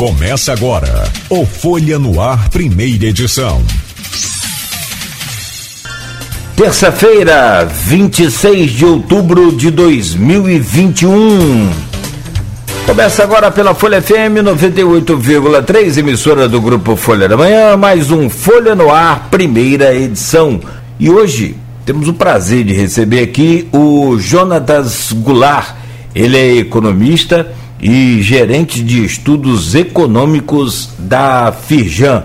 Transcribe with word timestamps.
Começa 0.00 0.52
agora 0.54 1.04
o 1.28 1.44
Folha 1.44 1.98
no 1.98 2.22
Ar, 2.22 2.48
primeira 2.48 3.04
edição. 3.04 3.62
Terça-feira, 6.56 7.66
26 7.66 8.70
de 8.70 8.86
outubro 8.86 9.52
de 9.52 9.70
2021. 9.70 11.68
Começa 12.86 13.22
agora 13.22 13.50
pela 13.50 13.74
Folha 13.74 14.00
FM 14.00 14.40
98,3, 14.42 15.98
emissora 15.98 16.48
do 16.48 16.62
grupo 16.62 16.96
Folha 16.96 17.28
da 17.28 17.36
Manhã, 17.36 17.76
mais 17.76 18.10
um 18.10 18.30
Folha 18.30 18.74
no 18.74 18.90
Ar, 18.90 19.28
primeira 19.30 19.94
edição. 19.94 20.60
E 20.98 21.10
hoje 21.10 21.54
temos 21.84 22.08
o 22.08 22.14
prazer 22.14 22.64
de 22.64 22.72
receber 22.72 23.22
aqui 23.22 23.68
o 23.70 24.18
Jonatas 24.18 25.12
Goulart. 25.12 25.74
Ele 26.14 26.38
é 26.38 26.56
economista 26.56 27.59
e 27.82 28.20
gerente 28.22 28.82
de 28.82 29.04
estudos 29.04 29.74
econômicos 29.74 30.90
da 30.98 31.52
Firjan. 31.52 32.24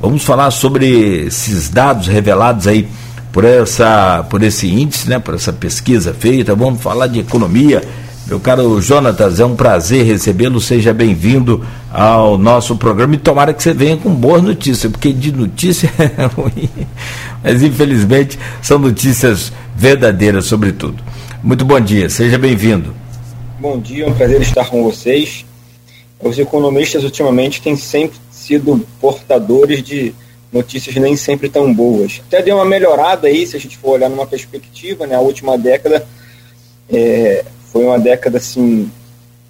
Vamos 0.00 0.24
falar 0.24 0.50
sobre 0.50 1.26
esses 1.26 1.68
dados 1.68 2.06
revelados 2.06 2.66
aí 2.66 2.88
por 3.32 3.44
essa 3.44 4.24
por 4.30 4.42
esse 4.42 4.66
índice, 4.68 5.08
né, 5.08 5.18
por 5.18 5.34
essa 5.34 5.52
pesquisa 5.52 6.14
feita. 6.14 6.54
Vamos 6.54 6.82
falar 6.82 7.06
de 7.06 7.20
economia. 7.20 7.82
Meu 8.26 8.40
caro 8.40 8.80
Jonatas, 8.80 9.38
é 9.38 9.44
um 9.44 9.54
prazer 9.54 10.06
recebê-lo. 10.06 10.58
Seja 10.58 10.94
bem-vindo 10.94 11.62
ao 11.92 12.38
nosso 12.38 12.74
programa 12.76 13.14
e 13.14 13.18
tomara 13.18 13.52
que 13.52 13.62
você 13.62 13.74
venha 13.74 13.98
com 13.98 14.14
boas 14.14 14.42
notícias, 14.42 14.90
porque 14.90 15.12
de 15.12 15.30
notícia 15.30 15.90
é 15.98 16.24
ruim, 16.24 16.68
mas 17.42 17.62
infelizmente 17.62 18.38
são 18.62 18.78
notícias 18.78 19.52
verdadeiras, 19.76 20.46
sobretudo. 20.46 20.96
Muito 21.42 21.64
bom 21.66 21.78
dia, 21.78 22.08
seja 22.08 22.38
bem-vindo. 22.38 23.03
Bom 23.56 23.78
dia, 23.78 24.04
é 24.04 24.08
um 24.08 24.14
prazer 24.14 24.42
estar 24.42 24.68
com 24.68 24.82
vocês. 24.82 25.46
Os 26.20 26.36
economistas 26.40 27.04
ultimamente 27.04 27.62
têm 27.62 27.76
sempre 27.76 28.18
sido 28.28 28.84
portadores 29.00 29.80
de 29.80 30.12
notícias 30.52 30.96
nem 30.96 31.16
sempre 31.16 31.48
tão 31.48 31.72
boas. 31.72 32.20
Até 32.26 32.42
deu 32.42 32.56
uma 32.56 32.64
melhorada 32.64 33.28
aí, 33.28 33.46
se 33.46 33.56
a 33.56 33.60
gente 33.60 33.78
for 33.78 33.90
olhar 33.90 34.10
numa 34.10 34.26
perspectiva, 34.26 35.06
né? 35.06 35.14
A 35.14 35.20
última 35.20 35.56
década 35.56 36.04
é, 36.92 37.44
foi 37.72 37.84
uma 37.84 37.98
década 37.98 38.38
assim, 38.38 38.90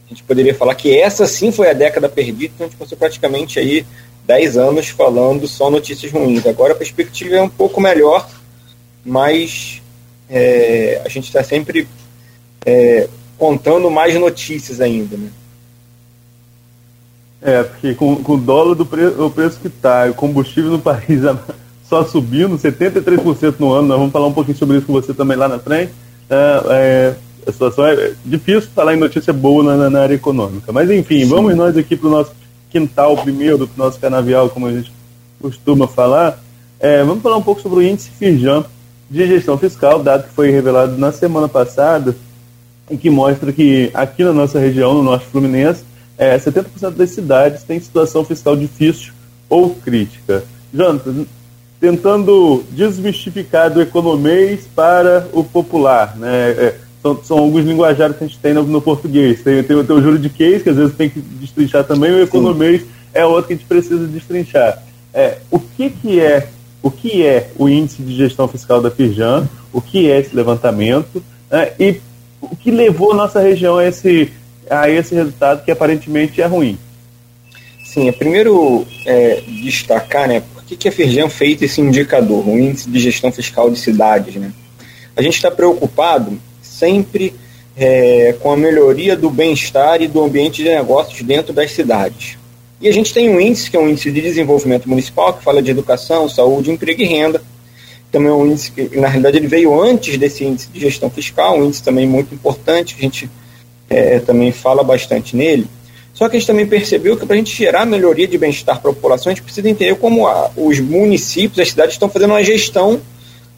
a 0.06 0.10
gente 0.10 0.22
poderia 0.22 0.54
falar 0.54 0.74
que 0.74 0.96
essa 0.98 1.26
sim 1.26 1.50
foi 1.50 1.70
a 1.70 1.74
década 1.74 2.06
perdida, 2.06 2.52
então 2.54 2.66
a 2.66 2.70
gente 2.70 2.78
passou 2.78 2.98
praticamente 2.98 3.58
aí 3.58 3.86
10 4.26 4.58
anos 4.58 4.88
falando 4.88 5.48
só 5.48 5.70
notícias 5.70 6.12
ruins. 6.12 6.46
Agora 6.46 6.74
a 6.74 6.76
perspectiva 6.76 7.36
é 7.36 7.42
um 7.42 7.48
pouco 7.48 7.80
melhor, 7.80 8.28
mas 9.02 9.80
é, 10.28 11.00
a 11.02 11.08
gente 11.08 11.24
está 11.24 11.42
sempre 11.42 11.88
é, 12.66 13.08
contando 13.44 13.90
mais 13.90 14.18
notícias 14.18 14.80
ainda, 14.80 15.18
né? 15.18 15.28
É, 17.42 17.62
porque 17.62 17.94
com, 17.94 18.16
com 18.16 18.32
o 18.32 18.38
dólar 18.38 18.74
do 18.74 18.86
pre, 18.86 19.04
o 19.04 19.28
preço 19.28 19.60
que 19.60 19.66
está, 19.66 20.06
o 20.06 20.14
combustível 20.14 20.70
no 20.70 20.78
país 20.80 21.20
só 21.86 22.02
subindo, 22.02 22.56
73% 22.56 23.56
no 23.58 23.70
ano, 23.74 23.88
nós 23.88 23.98
vamos 23.98 24.12
falar 24.12 24.28
um 24.28 24.32
pouquinho 24.32 24.56
sobre 24.56 24.78
isso 24.78 24.86
com 24.86 24.94
você 24.94 25.12
também 25.12 25.36
lá 25.36 25.46
na 25.46 25.58
frente. 25.58 25.92
É, 26.30 26.62
é, 26.70 27.14
a 27.46 27.52
situação 27.52 27.86
é 27.86 28.14
difícil 28.24 28.70
falar 28.74 28.94
em 28.94 28.98
notícia 28.98 29.30
boa 29.30 29.76
na, 29.76 29.90
na 29.90 30.00
área 30.00 30.14
econômica. 30.14 30.72
Mas 30.72 30.90
enfim, 30.90 31.20
Sim. 31.20 31.28
vamos 31.28 31.54
nós 31.54 31.76
aqui 31.76 31.96
para 31.96 32.08
o 32.08 32.10
nosso 32.10 32.32
quintal 32.70 33.14
primeiro, 33.18 33.68
para 33.68 33.82
o 33.82 33.86
nosso 33.86 34.00
canavial, 34.00 34.48
como 34.48 34.68
a 34.68 34.72
gente 34.72 34.90
costuma 35.38 35.86
falar. 35.86 36.42
É, 36.80 37.04
vamos 37.04 37.22
falar 37.22 37.36
um 37.36 37.42
pouco 37.42 37.60
sobre 37.60 37.80
o 37.80 37.82
índice 37.82 38.08
Firjan 38.08 38.64
de 39.10 39.26
gestão 39.26 39.58
fiscal, 39.58 40.02
dado 40.02 40.28
que 40.28 40.34
foi 40.34 40.50
revelado 40.50 40.96
na 40.96 41.12
semana 41.12 41.46
passada 41.46 42.16
e 42.90 42.96
que 42.96 43.10
mostra 43.10 43.52
que 43.52 43.90
aqui 43.94 44.22
na 44.24 44.32
nossa 44.32 44.58
região, 44.58 44.94
no 44.94 45.02
Norte 45.02 45.26
Fluminense, 45.26 45.84
é, 46.16 46.38
70% 46.38 46.90
das 46.90 47.10
cidades 47.10 47.62
têm 47.64 47.80
situação 47.80 48.24
fiscal 48.24 48.56
difícil 48.56 49.12
ou 49.48 49.74
crítica. 49.74 50.44
Jonathan, 50.72 51.26
tentando 51.80 52.64
desmistificar 52.70 53.72
do 53.72 53.80
economês 53.80 54.68
para 54.74 55.28
o 55.32 55.42
popular, 55.42 56.16
né? 56.16 56.50
É, 56.50 56.74
são, 57.02 57.22
são, 57.22 57.38
alguns 57.38 57.64
linguajares 57.64 58.16
que 58.16 58.24
a 58.24 58.26
gente 58.26 58.38
tem 58.38 58.54
no, 58.54 58.62
no 58.62 58.80
português. 58.80 59.42
Tem, 59.42 59.62
tem, 59.62 59.84
tem, 59.84 59.96
o 59.96 60.00
juro 60.00 60.18
de 60.18 60.30
case, 60.30 60.64
que 60.64 60.70
às 60.70 60.76
vezes 60.76 60.96
tem 60.96 61.10
que 61.10 61.20
destrinchar 61.20 61.84
também, 61.84 62.10
o 62.10 62.22
economês 62.22 62.80
Sim. 62.80 62.88
é 63.12 63.26
outro 63.26 63.48
que 63.48 63.52
a 63.52 63.56
gente 63.56 63.66
precisa 63.66 64.06
destrinchar. 64.06 64.82
É, 65.12 65.38
o 65.50 65.58
que, 65.58 65.90
que 65.90 66.18
é 66.18 66.48
o 66.82 66.90
que 66.90 67.24
é 67.24 67.50
o 67.56 67.68
índice 67.68 68.02
de 68.02 68.14
gestão 68.14 68.46
fiscal 68.46 68.80
da 68.80 68.90
Firjan, 68.90 69.48
o 69.72 69.80
que 69.80 70.10
é 70.10 70.20
esse 70.20 70.36
levantamento 70.36 71.22
né, 71.50 71.72
e 71.80 72.00
o 72.50 72.56
que 72.56 72.70
levou 72.70 73.12
a 73.12 73.16
nossa 73.16 73.40
região 73.40 73.78
a 73.78 73.86
esse, 73.86 74.32
a 74.70 74.88
esse 74.88 75.14
resultado 75.14 75.64
que 75.64 75.70
aparentemente 75.70 76.40
é 76.40 76.46
ruim? 76.46 76.78
Sim, 77.84 78.08
é 78.08 78.12
primeiro 78.12 78.86
é, 79.06 79.42
destacar, 79.62 80.26
né, 80.26 80.42
por 80.52 80.64
que, 80.64 80.76
que 80.76 80.88
a 80.88 80.92
Firjan 80.92 81.28
fez 81.28 81.62
esse 81.62 81.80
indicador, 81.80 82.46
o 82.48 82.58
índice 82.58 82.90
de 82.90 82.98
gestão 82.98 83.30
fiscal 83.30 83.70
de 83.70 83.78
cidades, 83.78 84.34
né? 84.36 84.52
A 85.16 85.22
gente 85.22 85.36
está 85.36 85.50
preocupado 85.50 86.38
sempre 86.60 87.34
é, 87.76 88.34
com 88.40 88.52
a 88.52 88.56
melhoria 88.56 89.16
do 89.16 89.30
bem-estar 89.30 90.02
e 90.02 90.08
do 90.08 90.22
ambiente 90.22 90.62
de 90.62 90.68
negócios 90.68 91.22
dentro 91.22 91.52
das 91.52 91.70
cidades. 91.70 92.36
E 92.80 92.88
a 92.88 92.92
gente 92.92 93.14
tem 93.14 93.28
um 93.28 93.40
índice, 93.40 93.70
que 93.70 93.76
é 93.76 93.80
um 93.80 93.88
índice 93.88 94.10
de 94.10 94.20
desenvolvimento 94.20 94.88
municipal, 94.88 95.32
que 95.32 95.44
fala 95.44 95.62
de 95.62 95.70
educação, 95.70 96.28
saúde, 96.28 96.70
emprego 96.70 97.00
e 97.00 97.06
renda, 97.06 97.40
também 98.14 98.30
é 98.30 98.32
um 98.32 98.46
índice 98.46 98.70
que, 98.70 98.96
na 98.96 99.08
realidade, 99.08 99.38
ele 99.38 99.48
veio 99.48 99.82
antes 99.82 100.16
desse 100.16 100.44
índice 100.44 100.68
de 100.72 100.78
gestão 100.78 101.10
fiscal, 101.10 101.58
um 101.58 101.64
índice 101.64 101.82
também 101.82 102.06
muito 102.06 102.32
importante, 102.32 102.94
a 102.96 103.00
gente 103.00 103.28
é, 103.90 104.20
também 104.20 104.52
fala 104.52 104.84
bastante 104.84 105.34
nele. 105.34 105.66
Só 106.12 106.28
que 106.28 106.36
a 106.36 106.38
gente 106.38 106.46
também 106.46 106.64
percebeu 106.64 107.16
que 107.16 107.26
para 107.26 107.34
a 107.34 107.36
gente 107.36 107.52
gerar 107.52 107.84
melhoria 107.84 108.28
de 108.28 108.38
bem-estar 108.38 108.80
para 108.80 108.92
a 108.92 108.94
população, 108.94 109.32
a 109.32 109.34
gente 109.34 109.42
precisa 109.42 109.68
entender 109.68 109.96
como 109.96 110.28
a, 110.28 110.48
os 110.56 110.78
municípios, 110.78 111.58
as 111.58 111.70
cidades 111.70 111.96
estão 111.96 112.08
fazendo 112.08 112.30
uma 112.30 112.44
gestão 112.44 113.00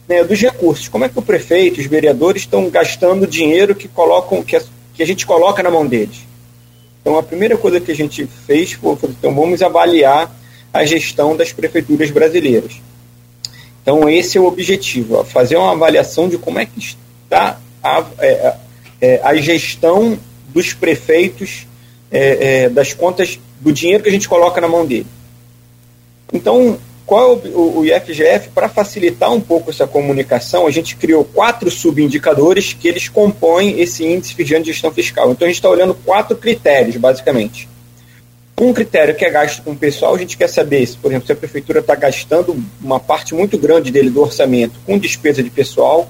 né, 0.07 0.23
dos 0.23 0.41
recursos. 0.41 0.87
Como 0.87 1.05
é 1.05 1.09
que 1.09 1.19
o 1.19 1.21
prefeito, 1.21 1.79
os 1.79 1.85
vereadores 1.85 2.41
estão 2.41 2.67
gastando 2.67 3.27
dinheiro 3.27 3.75
que, 3.75 3.87
colocam, 3.87 4.41
que, 4.41 4.55
a, 4.55 4.61
que 4.95 5.03
a 5.03 5.05
gente 5.05 5.23
coloca 5.23 5.61
na 5.61 5.69
mão 5.69 5.85
deles. 5.85 6.25
Então, 7.01 7.15
a 7.15 7.21
primeira 7.21 7.55
coisa 7.55 7.79
que 7.79 7.91
a 7.91 7.95
gente 7.95 8.27
fez 8.47 8.71
foi, 8.71 8.97
então, 9.03 9.35
vamos 9.35 9.61
avaliar 9.61 10.35
a 10.73 10.83
gestão 10.83 11.37
das 11.37 11.53
prefeituras 11.53 12.09
brasileiras. 12.09 12.81
Então, 13.87 14.09
esse 14.09 14.37
é 14.37 14.41
o 14.41 14.45
objetivo, 14.45 15.23
fazer 15.23 15.55
uma 15.55 15.71
avaliação 15.71 16.27
de 16.27 16.37
como 16.37 16.59
é 16.59 16.65
que 16.65 16.77
está 17.23 17.57
a, 17.81 18.03
é, 18.19 18.53
é, 18.99 19.21
a 19.23 19.33
gestão 19.35 20.19
dos 20.49 20.73
prefeitos, 20.73 21.65
é, 22.11 22.65
é 22.65 22.69
das 22.69 22.93
contas, 22.93 23.39
do 23.61 23.71
dinheiro 23.71 24.03
que 24.03 24.09
a 24.09 24.11
gente 24.11 24.27
coloca 24.27 24.59
na 24.59 24.67
mão 24.67 24.85
dele. 24.85 25.07
Então, 26.33 26.77
qual 27.05 27.39
é 27.45 27.47
o, 27.47 27.77
o 27.77 27.85
IFGF? 27.85 28.49
Para 28.53 28.67
facilitar 28.67 29.31
um 29.31 29.39
pouco 29.39 29.69
essa 29.69 29.87
comunicação, 29.87 30.67
a 30.67 30.71
gente 30.71 30.97
criou 30.97 31.23
quatro 31.23 31.71
subindicadores 31.71 32.73
que 32.73 32.89
eles 32.89 33.07
compõem 33.07 33.79
esse 33.79 34.05
índice 34.05 34.35
de 34.35 34.63
gestão 34.65 34.91
fiscal. 34.91 35.31
Então, 35.31 35.45
a 35.45 35.49
gente 35.49 35.59
está 35.59 35.69
olhando 35.69 35.95
quatro 35.95 36.35
critérios, 36.35 36.97
basicamente. 36.97 37.69
Um 38.59 38.73
critério 38.73 39.13
que 39.13 39.23
é 39.23 39.29
gasto 39.29 39.61
com 39.61 39.71
o 39.71 39.75
pessoal, 39.75 40.15
a 40.15 40.17
gente 40.17 40.35
quer 40.35 40.49
saber 40.49 40.83
se, 40.87 40.97
por 40.97 41.11
exemplo, 41.11 41.27
se 41.27 41.31
a 41.31 41.35
prefeitura 41.35 41.79
está 41.79 41.93
gastando 41.93 42.57
uma 42.81 42.99
parte 42.99 43.35
muito 43.35 43.55
grande 43.55 43.91
dele 43.91 44.09
do 44.09 44.19
orçamento 44.19 44.79
com 44.83 44.97
despesa 44.97 45.43
de 45.43 45.49
pessoal, 45.51 46.09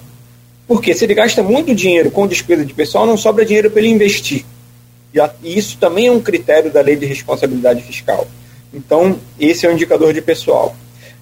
porque 0.66 0.94
se 0.94 1.04
ele 1.04 1.14
gasta 1.14 1.44
muito 1.44 1.76
dinheiro 1.76 2.10
com 2.10 2.26
despesa 2.26 2.64
de 2.64 2.74
pessoal, 2.74 3.06
não 3.06 3.18
sobra 3.18 3.46
dinheiro 3.46 3.70
para 3.70 3.82
ele 3.82 3.90
investir. 3.90 4.46
E 5.44 5.58
isso 5.58 5.78
também 5.78 6.08
é 6.08 6.12
um 6.12 6.22
critério 6.22 6.72
da 6.72 6.80
lei 6.80 6.96
de 6.96 7.06
responsabilidade 7.06 7.82
fiscal. 7.84 8.26
Então, 8.74 9.20
esse 9.38 9.66
é 9.66 9.70
o 9.70 9.74
indicador 9.74 10.14
de 10.14 10.22
pessoal. 10.22 10.74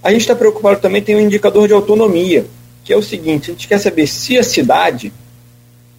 A 0.03 0.11
gente 0.11 0.21
está 0.21 0.35
preocupado 0.35 0.79
também, 0.79 1.01
tem 1.01 1.15
um 1.15 1.21
indicador 1.21 1.67
de 1.67 1.73
autonomia, 1.73 2.45
que 2.83 2.93
é 2.93 2.97
o 2.97 3.01
seguinte: 3.01 3.49
a 3.49 3.53
gente 3.53 3.67
quer 3.67 3.79
saber 3.79 4.05
se 4.05 4.37
a 4.37 4.43
cidade 4.43 5.11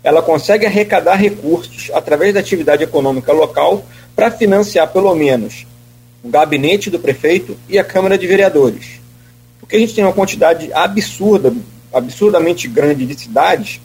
ela 0.05 0.23
consegue 0.23 0.67
arrecadar 0.67 1.17
recursos 1.17 1.91
através 1.93 2.33
da 2.33 2.39
atividade 2.39 2.85
econômica 2.85 3.33
local 3.33 3.85
para 4.17 4.31
financiar 4.31 4.91
pelo 4.91 5.15
menos 5.15 5.67
o 6.25 6.29
gabinete 6.29 6.91
do 6.91 6.99
prefeito 6.99 7.57
e 7.69 7.79
a 7.79 7.85
Câmara 7.85 8.17
de 8.17 8.27
Vereadores. 8.27 8.99
Porque 9.61 9.77
a 9.77 9.79
gente 9.79 9.95
tem 9.95 10.03
uma 10.03 10.13
quantidade 10.13 10.73
absurda, 10.73 11.55
absurdamente 11.93 12.67
grande 12.67 13.05
de 13.05 13.21
cidades 13.21 13.81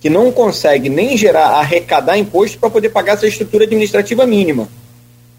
que 0.00 0.08
não 0.08 0.32
consegue 0.32 0.88
nem 0.88 1.16
gerar, 1.16 1.48
arrecadar 1.48 2.16
imposto 2.16 2.58
para 2.58 2.70
poder 2.70 2.88
pagar 2.88 3.14
essa 3.14 3.26
estrutura 3.26 3.64
administrativa 3.64 4.26
mínima. 4.26 4.68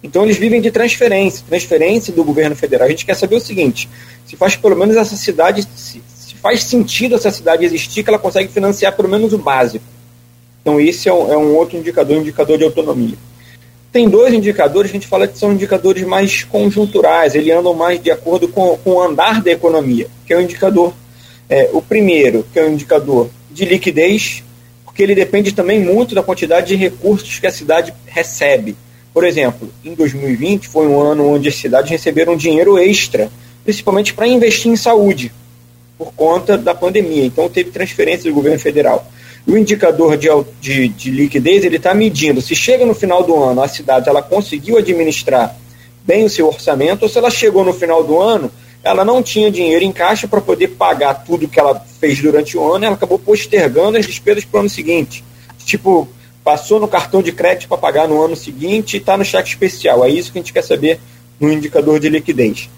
Então 0.04 0.24
eles 0.24 0.38
vivem 0.38 0.62
de 0.62 0.72
transferência, 0.72 1.44
transferência 1.48 2.14
do 2.14 2.24
governo 2.24 2.56
federal. 2.56 2.88
A 2.88 2.92
gente 2.92 3.06
quer 3.06 3.16
saber 3.16 3.36
o 3.36 3.42
seguinte: 3.42 3.90
se 4.26 4.36
faz 4.36 4.56
pelo 4.56 4.76
menos 4.76 4.96
essa 4.96 5.16
cidade, 5.16 5.68
se, 5.76 6.02
faz 6.42 6.64
sentido 6.64 7.16
essa 7.16 7.32
cidade 7.32 7.66
existir, 7.66 8.02
que 8.02 8.10
ela 8.10 8.20
consegue 8.20 8.48
financiar 8.50 8.96
pelo 8.96 9.10
menos 9.10 9.34
o 9.34 9.38
básico. 9.38 9.84
Então 10.62 10.80
esse 10.80 11.10
é 11.10 11.14
um, 11.14 11.34
é 11.34 11.38
um 11.38 11.54
outro 11.56 11.78
indicador, 11.78 12.18
um 12.18 12.22
indicador 12.22 12.58
de 12.58 12.64
autonomia. 12.64 13.18
Tem 13.92 14.08
dois 14.08 14.34
indicadores 14.34 14.92
a 14.92 14.94
gente 14.94 15.08
fala 15.08 15.28
que 15.28 15.38
são 15.38 15.52
indicadores 15.52 16.04
mais 16.04 16.44
conjunturais, 16.44 17.34
eles 17.34 17.52
andam 17.52 17.74
mais 17.74 18.02
de 18.02 18.12
acordo 18.12 18.48
com, 18.48 18.78
com 18.78 18.92
o 18.92 19.02
andar 19.02 19.42
da 19.42 19.52
economia, 19.52 20.08
que 20.28 20.34
é 20.34 20.38
o 20.38 20.42
indicador, 20.42 20.94
é, 21.50 21.70
o 21.74 21.82
primeiro, 21.82 22.46
que 22.54 22.60
é 22.60 22.64
o 22.64 22.70
indicador 22.70 23.30
de 23.50 23.66
liquidez, 23.66 24.44
porque 24.86 25.02
ele 25.02 25.16
depende 25.16 25.52
também 25.54 25.80
muito 25.80 26.14
da 26.14 26.22
quantidade 26.22 26.68
de 26.68 26.76
recursos 26.76 27.40
que 27.40 27.48
a 27.48 27.52
cidade 27.52 27.92
recebe. 28.06 28.76
Por 29.12 29.24
exemplo, 29.24 29.68
em 29.84 29.96
2020 29.96 30.68
foi 30.68 30.88
um 30.88 31.02
ano 31.02 31.28
onde 31.28 31.50
as 31.50 31.56
cidades 31.56 31.90
receberam 31.90 32.38
dinheiro 32.38 32.78
extra, 32.78 33.32
principalmente 33.64 34.14
para 34.14 34.28
investir 34.28 34.72
em 34.72 34.76
saúde, 34.76 35.32
por 35.98 36.14
conta 36.14 36.58
da 36.58 36.76
pandemia. 36.76 37.26
Então 37.26 37.50
teve 37.50 37.72
transferência 37.72 38.30
do 38.30 38.36
governo 38.36 38.60
federal. 38.60 39.10
O 39.48 39.58
indicador 39.58 40.18
de, 40.18 40.28
de, 40.62 40.88
de 40.90 41.12
liquidez 41.12 41.64
ele 41.64 41.78
está 41.78 41.94
medindo 41.94 42.42
se 42.42 42.56
chega 42.56 42.86
no 42.86 42.94
final 42.94 43.24
do 43.24 43.36
ano 43.42 43.62
a 43.64 43.68
cidade 43.68 44.08
ela 44.08 44.22
conseguiu 44.22 44.78
administrar 44.78 45.56
bem 46.06 46.26
o 46.26 46.30
seu 46.30 46.48
orçamento 46.48 47.04
ou 47.04 47.10
se 47.10 47.18
ela 47.18 47.32
chegou 47.32 47.64
no 47.64 47.74
final 47.74 48.04
do 48.04 48.20
ano 48.20 48.52
ela 48.84 49.04
não 49.04 49.22
tinha 49.22 49.52
dinheiro 49.52 49.84
em 49.84 49.92
caixa 49.92 50.28
para 50.28 50.40
poder 50.40 50.70
pagar 50.70 51.14
tudo 51.26 51.48
que 51.48 51.60
ela 51.60 51.84
fez 52.00 52.22
durante 52.22 52.58
o 52.58 52.74
ano, 52.74 52.86
ela 52.86 52.96
acabou 52.96 53.20
postergando 53.20 53.98
as 53.98 54.06
despesas 54.06 54.46
para 54.46 54.58
o 54.58 54.60
ano 54.62 54.70
seguinte. 54.70 55.24
Tipo, 55.66 56.08
passou 56.44 56.80
no 56.80 56.88
cartão 56.88 57.22
de 57.22 57.32
crédito 57.32 57.68
para 57.68 57.78
pagar 57.78 58.08
no 58.08 58.24
ano 58.24 58.36
seguinte 58.36 58.94
e 58.94 58.98
está 58.98 59.18
no 59.18 59.26
cheque 59.26 59.50
especial. 59.50 60.04
É 60.06 60.10
isso 60.10 60.32
que 60.32 60.40
a 60.40 60.42
gente 60.42 60.54
quer 60.54 60.64
saber 60.64 61.00
no 61.40 61.52
indicador 61.52 62.00
de 62.00 62.10
liquidez. 62.10 62.70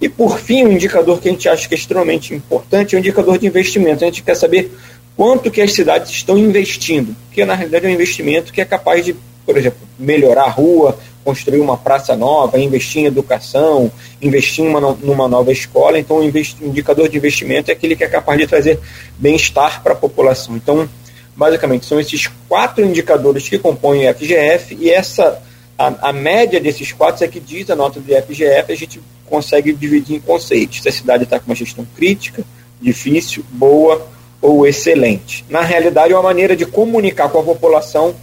E 0.00 0.08
por 0.08 0.38
fim, 0.38 0.64
um 0.64 0.72
indicador 0.72 1.20
que 1.20 1.28
a 1.28 1.32
gente 1.32 1.46
acha 1.46 1.68
que 1.68 1.74
é 1.74 1.78
extremamente 1.78 2.34
importante 2.34 2.94
é 2.94 2.98
o 2.98 3.00
indicador 3.00 3.38
de 3.38 3.46
investimento. 3.46 4.02
A 4.02 4.06
gente 4.06 4.22
quer 4.22 4.34
saber 4.34 4.72
quanto 5.20 5.50
que 5.50 5.60
as 5.60 5.74
cidades 5.74 6.10
estão 6.12 6.38
investindo, 6.38 7.14
que 7.30 7.44
na 7.44 7.54
realidade 7.54 7.84
é 7.84 7.90
um 7.90 7.92
investimento 7.92 8.50
que 8.50 8.58
é 8.58 8.64
capaz 8.64 9.04
de, 9.04 9.14
por 9.44 9.54
exemplo, 9.54 9.80
melhorar 9.98 10.44
a 10.44 10.48
rua, 10.48 10.98
construir 11.22 11.60
uma 11.60 11.76
praça 11.76 12.16
nova, 12.16 12.58
investir 12.58 13.02
em 13.02 13.04
educação, 13.04 13.92
investir 14.22 14.64
numa, 14.64 14.80
numa 14.80 15.28
nova 15.28 15.52
escola. 15.52 15.98
Então, 15.98 16.20
o 16.20 16.24
indicador 16.24 17.06
de 17.06 17.18
investimento 17.18 17.70
é 17.70 17.74
aquele 17.74 17.96
que 17.96 18.02
é 18.02 18.08
capaz 18.08 18.38
de 18.38 18.46
trazer 18.46 18.80
bem-estar 19.18 19.82
para 19.82 19.92
a 19.92 19.94
população. 19.94 20.56
Então, 20.56 20.88
basicamente, 21.36 21.84
são 21.84 22.00
esses 22.00 22.26
quatro 22.48 22.82
indicadores 22.82 23.46
que 23.46 23.58
compõem 23.58 24.08
o 24.08 24.14
FGF 24.14 24.74
e 24.80 24.88
essa 24.88 25.38
a, 25.76 26.08
a 26.08 26.12
média 26.14 26.58
desses 26.58 26.92
quatro 26.92 27.22
é 27.22 27.28
que 27.28 27.40
diz 27.40 27.68
a 27.68 27.76
nota 27.76 28.00
do 28.00 28.06
FGF, 28.06 28.72
a 28.72 28.74
gente 28.74 28.98
consegue 29.26 29.70
dividir 29.74 30.16
em 30.16 30.20
conceitos. 30.20 30.80
Se 30.80 30.88
a 30.88 30.92
cidade 30.92 31.24
está 31.24 31.38
com 31.38 31.44
uma 31.44 31.54
gestão 31.54 31.86
crítica, 31.94 32.42
difícil, 32.80 33.44
boa 33.50 34.08
ou 34.40 34.66
excelente. 34.66 35.44
Na 35.48 35.60
realidade, 35.60 36.12
é 36.12 36.16
uma 36.16 36.22
maneira 36.22 36.56
de 36.56 36.64
comunicar 36.64 37.28
com 37.28 37.40
a 37.40 37.42
população 37.42 38.14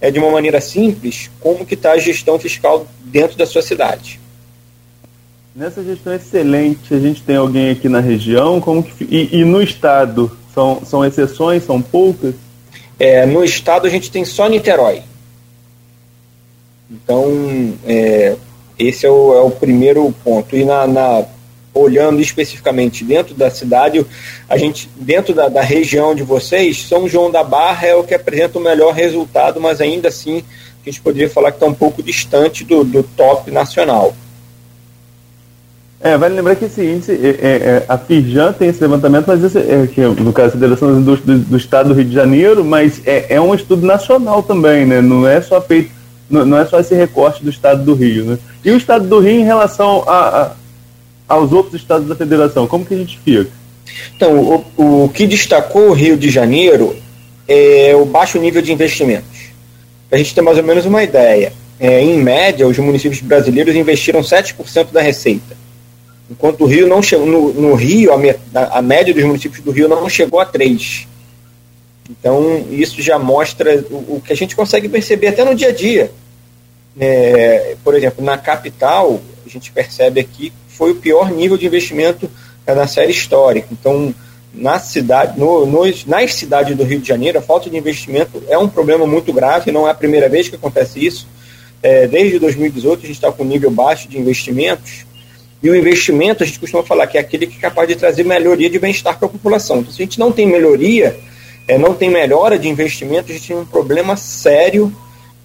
é, 0.00 0.10
de 0.10 0.18
uma 0.18 0.30
maneira 0.30 0.60
simples 0.60 1.30
como 1.40 1.66
que 1.66 1.74
está 1.74 1.92
a 1.92 1.98
gestão 1.98 2.38
fiscal 2.38 2.86
dentro 3.04 3.36
da 3.36 3.46
sua 3.46 3.62
cidade. 3.62 4.20
Nessa 5.54 5.82
gestão 5.82 6.14
excelente, 6.14 6.94
a 6.94 7.00
gente 7.00 7.22
tem 7.22 7.36
alguém 7.36 7.70
aqui 7.70 7.88
na 7.88 8.00
região, 8.00 8.60
como 8.60 8.82
que, 8.82 9.04
e, 9.04 9.40
e 9.40 9.44
no 9.44 9.60
estado 9.60 10.30
são, 10.54 10.82
são 10.84 11.04
exceções, 11.04 11.64
são 11.64 11.82
poucas? 11.82 12.34
É, 12.98 13.26
no 13.26 13.42
estado 13.42 13.86
a 13.86 13.90
gente 13.90 14.10
tem 14.10 14.24
só 14.24 14.48
Niterói. 14.48 15.02
Então, 16.90 17.74
é, 17.84 18.36
esse 18.78 19.04
é 19.04 19.10
o, 19.10 19.34
é 19.34 19.40
o, 19.40 19.50
primeiro 19.50 20.12
ponto. 20.24 20.56
E 20.56 20.64
na, 20.64 20.86
na 20.86 21.24
olhando 21.78 22.20
especificamente 22.20 23.04
dentro 23.04 23.34
da 23.34 23.50
cidade, 23.50 24.04
a 24.48 24.56
gente, 24.56 24.88
dentro 24.96 25.34
da, 25.34 25.48
da, 25.48 25.62
região 25.62 26.14
de 26.14 26.22
vocês, 26.22 26.86
São 26.86 27.08
João 27.08 27.30
da 27.30 27.44
Barra 27.44 27.86
é 27.86 27.94
o 27.94 28.04
que 28.04 28.14
apresenta 28.14 28.58
o 28.58 28.62
melhor 28.62 28.92
resultado, 28.92 29.60
mas 29.60 29.80
ainda 29.80 30.08
assim 30.08 30.44
a 30.82 30.90
gente 30.90 31.00
poderia 31.00 31.28
falar 31.28 31.50
que 31.50 31.56
está 31.56 31.66
um 31.66 31.74
pouco 31.74 32.02
distante 32.02 32.64
do, 32.64 32.84
do 32.84 33.02
top 33.02 33.50
nacional. 33.50 34.14
É, 36.00 36.16
vale 36.16 36.36
lembrar 36.36 36.54
que 36.54 36.66
esse 36.66 36.80
índice, 36.80 37.10
é, 37.12 37.28
é, 37.28 37.56
é 37.56 37.84
a 37.88 37.98
Firjan 37.98 38.52
tem 38.52 38.68
esse 38.68 38.80
levantamento, 38.80 39.26
mas 39.26 39.42
esse, 39.42 39.58
é, 39.58 39.84
que 39.86 40.00
no 40.00 40.32
caso 40.32 40.48
da 40.48 40.52
Federação 40.52 40.88
das 40.88 40.98
Indústrias 40.98 41.40
do, 41.40 41.44
do, 41.44 41.56
Estado 41.56 41.88
do 41.88 41.94
Rio 41.94 42.04
de 42.04 42.14
Janeiro, 42.14 42.64
mas 42.64 43.02
é, 43.04 43.34
é 43.34 43.40
um 43.40 43.52
estudo 43.52 43.84
nacional 43.84 44.40
também, 44.40 44.86
né? 44.86 45.00
Não 45.00 45.26
é 45.26 45.40
só 45.40 45.60
feito, 45.60 45.90
não, 46.30 46.46
não, 46.46 46.56
é 46.56 46.64
só 46.66 46.78
esse 46.78 46.94
recorte 46.94 47.42
do 47.42 47.50
Estado 47.50 47.82
do 47.82 47.94
Rio, 47.94 48.24
né? 48.24 48.38
E 48.64 48.70
o 48.70 48.76
Estado 48.76 49.08
do 49.08 49.18
Rio 49.18 49.40
em 49.40 49.44
relação 49.44 50.04
a, 50.06 50.42
a 50.42 50.50
aos 51.28 51.52
outros 51.52 51.80
estados 51.80 52.08
da 52.08 52.16
federação? 52.16 52.66
Como 52.66 52.84
que 52.84 52.94
a 52.94 52.98
gente 52.98 53.18
fica? 53.18 53.50
Então, 54.16 54.64
o, 54.76 55.04
o 55.04 55.08
que 55.08 55.26
destacou 55.26 55.88
o 55.88 55.92
Rio 55.92 56.16
de 56.16 56.30
Janeiro 56.30 56.96
é 57.46 57.94
o 57.94 58.04
baixo 58.04 58.38
nível 58.38 58.62
de 58.62 58.72
investimentos. 58.72 59.48
A 60.10 60.16
gente 60.16 60.34
ter 60.34 60.40
mais 60.40 60.56
ou 60.56 60.64
menos 60.64 60.86
uma 60.86 61.02
ideia, 61.02 61.52
é, 61.78 62.00
em 62.00 62.18
média, 62.18 62.66
os 62.66 62.78
municípios 62.78 63.20
brasileiros 63.20 63.74
investiram 63.74 64.20
7% 64.20 64.90
da 64.90 65.00
receita. 65.00 65.56
Enquanto 66.30 66.62
o 66.62 66.66
Rio 66.66 66.86
não 66.86 67.02
chegou, 67.02 67.26
no, 67.26 67.52
no 67.54 67.74
Rio, 67.74 68.10
a, 68.12 68.78
a, 68.78 68.82
média 68.82 69.14
dos 69.14 69.24
municípios 69.24 69.62
do 69.62 69.70
Rio 69.70 69.88
não 69.88 70.08
chegou 70.08 70.40
a 70.40 70.46
3%. 70.46 71.06
Então, 72.10 72.66
isso 72.70 73.00
já 73.02 73.18
mostra 73.18 73.84
o, 73.90 74.16
o 74.16 74.22
que 74.24 74.32
a 74.32 74.36
gente 74.36 74.56
consegue 74.56 74.88
perceber 74.88 75.28
até 75.28 75.44
no 75.44 75.54
dia 75.54 75.68
a 75.68 75.72
dia. 75.72 76.10
É, 76.98 77.76
por 77.84 77.94
exemplo, 77.94 78.24
na 78.24 78.36
capital, 78.36 79.20
a 79.46 79.48
gente 79.48 79.70
percebe 79.70 80.20
aqui 80.20 80.52
foi 80.78 80.92
o 80.92 80.94
pior 80.94 81.32
nível 81.32 81.58
de 81.58 81.66
investimento 81.66 82.30
é, 82.64 82.72
na 82.72 82.86
série 82.86 83.10
histórica. 83.10 83.66
Então, 83.72 84.14
na 84.54 84.78
cidade, 84.78 85.38
no, 85.38 85.66
no, 85.66 85.82
nas 86.06 86.34
cidades 86.34 86.76
do 86.76 86.84
Rio 86.84 87.00
de 87.00 87.08
Janeiro, 87.08 87.38
a 87.38 87.42
falta 87.42 87.68
de 87.68 87.76
investimento 87.76 88.40
é 88.48 88.56
um 88.56 88.68
problema 88.68 89.04
muito 89.04 89.32
grave, 89.32 89.72
não 89.72 89.88
é 89.88 89.90
a 89.90 89.94
primeira 89.94 90.28
vez 90.28 90.48
que 90.48 90.54
acontece 90.54 91.04
isso. 91.04 91.26
É, 91.82 92.06
desde 92.06 92.38
2018 92.38 92.98
a 92.98 93.06
gente 93.06 93.16
está 93.16 93.32
com 93.32 93.44
nível 93.44 93.70
baixo 93.70 94.08
de 94.08 94.18
investimentos, 94.18 95.04
e 95.60 95.68
o 95.68 95.74
investimento 95.74 96.44
a 96.44 96.46
gente 96.46 96.60
costuma 96.60 96.84
falar 96.84 97.08
que 97.08 97.18
é 97.18 97.20
aquele 97.20 97.48
que 97.48 97.56
é 97.56 97.60
capaz 97.60 97.88
de 97.88 97.96
trazer 97.96 98.24
melhoria 98.24 98.70
de 98.70 98.78
bem-estar 98.78 99.18
para 99.18 99.26
a 99.26 99.30
população. 99.30 99.80
Então, 99.80 99.92
se 99.92 100.00
a 100.00 100.04
gente 100.04 100.20
não 100.20 100.30
tem 100.30 100.46
melhoria, 100.46 101.18
é, 101.66 101.76
não 101.76 101.92
tem 101.92 102.08
melhora 102.08 102.56
de 102.56 102.68
investimento, 102.68 103.32
a 103.32 103.34
gente 103.34 103.48
tem 103.48 103.56
um 103.56 103.66
problema 103.66 104.16
sério 104.16 104.96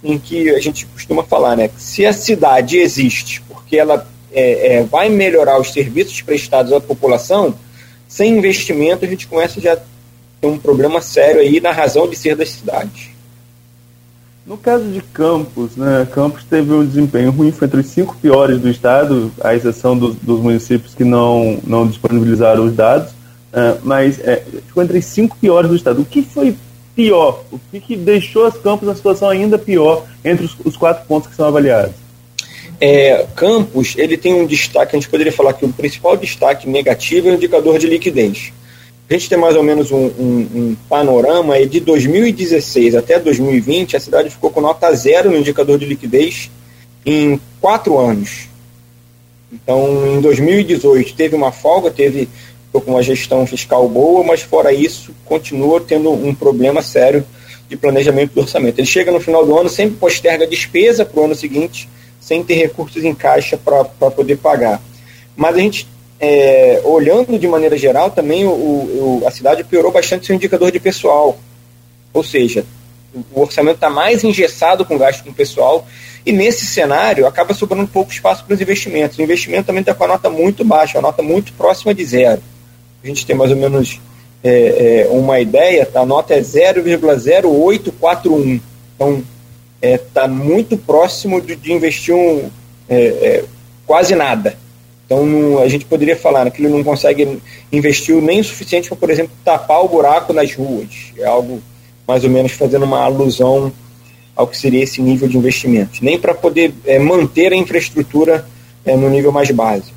em 0.04 0.20
que 0.20 0.52
a 0.52 0.60
gente 0.60 0.86
costuma 0.86 1.24
falar, 1.24 1.56
né? 1.56 1.72
Se 1.78 2.06
a 2.06 2.14
cidade 2.14 2.78
existe 2.78 3.42
porque 3.48 3.78
ela 3.78 4.08
é, 4.34 4.78
é, 4.78 4.84
vai 4.84 5.10
melhorar 5.10 5.60
os 5.60 5.72
serviços 5.72 6.22
prestados 6.22 6.74
à 6.74 6.80
população, 6.80 7.54
sem 8.08 8.38
investimento 8.38 9.06
a 9.06 9.08
gente 9.08 9.28
começa 9.28 9.62
já 9.62 9.74
a 9.74 9.78
ter 9.78 10.48
um 10.48 10.58
problema 10.58 11.02
sério 11.02 11.42
aí 11.42 11.60
na 11.60 11.72
razão 11.72 12.08
de 12.08 12.16
ser 12.16 12.36
das 12.36 12.50
cidades. 12.50 13.14
No 14.46 14.58
caso 14.58 14.84
de 14.86 15.02
Campos, 15.02 15.78
né, 15.78 16.06
Campos 16.12 16.44
teve 16.44 16.74
um 16.74 16.86
desempenho 16.86 17.32
ruim, 17.32 17.52
foi 17.52 17.66
entre 17.66 17.80
os 17.80 17.88
cinco 17.88 18.18
piores 18.22 18.60
do 18.60 18.70
estado, 18.70 19.32
à 19.42 19.56
exceção 19.56 19.98
dos, 19.98 20.16
dos 20.16 20.42
municípios 20.42 20.94
que 20.94 21.06
não, 21.06 21.60
não 21.66 21.88
disponibilizaram 21.88 22.66
os 22.66 22.76
dados, 22.76 23.12
uh, 23.12 23.80
mas 23.84 24.20
é, 24.20 24.44
ficou 24.68 24.84
entre 24.84 24.98
os 24.98 25.06
cinco 25.06 25.38
piores 25.38 25.70
do 25.70 25.78
estado. 25.78 26.02
O 26.02 26.06
que 26.06 26.22
foi 26.22 26.58
pior? 26.94 27.46
O 27.52 27.60
que, 27.72 27.80
que 27.80 27.96
deixou 27.96 28.46
as 28.46 28.58
Campos 28.58 28.86
na 28.86 28.96
situação 28.96 29.30
ainda 29.30 29.58
pior 29.58 30.06
entre 30.26 30.46
os, 30.46 30.58
os 30.66 30.76
quatro 30.76 31.06
pontos 31.08 31.30
que 31.30 31.36
são 31.38 31.48
avaliados? 31.48 32.03
É, 32.80 33.26
Campos, 33.36 33.96
ele 33.98 34.18
tem 34.18 34.34
um 34.34 34.46
destaque, 34.46 34.96
a 34.96 35.00
gente 35.00 35.10
poderia 35.10 35.32
falar 35.32 35.54
que 35.54 35.66
o 35.66 35.72
principal 35.72 36.18
destaque 36.18 36.68
negativo 36.68 37.30
é 37.30 37.32
o 37.32 37.36
indicador 37.36 37.80
de 37.80 37.88
liquidez. 37.88 38.52
A 39.10 39.14
gente 39.14 39.30
tem 39.30 39.38
mais 39.38 39.56
ou 39.56 39.64
menos 39.64 39.92
um, 39.92 40.06
um, 40.06 40.50
um 40.56 40.78
panorama 40.90 41.60
e 41.60 41.68
de 41.68 41.80
2016 41.80 42.96
até 42.96 43.20
2020, 43.20 43.96
a 43.96 44.00
cidade 44.00 44.30
ficou 44.30 44.50
com 44.50 44.62
nota 44.62 44.92
zero 44.94 45.30
no 45.30 45.38
indicador 45.38 45.78
de 45.78 45.86
liquidez 45.86 46.50
em 47.06 47.40
quatro 47.60 47.98
anos. 47.98 48.48
Então, 49.52 50.18
em 50.18 50.22
2018 50.22 51.14
teve 51.14 51.36
uma 51.36 51.52
folga, 51.52 51.92
teve 51.92 52.28
uma 52.74 53.04
gestão 53.04 53.46
fiscal 53.46 53.88
boa, 53.88 54.24
mas 54.24 54.42
fora 54.42 54.74
isso, 54.74 55.14
continua 55.26 55.80
tendo 55.80 56.12
um 56.12 56.34
problema 56.34 56.82
sério 56.82 57.24
de 57.70 57.78
planejamento 57.78 58.34
do 58.34 58.42
orçamento. 58.42 58.80
Ele 58.80 58.88
chega 58.88 59.12
no 59.12 59.20
final 59.20 59.46
do 59.46 59.58
ano, 59.58 59.70
sempre 59.70 59.98
posterga 59.98 60.46
a 60.46 60.50
despesa 60.50 61.06
para 61.06 61.22
o 61.22 61.26
ano 61.26 61.36
seguinte, 61.36 61.88
sem 62.24 62.44
ter 62.44 62.56
recursos 62.56 63.04
em 63.04 63.14
caixa 63.14 63.56
para 63.58 63.84
poder 64.12 64.38
pagar. 64.38 64.82
Mas 65.36 65.56
a 65.56 65.60
gente, 65.60 65.88
é, 66.20 66.82
olhando 66.86 67.38
de 67.38 67.48
maneira 67.48 67.78
geral, 67.78 68.10
também 68.10 68.46
o, 68.46 68.50
o, 68.50 69.24
a 69.28 69.32
cidade 69.32 69.64
piorou 69.66 69.92
bastante 69.92 70.26
seu 70.26 70.36
indicador 70.36 70.72
de 70.72 70.80
pessoal. 70.80 71.38
Ou 72.14 72.24
seja, 72.24 72.66
o 73.34 73.42
orçamento 73.42 73.76
está 73.76 73.90
mais 73.90 74.24
engessado 74.24 74.86
com 74.86 74.98
gasto 74.98 75.24
com 75.24 75.34
pessoal 75.34 75.86
e 76.26 76.32
nesse 76.32 76.66
cenário 76.66 77.28
acaba 77.28 77.54
sobrando 77.54 77.86
pouco 77.88 78.12
espaço 78.12 78.46
para 78.46 78.54
os 78.54 78.62
investimentos. 78.62 79.18
O 79.18 79.22
investimento 79.22 79.66
também 79.66 79.82
está 79.82 79.94
com 79.94 80.06
a 80.06 80.08
nota 80.08 80.30
muito 80.30 80.64
baixa, 80.64 81.00
a 81.00 81.02
nota 81.02 81.22
muito 81.22 81.52
próxima 81.54 81.94
de 81.94 82.06
zero. 82.06 82.42
A 83.04 83.08
gente 83.08 83.26
tem 83.26 83.36
mais 83.36 83.52
ou 83.52 83.58
menos 83.58 84.00
é, 84.42 85.02
é, 85.02 85.08
uma 85.12 85.42
ideia, 85.42 85.90
a 85.94 86.06
nota 86.06 86.34
é 86.34 86.40
0,0841. 86.40 88.62
Então, 88.96 89.22
está 89.84 90.22
é, 90.22 90.26
tá 90.26 90.28
muito 90.28 90.78
próximo 90.78 91.42
de, 91.42 91.56
de 91.56 91.74
investir 91.74 92.16
um, 92.16 92.50
é, 92.88 92.96
é, 92.96 93.46
quase 93.86 94.16
nada. 94.16 94.58
Então 95.06 95.26
não, 95.26 95.60
a 95.62 95.68
gente 95.68 95.86
poderia 95.86 96.16
falar 96.16 96.50
que 96.50 96.62
ele 96.62 96.70
não 96.70 96.84
consegue 96.84 97.40
investir 97.72 98.16
nem 98.22 98.40
o 98.40 98.44
suficiente 98.44 98.88
para, 98.88 98.98
por 98.98 99.10
exemplo, 99.10 99.32
tapar 99.44 99.84
o 99.84 99.90
buraco 99.90 100.32
nas 100.32 100.56
ruas. 100.56 101.12
É 101.18 101.26
algo 101.26 101.62
mais 102.08 102.24
ou 102.24 102.30
menos 102.30 102.54
fazendo 102.54 102.84
uma 102.84 103.02
alusão 103.02 103.72
ao 104.36 104.48
que 104.48 104.58
seria 104.58 104.84
esse 104.84 105.02
nível 105.02 105.28
de 105.28 105.38
investimento. 105.38 106.00
Nem 106.02 106.18
para 106.18 106.34
poder 106.34 106.74
é, 106.86 106.98
manter 106.98 107.52
a 107.52 107.56
infraestrutura 107.56 108.46
é, 108.86 108.96
no 108.96 109.10
nível 109.10 109.32
mais 109.32 109.52
básico. 109.52 109.94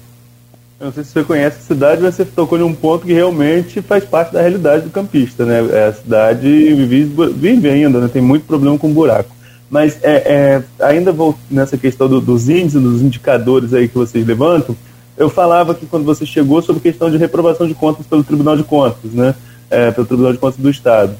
Eu 0.78 0.86
não 0.86 0.92
sei 0.92 1.04
se 1.04 1.12
você 1.12 1.24
conhece 1.24 1.56
a 1.58 1.62
cidade, 1.62 2.02
mas 2.02 2.16
você 2.16 2.24
tocou 2.24 2.58
em 2.58 2.62
um 2.62 2.74
ponto 2.74 3.06
que 3.06 3.12
realmente 3.12 3.80
faz 3.80 4.04
parte 4.04 4.34
da 4.34 4.42
realidade 4.42 4.84
do 4.84 4.90
campista, 4.90 5.46
né? 5.46 5.66
É, 5.72 5.84
a 5.86 5.92
cidade 5.94 6.46
vive, 6.46 7.32
vive 7.32 7.70
ainda, 7.70 7.98
né? 7.98 8.10
tem 8.12 8.20
muito 8.20 8.44
problema 8.44 8.76
com 8.76 8.92
buraco. 8.92 9.35
Mas 9.68 9.98
é, 10.02 10.62
é, 10.80 10.84
ainda 10.84 11.12
vou 11.12 11.36
nessa 11.50 11.76
questão 11.76 12.08
do, 12.08 12.20
dos 12.20 12.48
índices, 12.48 12.80
dos 12.80 13.02
indicadores 13.02 13.74
aí 13.74 13.88
que 13.88 13.96
vocês 13.96 14.26
levantam, 14.26 14.76
eu 15.16 15.28
falava 15.28 15.74
que 15.74 15.86
quando 15.86 16.04
você 16.04 16.26
chegou 16.26 16.60
sobre 16.62 16.82
questão 16.82 17.10
de 17.10 17.16
reprovação 17.16 17.66
de 17.66 17.74
contas 17.74 18.06
pelo 18.06 18.22
Tribunal 18.22 18.56
de 18.56 18.64
Contas, 18.64 19.12
né? 19.12 19.34
É, 19.70 19.90
pelo 19.90 20.06
Tribunal 20.06 20.32
de 20.32 20.38
Contas 20.38 20.58
do 20.58 20.70
Estado. 20.70 21.14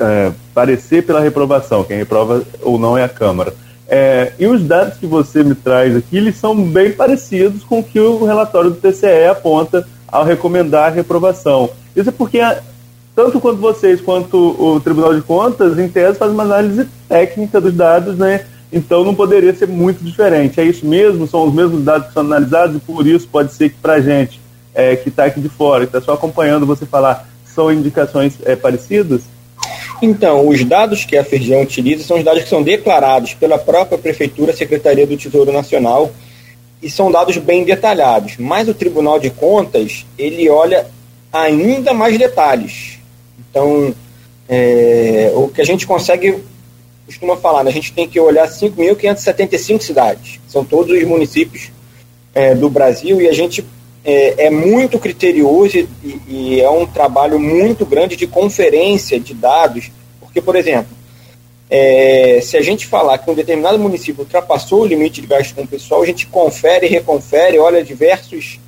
É, 0.00 0.32
parecer 0.54 1.04
pela 1.04 1.20
reprovação, 1.20 1.82
quem 1.82 1.96
reprova 1.96 2.42
ou 2.62 2.78
não 2.78 2.96
é 2.96 3.02
a 3.02 3.08
Câmara. 3.08 3.52
É, 3.86 4.32
e 4.38 4.46
os 4.46 4.62
dados 4.62 4.96
que 4.96 5.06
você 5.06 5.42
me 5.42 5.54
traz 5.54 5.94
aqui, 5.96 6.16
eles 6.16 6.36
são 6.36 6.54
bem 6.56 6.92
parecidos 6.92 7.62
com 7.64 7.80
o 7.80 7.84
que 7.84 8.00
o 8.00 8.24
relatório 8.24 8.70
do 8.70 8.76
TCE 8.76 9.26
aponta 9.30 9.86
ao 10.06 10.24
recomendar 10.24 10.86
a 10.86 10.94
reprovação. 10.94 11.68
Isso 11.94 12.08
é 12.08 12.12
porque 12.12 12.40
tanto 13.14 13.40
quanto 13.40 13.60
vocês 13.60 14.00
quanto 14.00 14.36
o 14.36 14.80
Tribunal 14.80 15.14
de 15.14 15.22
Contas, 15.22 15.78
em 15.78 15.88
tese, 15.88 16.18
fazem 16.18 16.34
uma 16.34 16.42
análise 16.42 16.88
técnica 17.08 17.60
dos 17.60 17.74
dados, 17.74 18.18
né? 18.18 18.44
Então 18.72 19.04
não 19.04 19.14
poderia 19.14 19.54
ser 19.54 19.68
muito 19.68 20.02
diferente. 20.02 20.60
É 20.60 20.64
isso 20.64 20.84
mesmo? 20.84 21.26
São 21.26 21.46
os 21.46 21.54
mesmos 21.54 21.84
dados 21.84 22.08
que 22.08 22.14
são 22.14 22.22
analisados 22.24 22.76
e 22.76 22.80
por 22.80 23.06
isso 23.06 23.28
pode 23.28 23.52
ser 23.52 23.70
que 23.70 23.76
para 23.76 23.94
a 23.94 24.00
gente 24.00 24.40
é, 24.74 24.96
que 24.96 25.08
está 25.08 25.26
aqui 25.26 25.40
de 25.40 25.48
fora, 25.48 25.86
que 25.86 25.96
está 25.96 26.00
só 26.00 26.14
acompanhando 26.14 26.66
você 26.66 26.84
falar, 26.84 27.28
são 27.44 27.72
indicações 27.72 28.34
é, 28.44 28.56
parecidas? 28.56 29.22
Então, 30.02 30.48
os 30.48 30.64
dados 30.64 31.04
que 31.04 31.16
a 31.16 31.24
Fergião 31.24 31.62
utiliza 31.62 32.04
são 32.04 32.18
os 32.18 32.24
dados 32.24 32.42
que 32.42 32.48
são 32.48 32.62
declarados 32.62 33.32
pela 33.34 33.58
própria 33.58 33.96
Prefeitura, 33.96 34.52
Secretaria 34.52 35.06
do 35.06 35.16
Tesouro 35.16 35.52
Nacional, 35.52 36.10
e 36.82 36.90
são 36.90 37.10
dados 37.10 37.38
bem 37.38 37.64
detalhados. 37.64 38.36
Mas 38.38 38.68
o 38.68 38.74
Tribunal 38.74 39.20
de 39.20 39.30
Contas, 39.30 40.04
ele 40.18 40.50
olha 40.50 40.86
ainda 41.32 41.94
mais 41.94 42.18
detalhes. 42.18 42.93
Então, 43.54 43.94
é, 44.48 45.30
o 45.32 45.46
que 45.46 45.60
a 45.60 45.64
gente 45.64 45.86
consegue, 45.86 46.42
costuma 47.06 47.36
falar, 47.36 47.62
né, 47.62 47.70
a 47.70 47.72
gente 47.72 47.92
tem 47.92 48.08
que 48.08 48.18
olhar 48.18 48.48
5.575 48.48 49.80
cidades, 49.80 50.40
são 50.48 50.64
todos 50.64 50.92
os 50.92 51.04
municípios 51.04 51.70
é, 52.34 52.52
do 52.52 52.68
Brasil, 52.68 53.22
e 53.22 53.28
a 53.28 53.32
gente 53.32 53.64
é, 54.04 54.46
é 54.46 54.50
muito 54.50 54.98
criterioso 54.98 55.78
e, 55.78 55.88
e, 56.26 56.60
é 56.60 56.68
um 56.68 56.84
trabalho 56.84 57.38
muito 57.38 57.86
grande 57.86 58.16
de 58.16 58.26
conferência 58.26 59.20
de 59.20 59.32
dados, 59.34 59.88
porque, 60.18 60.42
por 60.42 60.56
exemplo, 60.56 60.90
é, 61.70 62.40
se 62.42 62.56
a 62.56 62.60
gente 62.60 62.88
falar 62.88 63.18
que 63.18 63.30
um 63.30 63.34
determinado 63.34 63.78
município 63.78 64.24
ultrapassou 64.24 64.80
o 64.80 64.86
limite 64.86 65.20
de 65.20 65.28
gasto 65.28 65.54
com 65.54 65.62
o 65.62 65.66
pessoal, 65.66 66.02
a 66.02 66.06
gente 66.06 66.26
confere, 66.26 66.88
reconfere, 66.88 67.56
olha 67.56 67.84
diversos 67.84 68.58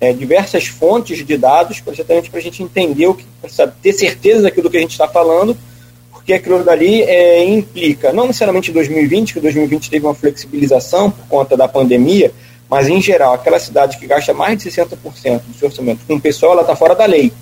é, 0.00 0.12
diversas 0.12 0.66
fontes 0.66 1.24
de 1.26 1.36
dados, 1.36 1.82
exatamente 1.86 2.30
para 2.30 2.38
a 2.38 2.42
gente 2.42 2.62
entender 2.62 3.06
o 3.06 3.14
que, 3.14 3.24
para 3.40 3.66
ter 3.68 3.92
certeza 3.92 4.42
daquilo 4.42 4.70
que 4.70 4.76
a 4.76 4.80
gente 4.80 4.92
está 4.92 5.08
falando, 5.08 5.56
porque 6.12 6.32
aquilo 6.32 6.62
dali 6.62 7.02
é, 7.02 7.44
implica, 7.44 8.12
não 8.12 8.26
necessariamente 8.26 8.70
2020, 8.70 9.34
que 9.34 9.40
2020 9.40 9.90
teve 9.90 10.06
uma 10.06 10.14
flexibilização 10.14 11.10
por 11.10 11.26
conta 11.26 11.56
da 11.56 11.66
pandemia, 11.66 12.32
mas 12.68 12.88
em 12.88 13.00
geral, 13.00 13.34
aquela 13.34 13.58
cidade 13.58 13.96
que 13.96 14.06
gasta 14.06 14.34
mais 14.34 14.58
de 14.58 14.70
60% 14.70 15.40
do 15.46 15.58
seu 15.58 15.68
orçamento 15.68 16.00
com 16.06 16.14
o 16.14 16.20
pessoal, 16.20 16.52
ela 16.52 16.62
está 16.62 16.76
fora 16.76 16.94
da 16.94 17.06
lei. 17.06 17.32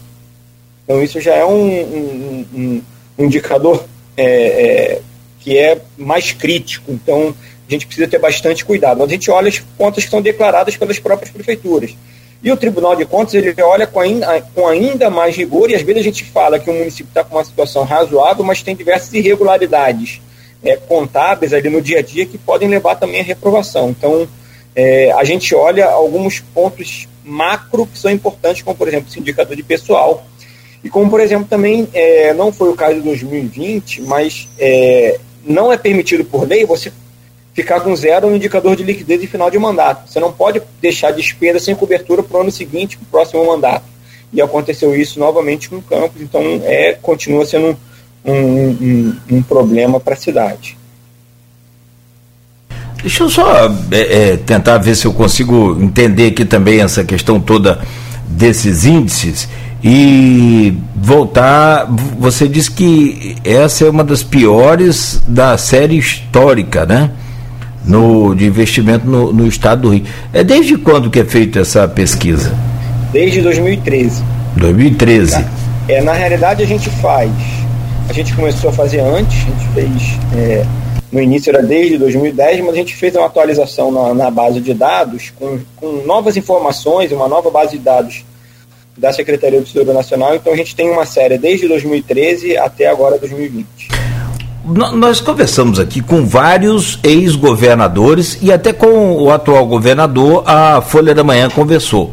Então 0.85 1.03
isso 1.03 1.21
já 1.21 1.35
é 1.35 1.45
um, 1.45 1.67
um, 1.69 2.47
um, 2.55 2.83
um 3.19 3.25
indicador 3.25 3.85
é, 4.17 4.25
é, 4.25 5.03
que 5.41 5.59
é 5.59 5.81
mais 5.99 6.31
crítico. 6.31 6.93
Então 6.93 7.35
a 7.69 7.73
gente 7.73 7.87
precisa 7.87 8.07
ter 8.07 8.21
bastante 8.21 8.65
cuidado. 8.65 8.99
Mas 8.99 9.09
a 9.09 9.13
gente 9.13 9.31
olha 9.31 9.49
as 9.49 9.59
contas 9.77 10.05
que 10.05 10.11
são 10.11 10.23
declaradas 10.23 10.77
pelas 10.77 11.01
próprias 11.01 11.33
prefeituras. 11.33 11.97
E 12.43 12.53
o 12.53 12.57
Tribunal 12.57 12.95
de 12.95 13.05
Contas 13.05 13.35
ele 13.35 13.55
olha 13.63 13.87
com 13.87 14.01
ainda, 14.01 14.41
com 14.55 14.67
ainda 14.67 15.11
mais 15.11 15.37
rigor, 15.37 15.71
e 15.71 15.75
às 15.75 15.83
vezes 15.83 16.01
a 16.01 16.05
gente 16.05 16.25
fala 16.25 16.59
que 16.59 16.71
o 16.71 16.75
município 16.75 17.09
está 17.09 17.25
com 17.25 17.37
uma 17.37 17.45
situação 17.45 17.85
razoável, 17.85 18.45
mas 18.45 18.63
tem 18.63 18.77
diversas 18.77 19.13
irregularidades 19.15 20.21
é, 20.63 20.77
contábeis 20.77 21.53
ali 21.53 21.69
no 21.69 21.81
dia 21.81 22.01
a 22.01 22.03
dia 22.03 22.27
que 22.27 22.39
podem 22.39 22.69
levar 22.69 22.97
também 22.97 23.21
à 23.21 23.25
reprovação. 23.25 23.91
Então, 23.91 24.29
é, 24.75 25.11
a 25.13 25.25
gente 25.25 25.55
olha 25.55 25.87
alguns 25.87 26.41
pontos 26.41 27.09
macro 27.25 27.87
que 27.87 27.99
são 27.99 28.11
importantes, 28.11 28.63
como, 28.63 28.77
por 28.77 28.87
exemplo, 28.87 29.09
esse 29.09 29.19
indicador 29.19 29.57
de 29.57 29.63
pessoal. 29.63 30.25
E 30.85 30.91
como, 30.91 31.11
por 31.11 31.21
exemplo, 31.21 31.47
também, 31.49 31.89
é, 31.93 32.33
não 32.35 32.53
foi 32.53 32.69
o 32.69 32.75
caso 32.75 32.97
de 32.97 33.01
2020, 33.01 34.03
mas 34.03 34.49
é, 34.59 35.19
não 35.45 35.73
é 35.73 35.77
permitido 35.77 36.25
por 36.25 36.47
lei 36.47 36.65
você 36.65 36.93
ficar 37.57 37.81
com 37.81 37.97
zero 37.97 38.29
no 38.29 38.37
indicador 38.37 38.77
de 38.77 38.85
liquidez 38.85 39.23
em 39.23 39.27
final 39.27 39.51
de 39.51 39.59
mandato. 39.59 40.13
Você 40.13 40.21
não 40.21 40.31
pode 40.31 40.61
deixar 40.81 41.11
despesa 41.11 41.59
sem 41.59 41.75
cobertura 41.75 42.23
para 42.23 42.37
o 42.37 42.41
ano 42.43 42.51
seguinte, 42.51 42.99
para 42.99 43.05
o 43.05 43.09
próximo 43.09 43.47
mandato. 43.47 43.85
E 44.31 44.43
aconteceu 44.43 44.95
isso 44.95 45.19
novamente 45.19 45.71
com 45.71 45.77
o 45.77 45.83
campus, 45.83 46.21
então 46.21 46.43
é, 46.65 46.99
continua 47.01 47.47
sendo 47.47 47.75
um, 48.23 48.35
um, 48.35 49.17
um 49.31 49.43
problema 49.43 49.99
para 49.99 50.13
a 50.13 50.17
cidade. 50.17 50.77
Deixa 53.01 53.23
eu 53.23 53.31
só 53.31 53.69
é, 53.91 54.33
é, 54.33 54.37
tentar 54.37 54.77
ver 54.79 54.95
se 54.95 55.07
eu 55.07 55.15
consigo 55.15 55.81
entender 55.81 56.27
aqui 56.27 56.45
também 56.45 56.81
essa 56.81 57.05
questão 57.05 57.41
toda 57.41 57.81
desses 58.29 58.85
índices 58.85 59.49
e 59.83 60.77
voltar. 60.95 61.87
Você 62.19 62.49
disse 62.49 62.71
que 62.71 63.37
essa 63.45 63.87
é 63.87 63.89
uma 63.89 64.05
das 64.05 64.23
piores 64.23 65.23
da 65.27 65.57
série 65.57 65.97
histórica, 65.97 66.85
né? 66.85 67.13
No, 67.87 68.35
de 68.35 68.47
investimento 68.47 69.07
no, 69.07 69.33
no 69.33 69.47
estado 69.47 69.83
do 69.83 69.91
Rio. 69.91 70.05
É 70.33 70.43
desde 70.43 70.77
quando 70.77 71.11
que 71.11 71.21
é 71.21 71.25
feita 71.25 71.61
essa 71.61 71.87
pesquisa? 71.87 72.53
Desde 73.13 73.41
2013. 73.41 74.23
2013. 74.57 75.45
É, 75.89 76.03
na 76.03 76.13
realidade 76.13 76.63
a 76.63 76.67
gente 76.67 76.91
faz. 76.91 77.31
A 78.09 78.13
gente 78.13 78.35
começou 78.35 78.71
a 78.71 78.73
fazer 78.73 79.01
antes, 79.01 79.37
a 79.37 79.51
gente 79.51 79.69
fez. 79.75 80.19
É, 80.35 80.67
no 81.13 81.21
início 81.21 81.51
era 81.51 81.63
desde 81.63 81.97
2010, 81.99 82.61
mas 82.61 82.75
a 82.75 82.79
gente 82.79 82.95
fez 82.95 83.15
uma 83.15 83.27
atualização 83.27 83.93
na, 83.93 84.13
na 84.13 84.31
base 84.31 84.61
de 84.61 84.75
dados 84.75 85.31
com, 85.31 85.61
com 85.77 86.05
novas 86.05 86.37
informações, 86.37 87.13
uma 87.13 87.29
nova 87.29 87.51
base 87.51 87.79
de 87.79 87.85
dados 87.85 88.25
da 88.97 89.13
Secretaria 89.13 89.61
do 89.61 89.67
Tesouro 89.67 89.93
Nacional. 89.93 90.35
Então 90.35 90.53
a 90.53 90.57
gente 90.57 90.75
tem 90.75 90.91
uma 90.91 91.07
série 91.07 91.39
desde 91.39 91.69
2013 91.69 92.57
até 92.57 92.89
agora 92.89 93.19
2020 93.19 93.96
nós 94.67 95.21
conversamos 95.21 95.79
aqui 95.79 96.01
com 96.01 96.27
vários 96.27 96.99
ex-governadores 97.05 98.39
e 98.43 98.51
até 98.51 98.73
com 98.73 99.13
o 99.13 99.31
atual 99.31 99.65
governador, 99.67 100.43
a 100.45 100.81
Folha 100.81 101.15
da 101.15 101.23
Manhã 101.23 101.49
conversou. 101.49 102.13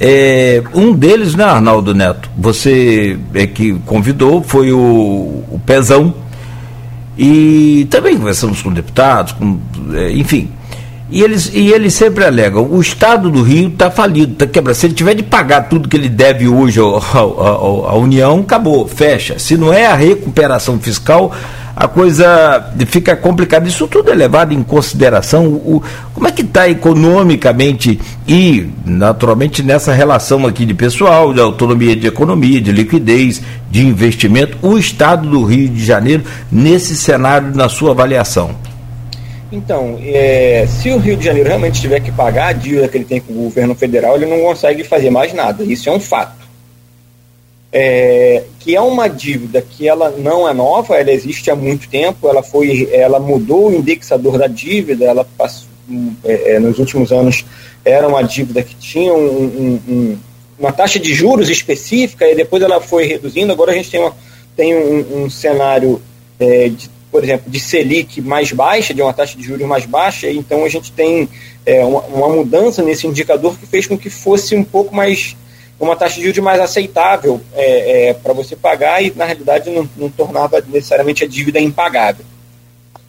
É, 0.00 0.62
um 0.74 0.92
deles, 0.92 1.34
né, 1.34 1.44
Arnaldo 1.44 1.94
Neto? 1.94 2.28
Você 2.36 3.18
é 3.34 3.46
que 3.46 3.74
convidou, 3.86 4.42
foi 4.42 4.72
o, 4.72 4.78
o 4.78 5.60
Pezão. 5.64 6.14
E 7.16 7.86
também 7.90 8.16
conversamos 8.16 8.62
com 8.62 8.72
deputados, 8.72 9.32
com, 9.32 9.58
é, 9.92 10.12
enfim. 10.12 10.50
E 11.10 11.22
eles, 11.22 11.50
e 11.52 11.72
eles 11.72 11.94
sempre 11.94 12.24
alegam: 12.24 12.64
o 12.70 12.80
Estado 12.80 13.30
do 13.30 13.42
Rio 13.42 13.68
está 13.68 13.90
falido, 13.90 14.32
está 14.34 14.46
quebrado. 14.46 14.78
Se 14.78 14.86
ele 14.86 14.94
tiver 14.94 15.14
de 15.14 15.22
pagar 15.22 15.62
tudo 15.62 15.88
que 15.88 15.96
ele 15.96 16.08
deve 16.08 16.46
hoje 16.46 16.80
à 16.80 17.94
União, 17.94 18.40
acabou, 18.40 18.86
fecha. 18.86 19.38
Se 19.38 19.56
não 19.56 19.72
é 19.72 19.86
a 19.86 19.94
recuperação 19.94 20.78
fiscal, 20.78 21.32
a 21.78 21.86
coisa 21.86 22.72
fica 22.88 23.14
complicada. 23.14 23.68
Isso 23.68 23.86
tudo 23.86 24.10
é 24.10 24.14
levado 24.14 24.52
em 24.52 24.64
consideração. 24.64 25.46
O, 25.46 25.80
como 26.12 26.26
é 26.26 26.32
que 26.32 26.42
está 26.42 26.68
economicamente 26.68 28.00
e, 28.26 28.68
naturalmente, 28.84 29.62
nessa 29.62 29.92
relação 29.92 30.44
aqui 30.44 30.66
de 30.66 30.74
pessoal, 30.74 31.32
de 31.32 31.40
autonomia 31.40 31.94
de 31.94 32.08
economia, 32.08 32.60
de 32.60 32.72
liquidez, 32.72 33.40
de 33.70 33.86
investimento, 33.86 34.58
o 34.60 34.76
Estado 34.76 35.30
do 35.30 35.44
Rio 35.44 35.68
de 35.68 35.84
Janeiro 35.84 36.24
nesse 36.50 36.96
cenário, 36.96 37.54
na 37.54 37.68
sua 37.68 37.92
avaliação? 37.92 38.56
Então, 39.52 40.00
é, 40.02 40.66
se 40.68 40.90
o 40.90 40.98
Rio 40.98 41.16
de 41.16 41.24
Janeiro 41.24 41.48
realmente 41.48 41.80
tiver 41.80 42.00
que 42.00 42.10
pagar 42.10 42.48
a 42.48 42.52
dívida 42.52 42.88
que 42.88 42.96
ele 42.96 43.04
tem 43.04 43.20
com 43.20 43.32
o 43.34 43.44
governo 43.44 43.76
federal, 43.76 44.16
ele 44.16 44.26
não 44.26 44.40
consegue 44.40 44.82
fazer 44.82 45.10
mais 45.10 45.32
nada. 45.32 45.62
Isso 45.62 45.88
é 45.88 45.92
um 45.92 46.00
fato 46.00 46.47
é, 47.72 48.44
que 48.60 48.74
é 48.74 48.80
uma 48.80 49.08
dívida 49.08 49.60
que 49.60 49.86
ela 49.86 50.10
não 50.10 50.48
é 50.48 50.54
nova, 50.54 50.96
ela 50.96 51.12
existe 51.12 51.50
há 51.50 51.56
muito 51.56 51.88
tempo, 51.88 52.28
ela 52.28 52.42
foi, 52.42 52.88
ela 52.92 53.18
mudou 53.18 53.68
o 53.68 53.74
indexador 53.74 54.38
da 54.38 54.46
dívida, 54.46 55.04
ela 55.04 55.24
passou, 55.36 55.68
é, 56.24 56.54
é, 56.54 56.58
nos 56.58 56.78
últimos 56.78 57.12
anos 57.12 57.44
era 57.84 58.06
uma 58.08 58.22
dívida 58.22 58.62
que 58.62 58.74
tinha 58.74 59.12
um, 59.12 59.18
um, 59.18 59.80
um, 59.88 60.18
uma 60.58 60.72
taxa 60.72 60.98
de 60.98 61.14
juros 61.14 61.48
específica 61.48 62.26
e 62.26 62.34
depois 62.34 62.62
ela 62.62 62.80
foi 62.80 63.06
reduzindo. 63.06 63.52
Agora 63.52 63.72
a 63.72 63.74
gente 63.74 63.90
tem, 63.90 64.00
uma, 64.00 64.16
tem 64.56 64.74
um, 64.76 65.30
cenário, 65.30 66.00
é, 66.38 66.68
de, 66.68 66.90
por 67.10 67.22
exemplo, 67.22 67.50
de 67.50 67.60
Selic 67.60 68.20
mais 68.20 68.52
baixa, 68.52 68.92
de 68.92 69.00
uma 69.00 69.12
taxa 69.12 69.36
de 69.36 69.44
juros 69.44 69.66
mais 69.66 69.86
baixa, 69.86 70.30
então 70.30 70.64
a 70.64 70.68
gente 70.68 70.92
tem 70.92 71.28
é, 71.64 71.84
uma, 71.84 72.00
uma 72.02 72.28
mudança 72.28 72.82
nesse 72.82 73.06
indicador 73.06 73.56
que 73.58 73.66
fez 73.66 73.86
com 73.86 73.96
que 73.96 74.10
fosse 74.10 74.54
um 74.54 74.64
pouco 74.64 74.94
mais 74.94 75.36
uma 75.80 75.96
taxa 75.96 76.16
de 76.16 76.22
juros 76.22 76.38
mais 76.38 76.60
aceitável 76.60 77.40
é, 77.54 78.08
é, 78.08 78.14
para 78.14 78.32
você 78.32 78.56
pagar 78.56 79.02
e, 79.02 79.12
na 79.14 79.24
realidade, 79.24 79.70
não, 79.70 79.88
não, 79.96 80.10
tornava 80.10 80.62
necessariamente 80.66 81.24
a 81.24 81.28
dívida 81.28 81.60
impagável. 81.60 82.24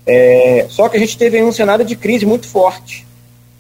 É, 0.06 0.66
só 0.70 0.88
que 0.88 0.98
a 0.98 1.00
gente 1.00 1.18
teve 1.18 1.42
um 1.42 1.52
cenário 1.52 1.84
de 1.84 1.96
crise 1.96 2.26
muito 2.26 2.48
forte. 2.48 3.06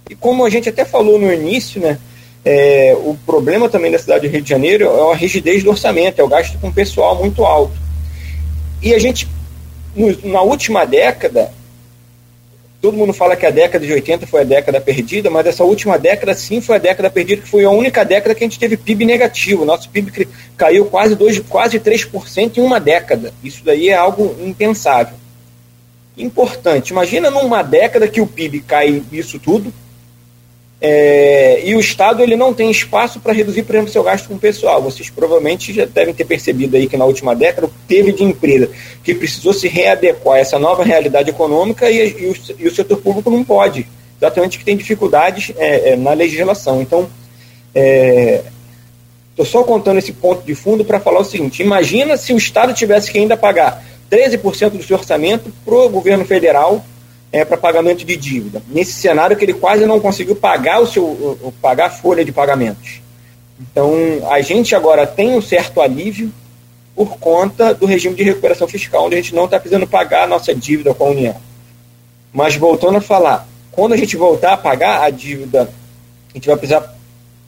E 0.09 0.15
como 0.15 0.45
a 0.45 0.49
gente 0.49 0.69
até 0.69 0.85
falou 0.85 1.19
no 1.19 1.31
início, 1.33 1.81
né, 1.81 1.97
é, 2.45 2.95
o 2.97 3.17
problema 3.25 3.67
também 3.67 3.91
da 3.91 3.99
cidade 3.99 4.27
do 4.27 4.31
Rio 4.31 4.41
de 4.41 4.49
Janeiro 4.49 4.85
é 4.85 5.11
a 5.11 5.15
rigidez 5.15 5.63
do 5.63 5.71
orçamento, 5.71 6.19
é 6.19 6.23
o 6.23 6.27
gasto 6.27 6.57
com 6.59 6.71
pessoal 6.71 7.15
muito 7.15 7.43
alto. 7.43 7.77
E 8.81 8.93
a 8.93 8.99
gente 8.99 9.27
no, 9.95 10.31
na 10.31 10.41
última 10.41 10.85
década, 10.85 11.51
todo 12.81 12.97
mundo 12.97 13.13
fala 13.13 13.35
que 13.35 13.45
a 13.45 13.49
década 13.51 13.85
de 13.85 13.91
80 13.91 14.25
foi 14.25 14.41
a 14.41 14.45
década 14.45 14.79
perdida, 14.79 15.29
mas 15.29 15.45
essa 15.45 15.63
última 15.63 15.97
década 15.97 16.33
sim 16.33 16.61
foi 16.61 16.77
a 16.77 16.79
década 16.79 17.09
perdida, 17.09 17.41
que 17.41 17.47
foi 17.47 17.65
a 17.65 17.69
única 17.69 18.05
década 18.05 18.33
que 18.33 18.43
a 18.43 18.47
gente 18.47 18.59
teve 18.59 18.77
PIB 18.77 19.05
negativo. 19.05 19.65
Nosso 19.65 19.89
PIB 19.89 20.27
caiu 20.55 20.85
quase, 20.85 21.15
dois, 21.15 21.39
quase 21.39 21.79
3% 21.79 22.57
em 22.57 22.61
uma 22.61 22.79
década. 22.79 23.33
Isso 23.43 23.63
daí 23.65 23.89
é 23.89 23.95
algo 23.95 24.35
impensável. 24.41 25.15
Importante. 26.17 26.91
Imagina 26.91 27.29
numa 27.29 27.61
década 27.61 28.07
que 28.07 28.21
o 28.21 28.27
PIB 28.27 28.61
cai 28.61 29.03
isso 29.11 29.39
tudo, 29.39 29.73
é, 30.81 31.61
e 31.65 31.75
o 31.75 31.79
Estado 31.79 32.23
ele 32.23 32.37
não 32.37 32.53
tem 32.53 32.71
espaço 32.71 33.19
para 33.19 33.33
reduzir, 33.33 33.63
por 33.63 33.75
exemplo, 33.75 33.91
seu 33.91 34.03
gasto 34.03 34.29
com 34.29 34.37
pessoal. 34.37 34.81
Vocês 34.81 35.09
provavelmente 35.09 35.73
já 35.73 35.85
devem 35.85 36.13
ter 36.13 36.23
percebido 36.23 36.77
aí 36.77 36.87
que 36.87 36.95
na 36.95 37.03
última 37.03 37.35
década 37.35 37.69
teve 37.87 38.13
de 38.13 38.23
empresa 38.23 38.69
que 39.03 39.13
precisou 39.13 39.53
se 39.53 39.67
readequar 39.67 40.37
a 40.37 40.39
essa 40.39 40.57
nova 40.57 40.83
realidade 40.83 41.29
econômica 41.29 41.89
e, 41.91 41.97
e, 41.97 42.27
o, 42.27 42.35
e 42.59 42.67
o, 42.67 42.73
setor 42.73 42.97
público 42.97 43.29
não 43.29 43.43
pode, 43.43 43.85
exatamente 44.17 44.57
que 44.57 44.63
tem 44.63 44.77
dificuldades 44.77 45.51
é, 45.57 45.91
é, 45.91 45.95
na 45.97 46.13
legislação. 46.13 46.81
Então, 46.81 47.09
estou 47.73 49.45
é, 49.45 49.49
só 49.49 49.63
contando 49.63 49.97
esse 49.97 50.13
ponto 50.13 50.45
de 50.45 50.55
fundo 50.55 50.85
para 50.85 50.99
falar 50.99 51.19
o 51.19 51.25
seguinte: 51.25 51.61
imagina 51.61 52.15
se 52.15 52.31
o 52.31 52.37
Estado 52.37 52.73
tivesse 52.73 53.11
que 53.11 53.19
ainda 53.19 53.35
pagar 53.35 53.83
13% 54.09 54.69
do 54.69 54.83
seu 54.83 54.97
orçamento 54.97 55.51
para 55.65 55.75
o 55.75 55.89
governo 55.89 56.23
federal 56.23 56.85
é, 57.31 57.45
para 57.45 57.57
pagamento 57.57 58.05
de 58.05 58.15
dívida. 58.15 58.61
Nesse 58.67 58.93
cenário 58.93 59.37
que 59.37 59.45
ele 59.45 59.53
quase 59.53 59.85
não 59.85 59.99
conseguiu 59.99 60.35
pagar 60.35 60.81
o 60.81 60.87
seu 60.87 61.53
pagar 61.61 61.87
a 61.87 61.89
folha 61.89 62.25
de 62.25 62.31
pagamentos. 62.31 63.01
Então, 63.59 63.93
a 64.29 64.41
gente 64.41 64.73
agora 64.73 65.05
tem 65.05 65.33
um 65.33 65.41
certo 65.41 65.81
alívio 65.81 66.31
por 66.95 67.17
conta 67.17 67.73
do 67.73 67.85
regime 67.85 68.15
de 68.15 68.23
recuperação 68.23 68.67
fiscal, 68.67 69.05
onde 69.05 69.15
a 69.15 69.21
gente 69.21 69.35
não 69.35 69.45
está 69.45 69.59
precisando 69.59 69.87
pagar 69.87 70.23
a 70.23 70.27
nossa 70.27 70.53
dívida 70.53 70.93
com 70.93 71.05
a 71.05 71.09
União. 71.09 71.35
Mas 72.33 72.55
voltando 72.55 72.97
a 72.97 73.01
falar, 73.01 73.47
quando 73.71 73.93
a 73.93 73.97
gente 73.97 74.15
voltar 74.17 74.53
a 74.53 74.57
pagar 74.57 75.03
a 75.03 75.09
dívida, 75.09 75.69
a 76.29 76.33
gente 76.33 76.47
vai 76.47 76.57
precisar 76.57 76.95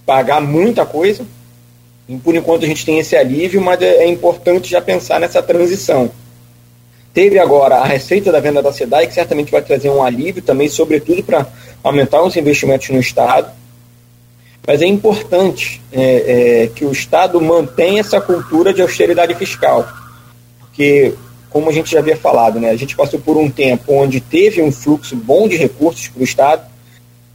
pagar 0.05 0.41
muita 0.41 0.85
coisa. 0.85 1.25
E 2.07 2.17
por 2.17 2.35
enquanto 2.35 2.63
a 2.63 2.67
gente 2.67 2.85
tem 2.85 2.99
esse 2.99 3.15
alívio, 3.15 3.61
mas 3.61 3.81
é, 3.81 4.03
é 4.03 4.07
importante 4.07 4.69
já 4.69 4.81
pensar 4.81 5.19
nessa 5.19 5.41
transição. 5.41 6.11
Teve 7.13 7.37
agora 7.39 7.75
a 7.75 7.85
receita 7.85 8.31
da 8.31 8.39
venda 8.39 8.61
da 8.61 8.71
SEDAI, 8.71 9.07
que 9.07 9.13
certamente 9.13 9.51
vai 9.51 9.61
trazer 9.61 9.89
um 9.89 10.01
alívio 10.01 10.41
também, 10.41 10.69
sobretudo 10.69 11.21
para 11.21 11.45
aumentar 11.83 12.23
os 12.23 12.37
investimentos 12.37 12.89
no 12.89 12.99
Estado. 12.99 13.51
Mas 14.65 14.81
é 14.81 14.85
importante 14.85 15.81
é, 15.91 16.63
é, 16.63 16.67
que 16.67 16.85
o 16.85 16.91
Estado 16.91 17.41
mantenha 17.41 17.99
essa 17.99 18.21
cultura 18.21 18.73
de 18.73 18.81
austeridade 18.81 19.35
fiscal. 19.35 19.85
Porque, 20.59 21.13
como 21.49 21.69
a 21.69 21.73
gente 21.73 21.91
já 21.91 21.99
havia 21.99 22.15
falado, 22.15 22.61
né, 22.61 22.69
a 22.69 22.77
gente 22.77 22.95
passou 22.95 23.19
por 23.19 23.35
um 23.35 23.49
tempo 23.49 23.93
onde 23.93 24.21
teve 24.21 24.61
um 24.61 24.71
fluxo 24.71 25.13
bom 25.15 25.49
de 25.49 25.57
recursos 25.57 26.07
para 26.07 26.21
o 26.21 26.23
Estado. 26.23 26.71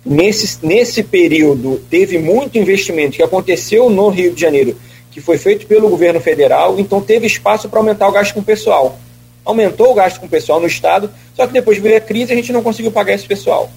Nesse, 0.02 0.64
nesse 0.64 1.02
período, 1.02 1.82
teve 1.90 2.18
muito 2.18 2.56
investimento 2.56 3.16
que 3.16 3.22
aconteceu 3.22 3.90
no 3.90 4.08
Rio 4.08 4.32
de 4.32 4.40
Janeiro, 4.40 4.74
que 5.10 5.20
foi 5.20 5.36
feito 5.36 5.66
pelo 5.66 5.90
governo 5.90 6.20
federal, 6.20 6.78
então 6.78 7.00
teve 7.00 7.26
espaço 7.26 7.68
para 7.68 7.80
aumentar 7.80 8.08
o 8.08 8.12
gasto 8.12 8.32
com 8.32 8.40
o 8.40 8.44
pessoal 8.44 8.98
aumentou 9.46 9.92
o 9.92 9.94
gasto 9.94 10.20
com 10.20 10.26
o 10.26 10.28
pessoal 10.28 10.60
no 10.60 10.66
Estado, 10.66 11.10
só 11.34 11.46
que 11.46 11.52
depois 11.52 11.78
veio 11.78 11.96
a 11.96 12.00
crise 12.00 12.32
e 12.32 12.34
a 12.34 12.36
gente 12.36 12.52
não 12.52 12.62
conseguiu 12.62 12.90
pagar 12.90 13.14
esse 13.14 13.26
pessoal. 13.26 13.70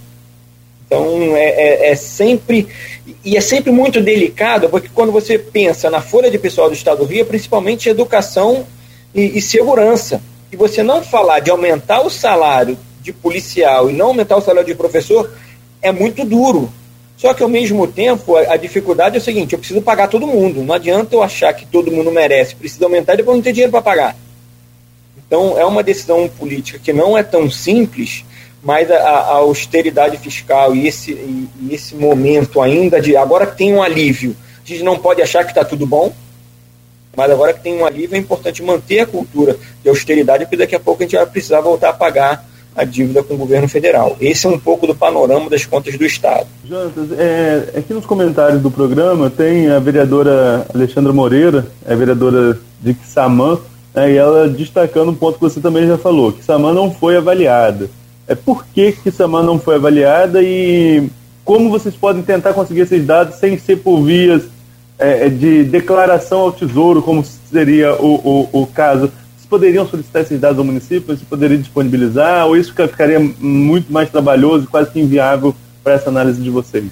Então 0.86 1.38
é, 1.38 1.50
é, 1.50 1.92
é, 1.92 1.96
sempre 1.96 2.68
e 3.24 3.38
é 3.38 3.42
sempre 3.42 3.72
muito 3.72 4.02
delicado, 4.02 4.68
porque 4.68 4.90
quando 4.94 5.12
você 5.12 5.38
pensa 5.38 5.88
na 5.90 6.02
folha 6.02 6.32
de 6.32 6.40
pessoal 6.40 6.68
do 6.68 6.74
Estado 6.74 6.98
do 6.98 7.06
Rio, 7.06 7.22
é 7.22 7.26
principalmente 7.26 7.88
educação 7.88 8.66
e, 9.14 9.38
e 9.38 9.42
segurança. 9.42 10.20
E 10.52 10.56
você 10.56 10.82
não 10.82 11.04
falar 11.04 11.42
de 11.42 11.52
aumentar 11.52 12.02
o 12.02 12.10
salário 12.10 12.76
de 13.02 13.14
policial 13.14 13.90
e 13.90 13.94
não 13.94 14.08
aumentar 14.08 14.38
o 14.38 14.42
salário 14.42 14.68
de 14.68 14.76
professor 14.76 15.32
é 15.80 15.92
muito 15.92 16.26
duro. 16.26 16.74
Só 17.16 17.34
que 17.34 17.44
ao 17.44 17.50
mesmo 17.50 17.86
tempo, 17.86 18.36
a, 18.36 18.54
a, 18.54 18.58
dificuldade 18.58 19.16
é 19.16 19.20
o 19.20 19.22
seguinte: 19.22 19.54
eu 19.54 19.60
preciso 19.60 19.82
pagar 19.82 20.08
todo 20.08 20.26
mundo. 20.26 20.64
Não 20.64 20.74
adianta 20.74 21.16
eu 21.16 21.22
achar 21.22 21.54
que 21.54 21.68
todo 21.68 21.92
mundo 21.92 22.12
merece, 22.12 22.56
precisa 22.56 22.86
aumentar 22.86 23.14
e 23.14 23.18
depois 23.18 23.38
não 23.38 23.44
ter 23.44 23.52
dinheiro 23.52 23.72
para 23.72 23.82
pagar. 23.82 24.16
Então, 25.30 25.60
é 25.60 25.64
uma 25.64 25.84
decisão 25.84 26.28
política 26.28 26.80
que 26.84 26.92
não 26.92 27.16
é 27.16 27.22
tão 27.22 27.52
simples, 27.52 28.26
mas 28.64 28.90
a, 28.90 28.98
a 28.98 29.34
austeridade 29.36 30.18
fiscal 30.18 30.76
e 30.76 30.88
esse, 30.88 31.12
e, 31.12 31.48
e 31.62 31.76
esse 31.76 31.94
momento 31.94 32.60
ainda 32.60 33.00
de. 33.00 33.16
Agora 33.16 33.46
que 33.46 33.56
tem 33.56 33.72
um 33.72 33.84
alívio, 33.84 34.36
a 34.66 34.68
gente 34.68 34.82
não 34.82 34.98
pode 34.98 35.22
achar 35.22 35.44
que 35.44 35.52
está 35.52 35.64
tudo 35.64 35.86
bom, 35.86 36.12
mas 37.16 37.30
agora 37.30 37.54
que 37.54 37.62
tem 37.62 37.78
um 37.78 37.86
alívio, 37.86 38.16
é 38.16 38.18
importante 38.18 38.64
manter 38.64 39.02
a 39.02 39.06
cultura 39.06 39.56
de 39.84 39.90
austeridade, 39.90 40.46
porque 40.46 40.58
daqui 40.58 40.76
a 40.76 40.80
pouco 40.80 41.04
a 41.04 41.06
gente 41.06 41.16
vai 41.16 41.28
precisar 41.28 41.62
voltar 41.62 41.90
a 41.90 41.94
pagar 41.94 42.50
a 42.76 42.84
dívida 42.84 43.22
com 43.22 43.36
o 43.36 43.38
governo 43.38 43.68
federal. 43.68 44.18
Esse 44.20 44.48
é 44.48 44.50
um 44.50 44.58
pouco 44.58 44.88
do 44.88 44.96
panorama 44.96 45.48
das 45.48 45.64
contas 45.64 45.96
do 45.96 46.06
Estado. 46.06 46.48
Jonatas, 46.68 47.12
é, 47.20 47.78
aqui 47.78 47.94
nos 47.94 48.06
comentários 48.06 48.62
do 48.62 48.72
programa 48.72 49.30
tem 49.30 49.70
a 49.70 49.80
vereadora 49.80 50.66
Alexandra 50.74 51.14
Moreira, 51.14 51.68
a 51.88 51.94
vereadora 51.94 52.60
de 52.82 52.94
Quissamã, 52.96 53.60
né, 53.94 54.12
e 54.12 54.16
ela 54.16 54.48
destacando 54.48 55.10
um 55.10 55.16
ponto 55.16 55.36
que 55.36 55.44
você 55.44 55.60
também 55.60 55.88
já 55.88 55.98
falou, 55.98 56.32
que 56.32 56.44
Samã 56.44 56.74
não 56.74 56.92
foi 56.92 57.18
avaliada. 57.18 57.90
É 58.28 58.36
por 58.36 58.66
que, 58.66 58.92
que 58.92 59.12
Samã 59.12 59.42
não 59.42 59.60
foi 59.60 59.76
avaliada 59.76 60.42
e 60.44 61.10
como 61.44 61.70
vocês 61.70 61.96
podem 61.96 62.22
tentar 62.22 62.54
conseguir 62.54 62.82
esses 62.82 63.04
dados 63.06 63.36
sem 63.36 63.58
ser 63.58 63.78
por 63.78 64.04
vias 64.04 64.44
é, 65.00 65.26
é 65.26 65.30
de 65.30 65.64
declaração 65.64 66.42
ao 66.42 66.52
tesouro, 66.52 67.02
como 67.02 67.24
seria 67.24 67.96
o, 67.96 68.48
o, 68.54 68.62
o 68.62 68.68
caso? 68.68 69.12
Poderiam 69.50 69.88
solicitar 69.88 70.22
esses 70.22 70.40
dados 70.40 70.60
ao 70.60 70.64
município? 70.64 71.18
Você 71.18 71.26
poderia 71.28 71.58
disponibilizar? 71.58 72.46
Ou 72.46 72.56
isso 72.56 72.72
ficaria 72.72 73.20
muito 73.40 73.92
mais 73.92 74.08
trabalhoso 74.08 74.66
e 74.66 74.68
quase 74.68 74.92
que 74.92 75.00
inviável 75.00 75.56
para 75.84 75.94
essa 75.94 76.10
análise 76.10 76.40
de 76.40 76.52
vocês? 76.52 76.92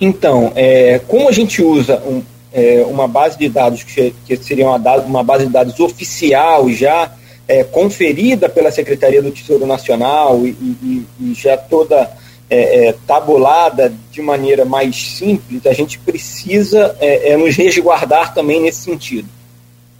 Então, 0.00 0.52
é, 0.54 1.00
como 1.08 1.28
a 1.28 1.32
gente 1.32 1.60
usa 1.60 2.00
um, 2.06 2.22
é, 2.52 2.84
uma 2.86 3.06
base 3.06 3.38
de 3.38 3.48
dados 3.48 3.82
que, 3.82 4.14
que 4.26 4.36
seria 4.36 4.66
uma, 4.66 4.76
uma, 4.98 5.22
base 5.22 5.46
de 5.46 5.52
dados 5.52 5.78
oficial 5.78 6.68
já 6.70 7.12
é, 7.46 7.62
conferida 7.64 8.48
pela 8.48 8.70
Secretaria 8.70 9.22
do 9.22 9.30
Tesouro 9.30 9.66
Nacional 9.66 10.44
e, 10.44 10.50
e, 10.50 11.06
e 11.20 11.34
já 11.34 11.56
toda 11.56 12.10
é, 12.48 12.88
é 12.88 12.94
tabulada 13.06 13.92
de 14.10 14.20
maneira 14.20 14.64
mais 14.64 14.96
simples, 14.96 15.64
a 15.66 15.72
gente 15.72 15.98
precisa 15.98 16.96
é, 17.00 17.32
é, 17.32 17.36
nos 17.36 17.56
resguardar 17.56 18.34
também 18.34 18.60
nesse 18.60 18.80
sentido. 18.82 19.28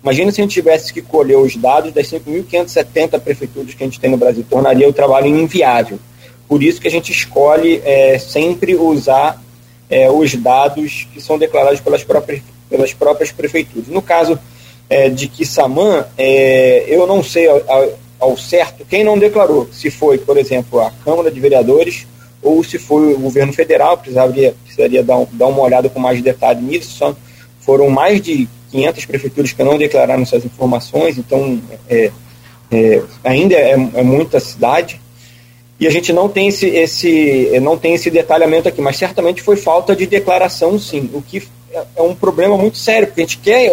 Imagina 0.03 0.33
se 0.33 0.41
a 0.41 0.45
gente 0.45 0.55
tivesse 0.55 0.93
que 0.93 1.03
colher 1.03 1.37
os 1.37 1.55
dados 1.57 1.93
das 1.93 2.09
5.570 2.09 3.21
prefeituras 3.21 3.75
que 3.75 3.85
a 3.85 3.87
gente 3.87 4.01
tem 4.01 4.11
no 4.11 4.17
Brasil, 4.17 4.45
tornaria 4.49 4.89
o 4.89 4.93
trabalho 4.93 5.27
inviável. 5.27 6.01
Por 6.49 6.63
isso 6.63 6.81
que 6.81 6.89
a 6.89 6.91
gente 6.91 7.13
escolhe 7.13 7.81
sempre 8.19 8.75
usar 8.75 9.41
é, 9.91 10.09
os 10.09 10.35
dados 10.37 11.09
que 11.13 11.21
são 11.21 11.37
declarados 11.37 11.81
pelas 11.81 12.05
próprias, 12.05 12.41
pelas 12.69 12.95
próprias 12.95 13.33
prefeituras. 13.33 13.89
No 13.89 14.01
caso 14.01 14.39
é, 14.89 15.09
de 15.09 15.27
Kissamã, 15.27 16.07
é, 16.17 16.85
eu 16.87 17.07
não 17.07 17.23
sei 17.23 17.49
ao, 17.49 17.89
ao, 18.19 18.37
certo 18.37 18.85
quem 18.89 19.03
não 19.03 19.19
declarou, 19.19 19.69
se 19.73 19.91
foi, 19.91 20.19
por 20.19 20.39
exemplo, 20.39 20.81
a 20.81 20.91
Câmara 21.05 21.31
de 21.31 21.41
Vereadores 21.41 22.07
ou 22.43 22.63
se 22.65 22.79
foi 22.79 23.13
o 23.13 23.19
governo 23.19 23.53
federal, 23.53 23.99
precisaria, 23.99 24.55
precisaria 24.65 25.03
dar, 25.03 25.27
dar 25.33 25.47
uma 25.49 25.61
olhada 25.61 25.89
com 25.89 26.01
mais 26.01 26.23
detalhe 26.23 26.63
nisso. 26.63 26.91
Só 26.91 27.15
foram 27.61 27.91
mais 27.91 28.23
de 28.23 28.49
500 28.71 29.05
prefeituras 29.05 29.53
que 29.53 29.63
não 29.63 29.77
declararam 29.77 30.23
essas 30.23 30.45
informações, 30.45 31.19
então 31.19 31.61
é, 31.89 32.11
é, 32.71 33.03
ainda 33.25 33.55
é, 33.55 33.73
é 33.73 34.03
muita 34.03 34.41
cidade 34.41 35.01
e 35.81 35.87
a 35.87 35.91
gente 35.91 36.13
não 36.13 36.29
tem 36.29 36.49
esse, 36.49 36.67
esse, 36.67 37.59
não 37.61 37.79
tem 37.79 37.95
esse 37.95 38.11
detalhamento 38.11 38.69
aqui, 38.69 38.83
mas 38.83 38.99
certamente 38.99 39.41
foi 39.41 39.57
falta 39.57 39.97
de 39.97 40.07
declaração, 40.07 40.79
sim, 40.79 41.09
o 41.15 41.23
que 41.23 41.43
é 41.97 42.03
um 42.03 42.15
problema 42.15 42.55
muito 42.59 42.77
sério, 42.77 43.07
porque 43.07 43.23
a 43.23 43.25
gente 43.25 43.39
quer, 43.39 43.73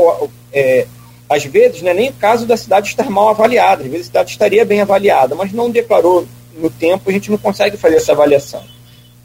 é, 0.53 0.87
às 1.29 1.43
vezes, 1.43 1.81
não 1.81 1.91
é 1.91 1.93
nem 1.93 2.09
o 2.09 2.13
caso 2.13 2.45
da 2.45 2.55
cidade 2.55 2.87
estar 2.87 3.09
mal 3.09 3.27
avaliada, 3.27 3.83
às 3.83 3.89
vezes 3.89 4.05
a 4.05 4.07
cidade 4.07 4.31
estaria 4.31 4.63
bem 4.63 4.79
avaliada, 4.79 5.35
mas 5.35 5.51
não 5.51 5.69
declarou 5.69 6.25
no 6.57 6.69
tempo, 6.69 7.09
a 7.09 7.11
gente 7.13 7.29
não 7.29 7.37
consegue 7.37 7.75
fazer 7.75 7.97
essa 7.97 8.13
avaliação. 8.13 8.63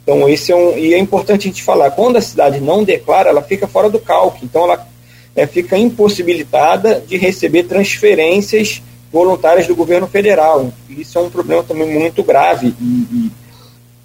Então, 0.02 0.28
esse 0.28 0.50
é 0.50 0.56
um, 0.56 0.76
e 0.76 0.92
é 0.92 0.98
importante 0.98 1.46
a 1.46 1.50
gente 1.50 1.62
falar, 1.62 1.92
quando 1.92 2.16
a 2.16 2.20
cidade 2.20 2.60
não 2.60 2.82
declara, 2.82 3.30
ela 3.30 3.42
fica 3.42 3.68
fora 3.68 3.88
do 3.88 4.00
cálculo, 4.00 4.44
então 4.44 4.64
ela 4.64 4.88
é, 5.36 5.46
fica 5.46 5.78
impossibilitada 5.78 7.00
de 7.06 7.16
receber 7.16 7.62
transferências 7.62 8.82
voluntárias 9.12 9.66
do 9.66 9.76
governo 9.76 10.06
federal. 10.06 10.72
Isso 10.88 11.18
é 11.18 11.20
um 11.20 11.30
problema 11.30 11.62
também 11.62 11.98
muito 11.98 12.22
grave 12.22 12.74
e, 12.80 13.30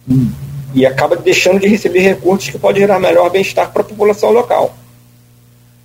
e, 0.10 0.28
e 0.76 0.86
acaba 0.86 1.16
deixando 1.16 1.60
de 1.60 1.68
receber 1.68 2.00
recursos 2.00 2.50
que 2.50 2.60
pode 2.60 2.80
gerar 2.80 3.00
melhor 3.00 3.30
bem-estar 3.30 3.72
para 3.72 3.82
a 3.82 3.86
população 3.86 4.32
local. 4.32 4.76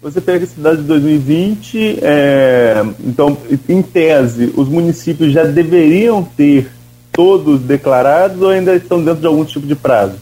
Você 0.02 0.20
pega 0.20 0.44
a 0.44 0.48
cidade 0.48 0.78
de 0.78 0.88
2020, 0.88 2.00
é, 2.02 2.82
então, 3.06 3.38
em 3.68 3.80
tese, 3.80 4.52
os 4.56 4.68
municípios 4.68 5.32
já 5.32 5.44
deveriam 5.44 6.24
ter 6.24 6.68
todos 7.12 7.60
declarados 7.60 8.42
ou 8.42 8.48
ainda 8.48 8.74
estão 8.74 9.00
dentro 9.00 9.20
de 9.20 9.26
algum 9.28 9.44
tipo 9.44 9.64
de 9.64 9.76
prazo? 9.76 10.16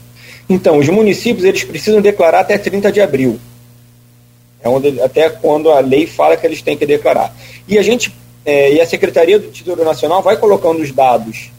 Então, 0.50 0.76
os 0.76 0.88
municípios 0.90 1.46
eles 1.46 1.64
precisam 1.64 2.02
declarar 2.02 2.40
até 2.40 2.58
30 2.58 2.92
de 2.92 3.00
abril. 3.00 3.40
É 4.62 4.68
onde, 4.68 5.00
até 5.00 5.30
quando 5.30 5.70
a 5.70 5.80
lei 5.80 6.06
fala 6.06 6.36
que 6.36 6.46
eles 6.46 6.60
têm 6.60 6.76
que 6.76 6.84
declarar. 6.84 7.34
E 7.66 7.78
a 7.78 7.82
gente 7.82 8.12
é, 8.44 8.72
e 8.72 8.81
a 8.81 8.87
Secretaria 8.87 9.38
do 9.38 9.48
Tesouro 9.48 9.85
Nacional 9.85 10.22
vai 10.22 10.37
colocando 10.37 10.81
os 10.81 10.90
dados 10.90 11.50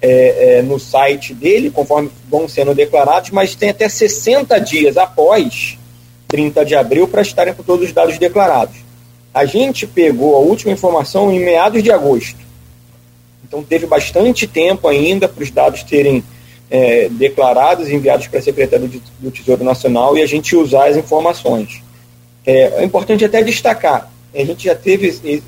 é, 0.00 0.58
é, 0.58 0.62
no 0.62 0.78
site 0.78 1.34
dele, 1.34 1.70
conforme 1.70 2.10
vão 2.28 2.48
sendo 2.48 2.74
declarados, 2.74 3.30
mas 3.30 3.54
tem 3.54 3.70
até 3.70 3.88
60 3.88 4.58
dias 4.58 4.96
após 4.96 5.78
30 6.28 6.64
de 6.64 6.74
abril 6.74 7.06
para 7.06 7.22
estarem 7.22 7.52
com 7.52 7.62
todos 7.62 7.86
os 7.86 7.92
dados 7.92 8.18
declarados. 8.18 8.76
A 9.34 9.44
gente 9.44 9.86
pegou 9.86 10.34
a 10.36 10.38
última 10.38 10.72
informação 10.72 11.30
em 11.30 11.38
meados 11.40 11.82
de 11.82 11.92
agosto. 11.92 12.38
Então 13.46 13.62
teve 13.62 13.86
bastante 13.86 14.46
tempo 14.46 14.88
ainda 14.88 15.28
para 15.28 15.42
os 15.42 15.50
dados 15.50 15.82
terem 15.82 16.24
é, 16.70 17.08
declarados 17.10 17.88
e 17.88 17.94
enviados 17.94 18.28
para 18.28 18.38
a 18.38 18.42
Secretaria 18.42 18.88
do 19.18 19.30
Tesouro 19.30 19.64
Nacional 19.64 20.16
e 20.16 20.22
a 20.22 20.26
gente 20.26 20.56
usar 20.56 20.86
as 20.88 20.96
informações. 20.96 21.82
É, 22.46 22.80
é 22.80 22.84
importante 22.84 23.24
até 23.24 23.42
destacar, 23.42 24.10
a 24.34 24.44
gente 24.44 24.64
já 24.64 24.74
teve, 24.74 25.42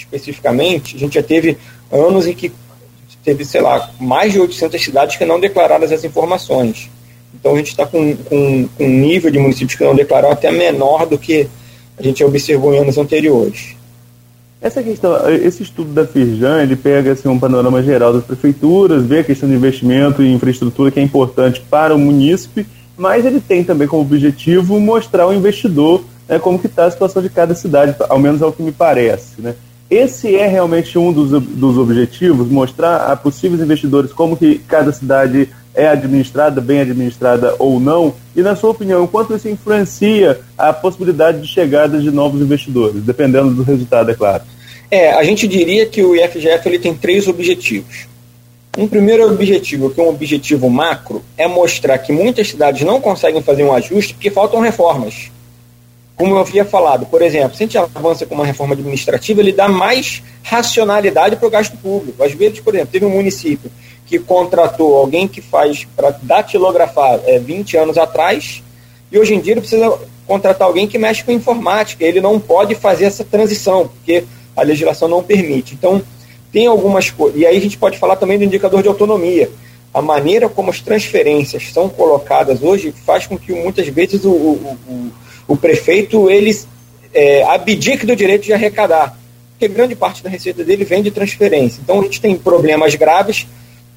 especificamente, 0.00 0.96
a 0.96 0.98
gente 0.98 1.14
já 1.14 1.22
teve 1.22 1.56
anos 1.90 2.26
em 2.26 2.34
que 2.34 2.52
teve, 3.22 3.44
sei 3.44 3.60
lá, 3.60 3.90
mais 4.00 4.32
de 4.32 4.40
800 4.40 4.82
cidades 4.82 5.16
que 5.16 5.24
não 5.24 5.38
declararam 5.38 5.84
as 5.84 6.04
informações. 6.04 6.90
Então 7.34 7.54
a 7.54 7.56
gente 7.56 7.68
está 7.68 7.86
com, 7.86 8.16
com, 8.16 8.68
com, 8.76 8.84
um 8.84 8.88
nível 8.88 9.30
de 9.30 9.38
municípios 9.38 9.76
que 9.76 9.84
não 9.84 9.94
declararam 9.94 10.32
até 10.32 10.50
menor 10.50 11.06
do 11.06 11.18
que 11.18 11.46
a 11.98 12.02
gente 12.02 12.24
observou 12.24 12.74
em 12.74 12.78
anos 12.78 12.98
anteriores. 12.98 13.76
Essa 14.60 14.82
questão, 14.82 15.30
esse 15.30 15.62
estudo 15.62 15.92
da 15.92 16.06
Firjan, 16.06 16.62
ele 16.62 16.76
pega 16.76 17.12
assim, 17.12 17.28
um 17.28 17.38
panorama 17.38 17.82
geral 17.82 18.12
das 18.12 18.24
prefeituras, 18.24 19.06
vê 19.06 19.20
a 19.20 19.24
questão 19.24 19.48
de 19.48 19.54
investimento 19.54 20.22
em 20.22 20.34
infraestrutura 20.34 20.90
que 20.90 21.00
é 21.00 21.02
importante 21.02 21.62
para 21.70 21.94
o 21.94 21.98
munícipe, 21.98 22.66
mas 22.96 23.24
ele 23.24 23.40
tem 23.40 23.64
também 23.64 23.88
como 23.88 24.02
objetivo 24.02 24.78
mostrar 24.78 25.22
ao 25.24 25.32
investidor 25.32 26.04
né, 26.28 26.38
como 26.38 26.58
que 26.58 26.66
está 26.66 26.84
a 26.84 26.90
situação 26.90 27.22
de 27.22 27.30
cada 27.30 27.54
cidade, 27.54 27.96
ao 28.08 28.18
menos 28.18 28.42
é 28.42 28.46
o 28.46 28.52
que 28.52 28.62
me 28.62 28.72
parece. 28.72 29.40
Né? 29.40 29.54
Esse 29.90 30.36
é 30.36 30.46
realmente 30.46 30.96
um 30.96 31.12
dos, 31.12 31.30
dos 31.42 31.76
objetivos, 31.76 32.48
mostrar 32.48 33.10
a 33.10 33.16
possíveis 33.16 33.60
investidores 33.60 34.12
como 34.12 34.36
que 34.36 34.58
cada 34.68 34.92
cidade 34.92 35.48
é 35.74 35.88
administrada, 35.88 36.60
bem 36.60 36.80
administrada 36.80 37.56
ou 37.58 37.80
não, 37.80 38.14
e 38.36 38.40
na 38.40 38.54
sua 38.54 38.70
opinião, 38.70 39.04
quanto 39.08 39.34
isso 39.34 39.48
influencia 39.48 40.40
a 40.56 40.72
possibilidade 40.72 41.40
de 41.40 41.48
chegada 41.48 41.98
de 41.98 42.10
novos 42.12 42.40
investidores, 42.40 43.02
dependendo 43.02 43.52
do 43.52 43.64
resultado, 43.64 44.12
é 44.12 44.14
claro. 44.14 44.44
É, 44.88 45.12
a 45.12 45.24
gente 45.24 45.48
diria 45.48 45.84
que 45.86 46.04
o 46.04 46.14
IFGF 46.14 46.68
ele 46.68 46.78
tem 46.78 46.94
três 46.94 47.26
objetivos. 47.26 48.06
Um 48.78 48.86
primeiro 48.86 49.28
objetivo, 49.28 49.90
que 49.90 50.00
é 50.00 50.04
um 50.04 50.08
objetivo 50.08 50.70
macro, 50.70 51.20
é 51.36 51.48
mostrar 51.48 51.98
que 51.98 52.12
muitas 52.12 52.48
cidades 52.48 52.86
não 52.86 53.00
conseguem 53.00 53.42
fazer 53.42 53.64
um 53.64 53.72
ajuste 53.72 54.14
porque 54.14 54.30
faltam 54.30 54.60
reformas 54.60 55.30
como 56.20 56.34
eu 56.34 56.38
havia 56.38 56.66
falado, 56.66 57.06
por 57.06 57.22
exemplo, 57.22 57.56
se 57.56 57.62
a 57.62 57.66
gente 57.66 57.78
avança 57.78 58.26
com 58.26 58.34
uma 58.34 58.44
reforma 58.44 58.74
administrativa, 58.74 59.40
ele 59.40 59.52
dá 59.52 59.66
mais 59.66 60.22
racionalidade 60.42 61.36
para 61.36 61.48
o 61.48 61.50
gasto 61.50 61.78
público. 61.78 62.22
Às 62.22 62.34
vezes, 62.34 62.60
por 62.60 62.74
exemplo, 62.74 62.92
teve 62.92 63.06
um 63.06 63.10
município 63.10 63.70
que 64.04 64.18
contratou 64.18 64.96
alguém 64.96 65.26
que 65.26 65.40
faz 65.40 65.86
para 65.96 66.10
datilografar 66.22 67.20
é, 67.24 67.38
20 67.38 67.74
anos 67.78 67.96
atrás, 67.96 68.62
e 69.10 69.18
hoje 69.18 69.32
em 69.32 69.40
dia 69.40 69.54
ele 69.54 69.62
precisa 69.62 69.98
contratar 70.26 70.68
alguém 70.68 70.86
que 70.86 70.98
mexe 70.98 71.24
com 71.24 71.32
informática. 71.32 72.04
Ele 72.04 72.20
não 72.20 72.38
pode 72.38 72.74
fazer 72.74 73.06
essa 73.06 73.24
transição, 73.24 73.88
porque 73.88 74.24
a 74.54 74.62
legislação 74.62 75.08
não 75.08 75.22
permite. 75.22 75.72
Então, 75.72 76.02
tem 76.52 76.66
algumas 76.66 77.10
coisas. 77.10 77.40
E 77.40 77.46
aí 77.46 77.56
a 77.56 77.60
gente 77.60 77.78
pode 77.78 77.96
falar 77.96 78.16
também 78.16 78.36
do 78.36 78.44
indicador 78.44 78.82
de 78.82 78.88
autonomia. 78.88 79.50
A 79.94 80.02
maneira 80.02 80.50
como 80.50 80.68
as 80.68 80.80
transferências 80.80 81.72
são 81.72 81.88
colocadas 81.88 82.62
hoje 82.62 82.92
faz 83.06 83.26
com 83.26 83.38
que 83.38 83.54
muitas 83.54 83.88
vezes 83.88 84.22
o, 84.24 84.30
o, 84.30 84.78
o 84.86 85.19
o 85.50 85.56
prefeito 85.56 86.30
ele 86.30 86.56
é, 87.12 87.42
abdique 87.42 88.06
do 88.06 88.14
direito 88.14 88.44
de 88.44 88.52
arrecadar, 88.52 89.18
porque 89.50 89.66
grande 89.66 89.96
parte 89.96 90.22
da 90.22 90.30
receita 90.30 90.62
dele 90.62 90.84
vem 90.84 91.02
de 91.02 91.10
transferência. 91.10 91.80
Então 91.82 91.98
a 91.98 92.04
gente 92.04 92.20
tem 92.20 92.36
problemas 92.36 92.94
graves 92.94 93.48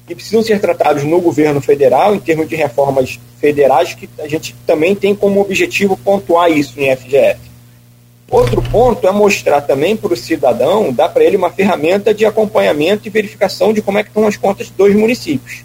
que 0.04 0.16
precisam 0.16 0.42
ser 0.42 0.60
tratados 0.60 1.04
no 1.04 1.20
governo 1.20 1.60
federal, 1.60 2.12
em 2.12 2.18
termos 2.18 2.48
de 2.48 2.56
reformas 2.56 3.20
federais, 3.40 3.94
que 3.94 4.08
a 4.18 4.26
gente 4.26 4.52
também 4.66 4.96
tem 4.96 5.14
como 5.14 5.40
objetivo 5.40 5.96
pontuar 5.96 6.50
isso 6.50 6.74
em 6.76 6.94
FGF. 6.94 7.38
Outro 8.28 8.60
ponto 8.60 9.06
é 9.06 9.12
mostrar 9.12 9.60
também 9.60 9.96
para 9.96 10.12
o 10.12 10.16
cidadão, 10.16 10.92
dar 10.92 11.08
para 11.08 11.22
ele 11.22 11.36
uma 11.36 11.52
ferramenta 11.52 12.12
de 12.12 12.26
acompanhamento 12.26 13.06
e 13.06 13.10
verificação 13.10 13.72
de 13.72 13.80
como 13.80 13.96
é 13.98 14.02
que 14.02 14.08
estão 14.08 14.26
as 14.26 14.36
contas 14.36 14.70
dos 14.70 14.92
municípios. 14.92 15.64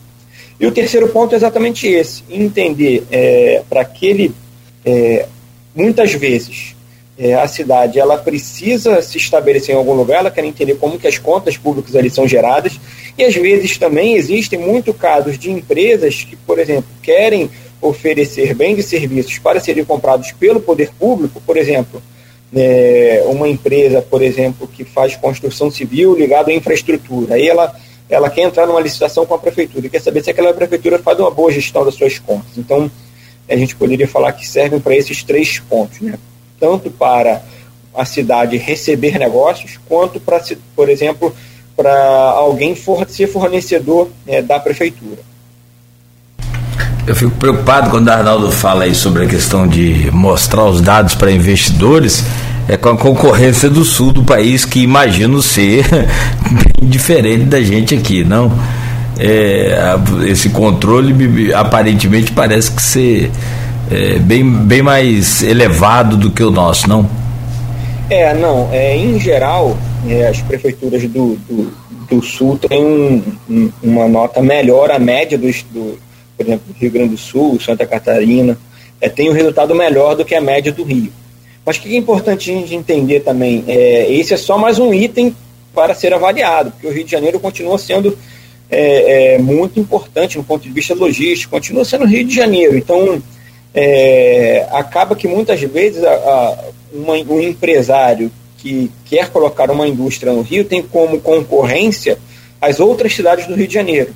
E 0.59 0.67
o 0.67 0.71
terceiro 0.71 1.07
ponto 1.09 1.33
é 1.33 1.35
exatamente 1.35 1.87
esse, 1.87 2.21
entender 2.29 3.07
é, 3.09 3.63
para 3.67 3.81
aquele 3.81 4.31
é, 4.85 5.25
muitas 5.79 6.11
vezes 6.13 6.75
é, 7.17 7.33
a 7.35 7.47
cidade 7.47 7.97
ela 7.97 8.17
precisa 8.17 9.01
se 9.01 9.17
estabelecer 9.17 9.73
em 9.73 9.77
algum 9.77 9.93
lugar, 9.93 10.19
ela 10.19 10.31
quer 10.31 10.43
entender 10.43 10.75
como 10.75 10.99
que 10.99 11.07
as 11.07 11.17
contas 11.17 11.57
públicas 11.57 11.95
ali 11.95 12.09
são 12.09 12.27
geradas, 12.27 12.77
e 13.17 13.23
às 13.23 13.33
vezes 13.33 13.77
também 13.77 14.15
existem 14.15 14.59
muitos 14.59 14.95
casos 14.97 15.39
de 15.39 15.49
empresas 15.49 16.23
que, 16.23 16.35
por 16.35 16.59
exemplo, 16.59 16.89
querem 17.01 17.49
oferecer 17.81 18.53
bens 18.53 18.79
e 18.79 18.83
serviços 18.83 19.39
para 19.39 19.59
serem 19.61 19.85
comprados 19.85 20.33
pelo 20.33 20.59
poder 20.59 20.91
público, 20.99 21.41
por 21.45 21.55
exemplo, 21.55 22.01
é, 22.53 23.23
uma 23.27 23.47
empresa, 23.47 24.01
por 24.01 24.21
exemplo, 24.21 24.67
que 24.67 24.83
faz 24.83 25.15
construção 25.15 25.71
civil 25.71 26.13
ligada 26.13 26.51
à 26.51 26.53
infraestrutura, 26.53 27.35
aí 27.35 27.47
ela, 27.47 27.73
ela 28.09 28.29
quer 28.29 28.41
entrar 28.41 28.65
numa 28.65 28.81
licitação 28.81 29.25
com 29.25 29.33
a 29.33 29.39
prefeitura 29.39 29.85
e 29.85 29.89
quer 29.89 30.01
saber 30.01 30.23
se 30.23 30.29
aquela 30.29 30.53
prefeitura 30.53 30.99
faz 30.99 31.17
uma 31.19 31.31
boa 31.31 31.51
gestão 31.51 31.85
das 31.85 31.95
suas 31.95 32.19
contas. 32.19 32.57
Então, 32.57 32.91
a 33.49 33.57
gente 33.57 33.75
poderia 33.75 34.07
falar 34.07 34.31
que 34.33 34.47
servem 34.47 34.79
para 34.79 34.95
esses 34.95 35.23
três 35.23 35.59
pontos, 35.59 35.99
né? 36.01 36.17
tanto 36.59 36.91
para 36.91 37.41
a 37.95 38.05
cidade 38.05 38.57
receber 38.57 39.17
negócios, 39.17 39.79
quanto 39.87 40.19
para, 40.19 40.41
por 40.75 40.89
exemplo, 40.89 41.33
para 41.75 41.91
alguém 42.31 42.75
for, 42.75 43.07
ser 43.09 43.27
fornecedor 43.27 44.09
né, 44.25 44.41
da 44.41 44.59
prefeitura. 44.59 45.17
Eu 47.07 47.15
fico 47.15 47.31
preocupado 47.31 47.89
quando 47.89 48.07
o 48.07 48.11
Arnaldo 48.11 48.51
fala 48.51 48.83
aí 48.83 48.93
sobre 48.93 49.25
a 49.25 49.27
questão 49.27 49.67
de 49.67 50.11
mostrar 50.11 50.65
os 50.65 50.79
dados 50.79 51.15
para 51.15 51.31
investidores, 51.31 52.23
é 52.67 52.77
com 52.77 52.89
a 52.89 52.97
concorrência 52.97 53.67
do 53.67 53.83
sul 53.83 54.11
do 54.11 54.23
país, 54.23 54.63
que 54.63 54.81
imagino 54.81 55.41
ser 55.41 55.83
bem 56.51 56.87
diferente 56.87 57.45
da 57.45 57.59
gente 57.61 57.95
aqui, 57.95 58.23
não? 58.23 58.51
É, 59.19 59.75
esse 60.27 60.49
controle 60.49 61.53
aparentemente 61.53 62.31
parece 62.31 62.71
que 62.71 62.81
ser 62.81 63.31
é, 63.91 64.17
bem, 64.19 64.49
bem 64.49 64.81
mais 64.81 65.43
elevado 65.43 66.15
do 66.15 66.31
que 66.31 66.43
o 66.43 66.51
nosso, 66.51 66.87
não? 66.87 67.09
É, 68.09 68.33
não. 68.33 68.69
É, 68.71 68.95
em 68.95 69.19
geral, 69.19 69.77
é, 70.07 70.27
as 70.27 70.41
prefeituras 70.41 71.03
do, 71.03 71.35
do, 71.47 71.73
do 72.09 72.21
Sul 72.21 72.57
têm 72.57 72.83
um, 72.83 73.23
um, 73.49 73.71
uma 73.83 74.07
nota 74.07 74.41
melhor, 74.41 74.89
a 74.89 74.97
média 74.97 75.37
dos, 75.37 75.63
do, 75.63 75.99
por 76.37 76.45
exemplo, 76.45 76.75
Rio 76.79 76.91
Grande 76.91 77.09
do 77.09 77.17
Sul, 77.17 77.59
Santa 77.59 77.85
Catarina, 77.85 78.57
é, 79.01 79.09
tem 79.09 79.29
um 79.29 79.33
resultado 79.33 79.75
melhor 79.75 80.15
do 80.15 80.25
que 80.25 80.33
a 80.33 80.41
média 80.41 80.71
do 80.71 80.83
Rio. 80.83 81.11
Mas 81.65 81.77
o 81.77 81.81
que 81.81 81.93
é 81.93 81.97
importante 81.97 82.51
a 82.51 82.53
gente 82.55 82.73
entender 82.73 83.19
também, 83.19 83.63
é, 83.67 84.11
esse 84.11 84.33
é 84.33 84.37
só 84.37 84.57
mais 84.57 84.79
um 84.79 84.93
item 84.93 85.35
para 85.73 85.93
ser 85.93 86.13
avaliado, 86.13 86.71
porque 86.71 86.87
o 86.87 86.91
Rio 86.91 87.03
de 87.03 87.11
Janeiro 87.11 87.39
continua 87.39 87.77
sendo 87.77 88.17
é, 88.69 89.35
é, 89.35 89.37
muito 89.39 89.79
importante 89.79 90.37
no 90.37 90.43
ponto 90.43 90.63
de 90.63 90.71
vista 90.71 90.93
logístico, 90.93 91.51
continua 91.51 91.83
sendo 91.83 92.05
Rio 92.05 92.25
de 92.25 92.35
Janeiro. 92.35 92.77
Então, 92.77 93.21
é, 93.73 94.67
acaba 94.71 95.15
que 95.15 95.27
muitas 95.27 95.59
vezes 95.61 96.03
a, 96.03 96.11
a, 96.11 96.57
uma, 96.93 97.13
um 97.13 97.41
empresário 97.41 98.31
que 98.57 98.91
quer 99.05 99.29
colocar 99.29 99.71
uma 99.71 99.87
indústria 99.87 100.33
no 100.33 100.41
Rio 100.41 100.65
tem 100.65 100.81
como 100.81 101.19
concorrência 101.19 102.17
as 102.61 102.79
outras 102.79 103.15
cidades 103.15 103.47
do 103.47 103.55
Rio 103.55 103.67
de 103.67 103.73
Janeiro. 103.73 104.13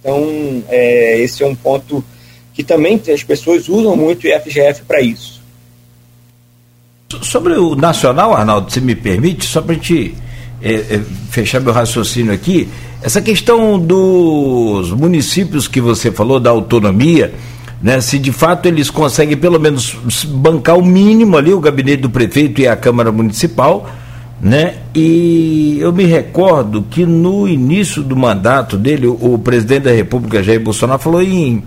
Então, 0.00 0.62
é, 0.68 1.18
esse 1.20 1.42
é 1.42 1.46
um 1.46 1.54
ponto 1.54 2.04
que 2.52 2.64
também 2.64 3.00
as 3.12 3.22
pessoas 3.22 3.68
usam 3.68 3.96
muito 3.96 4.24
o 4.24 4.28
IFGF 4.28 4.82
para 4.86 5.00
isso. 5.00 5.42
Sobre 7.22 7.54
o 7.54 7.76
nacional, 7.76 8.34
Arnaldo, 8.34 8.72
se 8.72 8.80
me 8.80 8.94
permite, 8.94 9.44
só 9.44 9.62
para 9.62 9.72
a 9.72 9.74
gente 9.74 10.14
é, 10.62 10.74
é, 10.74 11.00
fechar 11.30 11.60
meu 11.60 11.72
raciocínio 11.72 12.32
aqui, 12.32 12.68
essa 13.02 13.20
questão 13.20 13.78
dos 13.78 14.90
municípios 14.90 15.68
que 15.68 15.80
você 15.80 16.10
falou, 16.10 16.40
da 16.40 16.50
autonomia, 16.50 17.32
né, 17.80 18.00
se 18.00 18.18
de 18.18 18.32
fato 18.32 18.66
eles 18.66 18.90
conseguem 18.90 19.36
pelo 19.36 19.60
menos 19.60 19.96
bancar 20.24 20.76
o 20.76 20.84
mínimo 20.84 21.36
ali, 21.36 21.52
o 21.52 21.60
gabinete 21.60 22.02
do 22.02 22.10
prefeito 22.10 22.60
e 22.60 22.66
a 22.66 22.74
Câmara 22.74 23.12
Municipal, 23.12 23.88
né? 24.40 24.74
E 24.94 25.78
eu 25.80 25.92
me 25.92 26.04
recordo 26.04 26.82
que 26.90 27.06
no 27.06 27.48
início 27.48 28.02
do 28.02 28.16
mandato 28.16 28.76
dele, 28.76 29.06
o, 29.06 29.34
o 29.34 29.38
presidente 29.38 29.84
da 29.84 29.92
República, 29.92 30.42
Jair 30.42 30.60
Bolsonaro, 30.60 31.00
falou 31.00 31.22
em, 31.22 31.62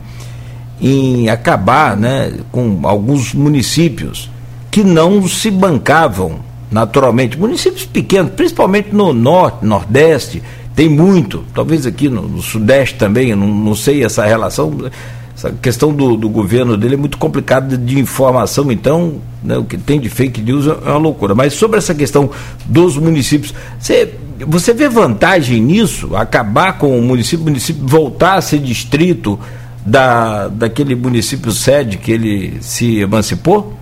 em 0.82 1.30
acabar 1.30 1.98
né, 1.98 2.32
com 2.52 2.80
alguns 2.84 3.34
municípios 3.34 4.30
que 4.70 4.84
não 4.84 5.28
se 5.28 5.50
bancavam 5.50 6.49
naturalmente. 6.72 7.38
Municípios 7.38 7.86
pequenos, 7.86 8.32
principalmente 8.34 8.94
no 8.94 9.14
norte, 9.14 9.66
nordeste, 9.66 10.42
tem 10.76 10.88
muito. 10.88 11.44
Talvez 11.54 11.86
aqui 11.86 12.10
no, 12.10 12.22
no 12.22 12.42
sudeste 12.42 12.96
também, 12.96 13.36
não, 13.36 13.48
não 13.48 13.76
sei 13.76 14.04
essa 14.04 14.26
relação. 14.26 14.90
essa 15.36 15.52
questão 15.52 15.94
do, 15.94 16.16
do 16.16 16.30
governo 16.30 16.78
dele 16.78 16.94
é 16.94 16.98
muito 16.98 17.18
complicada 17.18 17.78
de 17.78 18.00
informação, 18.00 18.72
então 18.72 19.16
né, 19.44 19.58
o 19.58 19.64
que 19.64 19.78
tem 19.78 20.00
de 20.00 20.10
fake 20.10 20.42
news 20.42 20.68
é 20.68 20.90
uma 20.90 20.98
loucura. 20.98 21.34
Mas 21.34 21.54
sobre 21.54 21.78
essa 21.78 21.96
questão 21.96 22.30
dos 22.66 22.98
municípios, 22.98 23.54
você, 23.80 24.14
você 24.48 24.74
vê 24.74 24.88
vantagem 24.88 25.62
nisso? 25.62 26.16
Acabar 26.16 26.78
com 26.78 26.98
o 26.98 27.02
município, 27.02 27.42
o 27.42 27.48
município 27.48 27.86
voltar 27.86 28.36
a 28.36 28.42
ser 28.42 28.60
distrito 28.60 29.40
da, 29.86 30.48
daquele 30.50 30.96
município 30.96 31.52
sede 31.52 31.98
que 31.98 32.12
ele 32.12 32.58
se 32.62 33.00
emancipou? 33.00 33.79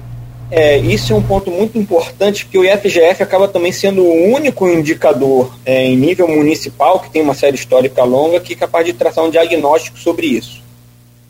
É, 0.50 0.78
isso 0.78 1.12
é 1.12 1.16
um 1.16 1.22
ponto 1.22 1.52
muito 1.52 1.78
importante, 1.78 2.46
porque 2.46 2.58
o 2.58 2.64
IFGF 2.64 3.22
acaba 3.22 3.50
também 3.50 3.72
sendo 3.72 4.02
o 4.04 4.34
único 4.34 4.68
indicador 4.68 5.54
é, 5.66 5.86
em 5.86 5.98
nível 5.98 6.28
municipal, 6.28 7.02
que 7.02 7.10
tem 7.10 7.22
uma 7.22 7.34
série 7.34 7.56
histórica 7.56 8.04
longa, 8.04 8.40
que 8.40 8.54
é 8.54 8.56
capaz 8.56 8.86
de 8.86 8.94
traçar 8.94 9.26
um 9.26 9.30
diagnóstico 9.30 10.00
sobre 10.00 10.28
isso. 10.28 10.64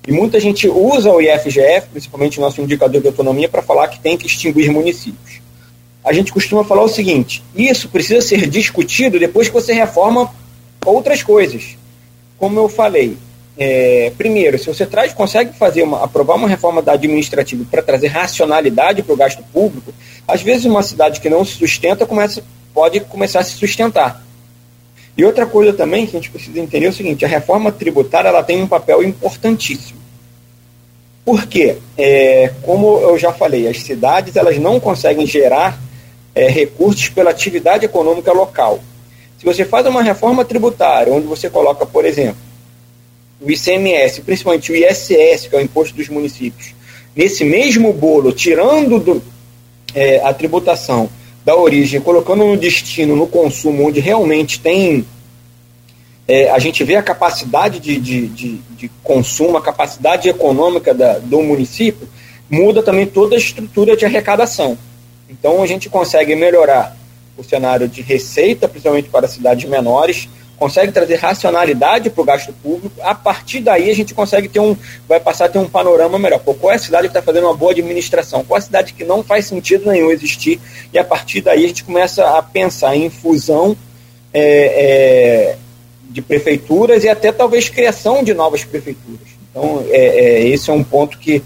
E 0.07 0.11
muita 0.11 0.39
gente 0.39 0.69
usa 0.69 1.11
o 1.11 1.19
IFGF, 1.19 1.87
principalmente 1.91 2.37
o 2.37 2.41
nosso 2.41 2.61
indicador 2.61 3.01
de 3.01 3.07
autonomia, 3.07 3.49
para 3.49 3.63
falar 3.63 3.87
que 3.87 3.99
tem 3.99 4.15
que 4.15 4.27
extinguir 4.27 4.69
municípios. 4.71 5.41
A 6.05 6.13
gente 6.13 6.31
costuma 6.31 6.63
falar 6.63 6.83
o 6.83 6.87
seguinte: 6.87 7.43
isso 7.55 7.89
precisa 7.89 8.21
ser 8.21 8.47
discutido 8.47 9.19
depois 9.19 9.47
que 9.47 9.53
você 9.53 9.73
reforma 9.73 10.31
outras 10.85 11.23
coisas. 11.23 11.75
Como 12.37 12.57
eu 12.57 12.69
falei, 12.69 13.17
é, 13.57 14.11
primeiro, 14.15 14.59
se 14.59 14.67
você 14.67 14.85
traz, 14.85 15.13
consegue 15.13 15.53
fazer 15.57 15.81
uma, 15.81 16.03
aprovar 16.03 16.35
uma 16.35 16.47
reforma 16.47 16.81
da 16.81 16.93
administrativa 16.93 17.65
para 17.69 17.81
trazer 17.81 18.07
racionalidade 18.07 19.01
para 19.01 19.13
o 19.13 19.17
gasto 19.17 19.43
público, 19.51 19.91
às 20.27 20.43
vezes 20.43 20.65
uma 20.65 20.83
cidade 20.83 21.19
que 21.19 21.29
não 21.29 21.43
se 21.43 21.53
sustenta 21.53 22.05
começa, 22.05 22.43
pode 22.73 22.99
começar 22.99 23.39
a 23.39 23.43
se 23.43 23.55
sustentar. 23.55 24.23
E 25.17 25.25
outra 25.25 25.47
coisa 25.47 25.73
também 25.73 26.05
que 26.05 26.15
a 26.15 26.19
gente 26.19 26.29
precisa 26.29 26.59
entender 26.59 26.85
é 26.85 26.89
o 26.89 26.93
seguinte: 26.93 27.25
a 27.25 27.27
reforma 27.27 27.71
tributária 27.71 28.29
ela 28.29 28.43
tem 28.43 28.61
um 28.61 28.67
papel 28.67 29.01
importantíssimo. 29.03 29.97
Por 31.25 31.47
quê? 31.47 31.77
É, 31.97 32.53
como 32.61 32.99
eu 32.99 33.17
já 33.17 33.33
falei, 33.33 33.67
as 33.67 33.81
cidades 33.81 34.35
elas 34.35 34.59
não 34.59 34.79
conseguem 34.79 35.25
gerar 35.25 35.77
é, 36.35 36.47
recursos 36.47 37.09
pela 37.09 37.31
atividade 37.31 37.85
econômica 37.85 38.31
local. 38.31 38.79
Se 39.39 39.45
você 39.45 39.65
faz 39.65 39.87
uma 39.87 40.03
reforma 40.03 40.45
tributária, 40.45 41.11
onde 41.11 41.25
você 41.25 41.49
coloca, 41.49 41.85
por 41.85 42.05
exemplo, 42.05 42.46
o 43.39 43.51
ICMS, 43.51 44.21
principalmente 44.21 44.71
o 44.71 44.75
ISS, 44.75 45.47
que 45.47 45.55
é 45.55 45.59
o 45.59 45.61
imposto 45.61 45.95
dos 45.95 46.09
municípios, 46.09 46.73
nesse 47.15 47.43
mesmo 47.43 47.93
bolo, 47.93 48.31
tirando 48.31 48.99
do, 48.99 49.21
é, 49.93 50.19
a 50.23 50.33
tributação 50.33 51.09
da 51.45 51.55
origem, 51.55 52.01
colocando 52.01 52.45
no 52.45 52.57
destino, 52.57 53.15
no 53.15 53.27
consumo, 53.27 53.87
onde 53.87 53.99
realmente 53.99 54.59
tem. 54.59 55.05
É, 56.27 56.49
a 56.51 56.59
gente 56.59 56.83
vê 56.83 56.95
a 56.95 57.01
capacidade 57.01 57.79
de, 57.79 57.97
de, 57.97 58.27
de, 58.27 58.57
de 58.75 58.91
consumo, 59.01 59.55
a 59.55 59.61
capacidade 59.61 60.27
econômica 60.27 60.93
da, 60.93 61.19
do 61.19 61.41
município, 61.41 62.07
muda 62.49 62.83
também 62.83 63.05
toda 63.05 63.35
a 63.35 63.37
estrutura 63.37 63.95
de 63.95 64.03
arrecadação. 64.03 64.77
Então 65.29 65.63
a 65.63 65.67
gente 65.67 65.89
consegue 65.89 66.35
melhorar 66.35 66.97
o 67.37 67.43
cenário 67.43 67.87
de 67.87 68.01
receita, 68.01 68.67
principalmente 68.67 69.09
para 69.09 69.27
cidades 69.27 69.69
menores, 69.69 70.27
consegue 70.57 70.91
trazer 70.91 71.15
racionalidade 71.15 72.09
para 72.09 72.21
o 72.21 72.25
gasto 72.25 72.51
público. 72.51 72.99
A 73.01 73.13
partir 73.13 73.59
daí 73.61 73.89
a 73.89 73.95
gente 73.95 74.13
consegue 74.13 74.49
ter 74.49 74.59
um, 74.59 74.75
vai 75.07 75.19
passar 75.19 75.45
a 75.45 75.49
ter 75.49 75.59
um 75.59 75.69
panorama 75.69 76.17
melhor. 76.17 76.39
Pô, 76.39 76.53
qual 76.53 76.73
é 76.73 76.75
a 76.75 76.79
cidade 76.79 77.07
que 77.07 77.11
está 77.11 77.21
fazendo 77.21 77.45
uma 77.45 77.53
boa 77.53 77.71
administração? 77.71 78.43
Qual 78.43 78.57
é 78.57 78.59
a 78.59 78.63
cidade 78.65 78.93
que 78.93 79.03
não 79.03 79.23
faz 79.23 79.45
sentido 79.45 79.89
nenhum 79.89 80.09
existir? 80.09 80.59
E 80.91 80.97
a 80.97 81.03
partir 81.03 81.41
daí 81.41 81.63
a 81.63 81.67
gente 81.67 81.83
começa 81.83 82.37
a 82.37 82.41
pensar 82.41 82.95
em 82.95 83.09
fusão 83.09 83.77
é, 84.33 84.41
é, 85.53 85.57
de 86.09 86.21
prefeituras 86.21 87.03
e 87.03 87.09
até 87.09 87.31
talvez 87.31 87.69
criação 87.69 88.23
de 88.23 88.33
novas 88.33 88.63
prefeituras. 88.63 89.27
Então 89.51 89.85
é, 89.89 89.97
é, 89.97 90.47
esse 90.47 90.69
é 90.69 90.73
um 90.73 90.83
ponto 90.83 91.19
que, 91.19 91.43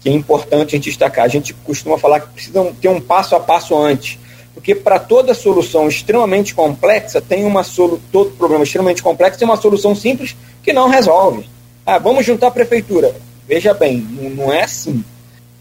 que 0.00 0.10
é 0.10 0.12
importante 0.12 0.74
a 0.74 0.76
gente 0.76 0.90
destacar. 0.90 1.24
A 1.24 1.28
gente 1.28 1.54
costuma 1.54 1.96
falar 1.96 2.20
que 2.20 2.28
precisa 2.28 2.72
ter 2.80 2.88
um 2.88 3.00
passo 3.00 3.34
a 3.34 3.40
passo 3.40 3.76
antes 3.76 4.18
porque 4.54 4.74
para 4.74 4.98
toda 4.98 5.34
solução 5.34 5.88
extremamente 5.88 6.54
complexa, 6.54 7.20
tem 7.20 7.44
uma 7.44 7.64
solu 7.64 8.00
todo 8.12 8.30
problema 8.32 8.64
extremamente 8.64 9.02
complexo 9.02 9.38
tem 9.38 9.48
uma 9.48 9.56
solução 9.56 9.94
simples 9.94 10.36
que 10.62 10.72
não 10.72 10.88
resolve. 10.88 11.48
Ah, 11.84 11.98
vamos 11.98 12.24
juntar 12.24 12.48
a 12.48 12.50
prefeitura. 12.50 13.14
Veja 13.48 13.74
bem, 13.74 14.06
não 14.36 14.52
é 14.52 14.62
assim. 14.62 15.04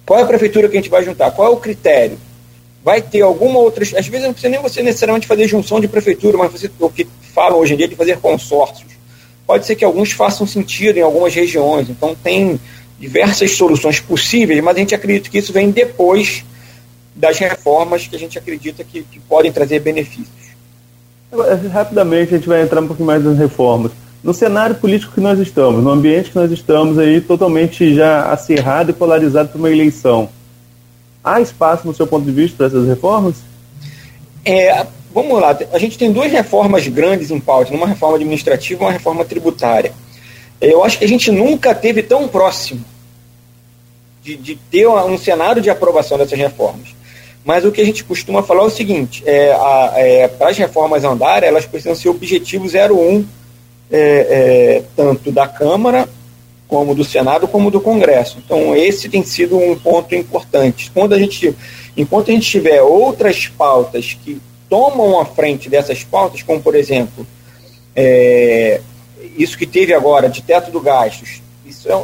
Qual 0.06 0.20
é 0.20 0.24
a 0.24 0.28
prefeitura 0.28 0.68
que 0.68 0.78
a 0.78 0.82
gente 0.82 0.90
vai 0.90 1.04
juntar? 1.04 1.32
Qual 1.32 1.48
é 1.48 1.52
o 1.52 1.58
critério? 1.58 2.18
Vai 2.84 3.02
ter 3.02 3.22
alguma 3.22 3.60
outra. 3.60 3.84
Às 3.84 4.08
vezes 4.08 4.26
não 4.26 4.34
precisa 4.34 4.50
nem 4.50 4.62
você 4.62 4.84
necessariamente 4.84 5.28
fazer 5.28 5.48
junção 5.48 5.80
de 5.80 5.88
prefeitura, 5.88 6.38
mas 6.38 6.52
você, 6.52 6.70
o 6.80 6.90
que 6.90 7.08
falam 7.34 7.60
hoje 7.60 7.74
em 7.74 7.78
dia 7.78 7.86
é 7.86 7.90
de 7.90 7.96
fazer 7.96 8.18
consórcios. 8.18 8.92
Pode 9.48 9.66
ser 9.66 9.76
que 9.76 9.86
alguns 9.86 10.12
façam 10.12 10.46
sentido 10.46 10.98
em 10.98 11.02
algumas 11.02 11.34
regiões. 11.34 11.90
Então, 11.90 12.16
tem 12.16 12.60
diversas 13.00 13.52
soluções 13.52 14.00
possíveis, 14.00 14.62
mas 14.62 14.76
a 14.76 14.80
gente 14.80 14.94
acredita 14.94 15.30
que 15.30 15.40
isso 15.40 15.52
vem 15.52 15.72
depois 15.72 16.44
das 17.16 17.38
reformas 17.38 18.08
que 18.08 18.16
a 18.16 18.20
gente 18.20 18.38
acredita 18.38 18.84
que, 18.84 19.04
que 19.04 19.20
podem 19.20 19.52
trazer 19.52 19.80
benefícios. 19.80 20.30
Rapidamente, 21.72 22.34
a 22.34 22.38
gente 22.38 22.48
vai 22.48 22.62
entrar 22.62 22.82
um 22.82 22.88
pouquinho 22.88 23.08
mais 23.08 23.24
nas 23.24 23.38
reformas. 23.38 23.92
No 24.24 24.34
cenário 24.34 24.76
político 24.76 25.14
que 25.14 25.22
nós 25.22 25.40
estamos, 25.40 25.84
no 25.84 25.90
ambiente 25.90 26.30
que 26.30 26.36
nós 26.36 26.52
estamos 26.52 27.00
aí 27.00 27.20
totalmente 27.22 27.96
já 27.96 28.32
acirrado 28.32 28.92
e 28.92 28.94
polarizado 28.94 29.50
por 29.50 29.58
uma 29.58 29.72
eleição, 29.72 30.30
há 31.24 31.42
espaço, 31.42 31.88
no 31.88 31.94
seu 31.94 32.06
ponto 32.06 32.26
de 32.26 32.32
vista, 32.32 32.58
para 32.58 32.68
essas 32.68 32.88
reformas? 32.88 33.38
É, 34.46 34.86
vamos 35.14 35.40
lá, 35.40 35.58
a 35.72 35.80
gente 35.80 35.98
tem 35.98 36.12
duas 36.12 36.32
reformas 36.32 36.88
grandes 36.88 37.32
em 37.32 37.40
pauta, 37.40 37.74
uma 37.74 37.88
reforma 37.88 38.18
administrativa 38.18 38.84
e 38.84 38.86
uma 38.86 38.92
reforma 38.92 39.26
tributária. 39.26 39.92
Eu 40.60 40.84
acho 40.84 41.00
que 41.00 41.06
a 41.06 41.08
gente 41.08 41.32
nunca 41.32 41.74
teve 41.74 42.04
tão 42.04 42.28
próximo 42.28 42.86
de, 44.22 44.36
de 44.36 44.56
ter 44.56 44.88
um 44.88 45.18
cenário 45.18 45.62
de 45.62 45.70
aprovação 45.70 46.18
dessas 46.18 46.38
reformas. 46.38 46.90
Mas 47.44 47.66
o 47.66 47.72
que 47.72 47.82
a 47.82 47.86
gente 47.86 48.04
costuma 48.04 48.44
falar 48.44 48.64
é 48.64 48.68
o 48.68 48.70
seguinte: 48.70 49.24
é, 49.26 49.56
é, 49.96 50.28
para 50.28 50.50
as 50.50 50.58
reformas 50.58 51.04
andarem, 51.04 51.50
elas 51.50 51.66
precisam 51.66 51.96
ser 51.96 52.10
objetivo 52.10 52.66
01, 52.66 53.26
é, 53.92 54.00
é, 54.00 54.84
tanto 54.96 55.32
da 55.32 55.48
Câmara, 55.48 56.08
como 56.68 56.94
do 56.94 57.04
Senado, 57.04 57.48
como 57.48 57.72
do 57.72 57.82
Congresso. 57.82 58.38
Então, 58.44 58.76
esse 58.76 59.10
tem 59.10 59.24
sido 59.24 59.58
um 59.58 59.78
ponto 59.78 60.14
importante. 60.16 60.92
Quando 60.94 61.14
a 61.14 61.20
gente, 61.20 61.54
enquanto 61.98 62.30
a 62.30 62.34
gente 62.34 62.50
tiver 62.50 62.82
outras 62.82 63.48
pautas 63.48 64.18
que 64.24 64.42
tomam 64.70 65.20
a 65.20 65.26
frente 65.26 65.70
dessas 65.70 66.04
pautas, 66.04 66.44
como, 66.44 66.62
por 66.62 66.76
exemplo, 66.76 67.28
é, 67.96 68.80
isso 69.38 69.58
que 69.58 69.66
teve 69.66 69.94
agora 69.94 70.30
de 70.30 70.42
teto 70.42 70.72
do 70.72 70.80
gastos, 70.80 71.42
isso 71.66 71.92
é, 71.92 72.04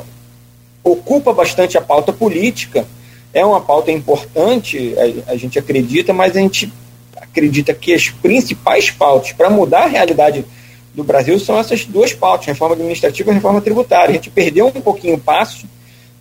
ocupa 0.84 1.32
bastante 1.32 1.78
a 1.78 1.82
pauta 1.82 2.12
política 2.12 2.86
é 3.34 3.46
uma 3.46 3.62
pauta 3.62 3.92
importante, 3.92 4.96
a, 5.28 5.32
a 5.32 5.38
gente 5.38 5.60
acredita, 5.60 6.14
mas 6.14 6.36
a 6.36 6.40
gente 6.40 6.72
acredita 7.16 7.74
que 7.74 7.94
as 7.94 8.10
principais 8.10 8.90
pautas 8.90 9.32
para 9.32 9.50
mudar 9.50 9.84
a 9.84 9.88
realidade 9.88 10.46
do 10.94 11.04
Brasil 11.04 11.40
são 11.40 11.60
essas 11.60 11.86
duas 11.86 12.14
pautas, 12.14 12.48
reforma 12.48 12.74
administrativa 12.74 13.30
e 13.30 13.34
reforma 13.36 13.62
tributária. 13.62 14.10
A 14.10 14.14
gente 14.14 14.32
perdeu 14.32 14.68
um 14.68 14.82
pouquinho 14.82 15.16
o 15.16 15.20
passo, 15.20 15.68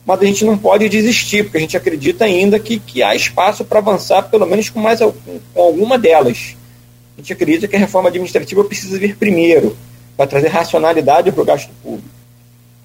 mas 0.04 0.20
a 0.20 0.24
gente 0.24 0.44
não 0.44 0.58
pode 0.58 0.88
desistir, 0.88 1.44
porque 1.44 1.56
a 1.56 1.60
gente 1.60 1.76
acredita 1.76 2.26
ainda 2.26 2.58
que, 2.58 2.78
que 2.78 3.02
há 3.02 3.14
espaço 3.14 3.64
para 3.64 3.78
avançar, 3.78 4.22
pelo 4.24 4.46
menos 4.46 4.68
com 4.68 4.80
mais 4.80 5.00
com 5.00 5.14
alguma 5.62 5.98
delas. 5.98 6.54
A 7.16 7.20
gente 7.20 7.32
acredita 7.32 7.66
que 7.66 7.74
a 7.74 7.78
reforma 7.78 8.10
administrativa 8.10 8.62
precisa 8.62 8.98
vir 8.98 9.16
primeiro, 9.16 9.76
para 10.16 10.26
trazer 10.26 10.48
racionalidade 10.48 11.32
para 11.32 11.42
o 11.42 11.44
gasto 11.44 11.70
público. 11.82 12.15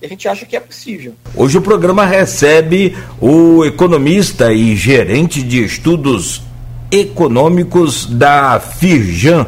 E 0.01 0.07
a 0.07 0.09
gente 0.09 0.27
acha 0.27 0.47
que 0.47 0.55
é 0.55 0.59
possível. 0.59 1.13
Hoje 1.35 1.59
o 1.59 1.61
programa 1.61 2.03
recebe 2.03 2.97
o 3.21 3.63
economista 3.63 4.51
e 4.51 4.75
gerente 4.75 5.43
de 5.43 5.63
estudos 5.63 6.41
econômicos 6.91 8.07
da 8.07 8.59
Firjan, 8.59 9.45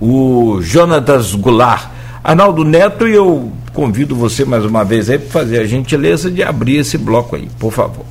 o 0.00 0.60
Jonatas 0.62 1.34
Goulart. 1.34 1.90
Arnaldo 2.22 2.64
Neto, 2.64 3.08
e 3.08 3.14
eu 3.14 3.50
convido 3.72 4.14
você 4.14 4.44
mais 4.44 4.64
uma 4.64 4.84
vez 4.84 5.10
aí 5.10 5.18
para 5.18 5.28
fazer 5.28 5.58
a 5.58 5.66
gentileza 5.66 6.30
de 6.30 6.40
abrir 6.40 6.76
esse 6.76 6.96
bloco 6.96 7.34
aí, 7.34 7.48
por 7.58 7.72
favor. 7.72 8.04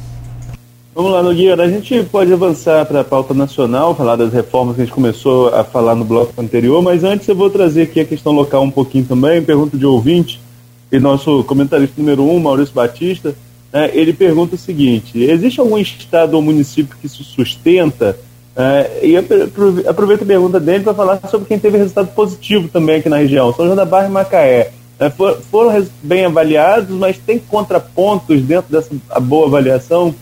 Vamos 0.94 1.12
lá, 1.12 1.24
Nogueira. 1.24 1.64
A 1.64 1.70
gente 1.70 2.04
pode 2.12 2.32
avançar 2.32 2.86
para 2.86 3.02
a 3.02 3.04
pauta 3.06 3.34
nacional, 3.34 3.96
falar 3.96 4.18
das 4.18 4.34
reformas 4.34 4.76
que 4.76 4.82
a 4.82 4.86
gente 4.86 4.94
começou 4.94 5.48
a 5.56 5.64
falar 5.64 5.96
no 5.96 6.04
bloco 6.04 6.34
anterior, 6.42 6.82
mas 6.82 7.06
antes 7.06 7.26
eu 7.28 7.36
vou 7.36 7.50
trazer 7.50 7.84
aqui 7.84 8.02
a 8.02 8.06
questão 8.06 8.34
local 8.34 8.64
um 8.64 8.72
pouquinho 8.72 9.06
também, 9.06 9.42
pergunta 9.42 9.78
de 9.78 9.86
ouvinte 9.86 10.44
e 10.92 11.00
nosso 11.00 11.44
comentarista 11.44 11.96
número 11.98 12.24
um, 12.24 12.40
Maurício 12.40 12.74
Batista, 12.74 13.36
né, 13.72 13.90
ele 13.94 14.14
pergunta 14.14 14.56
o 14.56 14.58
seguinte: 14.58 15.22
existe 15.22 15.60
algum 15.60 15.78
estado 15.78 16.36
ou 16.36 16.42
município 16.42 16.96
que 17.02 17.10
se 17.10 17.24
sustenta? 17.24 18.18
É, 18.58 19.02
e 19.04 19.18
aproveita 19.18 20.24
a 20.24 20.28
pergunta 20.28 20.62
dele 20.62 20.86
para 20.86 20.94
falar 20.94 21.20
sobre 21.30 21.46
quem 21.46 21.60
teve 21.60 21.78
resultado 21.78 22.08
positivo 22.16 22.70
também 22.70 22.98
aqui 22.98 23.10
na 23.10 23.18
região, 23.18 23.54
São 23.54 23.66
João 23.66 23.76
da 23.76 23.84
Barra 23.84 24.08
e 24.08 24.12
Macaé. 24.12 24.72
É, 24.98 25.10
for, 25.10 25.42
foram 25.52 25.86
bem 26.02 26.24
avaliados, 26.24 26.96
mas 26.98 27.18
tem 27.18 27.38
contrapontos 27.38 28.42
dentro 28.42 28.72
dessa 28.72 29.20
boa 29.20 29.48
avaliação? 29.48 30.16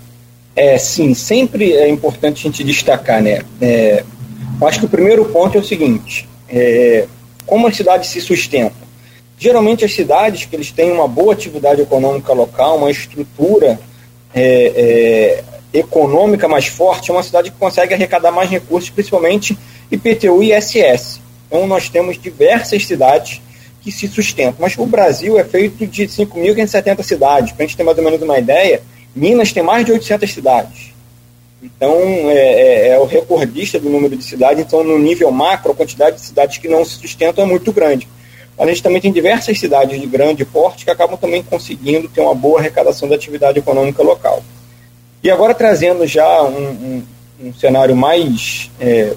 É, 0.56 0.78
sim, 0.80 1.14
sempre 1.14 1.74
é 1.74 1.88
importante 1.90 2.40
a 2.40 2.50
gente 2.50 2.64
destacar, 2.64 3.22
né? 3.22 3.44
É, 3.62 4.04
acho 4.62 4.80
que 4.80 4.86
o 4.86 4.90
primeiro 4.90 5.26
ponto 5.26 5.56
é 5.58 5.62
o 5.62 5.64
seguinte: 5.64 6.28
é, 6.50 7.06
como 7.46 7.68
as 7.68 7.76
cidades 7.76 8.10
se 8.10 8.20
sustentam? 8.20 8.83
Geralmente 9.44 9.84
as 9.84 9.94
cidades 9.94 10.46
que 10.46 10.56
eles 10.56 10.72
têm 10.72 10.90
uma 10.90 11.06
boa 11.06 11.34
atividade 11.34 11.82
econômica 11.82 12.32
local, 12.32 12.78
uma 12.78 12.90
estrutura 12.90 13.78
é, 14.34 15.44
é, 15.74 15.78
econômica 15.78 16.48
mais 16.48 16.68
forte, 16.68 17.12
é 17.12 17.14
uma 17.14 17.22
cidade 17.22 17.52
que 17.52 17.58
consegue 17.58 17.94
arrecadar 17.94 18.32
mais 18.32 18.50
recursos, 18.50 18.90
principalmente 18.90 19.58
IPTU 19.92 20.42
e 20.42 20.54
ISS. 20.54 21.20
Então 21.46 21.68
nós 21.68 21.90
temos 21.90 22.18
diversas 22.18 22.88
cidades 22.88 23.42
que 23.82 23.92
se 23.92 24.08
sustentam. 24.08 24.56
Mas 24.60 24.78
o 24.78 24.86
Brasil 24.86 25.38
é 25.38 25.44
feito 25.44 25.86
de 25.86 26.04
5.570 26.04 27.04
cidades. 27.04 27.52
Para 27.52 27.66
a 27.66 27.68
gente 27.68 27.76
ter 27.76 27.84
mais 27.84 27.98
ou 27.98 28.04
menos 28.06 28.22
uma 28.22 28.40
ideia, 28.40 28.82
Minas 29.14 29.52
tem 29.52 29.62
mais 29.62 29.86
de 29.86 29.92
800 29.92 30.34
cidades. 30.34 30.94
Então, 31.62 31.92
é, 31.92 32.38
é, 32.38 32.88
é, 32.92 32.98
o 32.98 33.04
recordista 33.04 33.78
do 33.78 33.90
número 33.90 34.16
de 34.16 34.24
cidades. 34.24 34.64
Então, 34.64 34.86
no 34.86 34.98
nível 34.98 35.30
macro, 35.32 35.74
a 35.74 35.76
quantidade 35.76 36.16
de 36.16 36.22
cidades 36.22 36.60
que 36.60 36.70
não 36.70 36.86
se 36.86 36.96
sustentam 36.96 37.44
é 37.44 37.48
muito 37.48 37.74
grande. 37.74 38.08
A 38.58 38.66
gente 38.68 38.84
também 38.84 39.02
tem 39.02 39.12
diversas 39.12 39.60
cidades 39.60 40.00
de 40.00 40.08
grande 40.08 40.46
porte 40.46 40.86
que 40.86 40.92
acabam 40.92 41.18
também 41.18 41.42
conseguindo 41.42 42.08
ter 42.08 42.22
uma 42.22 42.36
boa 42.36 42.60
arrecadação 42.60 43.10
da 43.10 43.16
atividade 43.16 43.60
econômica 43.60 44.04
local. 44.04 44.44
E 45.24 45.32
agora 45.32 45.54
trazendo 45.54 46.06
já 46.06 46.44
um, 46.44 46.70
um, 46.70 47.04
um 47.48 47.54
cenário 47.54 47.96
mais 47.96 48.70
é, 48.80 49.14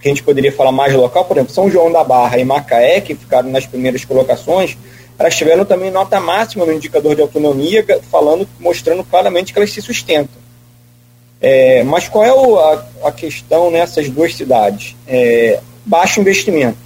que 0.00 0.08
a 0.08 0.10
gente 0.10 0.22
poderia 0.22 0.50
falar 0.50 0.72
mais 0.72 0.94
local, 0.94 1.24
por 1.24 1.36
exemplo, 1.36 1.54
São 1.54 1.70
João 1.70 1.92
da 1.92 2.02
Barra 2.02 2.38
e 2.38 2.44
Macaé, 2.44 3.00
que 3.00 3.14
ficaram 3.14 3.50
nas 3.50 3.66
primeiras 3.66 4.04
colocações, 4.04 4.76
elas 5.18 5.36
tiveram 5.36 5.66
também 5.66 5.90
nota 5.90 6.18
máxima 6.18 6.64
no 6.64 6.72
indicador 6.72 7.14
de 7.14 7.20
autonomia, 7.20 7.84
falando, 8.10 8.48
mostrando 8.58 9.04
claramente 9.04 9.52
que 9.52 9.58
elas 9.58 9.70
se 9.70 9.82
sustentam. 9.82 10.40
É, 11.40 11.82
mas 11.84 12.08
qual 12.08 12.24
é 12.24 12.32
o, 12.32 12.58
a, 12.58 12.86
a, 13.04 13.12
questão 13.12 13.70
nessas 13.70 14.08
duas 14.08 14.34
cidades? 14.34 14.96
É, 15.06 15.60
baixo 15.84 16.20
investimento. 16.20 16.78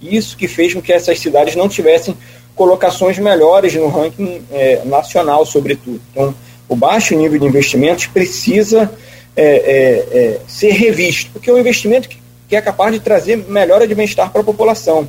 Isso 0.00 0.36
que 0.36 0.48
fez 0.48 0.74
com 0.74 0.80
que 0.80 0.92
essas 0.92 1.18
cidades 1.18 1.54
não 1.56 1.68
tivessem 1.68 2.16
colocações 2.54 3.18
melhores 3.18 3.74
no 3.74 3.88
ranking 3.88 4.42
é, 4.50 4.82
nacional, 4.84 5.44
sobretudo. 5.46 6.00
Então, 6.10 6.34
o 6.68 6.76
baixo 6.76 7.14
nível 7.14 7.38
de 7.38 7.46
investimentos 7.46 8.06
precisa 8.06 8.90
é, 9.36 9.44
é, 9.44 10.18
é, 10.18 10.40
ser 10.46 10.72
revisto, 10.72 11.30
porque 11.32 11.50
o 11.50 11.58
investimento 11.58 12.08
que 12.08 12.20
que 12.50 12.56
é 12.56 12.60
capaz 12.60 12.92
de 12.92 12.98
trazer 12.98 13.36
melhora 13.36 13.86
de 13.86 13.94
bem-estar 13.94 14.28
para 14.32 14.40
a 14.40 14.44
população. 14.44 15.08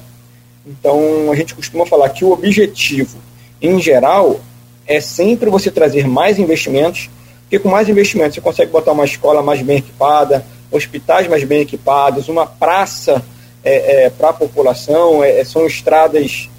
Então, 0.66 1.32
a 1.32 1.36
gente 1.36 1.56
costuma 1.56 1.88
falar 1.88 2.08
que 2.10 2.24
o 2.24 2.32
objetivo, 2.32 3.18
em 3.60 3.82
geral, 3.82 4.40
é 4.86 5.02
sempre 5.02 5.50
você 5.50 5.72
trazer 5.72 6.08
mais 6.08 6.38
investimentos, 6.38 7.10
porque 7.42 7.58
com 7.58 7.68
mais 7.68 7.90
investimentos 7.90 8.36
você 8.36 8.42
consegue 8.42 8.72
botar 8.72 8.92
uma 8.92 9.06
escola 9.06 9.42
mais 9.42 9.60
bem 9.64 9.80
equipada, 9.80 10.46
hospitais 10.72 11.28
mais 11.28 11.44
bem 11.44 11.62
equipados, 11.62 12.30
uma 12.30 12.46
praça 12.46 13.26
é, 13.64 14.06
é, 14.06 14.10
para 14.10 14.30
a 14.30 14.34
população, 14.34 15.24
é, 15.24 15.44
são 15.44 15.66
estradas 15.66 16.50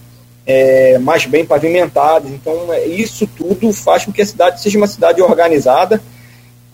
é, 0.46 0.98
mais 0.98 1.26
bem 1.26 1.44
pavimentadas. 1.44 2.30
Então, 2.30 2.72
é, 2.72 2.86
isso 2.86 3.26
tudo 3.26 3.72
faz 3.72 4.04
com 4.04 4.12
que 4.12 4.22
a 4.22 4.26
cidade 4.26 4.60
seja 4.60 4.78
uma 4.78 4.86
cidade 4.86 5.20
organizada 5.22 6.00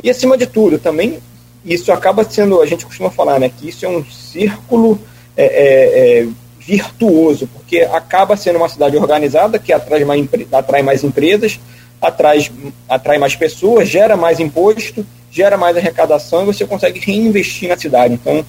e, 0.02 0.10
acima 0.10 0.36
de 0.36 0.46
tudo, 0.46 0.78
também 0.78 1.18
isso 1.64 1.92
acaba 1.92 2.24
sendo, 2.24 2.60
a 2.60 2.66
gente 2.66 2.86
costuma 2.86 3.10
falar, 3.10 3.38
né, 3.38 3.50
que 3.50 3.68
isso 3.68 3.84
é 3.84 3.88
um 3.88 4.04
círculo 4.04 4.98
é, 5.36 5.44
é, 5.44 6.20
é, 6.22 6.28
virtuoso, 6.58 7.46
porque 7.48 7.80
acaba 7.80 8.36
sendo 8.36 8.56
uma 8.56 8.68
cidade 8.68 8.96
organizada 8.96 9.58
que 9.58 9.72
atrai 9.72 10.04
mais, 10.04 10.26
atrai 10.52 10.82
mais 10.82 11.02
empresas, 11.02 11.58
atrai, 12.00 12.48
atrai 12.88 13.18
mais 13.18 13.34
pessoas, 13.34 13.88
gera 13.88 14.16
mais 14.16 14.38
imposto, 14.40 15.04
gera 15.30 15.56
mais 15.56 15.76
arrecadação 15.76 16.42
e 16.42 16.46
você 16.46 16.64
consegue 16.64 17.00
reinvestir 17.00 17.68
na 17.68 17.76
cidade. 17.76 18.14
Então, 18.14 18.44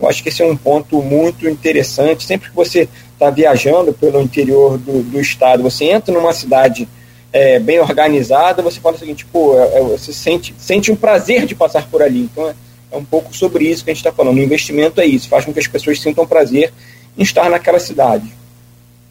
eu 0.00 0.08
acho 0.08 0.22
que 0.22 0.28
esse 0.28 0.42
é 0.42 0.46
um 0.46 0.56
ponto 0.56 1.02
muito 1.02 1.48
interessante. 1.48 2.24
Sempre 2.24 2.50
que 2.50 2.56
você 2.56 2.88
está 3.12 3.30
viajando 3.30 3.92
pelo 3.92 4.20
interior 4.20 4.78
do, 4.78 5.02
do 5.02 5.20
estado, 5.20 5.62
você 5.62 5.86
entra 5.86 6.14
numa 6.14 6.32
cidade 6.32 6.88
é, 7.32 7.58
bem 7.58 7.80
organizada, 7.80 8.62
você 8.62 8.80
fala 8.80 8.96
o 8.96 8.98
seguinte, 8.98 9.26
pô, 9.26 9.58
é, 9.58 9.78
é, 9.78 9.82
você 9.82 10.12
sente, 10.12 10.54
sente 10.56 10.92
um 10.92 10.96
prazer 10.96 11.46
de 11.46 11.54
passar 11.54 11.88
por 11.88 12.00
ali. 12.00 12.20
Então 12.20 12.48
é, 12.48 12.54
é 12.92 12.96
um 12.96 13.04
pouco 13.04 13.34
sobre 13.36 13.64
isso 13.64 13.84
que 13.84 13.90
a 13.90 13.94
gente 13.94 14.00
está 14.00 14.12
falando. 14.12 14.36
O 14.36 14.42
investimento 14.42 15.00
é 15.00 15.06
isso, 15.06 15.28
faz 15.28 15.44
com 15.44 15.52
que 15.52 15.58
as 15.58 15.66
pessoas 15.66 16.00
sintam 16.00 16.26
prazer 16.26 16.72
em 17.16 17.22
estar 17.22 17.50
naquela 17.50 17.80
cidade. 17.80 18.32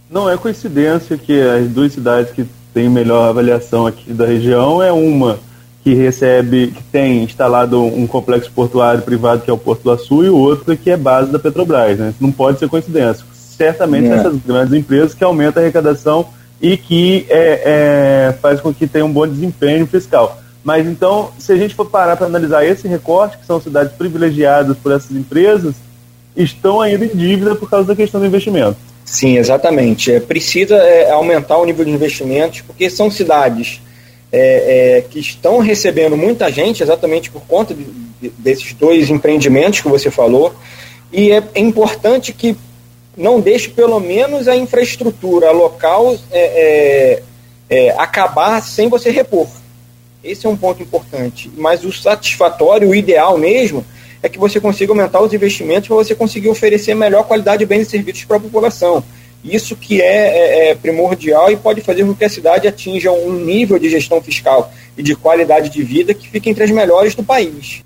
Não 0.10 0.30
é 0.30 0.38
coincidência 0.38 1.18
que 1.18 1.40
as 1.42 1.68
duas 1.68 1.92
cidades 1.92 2.32
que 2.32 2.46
têm 2.74 2.90
melhor 2.90 3.28
avaliação 3.28 3.86
aqui 3.86 4.14
da 4.14 4.26
região 4.26 4.82
é 4.82 4.92
uma 4.92 5.40
que 5.88 5.94
recebe, 5.94 6.68
que 6.68 6.84
tem 6.84 7.24
instalado 7.24 7.82
um 7.82 8.06
complexo 8.06 8.52
portuário 8.52 9.02
privado 9.04 9.42
que 9.44 9.50
é 9.50 9.54
o 9.54 9.58
Porto 9.58 9.84
do 9.84 9.92
Açu 9.92 10.22
e 10.22 10.30
o 10.30 10.36
outro 10.36 10.76
que 10.76 10.92
é 10.92 10.98
base 10.98 11.32
da 11.32 11.40
Petrobras. 11.40 11.98
Né? 11.98 12.14
Não 12.20 12.30
pode 12.30 12.60
ser 12.60 12.68
coincidência. 12.68 13.24
Certamente 13.32 14.08
é. 14.08 14.16
essas 14.16 14.36
grandes 14.46 14.74
empresas 14.74 15.14
que 15.14 15.24
aumentam 15.24 15.64
a 15.64 15.66
arrecadação 15.66 16.28
e 16.62 16.76
que 16.76 17.26
é, 17.30 17.62
é, 17.64 18.34
faz 18.42 18.60
com 18.60 18.74
que 18.74 18.86
tenha 18.86 19.06
um 19.06 19.14
bom 19.14 19.26
desempenho 19.26 19.88
fiscal. 19.88 20.38
Mas 20.62 20.86
então, 20.86 21.32
se 21.40 21.54
a 21.54 21.56
gente 21.56 21.74
for 21.74 21.86
parar 21.86 22.18
para 22.18 22.28
analisar 22.28 22.66
esse 22.66 22.86
recorte, 22.86 23.38
que 23.38 23.46
são 23.46 23.62
cidades 23.62 23.94
privilegiadas 23.94 24.76
por 24.76 24.92
essas 24.92 25.12
empresas, 25.12 25.76
estão 26.36 26.82
ainda 26.82 27.06
em 27.06 27.16
dívida 27.16 27.56
por 27.56 27.70
causa 27.70 27.88
da 27.88 27.96
questão 27.96 28.20
do 28.20 28.28
investimento. 28.28 28.76
Sim, 29.06 29.38
exatamente. 29.38 30.12
É, 30.12 30.20
precisa 30.20 30.76
é, 30.76 31.12
aumentar 31.12 31.56
o 31.56 31.66
nível 31.66 31.86
de 31.86 31.92
investimentos, 31.92 32.60
porque 32.60 32.90
são 32.90 33.10
cidades 33.10 33.80
é, 34.32 34.98
é, 34.98 35.02
que 35.02 35.20
estão 35.20 35.60
recebendo 35.60 36.18
muita 36.18 36.52
gente, 36.52 36.84
exatamente 36.84 37.32
por 37.32 37.42
conta 37.44 37.74
de, 37.74 37.86
de, 38.22 38.30
desses 38.38 38.74
dois 38.74 39.10
empreendimentos 39.10 39.82
que 39.82 39.88
você 39.88 40.12
falou. 40.12 40.54
E 41.12 41.32
é, 41.32 41.44
é 41.54 41.60
importante 41.60 42.34
que 42.34 42.56
não 43.16 43.40
deixe 43.40 43.70
pelo 43.70 44.00
menos 44.00 44.48
a 44.48 44.56
infraestrutura 44.56 45.52
local 45.52 46.16
é, 46.32 46.40
é, 46.40 47.24
é, 47.70 47.90
acabar 47.98 48.62
sem 48.62 48.90
você 48.90 49.10
repor. 49.10 49.48
Esse 50.24 50.46
é 50.46 50.50
um 50.50 50.58
ponto 50.58 50.84
importante. 50.84 51.50
Mas 51.56 51.84
o 51.84 51.92
satisfatório, 51.92 52.90
o 52.90 52.96
ideal 52.96 53.38
mesmo, 53.38 53.86
é 54.22 54.28
que 54.28 54.38
você 54.38 54.60
consiga 54.60 54.92
aumentar 54.92 55.22
os 55.22 55.34
investimentos 55.34 55.88
para 55.88 55.96
você 55.96 56.14
conseguir 56.14 56.50
oferecer 56.50 56.94
melhor 56.94 57.24
qualidade 57.24 57.60
de 57.60 57.66
bens 57.66 57.88
e 57.88 57.92
serviços 57.92 58.26
para 58.26 58.38
a 58.38 58.42
população. 58.42 59.04
Isso 59.50 59.76
que 59.76 60.02
é, 60.02 60.06
é, 60.06 60.70
é, 60.70 60.76
primordial 60.76 61.52
e 61.52 61.56
pode 61.56 61.82
fazer 61.82 62.04
com 62.04 62.14
que 62.14 62.26
a 62.26 62.30
cidade 62.30 62.68
atinja 62.68 63.12
um 63.12 63.34
nível 63.34 63.80
de 63.80 63.90
gestão 63.90 64.22
fiscal 64.22 64.72
e 64.98 65.04
de 65.04 65.16
qualidade 65.16 65.70
de 65.70 65.84
vida 65.84 66.14
que 66.14 66.28
fique 66.28 66.50
entre 66.50 66.64
as 66.64 66.72
melhores 66.72 67.16
do 67.16 67.24
país. 67.24 67.84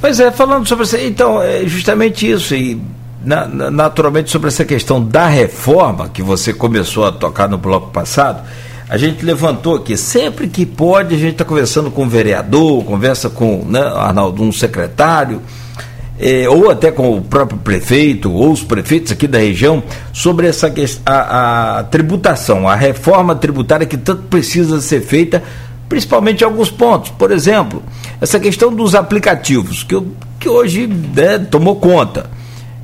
Pois 0.00 0.18
é, 0.20 0.30
falando 0.30 0.66
sobre 0.66 0.84
isso, 0.84 0.96
então, 0.96 1.42
é 1.42 1.66
justamente 1.66 2.30
isso. 2.30 2.54
E 2.54 2.80
na, 3.22 3.46
naturalmente 3.46 4.30
sobre 4.30 4.48
essa 4.48 4.64
questão 4.64 5.04
da 5.04 5.26
reforma 5.26 6.08
que 6.08 6.22
você 6.22 6.52
começou 6.52 7.04
a 7.04 7.12
tocar 7.12 7.48
no 7.48 7.58
bloco 7.58 7.90
passado, 7.90 8.48
a 8.88 8.96
gente 8.96 9.24
levantou 9.24 9.76
aqui, 9.76 9.96
sempre 9.98 10.48
que 10.48 10.64
pode, 10.64 11.14
a 11.14 11.18
gente 11.18 11.32
está 11.32 11.44
conversando 11.44 11.90
com 11.90 12.04
o 12.04 12.08
vereador, 12.08 12.82
conversa 12.84 13.28
com 13.28 13.62
né, 13.66 13.80
Arnaldo, 13.80 14.42
um 14.42 14.50
secretário, 14.50 15.42
eh, 16.18 16.48
ou 16.48 16.70
até 16.70 16.90
com 16.90 17.16
o 17.16 17.22
próprio 17.22 17.58
prefeito, 17.58 18.32
ou 18.32 18.52
os 18.52 18.62
prefeitos 18.62 19.12
aqui 19.12 19.26
da 19.26 19.38
região, 19.38 19.82
sobre 20.12 20.48
essa 20.48 20.72
a, 21.06 21.78
a 21.78 21.84
tributação, 21.84 22.68
a 22.68 22.74
reforma 22.74 23.34
tributária 23.34 23.86
que 23.86 23.96
tanto 23.96 24.22
precisa 24.22 24.80
ser 24.80 25.00
feita, 25.00 25.42
principalmente 25.88 26.42
em 26.42 26.44
alguns 26.44 26.70
pontos. 26.70 27.10
Por 27.10 27.30
exemplo, 27.30 27.82
essa 28.20 28.40
questão 28.40 28.74
dos 28.74 28.94
aplicativos, 28.94 29.82
que, 29.82 30.00
que 30.40 30.48
hoje 30.48 30.86
né, 30.86 31.38
tomou 31.38 31.76
conta. 31.76 32.30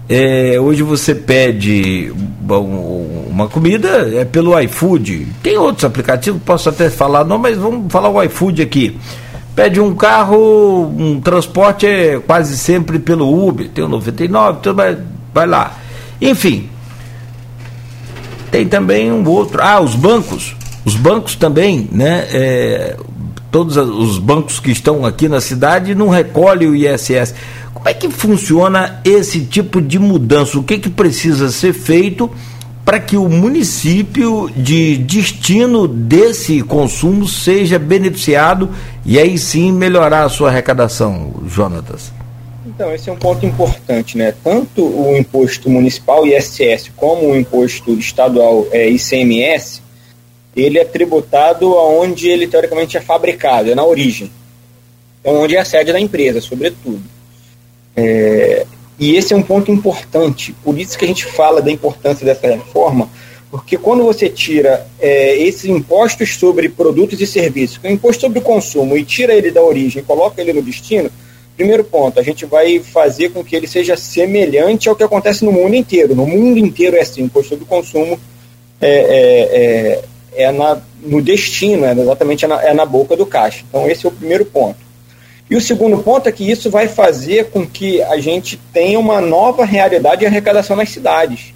É, 0.06 0.60
hoje 0.60 0.82
você 0.82 1.14
pede 1.14 2.12
uma 3.30 3.48
comida 3.48 3.88
é 4.14 4.24
pelo 4.24 4.58
iFood. 4.60 5.28
Tem 5.42 5.56
outros 5.56 5.84
aplicativos, 5.84 6.42
posso 6.44 6.68
até 6.68 6.90
falar, 6.90 7.24
não, 7.24 7.38
mas 7.38 7.56
vamos 7.56 7.90
falar 7.90 8.10
o 8.10 8.22
iFood 8.22 8.60
aqui. 8.60 8.98
Pede 9.54 9.80
um 9.80 9.94
carro, 9.94 10.92
um 10.98 11.20
transporte 11.20 11.86
é 11.86 12.18
quase 12.18 12.58
sempre 12.58 12.98
pelo 12.98 13.48
Uber, 13.48 13.68
tem 13.68 13.84
o 13.84 13.88
99, 13.88 14.58
tudo 14.60 14.74
vai, 14.74 14.98
vai 15.32 15.46
lá. 15.46 15.78
Enfim, 16.20 16.68
tem 18.50 18.66
também 18.66 19.12
um 19.12 19.28
outro. 19.28 19.60
Ah, 19.62 19.80
os 19.80 19.94
bancos. 19.94 20.56
Os 20.84 20.96
bancos 20.96 21.34
também, 21.34 21.88
né? 21.90 22.26
É, 22.30 22.96
todos 23.50 23.76
os 23.76 24.18
bancos 24.18 24.58
que 24.58 24.70
estão 24.70 25.06
aqui 25.06 25.28
na 25.28 25.40
cidade 25.40 25.94
não 25.94 26.08
recolhem 26.08 26.68
o 26.68 26.74
ISS. 26.74 27.34
Como 27.72 27.88
é 27.88 27.94
que 27.94 28.08
funciona 28.10 29.00
esse 29.04 29.40
tipo 29.40 29.80
de 29.80 29.98
mudança? 29.98 30.58
O 30.58 30.62
que, 30.62 30.78
que 30.78 30.90
precisa 30.90 31.50
ser 31.50 31.72
feito 31.72 32.30
para 32.84 33.00
que 33.00 33.16
o 33.16 33.28
município 33.28 34.50
de 34.54 34.98
destino 34.98 35.88
desse 35.88 36.62
consumo 36.62 37.26
seja 37.26 37.78
beneficiado 37.78 38.68
e 39.06 39.18
aí 39.18 39.38
sim 39.38 39.72
melhorar 39.72 40.24
a 40.24 40.28
sua 40.28 40.50
arrecadação, 40.50 41.32
Jonatas? 41.46 42.12
Então, 42.66 42.92
esse 42.92 43.08
é 43.08 43.12
um 43.12 43.16
ponto 43.16 43.46
importante, 43.46 44.18
né? 44.18 44.34
Tanto 44.42 44.84
o 44.84 45.16
imposto 45.16 45.70
municipal 45.70 46.26
ISS 46.26 46.90
como 46.96 47.30
o 47.30 47.36
imposto 47.36 47.92
estadual 47.92 48.66
é, 48.72 48.88
ICMS, 48.90 49.80
ele 50.56 50.78
é 50.78 50.84
tributado 50.84 51.74
aonde 51.74 52.28
ele 52.28 52.46
teoricamente 52.46 52.96
é 52.96 53.00
fabricado, 53.00 53.70
é 53.70 53.74
na 53.74 53.84
origem. 53.84 54.30
Então, 55.20 55.40
onde 55.40 55.56
é 55.56 55.60
a 55.60 55.64
sede 55.64 55.92
da 55.92 56.00
empresa, 56.00 56.40
sobretudo. 56.40 57.00
É, 57.96 58.66
e 58.98 59.16
esse 59.16 59.32
é 59.32 59.36
um 59.36 59.42
ponto 59.42 59.70
importante. 59.70 60.54
Por 60.62 60.78
isso 60.78 60.96
que 60.96 61.04
a 61.04 61.08
gente 61.08 61.24
fala 61.24 61.60
da 61.60 61.70
importância 61.70 62.24
dessa 62.24 62.46
reforma, 62.46 63.08
Porque 63.50 63.78
quando 63.78 64.02
você 64.02 64.28
tira 64.28 64.84
é, 64.98 65.36
esses 65.36 65.66
impostos 65.66 66.34
sobre 66.34 66.68
produtos 66.68 67.20
e 67.20 67.26
serviços, 67.26 67.78
é 67.84 67.88
o 67.88 67.92
imposto 67.92 68.22
sobre 68.22 68.40
o 68.40 68.42
consumo, 68.42 68.96
e 68.96 69.04
tira 69.04 69.32
ele 69.32 69.52
da 69.52 69.62
origem 69.62 70.02
coloca 70.02 70.40
ele 70.40 70.52
no 70.52 70.60
destino, 70.60 71.08
primeiro 71.56 71.84
ponto, 71.84 72.18
a 72.18 72.22
gente 72.22 72.44
vai 72.44 72.80
fazer 72.80 73.30
com 73.30 73.44
que 73.44 73.54
ele 73.54 73.68
seja 73.68 73.96
semelhante 73.96 74.88
ao 74.88 74.96
que 74.96 75.04
acontece 75.04 75.44
no 75.44 75.52
mundo 75.52 75.76
inteiro. 75.76 76.16
No 76.16 76.26
mundo 76.26 76.58
inteiro 76.58 76.96
é 76.96 77.02
assim, 77.02 77.22
o 77.22 77.26
imposto 77.26 77.50
sobre 77.50 77.64
o 77.64 77.68
consumo 77.68 78.18
é, 78.80 78.90
é, 78.90 80.42
é, 80.42 80.44
é 80.46 80.52
na, 80.52 80.80
no 81.00 81.22
destino, 81.22 81.84
é 81.84 81.92
exatamente 81.92 82.46
na, 82.46 82.60
é 82.60 82.74
na 82.74 82.84
boca 82.84 83.16
do 83.16 83.24
caixa. 83.24 83.64
Então 83.68 83.88
esse 83.88 84.04
é 84.04 84.08
o 84.08 84.12
primeiro 84.12 84.44
ponto. 84.44 84.83
E 85.50 85.56
o 85.56 85.60
segundo 85.60 85.98
ponto 85.98 86.28
é 86.28 86.32
que 86.32 86.50
isso 86.50 86.70
vai 86.70 86.88
fazer 86.88 87.50
com 87.50 87.66
que 87.66 88.02
a 88.02 88.18
gente 88.18 88.58
tenha 88.72 88.98
uma 88.98 89.20
nova 89.20 89.64
realidade 89.64 90.20
de 90.20 90.26
arrecadação 90.26 90.76
nas 90.76 90.88
cidades 90.88 91.54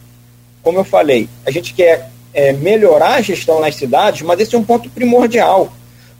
como 0.68 0.80
eu 0.80 0.84
falei, 0.84 1.30
a 1.46 1.50
gente 1.50 1.72
quer 1.72 2.10
é, 2.34 2.52
melhorar 2.52 3.14
a 3.14 3.22
gestão 3.22 3.58
nas 3.58 3.74
cidades, 3.74 4.20
mas 4.20 4.38
esse 4.38 4.54
é 4.54 4.58
um 4.58 4.62
ponto 4.62 4.90
primordial. 4.90 5.72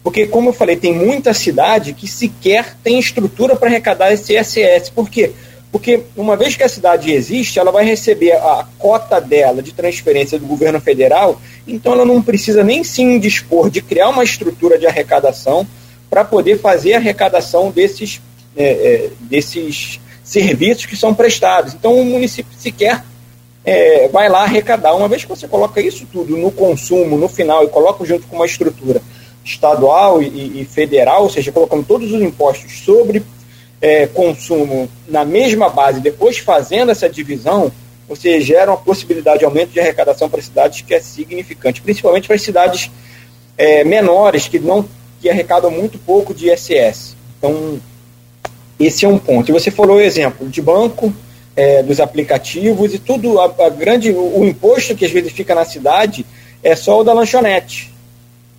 Porque, 0.02 0.26
como 0.26 0.48
eu 0.48 0.52
falei, 0.54 0.74
tem 0.74 0.94
muita 0.94 1.34
cidade 1.34 1.92
que 1.92 2.08
sequer 2.08 2.74
tem 2.82 2.98
estrutura 2.98 3.56
para 3.56 3.68
arrecadar 3.68 4.10
esse 4.10 4.34
ISS. 4.34 4.88
Por 4.88 5.10
quê? 5.10 5.32
Porque 5.70 6.00
uma 6.16 6.34
vez 6.34 6.56
que 6.56 6.62
a 6.62 6.68
cidade 6.68 7.12
existe, 7.12 7.58
ela 7.58 7.70
vai 7.70 7.84
receber 7.84 8.32
a 8.32 8.66
cota 8.78 9.20
dela 9.20 9.62
de 9.62 9.74
transferência 9.74 10.38
do 10.38 10.46
governo 10.46 10.80
federal, 10.80 11.38
então 11.66 11.92
ela 11.92 12.06
não 12.06 12.22
precisa 12.22 12.64
nem 12.64 12.82
se 12.82 13.02
indispor 13.02 13.68
de 13.68 13.82
criar 13.82 14.08
uma 14.08 14.24
estrutura 14.24 14.78
de 14.78 14.86
arrecadação 14.86 15.66
para 16.10 16.24
poder 16.24 16.58
fazer 16.58 16.94
a 16.94 16.96
arrecadação 16.98 17.70
desses, 17.70 18.20
é, 18.56 18.64
é, 18.64 19.10
desses 19.22 20.00
serviços 20.22 20.86
que 20.86 20.96
são 20.96 21.14
prestados. 21.14 21.74
Então 21.74 21.98
o 21.98 22.04
município 22.04 22.52
sequer 22.58 23.04
é, 23.64 24.08
vai 24.08 24.28
lá 24.28 24.42
arrecadar. 24.42 24.94
Uma 24.94 25.08
vez 25.08 25.24
que 25.24 25.28
você 25.28 25.46
coloca 25.46 25.80
isso 25.80 26.06
tudo 26.10 26.36
no 26.36 26.50
consumo, 26.50 27.16
no 27.16 27.28
final, 27.28 27.64
e 27.64 27.68
coloca 27.68 28.04
junto 28.04 28.26
com 28.26 28.36
uma 28.36 28.46
estrutura 28.46 29.00
estadual 29.44 30.22
e, 30.22 30.60
e 30.60 30.64
federal, 30.64 31.22
ou 31.22 31.30
seja, 31.30 31.50
colocando 31.50 31.84
todos 31.84 32.12
os 32.12 32.20
impostos 32.20 32.80
sobre 32.80 33.22
é, 33.80 34.06
consumo 34.06 34.88
na 35.08 35.24
mesma 35.24 35.68
base, 35.68 36.00
depois 36.00 36.38
fazendo 36.38 36.90
essa 36.90 37.08
divisão, 37.08 37.72
você 38.08 38.40
gera 38.40 38.70
uma 38.70 38.76
possibilidade 38.76 39.40
de 39.40 39.44
aumento 39.44 39.70
de 39.70 39.80
arrecadação 39.80 40.28
para 40.28 40.42
cidades 40.42 40.80
que 40.80 40.94
é 40.94 41.00
significante, 41.00 41.80
principalmente 41.80 42.26
para 42.26 42.36
as 42.36 42.42
cidades 42.42 42.90
é, 43.56 43.84
menores 43.84 44.48
que 44.48 44.58
não 44.58 44.84
que 45.20 45.28
arrecadam 45.28 45.70
muito 45.70 45.98
pouco 45.98 46.32
de 46.34 46.50
ISS. 46.50 47.16
Então, 47.38 47.80
esse 48.78 49.04
é 49.04 49.08
um 49.08 49.18
ponto. 49.18 49.50
E 49.50 49.52
você 49.52 49.70
falou 49.70 49.96
o 49.96 50.00
exemplo 50.00 50.48
de 50.48 50.62
banco, 50.62 51.12
é, 51.56 51.82
dos 51.82 51.98
aplicativos 51.98 52.94
e 52.94 52.98
tudo, 52.98 53.40
a, 53.40 53.46
a, 53.66 53.68
grande, 53.68 54.10
o, 54.10 54.40
o 54.40 54.46
imposto 54.46 54.94
que 54.94 55.04
às 55.04 55.10
vezes 55.10 55.32
fica 55.32 55.54
na 55.54 55.64
cidade 55.64 56.24
é 56.62 56.76
só 56.76 57.00
o 57.00 57.04
da 57.04 57.12
lanchonete. 57.12 57.92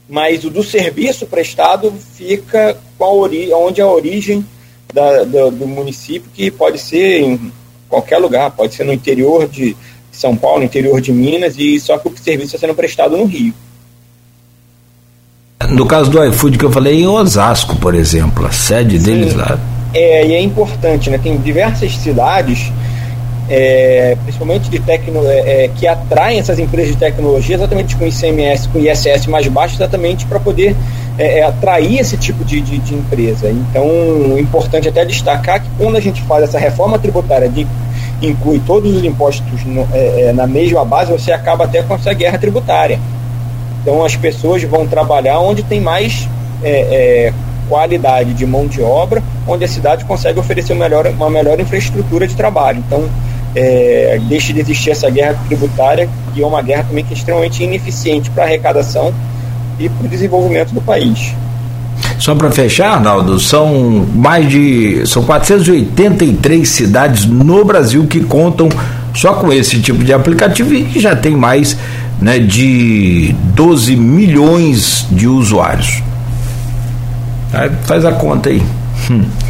Mas 0.08 0.44
o 0.44 0.50
do 0.50 0.64
serviço 0.64 1.26
prestado 1.26 1.94
fica 2.16 2.78
ori 3.00 3.54
onde 3.54 3.80
é 3.80 3.84
a 3.84 3.88
origem 3.88 4.46
da, 4.94 5.24
do, 5.24 5.52
do 5.52 5.68
município, 5.68 6.30
que 6.34 6.52
pode 6.52 6.80
ser 6.80 7.22
em 7.22 7.52
qualquer 7.88 8.18
lugar, 8.18 8.52
pode 8.52 8.74
ser 8.74 8.84
no 8.84 8.94
interior 8.94 9.48
de 9.48 9.78
São 10.12 10.36
Paulo, 10.36 10.64
interior 10.64 11.00
de 11.00 11.14
Minas, 11.14 11.56
e 11.58 11.80
só 11.80 11.98
que 11.98 12.08
o 12.08 12.18
serviço 12.18 12.56
está 12.56 12.68
sendo 12.68 12.76
prestado 12.76 13.16
no 13.16 13.26
Rio. 13.26 13.54
No 15.68 15.86
caso 15.86 16.10
do 16.10 16.24
iFood 16.24 16.58
que 16.58 16.66
eu 16.66 16.72
falei, 16.72 17.02
em 17.02 17.08
Osasco, 17.08 17.76
por 17.76 17.94
exemplo, 17.94 18.46
a 18.46 18.52
sede 18.52 18.98
Sim, 18.98 19.06
deles 19.06 19.36
lá. 19.36 19.60
É, 19.94 20.26
e 20.26 20.34
é 20.34 20.42
importante, 20.42 21.10
né? 21.10 21.18
Tem 21.18 21.38
diversas 21.38 21.96
cidades 21.98 22.72
é, 23.50 24.16
principalmente 24.24 24.70
de 24.70 24.80
tecno, 24.80 25.26
é, 25.26 25.66
é, 25.66 25.72
que 25.76 25.88
atraem 25.88 26.40
essas 26.40 26.60
empresas 26.60 26.94
de 26.94 26.98
tecnologia 26.98 27.56
exatamente 27.56 27.96
com 27.96 28.06
ICMS, 28.06 28.70
com 28.70 28.80
ISS 28.80 29.26
mais 29.26 29.48
baixo, 29.48 29.76
exatamente 29.76 30.26
para 30.28 30.40
poder 30.40 30.76
é, 31.18 31.40
é, 31.40 31.44
atrair 31.44 32.00
esse 32.00 32.16
tipo 32.16 32.46
de, 32.46 32.62
de, 32.62 32.78
de, 32.78 32.94
empresa. 32.94 33.50
Então, 33.50 33.86
é 34.38 34.40
importante 34.40 34.88
até 34.88 35.04
destacar 35.04 35.64
que 35.64 35.70
quando 35.78 35.96
a 35.96 36.00
gente 36.00 36.22
faz 36.24 36.44
essa 36.44 36.60
reforma 36.60 37.00
tributária 37.00 37.50
de 37.50 37.66
inclui 38.22 38.62
todos 38.68 38.96
os 38.96 39.04
impostos 39.04 39.64
no, 39.66 39.88
na 40.36 40.46
mesma 40.46 40.84
base, 40.84 41.10
você 41.10 41.32
acaba 41.32 41.64
até 41.64 41.82
com 41.82 41.96
essa 41.96 42.14
guerra 42.14 42.38
tributária. 42.38 43.00
Então, 43.82 44.04
as 44.04 44.16
pessoas 44.16 44.64
vão 44.64 44.88
trabalhar 44.88 45.40
onde 45.40 45.64
tem 45.64 45.80
mais 45.80 46.28
qualidade 47.70 48.34
de 48.34 48.46
mão 48.46 48.68
de 48.68 48.82
obra, 48.82 49.24
onde 49.48 49.64
a 49.64 49.68
cidade 49.68 50.04
consegue 50.04 50.40
oferecer 50.40 50.74
uma 50.74 50.84
melhor, 50.84 51.08
uma 51.08 51.30
melhor 51.30 51.60
infraestrutura 51.60 52.28
de 52.28 52.36
trabalho. 52.36 52.84
Então, 52.86 53.08
é, 53.56 54.20
deixe 54.28 54.52
de 54.52 54.60
existir 54.60 54.92
essa 54.92 55.10
guerra 55.10 55.38
tributária, 55.48 56.10
que 56.34 56.42
é 56.42 56.46
uma 56.46 56.62
guerra 56.62 56.84
também 56.84 57.06
que 57.06 57.14
é 57.14 57.18
extremamente 57.18 57.64
ineficiente 57.64 58.30
para 58.32 58.44
a 58.44 58.48
arrecadação 58.48 59.14
e 59.80 59.88
para 59.88 60.06
o 60.06 60.10
desenvolvimento 60.10 60.74
do 60.74 60.82
país. 60.82 61.34
Só 62.18 62.36
para 62.36 62.52
fechar, 62.52 62.96
Arnaldo, 62.96 63.40
são 63.40 64.06
mais 64.14 64.50
de 64.50 65.04
são 65.06 65.24
483 65.24 66.68
cidades 66.68 67.26
no 67.26 67.64
Brasil 67.64 68.06
que 68.08 68.22
contam 68.22 68.68
só 69.14 69.34
com 69.34 69.52
esse 69.52 69.82
tipo 69.82 70.04
de 70.04 70.14
aplicativo 70.14 70.74
e 70.74 70.84
que 70.84 71.00
já 71.00 71.16
tem 71.16 71.36
mais 71.36 71.78
né, 72.22 72.40
de 72.40 73.34
12 73.56 73.96
milhões 73.96 75.08
de 75.12 75.28
usuários. 75.28 76.02
Aí 77.54 77.70
faz 77.86 78.06
a 78.06 78.12
conta 78.14 78.50
aí. 78.50 78.62
Hum 79.10 79.50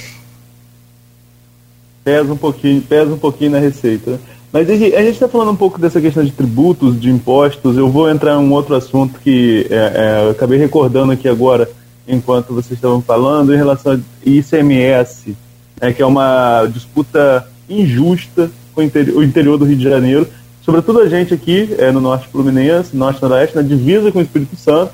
pesa 2.09 2.33
um 2.33 2.37
pouquinho, 2.37 2.81
pesa 2.81 3.13
um 3.13 3.17
pouquinho 3.19 3.51
na 3.51 3.59
receita. 3.59 4.11
Né? 4.11 4.19
Mas 4.51 4.67
a 4.67 4.75
gente 4.75 5.09
está 5.09 5.27
falando 5.27 5.51
um 5.51 5.55
pouco 5.55 5.79
dessa 5.79 6.01
questão 6.01 6.23
de 6.23 6.31
tributos, 6.31 6.99
de 6.99 7.07
impostos. 7.07 7.77
Eu 7.77 7.87
vou 7.87 8.09
entrar 8.09 8.33
em 8.33 8.39
um 8.39 8.51
outro 8.51 8.75
assunto 8.75 9.19
que 9.19 9.67
é, 9.69 9.75
é, 9.75 10.25
eu 10.25 10.31
acabei 10.31 10.57
recordando 10.57 11.11
aqui 11.11 11.27
agora, 11.27 11.69
enquanto 12.07 12.51
vocês 12.51 12.71
estavam 12.71 12.99
falando, 12.99 13.53
em 13.53 13.57
relação 13.57 13.91
ao 13.91 13.99
ICMS, 14.25 15.37
né, 15.79 15.93
que 15.93 16.01
é 16.01 16.05
uma 16.05 16.65
disputa 16.65 17.47
injusta 17.69 18.49
com 18.73 18.81
o 18.81 18.83
interior, 18.83 19.17
o 19.17 19.23
interior 19.23 19.57
do 19.59 19.65
Rio 19.65 19.77
de 19.77 19.83
Janeiro, 19.83 20.27
sobretudo 20.69 20.99
a 20.99 21.09
gente 21.09 21.33
aqui 21.33 21.75
é, 21.79 21.91
no 21.91 21.99
Norte 21.99 22.27
Fluminense, 22.27 22.95
Norte 22.95 23.19
Noroeste, 23.23 23.55
na 23.55 23.63
divisa 23.63 24.11
com 24.11 24.19
o 24.19 24.21
Espírito 24.21 24.55
Santo, 24.55 24.93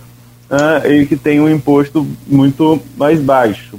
né, 0.50 0.90
e 0.90 1.06
que 1.06 1.18
tem 1.18 1.42
um 1.42 1.50
imposto 1.50 2.08
muito 2.26 2.80
mais 2.96 3.20
baixo. 3.20 3.78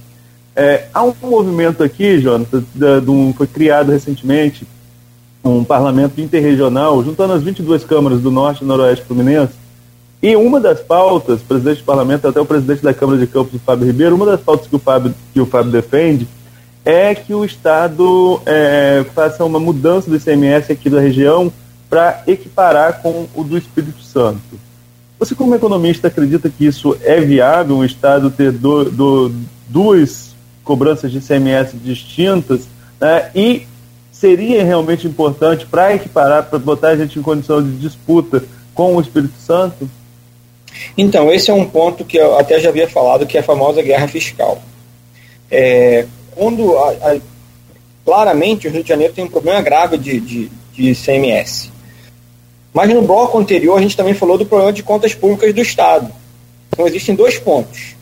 É, 0.54 0.88
há 0.92 1.02
um 1.02 1.14
movimento 1.22 1.82
aqui, 1.82 2.20
Jonathan, 2.20 2.62
de 2.74 3.10
um, 3.10 3.32
foi 3.32 3.46
criado 3.46 3.92
recentemente 3.92 4.66
um 5.42 5.64
parlamento 5.64 6.20
interregional, 6.20 7.02
juntando 7.02 7.32
as 7.32 7.42
22 7.42 7.82
câmaras 7.84 8.20
do 8.20 8.30
Norte 8.30 8.62
e 8.62 8.66
Noroeste 8.66 9.06
Fluminense, 9.06 9.54
e 10.22 10.36
uma 10.36 10.60
das 10.60 10.80
pautas, 10.80 11.40
presidente 11.40 11.78
do 11.78 11.84
parlamento, 11.84 12.28
até 12.28 12.38
o 12.38 12.44
presidente 12.44 12.82
da 12.82 12.92
Câmara 12.92 13.18
de 13.18 13.26
Campos, 13.26 13.54
o 13.54 13.58
Fábio 13.58 13.86
Ribeiro, 13.86 14.16
uma 14.16 14.26
das 14.26 14.40
pautas 14.40 14.66
que 14.66 14.76
o 14.76 14.78
Fábio, 14.78 15.14
que 15.32 15.40
o 15.40 15.46
Fábio 15.46 15.72
defende 15.72 16.28
é 16.84 17.14
que 17.14 17.32
o 17.32 17.44
Estado 17.44 18.40
é, 18.44 19.04
faça 19.14 19.44
uma 19.44 19.58
mudança 19.58 20.10
do 20.10 20.16
ICMS 20.16 20.70
aqui 20.70 20.90
da 20.90 21.00
região 21.00 21.50
para 21.88 22.22
equiparar 22.26 23.00
com 23.00 23.26
o 23.34 23.44
do 23.44 23.56
Espírito 23.56 24.02
Santo. 24.02 24.58
Você, 25.18 25.34
como 25.34 25.54
economista, 25.54 26.08
acredita 26.08 26.50
que 26.50 26.66
isso 26.66 26.96
é 27.02 27.20
viável, 27.20 27.76
um 27.76 27.84
Estado 27.84 28.30
ter 28.30 28.52
do, 28.52 28.84
do, 28.90 29.32
duas 29.68 30.34
cobranças 30.62 31.10
de 31.10 31.18
ICMS 31.18 31.76
distintas, 31.76 32.68
né, 33.00 33.30
e 33.34 33.66
seria 34.12 34.64
realmente 34.64 35.06
importante 35.06 35.64
para 35.66 35.94
equiparar, 35.94 36.44
para 36.44 36.58
botar 36.58 36.88
a 36.88 36.96
gente 36.96 37.18
em 37.18 37.22
condição 37.22 37.62
de 37.62 37.76
disputa 37.76 38.44
com 38.74 38.96
o 38.96 39.00
Espírito 39.00 39.38
Santo? 39.38 39.88
Então, 40.98 41.32
esse 41.32 41.50
é 41.50 41.54
um 41.54 41.66
ponto 41.66 42.04
que 42.04 42.18
eu 42.18 42.38
até 42.38 42.60
já 42.60 42.68
havia 42.68 42.88
falado, 42.88 43.26
que 43.26 43.36
é 43.36 43.40
a 43.40 43.44
famosa 43.44 43.82
guerra 43.82 44.08
fiscal. 44.08 44.60
É, 45.50 46.06
quando 46.32 46.76
a, 46.76 46.90
a, 46.90 47.18
claramente 48.04 48.68
o 48.68 48.70
Rio 48.70 48.82
de 48.82 48.88
Janeiro 48.88 49.14
tem 49.14 49.24
um 49.24 49.30
problema 49.30 49.62
grave 49.62 49.96
de, 49.96 50.20
de, 50.20 50.50
de 50.72 50.90
ICMS. 50.90 51.72
Mas 52.76 52.92
no 52.92 53.00
bloco 53.00 53.38
anterior 53.38 53.78
a 53.78 53.80
gente 53.80 53.96
também 53.96 54.12
falou 54.12 54.36
do 54.36 54.44
problema 54.44 54.70
de 54.70 54.82
contas 54.82 55.14
públicas 55.14 55.54
do 55.54 55.62
Estado. 55.62 56.12
Então 56.68 56.86
existem 56.86 57.14
dois 57.14 57.38
pontos. 57.38 57.96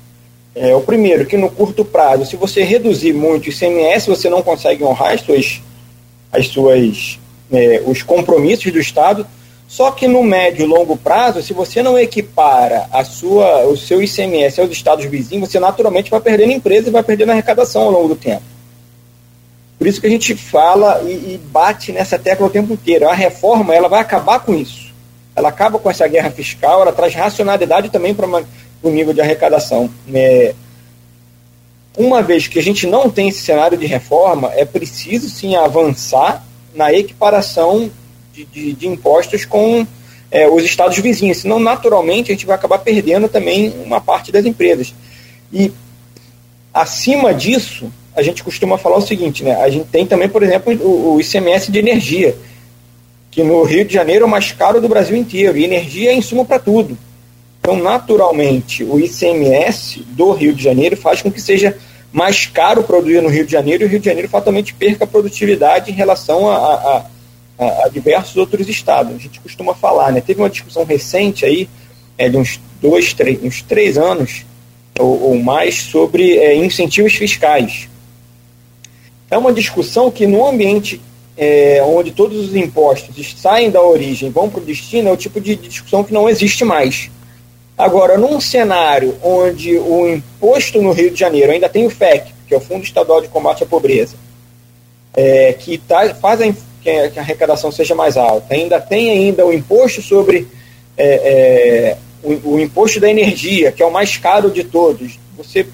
É, 0.52 0.74
o 0.74 0.80
primeiro, 0.80 1.24
que 1.26 1.36
no 1.36 1.48
curto 1.48 1.84
prazo, 1.84 2.26
se 2.26 2.34
você 2.34 2.64
reduzir 2.64 3.12
muito 3.12 3.46
o 3.46 3.50
ICMS, 3.50 4.08
você 4.08 4.28
não 4.28 4.42
consegue 4.42 4.82
honrar 4.82 5.12
as 5.12 5.20
suas, 5.20 5.62
as 6.32 6.48
suas, 6.48 7.20
é, 7.52 7.84
os 7.86 8.02
compromissos 8.02 8.72
do 8.72 8.80
Estado. 8.80 9.24
Só 9.68 9.92
que 9.92 10.08
no 10.08 10.24
médio 10.24 10.64
e 10.64 10.66
longo 10.66 10.96
prazo, 10.96 11.40
se 11.40 11.52
você 11.52 11.80
não 11.80 11.96
equipara 11.96 12.88
a 12.90 13.04
sua, 13.04 13.66
o 13.66 13.76
seu 13.76 14.02
ICMS 14.02 14.60
aos 14.60 14.72
estados 14.72 15.04
vizinhos, 15.04 15.50
você 15.50 15.60
naturalmente 15.60 16.10
vai 16.10 16.20
perdendo 16.20 16.50
empresa 16.50 16.88
e 16.88 16.92
vai 16.92 17.04
perdendo 17.04 17.30
arrecadação 17.30 17.82
ao 17.82 17.92
longo 17.92 18.08
do 18.08 18.16
tempo. 18.16 18.42
Por 19.84 19.88
isso 19.88 20.00
que 20.00 20.06
a 20.06 20.10
gente 20.10 20.34
fala 20.34 21.02
e, 21.02 21.34
e 21.34 21.40
bate 21.52 21.92
nessa 21.92 22.18
tecla 22.18 22.46
o 22.46 22.50
tempo 22.50 22.72
inteiro. 22.72 23.06
A 23.06 23.12
reforma 23.12 23.74
ela 23.74 23.86
vai 23.86 24.00
acabar 24.00 24.40
com 24.40 24.54
isso. 24.54 24.94
Ela 25.36 25.50
acaba 25.50 25.78
com 25.78 25.90
essa 25.90 26.08
guerra 26.08 26.30
fiscal, 26.30 26.80
ela 26.80 26.90
traz 26.90 27.12
racionalidade 27.12 27.90
também 27.90 28.14
para 28.14 28.26
o 28.82 28.88
nível 28.88 29.12
de 29.12 29.20
arrecadação. 29.20 29.90
É, 30.10 30.54
uma 31.98 32.22
vez 32.22 32.48
que 32.48 32.58
a 32.58 32.62
gente 32.62 32.86
não 32.86 33.10
tem 33.10 33.28
esse 33.28 33.42
cenário 33.42 33.76
de 33.76 33.84
reforma, 33.84 34.50
é 34.54 34.64
preciso 34.64 35.28
sim 35.28 35.54
avançar 35.54 36.42
na 36.74 36.90
equiparação 36.90 37.90
de, 38.32 38.46
de, 38.46 38.72
de 38.72 38.88
impostos 38.88 39.44
com, 39.44 39.86
é, 40.30 40.48
os 40.48 40.64
estados 40.64 40.96
vizinhos, 40.96 41.36
senão 41.36 41.60
naturalmente 41.60 42.32
a 42.32 42.34
gente 42.34 42.46
vai 42.46 42.56
acabar 42.56 42.78
perdendo 42.78 43.28
também 43.28 43.68
uma 43.84 44.00
parte 44.00 44.32
das 44.32 44.46
empresas. 44.46 44.94
E 45.52 45.70
acima 46.72 47.34
disso, 47.34 47.92
a 48.16 48.22
gente 48.22 48.44
costuma 48.44 48.78
falar 48.78 48.96
o 48.96 49.06
seguinte, 49.06 49.42
né? 49.42 49.56
A 49.56 49.68
gente 49.68 49.86
tem 49.86 50.06
também, 50.06 50.28
por 50.28 50.42
exemplo, 50.42 50.72
o, 50.74 51.14
o 51.14 51.20
ICMS 51.20 51.70
de 51.70 51.78
energia, 51.78 52.36
que 53.30 53.42
no 53.42 53.62
Rio 53.64 53.84
de 53.84 53.92
Janeiro 53.92 54.24
é 54.24 54.26
o 54.26 54.30
mais 54.30 54.52
caro 54.52 54.80
do 54.80 54.88
Brasil 54.88 55.16
inteiro, 55.16 55.58
e 55.58 55.64
energia 55.64 56.10
é 56.10 56.14
insumo 56.14 56.44
para 56.44 56.58
tudo. 56.58 56.96
Então, 57.60 57.76
naturalmente, 57.76 58.84
o 58.84 59.00
ICMS 59.00 60.04
do 60.10 60.32
Rio 60.32 60.54
de 60.54 60.62
Janeiro 60.62 60.96
faz 60.96 61.22
com 61.22 61.32
que 61.32 61.40
seja 61.40 61.76
mais 62.12 62.46
caro 62.46 62.84
produzir 62.84 63.20
no 63.20 63.28
Rio 63.28 63.44
de 63.44 63.50
Janeiro 63.50 63.82
e 63.82 63.86
o 63.86 63.88
Rio 63.88 63.98
de 63.98 64.04
Janeiro 64.04 64.28
fatalmente 64.28 64.72
perca 64.72 65.06
produtividade 65.06 65.90
em 65.90 65.94
relação 65.94 66.48
a, 66.48 66.56
a, 66.56 67.06
a, 67.58 67.84
a, 67.84 67.88
diversos 67.88 68.36
outros 68.36 68.68
estados. 68.68 69.16
A 69.16 69.18
gente 69.18 69.40
costuma 69.40 69.74
falar, 69.74 70.12
né? 70.12 70.20
Teve 70.20 70.40
uma 70.40 70.50
discussão 70.50 70.84
recente 70.84 71.44
aí, 71.44 71.68
é, 72.16 72.28
de 72.28 72.36
uns 72.36 72.60
dois, 72.80 73.12
três, 73.12 73.42
uns 73.42 73.62
três 73.62 73.98
anos 73.98 74.44
ou, 74.96 75.30
ou 75.30 75.42
mais, 75.42 75.74
sobre 75.74 76.38
é, 76.38 76.54
incentivos 76.54 77.14
fiscais. 77.14 77.88
É 79.34 79.36
uma 79.36 79.52
discussão 79.52 80.12
que 80.12 80.28
no 80.28 80.46
ambiente 80.46 81.00
é, 81.36 81.82
onde 81.84 82.12
todos 82.12 82.38
os 82.38 82.54
impostos 82.54 83.34
saem 83.36 83.68
da 83.68 83.82
origem 83.82 84.30
vão 84.30 84.48
para 84.48 84.60
o 84.60 84.64
destino, 84.64 85.08
é 85.08 85.12
o 85.12 85.16
tipo 85.16 85.40
de 85.40 85.56
discussão 85.56 86.04
que 86.04 86.12
não 86.12 86.28
existe 86.28 86.64
mais. 86.64 87.10
Agora, 87.76 88.16
num 88.16 88.40
cenário 88.40 89.16
onde 89.20 89.76
o 89.76 90.06
imposto 90.06 90.80
no 90.80 90.92
Rio 90.92 91.10
de 91.10 91.18
Janeiro 91.18 91.50
ainda 91.50 91.68
tem 91.68 91.84
o 91.84 91.90
FEC, 91.90 92.32
que 92.46 92.54
é 92.54 92.56
o 92.56 92.60
Fundo 92.60 92.84
Estadual 92.84 93.20
de 93.20 93.26
Combate 93.26 93.64
à 93.64 93.66
Pobreza, 93.66 94.14
é, 95.12 95.52
que 95.54 95.78
tá, 95.78 96.14
faz 96.14 96.40
a 96.40 96.52
que 96.80 97.18
a 97.18 97.22
arrecadação 97.22 97.72
seja 97.72 97.92
mais 97.92 98.16
alta. 98.16 98.54
Ainda 98.54 98.80
tem 98.80 99.10
ainda 99.10 99.44
o 99.44 99.52
imposto 99.52 100.00
sobre 100.00 100.46
é, 100.96 101.06
é, 101.06 101.96
o, 102.22 102.52
o, 102.52 102.60
imposto 102.60 103.00
da 103.00 103.10
energia, 103.10 103.72
que 103.72 103.82
é 103.82 103.86
o 103.86 103.90
mais 103.90 104.16
caro 104.16 104.48
de 104.48 104.62
todos. 104.62 105.18
Você 105.36 105.66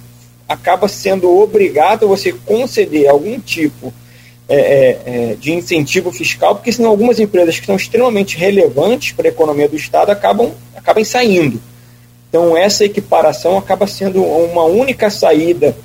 acaba 0.51 0.89
sendo 0.89 1.31
obrigado 1.39 2.05
a 2.05 2.09
você 2.09 2.33
conceder 2.33 3.09
algum 3.09 3.39
tipo 3.39 3.95
é, 4.49 4.57
é, 4.57 5.01
é, 5.07 5.35
de 5.37 5.53
incentivo 5.53 6.11
fiscal, 6.11 6.57
porque 6.57 6.73
senão 6.73 6.91
algumas 6.91 7.21
empresas 7.21 7.61
que 7.61 7.67
são 7.67 7.77
extremamente 7.77 8.37
relevantes 8.37 9.13
para 9.13 9.29
a 9.29 9.31
economia 9.31 9.69
do 9.69 9.77
Estado 9.77 10.11
acabam, 10.11 10.51
acabam 10.75 11.05
saindo. 11.05 11.63
Então 12.29 12.57
essa 12.57 12.85
equiparação 12.85 13.57
acaba 13.57 13.87
sendo 13.87 14.25
uma 14.25 14.65
única 14.65 15.09
saída 15.09 15.77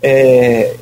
é, 0.00 0.76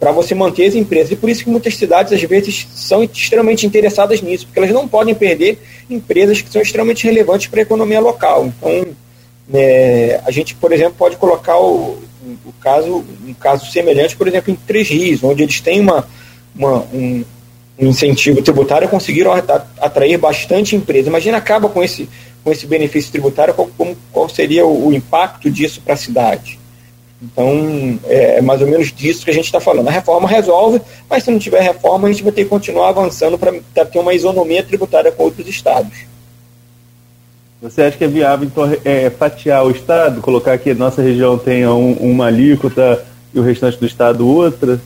para 0.00 0.10
você 0.10 0.34
manter 0.34 0.64
as 0.64 0.74
empresas. 0.74 1.12
E 1.12 1.16
por 1.16 1.28
isso 1.28 1.44
que 1.44 1.50
muitas 1.50 1.76
cidades, 1.76 2.10
às 2.14 2.22
vezes, 2.22 2.66
são 2.74 3.04
extremamente 3.04 3.66
interessadas 3.66 4.22
nisso, 4.22 4.46
porque 4.46 4.60
elas 4.60 4.70
não 4.70 4.88
podem 4.88 5.14
perder 5.14 5.58
empresas 5.90 6.40
que 6.40 6.50
são 6.50 6.62
extremamente 6.62 7.04
relevantes 7.06 7.48
para 7.48 7.60
a 7.60 7.62
economia 7.62 8.00
local. 8.00 8.46
Então, 8.46 8.86
é, 9.52 10.22
a 10.24 10.30
gente, 10.30 10.54
por 10.54 10.72
exemplo, 10.72 10.94
pode 10.96 11.16
colocar 11.16 11.58
o, 11.58 11.98
o, 12.44 12.52
caso, 12.60 13.04
um 13.26 13.34
caso 13.34 13.70
semelhante, 13.70 14.16
por 14.16 14.28
exemplo, 14.28 14.52
em 14.52 14.56
Três 14.56 14.88
Rios, 14.88 15.22
onde 15.22 15.42
eles 15.42 15.60
têm 15.60 15.80
uma, 15.80 16.06
uma 16.54 16.78
um, 16.92 17.24
um, 17.78 17.86
incentivo 17.86 18.42
tributário 18.42 18.88
conseguiram 18.88 19.32
atrair 19.80 20.18
bastante 20.18 20.76
empresa. 20.76 21.08
Imagina, 21.08 21.38
acaba 21.38 21.68
com 21.68 21.82
esse, 21.82 22.08
com 22.44 22.50
esse 22.52 22.66
benefício 22.66 23.10
tributário, 23.12 23.54
qual, 23.54 23.68
qual 24.12 24.28
seria 24.28 24.66
o, 24.66 24.88
o 24.88 24.92
impacto 24.92 25.50
disso 25.50 25.80
para 25.80 25.94
a 25.94 25.96
cidade? 25.96 26.58
Então, 27.20 27.98
é, 28.04 28.38
é 28.38 28.40
mais 28.40 28.60
ou 28.60 28.68
menos 28.68 28.92
disso 28.92 29.24
que 29.24 29.30
a 29.30 29.34
gente 29.34 29.46
está 29.46 29.60
falando. 29.60 29.88
A 29.88 29.92
reforma 29.92 30.28
resolve, 30.28 30.80
mas 31.10 31.24
se 31.24 31.30
não 31.30 31.38
tiver 31.38 31.60
reforma, 31.60 32.06
a 32.06 32.12
gente 32.12 32.22
vai 32.22 32.32
ter 32.32 32.44
que 32.44 32.50
continuar 32.50 32.90
avançando 32.90 33.36
para 33.36 33.84
ter 33.84 33.98
uma 33.98 34.14
isonomia 34.14 34.62
tributária 34.62 35.10
com 35.10 35.24
outros 35.24 35.48
estados. 35.48 36.06
Você 37.60 37.82
acha 37.82 37.98
que 37.98 38.04
é 38.04 38.08
viável, 38.08 38.46
então, 38.46 38.70
é, 38.84 39.10
fatiar 39.10 39.66
o 39.66 39.70
estado, 39.70 40.20
colocar 40.20 40.56
que 40.58 40.70
a 40.70 40.74
nossa 40.74 41.02
região 41.02 41.36
tenha 41.36 41.72
um, 41.72 41.92
uma 41.94 42.26
alíquota 42.26 43.04
e 43.34 43.38
o 43.40 43.42
restante 43.42 43.78
do 43.78 43.86
estado 43.86 44.28
outra? 44.28 44.80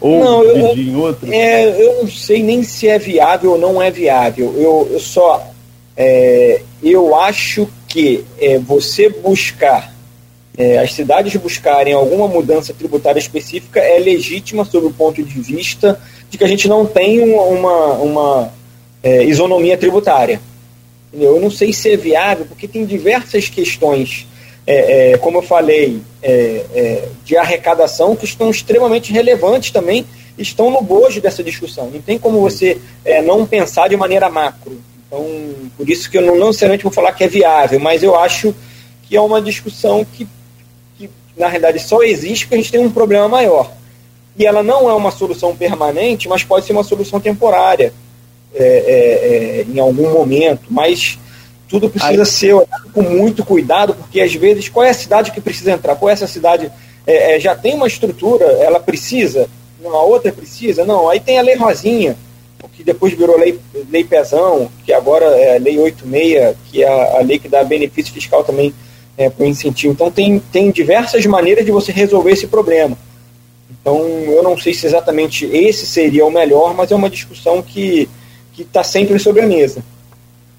Ou 0.00 0.24
não, 0.24 0.54
dividir 0.54 0.88
eu, 0.88 0.92
em 0.92 0.96
outra? 0.96 1.34
É, 1.34 1.82
eu 1.82 2.02
não 2.02 2.08
sei 2.08 2.42
nem 2.42 2.62
se 2.62 2.88
é 2.88 2.98
viável 2.98 3.52
ou 3.52 3.58
não 3.58 3.82
é 3.82 3.90
viável. 3.90 4.54
Eu, 4.56 4.88
eu 4.92 5.00
só. 5.00 5.48
É, 5.96 6.62
eu 6.82 7.14
acho 7.14 7.68
que 7.88 8.24
é, 8.40 8.58
você 8.58 9.08
buscar 9.08 9.92
é, 10.56 10.78
as 10.78 10.92
cidades 10.92 11.34
buscarem 11.36 11.94
alguma 11.94 12.28
mudança 12.28 12.74
tributária 12.74 13.18
específica 13.18 13.80
é 13.80 13.98
legítima 13.98 14.64
sob 14.64 14.86
o 14.86 14.92
ponto 14.92 15.22
de 15.22 15.40
vista 15.40 15.98
de 16.28 16.36
que 16.36 16.44
a 16.44 16.48
gente 16.48 16.68
não 16.68 16.84
tem 16.84 17.20
uma, 17.20 17.92
uma 17.94 18.52
é, 19.02 19.24
isonomia 19.24 19.76
tributária. 19.76 20.40
Eu 21.12 21.38
não 21.40 21.50
sei 21.50 21.72
se 21.72 21.90
é 21.90 21.96
viável, 21.96 22.46
porque 22.46 22.66
tem 22.66 22.86
diversas 22.86 23.48
questões, 23.48 24.26
é, 24.66 25.12
é 25.12 25.18
como 25.18 25.38
eu 25.38 25.42
falei, 25.42 26.00
é, 26.22 26.64
é, 26.74 27.08
de 27.24 27.36
arrecadação 27.36 28.16
que 28.16 28.24
estão 28.24 28.50
extremamente 28.50 29.12
relevantes 29.12 29.70
também, 29.70 30.06
estão 30.38 30.70
no 30.70 30.80
bojo 30.80 31.20
dessa 31.20 31.42
discussão. 31.42 31.90
Não 31.90 32.00
tem 32.00 32.18
como 32.18 32.40
você 32.40 32.78
não 33.24 33.44
pensar 33.44 33.88
de 33.88 33.96
maneira 33.96 34.30
macro. 34.30 34.80
Então, 35.06 35.26
por 35.76 35.88
isso 35.90 36.10
que 36.10 36.16
eu 36.16 36.22
não, 36.22 36.36
não 36.36 36.46
necessariamente 36.46 36.84
vou 36.84 36.92
falar 36.92 37.12
que 37.12 37.24
é 37.24 37.28
viável, 37.28 37.78
mas 37.78 38.02
eu 38.02 38.16
acho 38.16 38.54
que 39.02 39.14
é 39.14 39.20
uma 39.20 39.42
discussão 39.42 40.06
que 40.06 40.26
na 41.36 41.48
realidade 41.48 41.78
só 41.80 42.02
existe 42.02 42.44
porque 42.44 42.54
a 42.54 42.58
gente 42.58 42.72
tem 42.72 42.80
um 42.80 42.90
problema 42.90 43.28
maior. 43.28 43.70
E 44.38 44.46
ela 44.46 44.62
não 44.62 44.88
é 44.88 44.94
uma 44.94 45.10
solução 45.10 45.54
permanente, 45.54 46.28
mas 46.28 46.42
pode 46.42 46.64
ser 46.64 46.72
uma 46.72 46.84
solução 46.84 47.20
temporária 47.20 47.92
é, 48.54 48.64
é, 48.64 49.60
é, 49.60 49.66
em 49.68 49.78
algum 49.78 50.12
momento. 50.12 50.62
Mas 50.68 51.18
tudo 51.68 51.88
precisa 51.88 52.22
Aí... 52.22 52.26
ser 52.26 52.52
olhado 52.54 52.90
com 52.92 53.02
muito 53.02 53.44
cuidado, 53.44 53.94
porque 53.94 54.20
às 54.20 54.34
vezes 54.34 54.68
qual 54.68 54.84
é 54.84 54.90
a 54.90 54.94
cidade 54.94 55.30
que 55.30 55.40
precisa 55.40 55.72
entrar? 55.72 55.96
Qual 55.96 56.10
é 56.10 56.12
essa 56.12 56.26
cidade? 56.26 56.70
É, 57.06 57.36
é, 57.36 57.40
já 57.40 57.54
tem 57.54 57.74
uma 57.74 57.86
estrutura, 57.86 58.44
ela 58.44 58.78
precisa, 58.78 59.48
não, 59.82 59.94
a 59.94 60.02
outra 60.02 60.30
precisa, 60.32 60.84
não. 60.84 61.08
Aí 61.08 61.18
tem 61.18 61.38
a 61.38 61.42
Lei 61.42 61.56
Rosinha, 61.56 62.16
que 62.72 62.84
depois 62.84 63.12
virou 63.12 63.38
lei, 63.38 63.58
lei 63.90 64.04
Pezão, 64.04 64.70
que 64.84 64.92
agora 64.92 65.26
é 65.26 65.56
a 65.56 65.60
Lei 65.60 65.78
86, 65.78 66.56
que 66.70 66.82
é 66.82 66.88
a, 66.88 67.18
a 67.18 67.22
lei 67.22 67.38
que 67.38 67.48
dá 67.48 67.62
benefício 67.62 68.12
fiscal 68.12 68.42
também 68.44 68.74
é, 69.16 69.28
para 69.28 69.44
o 69.44 69.48
incentivo. 69.48 69.92
Então, 69.92 70.10
tem, 70.10 70.38
tem 70.50 70.70
diversas 70.70 71.24
maneiras 71.26 71.64
de 71.64 71.70
você 71.70 71.92
resolver 71.92 72.32
esse 72.32 72.46
problema. 72.46 72.96
Então, 73.70 73.98
eu 74.00 74.42
não 74.42 74.56
sei 74.56 74.74
se 74.74 74.86
exatamente 74.86 75.44
esse 75.46 75.86
seria 75.86 76.24
o 76.24 76.30
melhor, 76.30 76.74
mas 76.74 76.90
é 76.90 76.94
uma 76.94 77.10
discussão 77.10 77.62
que 77.62 78.08
está 78.58 78.84
sempre 78.84 79.18
sobre 79.18 79.42
a 79.42 79.46
mesa. 79.46 79.82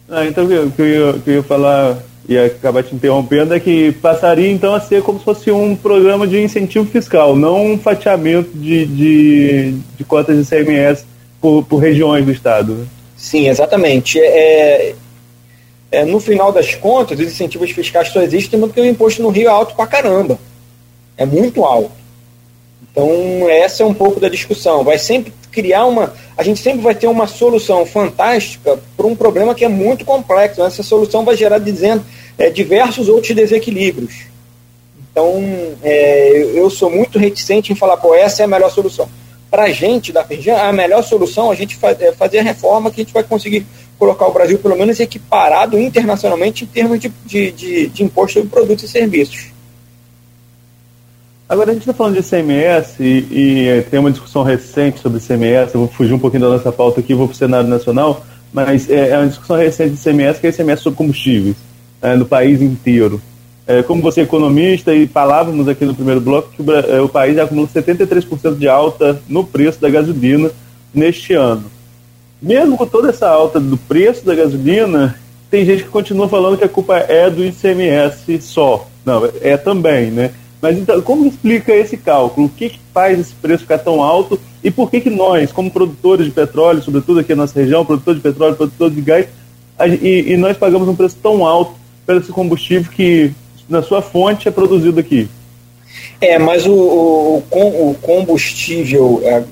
Ah, 0.09 0.25
então, 0.25 0.45
o 0.45 0.71
que 0.71 0.81
eu, 0.81 0.87
ia, 0.87 1.19
que 1.19 1.29
eu 1.29 1.33
ia 1.35 1.43
falar 1.43 1.97
e 2.27 2.37
acabar 2.37 2.83
te 2.83 2.95
interrompendo 2.95 3.53
é 3.53 3.59
que 3.59 3.91
passaria 3.93 4.49
então 4.49 4.73
a 4.73 4.79
ser 4.79 5.01
como 5.03 5.19
se 5.19 5.25
fosse 5.25 5.51
um 5.51 5.75
programa 5.75 6.25
de 6.25 6.41
incentivo 6.41 6.85
fiscal, 6.85 7.35
não 7.35 7.73
um 7.73 7.77
fatiamento 7.77 8.49
de, 8.55 8.85
de, 8.85 9.71
de 9.97 10.03
cotas 10.05 10.37
de 10.37 10.49
CMS 10.49 11.05
por, 11.41 11.63
por 11.65 11.77
regiões 11.77 12.25
do 12.25 12.31
Estado. 12.31 12.73
Né? 12.73 12.85
Sim, 13.17 13.49
exatamente. 13.49 14.19
É, 14.19 14.95
é, 15.91 16.05
no 16.05 16.19
final 16.19 16.51
das 16.51 16.75
contas, 16.75 17.19
os 17.19 17.25
incentivos 17.25 17.71
fiscais 17.71 18.09
só 18.09 18.21
existem 18.21 18.59
porque 18.59 18.79
o 18.79 18.85
imposto 18.85 19.21
no 19.21 19.29
Rio 19.29 19.47
é 19.47 19.51
alto 19.51 19.75
pra 19.75 19.85
caramba. 19.85 20.39
É 21.17 21.25
muito 21.25 21.63
alto. 21.63 22.02
Então, 22.93 23.49
essa 23.49 23.81
é 23.81 23.85
um 23.85 23.93
pouco 23.93 24.19
da 24.19 24.29
discussão. 24.29 24.83
Vai 24.83 24.99
sempre 24.99 25.33
criar 25.51 25.85
uma. 25.85 26.13
A 26.37 26.43
gente 26.43 26.59
sempre 26.59 26.81
vai 26.81 26.93
ter 26.93 27.07
uma 27.07 27.25
solução 27.25 27.85
fantástica 27.87 28.79
para 28.95 29.07
um 29.07 29.15
problema 29.15 29.55
que 29.55 29.65
é 29.65 29.67
muito 29.67 30.05
complexo. 30.05 30.61
Essa 30.61 30.83
solução 30.83 31.25
vai 31.25 31.35
gerar 31.35 31.57
dizendo, 31.57 32.05
é, 32.37 32.51
diversos 32.51 33.09
outros 33.09 33.35
desequilíbrios. 33.35 34.25
Então, 35.11 35.43
é, 35.81 36.51
eu 36.53 36.69
sou 36.69 36.89
muito 36.89 37.17
reticente 37.17 37.73
em 37.73 37.75
falar, 37.75 37.97
pô, 37.97 38.13
essa 38.13 38.43
é 38.43 38.45
a 38.45 38.47
melhor 38.47 38.69
solução. 38.69 39.09
Para 39.49 39.63
a 39.63 39.71
gente 39.71 40.11
da 40.11 40.23
Ferjan, 40.23 40.55
a 40.55 40.71
melhor 40.71 41.03
solução 41.03 41.49
a 41.49 41.55
gente 41.55 41.77
é 41.99 42.11
fazer 42.11 42.39
a 42.39 42.43
reforma 42.43 42.91
que 42.91 43.01
a 43.01 43.03
gente 43.03 43.13
vai 43.13 43.23
conseguir 43.23 43.65
colocar 43.97 44.27
o 44.27 44.33
Brasil, 44.33 44.57
pelo 44.59 44.75
menos, 44.75 44.99
equiparado 44.99 45.79
internacionalmente 45.79 46.63
em 46.63 46.67
termos 46.67 46.99
de, 46.99 47.11
de, 47.25 47.51
de, 47.51 47.87
de 47.87 48.03
imposto 48.03 48.39
sobre 48.39 48.49
produtos 48.49 48.85
e 48.85 48.87
serviços. 48.87 49.52
Agora 51.53 51.69
a 51.69 51.73
gente 51.75 51.83
está 51.83 51.93
falando 51.93 52.15
de 52.15 52.27
CMS 52.27 52.99
e, 52.99 53.27
e, 53.29 53.67
eh, 53.67 53.81
tem 53.83 53.99
uma 53.99 54.09
discussão 54.09 54.41
recente 54.41 54.99
sobre 54.99 55.19
CMS. 55.19 55.71
Eu 55.71 55.81
vou 55.81 55.87
fugir 55.87 56.11
um 56.11 56.17
pouquinho 56.17 56.41
da 56.41 56.49
nossa 56.49 56.71
pauta 56.71 56.99
aqui, 56.99 57.13
vou 57.13 57.27
para 57.27 57.35
o 57.35 57.37
cenário 57.37 57.69
nacional, 57.69 58.25
mas 58.51 58.89
é, 58.89 59.09
é, 59.09 59.17
uma 59.19 59.27
discussão 59.27 59.55
recente 59.55 59.91
de 59.91 60.01
CMS 60.01 60.39
que 60.39 60.47
é 60.47 60.51
CMS 60.51 60.81
sobre 60.81 60.97
combustíveis 60.97 61.55
é, 62.01 62.15
no 62.15 62.25
país 62.25 62.59
inteiro. 62.59 63.21
É, 63.67 63.83
como 63.83 64.01
você 64.01 64.21
é 64.21 64.23
economista 64.23 64.95
e 64.95 65.05
falávamos 65.05 65.67
aqui 65.67 65.85
no 65.85 65.93
primeiro 65.93 66.19
bloco 66.19 66.49
que 66.49 66.63
o, 66.63 66.71
é, 66.73 66.99
o 66.99 67.07
país 67.07 67.37
acumula 67.37 67.67
73% 67.67 68.57
de 68.57 68.67
alta 68.67 69.21
no 69.29 69.43
preço 69.43 69.79
da 69.79 69.91
gasolina 69.91 70.49
neste 70.91 71.35
ano 71.35 71.65
mesmo 72.41 72.75
com 72.75 72.87
toda 72.87 73.09
essa 73.09 73.29
alta 73.29 73.59
do 73.59 73.77
preço 73.77 74.25
da 74.25 74.35
gasolina, 74.35 75.15
tem 75.51 75.63
gente 75.63 75.83
que 75.83 75.89
continua 75.89 76.27
falando 76.27 76.57
que 76.57 76.63
a 76.63 76.69
culpa 76.69 76.97
é 76.97 77.29
do 77.29 77.45
ICMS 77.45 78.41
só. 78.41 78.85
Não, 79.05 79.29
é 79.39 79.55
também, 79.55 80.11
né? 80.11 80.31
Mas 80.63 80.77
então, 80.77 81.01
como 81.01 81.25
explica 81.25 81.75
esse 81.75 81.97
cálculo? 81.97 82.47
O 82.47 82.49
que, 82.49 82.69
que 82.69 82.79
faz 82.93 83.19
esse 83.19 83.33
preço 83.35 83.63
ficar 83.63 83.79
tão 83.79 84.01
alto? 84.01 84.39
E 84.63 84.71
por 84.71 84.89
que, 84.89 85.01
que 85.01 85.09
nós, 85.09 85.51
como 85.51 85.69
produtores 85.69 86.25
de 86.25 86.31
petróleo, 86.31 86.81
sobretudo 86.81 87.19
aqui 87.19 87.35
na 87.35 87.43
nossa 87.43 87.59
região, 87.59 87.85
produtor 87.85 88.15
de 88.15 88.21
petróleo, 88.21 88.55
produtor 88.55 88.89
de 88.89 89.01
gás, 89.01 89.27
e, 90.01 90.31
e 90.31 90.37
nós 90.37 90.55
pagamos 90.55 90.87
um 90.87 90.95
preço 90.95 91.17
tão 91.21 91.45
alto 91.45 91.73
pelo 92.05 92.21
esse 92.21 92.31
combustível 92.31 92.89
que 92.89 93.33
na 93.67 93.83
sua 93.83 94.01
fonte 94.01 94.47
é 94.47 94.51
produzido 94.51 94.97
aqui. 94.97 95.27
É, 96.21 96.39
mas 96.39 96.65
o, 96.65 96.71
o, 96.71 97.89
o 97.89 97.95
combustível, 98.01 99.19
é, 99.21 99.43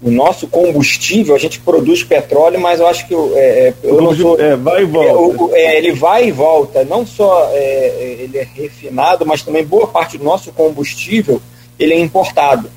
o 0.00 0.10
nosso 0.10 0.46
combustível, 0.46 1.34
a 1.34 1.38
gente 1.38 1.58
produz 1.58 2.04
petróleo, 2.04 2.60
mas 2.60 2.78
eu 2.78 2.86
acho 2.86 3.06
que 3.08 3.14
é, 3.14 3.68
é 3.68 3.74
eu 3.82 4.00
não 4.00 4.14
sou, 4.14 4.40
é, 4.40 4.54
vai 4.54 4.82
e 4.82 4.86
volta. 4.86 5.58
É, 5.58 5.76
ele 5.76 5.92
vai 5.92 6.28
e 6.28 6.32
volta. 6.32 6.84
Não 6.84 7.04
só 7.04 7.50
é, 7.52 8.16
ele 8.20 8.38
é 8.38 8.46
refinado, 8.54 9.26
mas 9.26 9.42
também 9.42 9.64
boa 9.64 9.88
parte 9.88 10.16
do 10.16 10.24
nosso 10.24 10.52
combustível 10.52 11.42
ele 11.78 11.94
é 11.94 11.98
importado. 11.98 12.70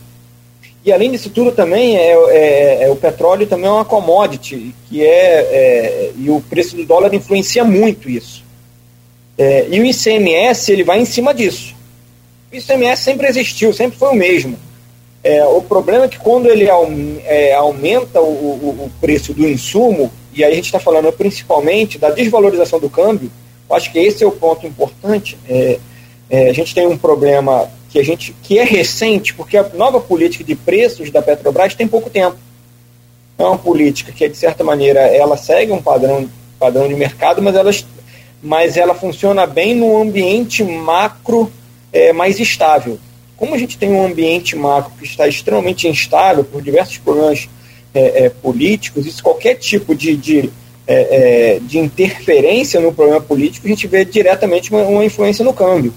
E 0.83 0.91
além 0.91 1.11
disso 1.11 1.29
tudo 1.29 1.51
também 1.51 1.95
é, 1.95 2.11
é, 2.11 2.83
é, 2.83 2.89
o 2.89 2.95
petróleo 2.95 3.45
também 3.45 3.67
é 3.67 3.71
uma 3.71 3.85
commodity 3.85 4.73
que 4.89 5.05
é, 5.05 5.07
é 5.07 6.11
e 6.17 6.27
o 6.31 6.41
preço 6.41 6.75
do 6.75 6.83
dólar 6.83 7.13
influencia 7.13 7.63
muito 7.63 8.09
isso. 8.09 8.43
É, 9.37 9.67
e 9.69 9.79
o 9.79 9.85
ICMS 9.85 10.71
ele 10.71 10.83
vai 10.83 10.99
em 10.99 11.05
cima 11.05 11.35
disso. 11.35 11.75
O 12.51 12.55
ICMS 12.55 13.03
sempre 13.03 13.27
existiu, 13.27 13.71
sempre 13.73 13.97
foi 13.97 14.09
o 14.09 14.15
mesmo. 14.15 14.57
É, 15.23 15.45
o 15.45 15.61
problema 15.61 16.05
é 16.05 16.07
que 16.07 16.17
quando 16.17 16.47
ele 16.47 16.67
é, 17.25 17.53
aumenta 17.53 18.19
o, 18.19 18.25
o, 18.25 18.85
o, 18.85 18.91
preço 18.99 19.33
do 19.33 19.47
insumo, 19.47 20.11
e 20.33 20.43
aí 20.43 20.51
a 20.51 20.55
gente 20.55 20.65
está 20.65 20.79
falando 20.79 21.11
principalmente 21.11 21.99
da 21.99 22.09
desvalorização 22.09 22.79
do 22.79 22.89
câmbio, 22.89 23.31
acho 23.69 23.91
que 23.91 23.99
esse 23.99 24.23
é 24.23 24.27
o 24.27 24.31
ponto 24.31 24.65
importante. 24.65 25.37
a 26.29 26.51
gente 26.51 26.75
tem 26.75 26.87
um 26.87 26.97
problema 26.97 27.69
que 27.91 27.99
a 27.99 28.03
gente 28.03 28.33
que 28.41 28.57
é 28.57 28.63
recente, 28.63 29.33
porque 29.33 29.57
a 29.57 29.69
nova 29.73 29.99
política 29.99 30.43
de 30.43 30.55
preços 30.55 31.11
da 31.11 31.21
Petrobras 31.21 31.75
tem 31.75 31.87
pouco 31.87 32.09
tempo. 32.09 32.37
É 33.37 33.43
uma 33.43 33.57
política 33.57 34.11
que, 34.11 34.27
de 34.29 34.37
certa 34.37 34.63
maneira, 34.63 35.01
ela 35.01 35.35
segue 35.35 35.71
um 35.71 35.81
padrão, 35.81 36.29
padrão 36.57 36.87
de 36.87 36.95
mercado, 36.95 37.41
mas 37.41 37.55
ela, 37.55 37.71
mas 38.41 38.77
ela 38.77 38.95
funciona 38.95 39.45
bem 39.45 39.75
no 39.75 40.01
ambiente 40.01 40.63
macro 40.63 41.51
é, 41.91 42.13
mais 42.13 42.39
estável. 42.39 42.97
Como 43.41 43.55
a 43.55 43.57
gente 43.57 43.75
tem 43.75 43.89
um 43.89 44.05
ambiente 44.05 44.55
macro 44.55 44.93
que 44.99 45.03
está 45.03 45.27
extremamente 45.27 45.87
instável 45.87 46.43
por 46.43 46.61
diversos 46.61 46.99
problemas 46.99 47.49
é, 47.91 48.25
é, 48.25 48.29
políticos, 48.29 49.07
isso 49.07 49.23
qualquer 49.23 49.55
tipo 49.55 49.95
de, 49.95 50.15
de, 50.15 50.51
é, 50.85 51.55
é, 51.55 51.59
de 51.59 51.79
interferência 51.79 52.79
no 52.79 52.93
problema 52.93 53.19
político, 53.19 53.65
a 53.65 53.69
gente 53.69 53.87
vê 53.87 54.05
diretamente 54.05 54.69
uma, 54.69 54.83
uma 54.83 55.03
influência 55.03 55.43
no 55.43 55.53
câmbio 55.53 55.91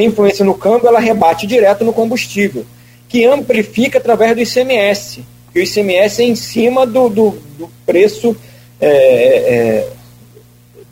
a 0.00 0.04
influência 0.04 0.44
no 0.44 0.54
câmbio 0.54 0.88
ela 0.88 1.00
rebate 1.00 1.46
direto 1.46 1.84
no 1.84 1.92
combustível, 1.92 2.64
que 3.08 3.24
amplifica 3.24 3.98
através 3.98 4.34
do 4.34 4.42
ICMS, 4.42 5.24
que 5.52 5.58
o 5.58 5.62
ICMS 5.62 6.22
é 6.22 6.26
em 6.26 6.36
cima 6.36 6.86
do, 6.86 7.08
do, 7.08 7.30
do 7.58 7.70
preço, 7.84 8.36
é, 8.80 8.88
é, 8.88 9.88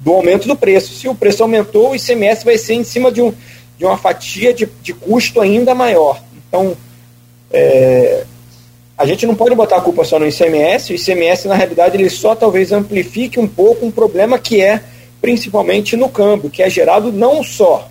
do 0.00 0.12
aumento 0.12 0.48
do 0.48 0.56
preço. 0.56 0.92
Se 0.94 1.08
o 1.08 1.14
preço 1.14 1.42
aumentou, 1.42 1.90
o 1.90 1.96
ICMS 1.96 2.44
vai 2.44 2.58
ser 2.58 2.74
em 2.74 2.84
cima 2.84 3.12
de, 3.12 3.22
um, 3.22 3.32
de 3.78 3.84
uma 3.84 3.96
fatia 3.96 4.52
de, 4.52 4.68
de 4.82 4.92
custo 4.94 5.40
ainda 5.40 5.74
maior. 5.74 6.22
Então, 6.48 6.76
é, 7.50 8.24
a 8.96 9.04
gente 9.04 9.26
não 9.26 9.34
pode 9.34 9.54
botar 9.54 9.76
a 9.76 9.80
culpa 9.80 10.04
só 10.04 10.18
no 10.18 10.26
ICMS, 10.26 10.92
o 10.92 10.96
ICMS, 10.96 11.48
na 11.48 11.54
realidade, 11.54 11.96
ele 11.96 12.08
só 12.08 12.34
talvez 12.34 12.72
amplifique 12.72 13.38
um 13.38 13.46
pouco 13.46 13.84
um 13.84 13.90
problema 13.90 14.38
que 14.38 14.60
é 14.60 14.82
principalmente 15.20 15.96
no 15.96 16.08
câmbio, 16.08 16.50
que 16.50 16.62
é 16.62 16.70
gerado 16.70 17.12
não 17.12 17.42
só 17.42 17.88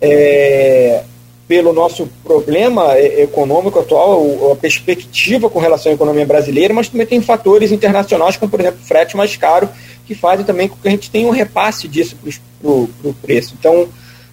é, 0.00 1.02
pelo 1.48 1.72
nosso 1.72 2.08
problema 2.24 2.98
econômico 2.98 3.78
atual, 3.78 4.52
a 4.52 4.56
perspectiva 4.56 5.50
com 5.50 5.58
relação 5.58 5.92
à 5.92 5.94
economia 5.94 6.26
brasileira, 6.26 6.74
mas 6.74 6.88
também 6.88 7.06
tem 7.06 7.20
fatores 7.20 7.72
internacionais, 7.72 8.36
como 8.36 8.50
por 8.50 8.60
exemplo 8.60 8.80
frete 8.82 9.16
mais 9.16 9.36
caro, 9.36 9.68
que 10.06 10.14
fazem 10.14 10.44
também 10.44 10.68
com 10.68 10.76
que 10.76 10.88
a 10.88 10.90
gente 10.90 11.10
tenha 11.10 11.26
um 11.26 11.30
repasse 11.30 11.86
disso 11.88 12.16
para 12.16 12.70
o 12.70 13.14
preço. 13.20 13.54
Então, 13.58 13.88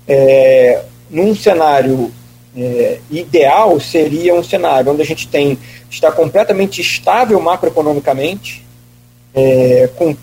é, 0.10 0.82
num 1.10 1.36
cenário 1.36 2.12
é, 2.58 3.00
ideal, 3.12 3.80
seria 3.80 4.34
um 4.34 4.44
cenário 4.44 4.92
onde 4.92 5.04
a 5.04 5.06
gente 5.06 5.28
tem 5.28 5.58
está 5.90 6.12
completamente 6.12 6.82
estável 6.82 7.40
macroeconomicamente, 7.40 8.66
é, 9.34 9.90
com, 9.96 10.16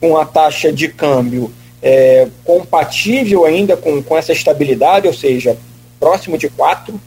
com 0.00 0.16
a 0.16 0.24
taxa 0.24 0.72
de 0.72 0.88
câmbio 0.88 1.52
é, 1.82 2.26
compatível 2.44 3.44
ainda 3.44 3.76
com, 3.76 4.02
com 4.02 4.16
essa 4.16 4.32
estabilidade, 4.32 5.06
ou 5.06 5.12
seja, 5.12 5.56
próximo 6.00 6.38
de 6.38 6.48
4, 6.48 6.98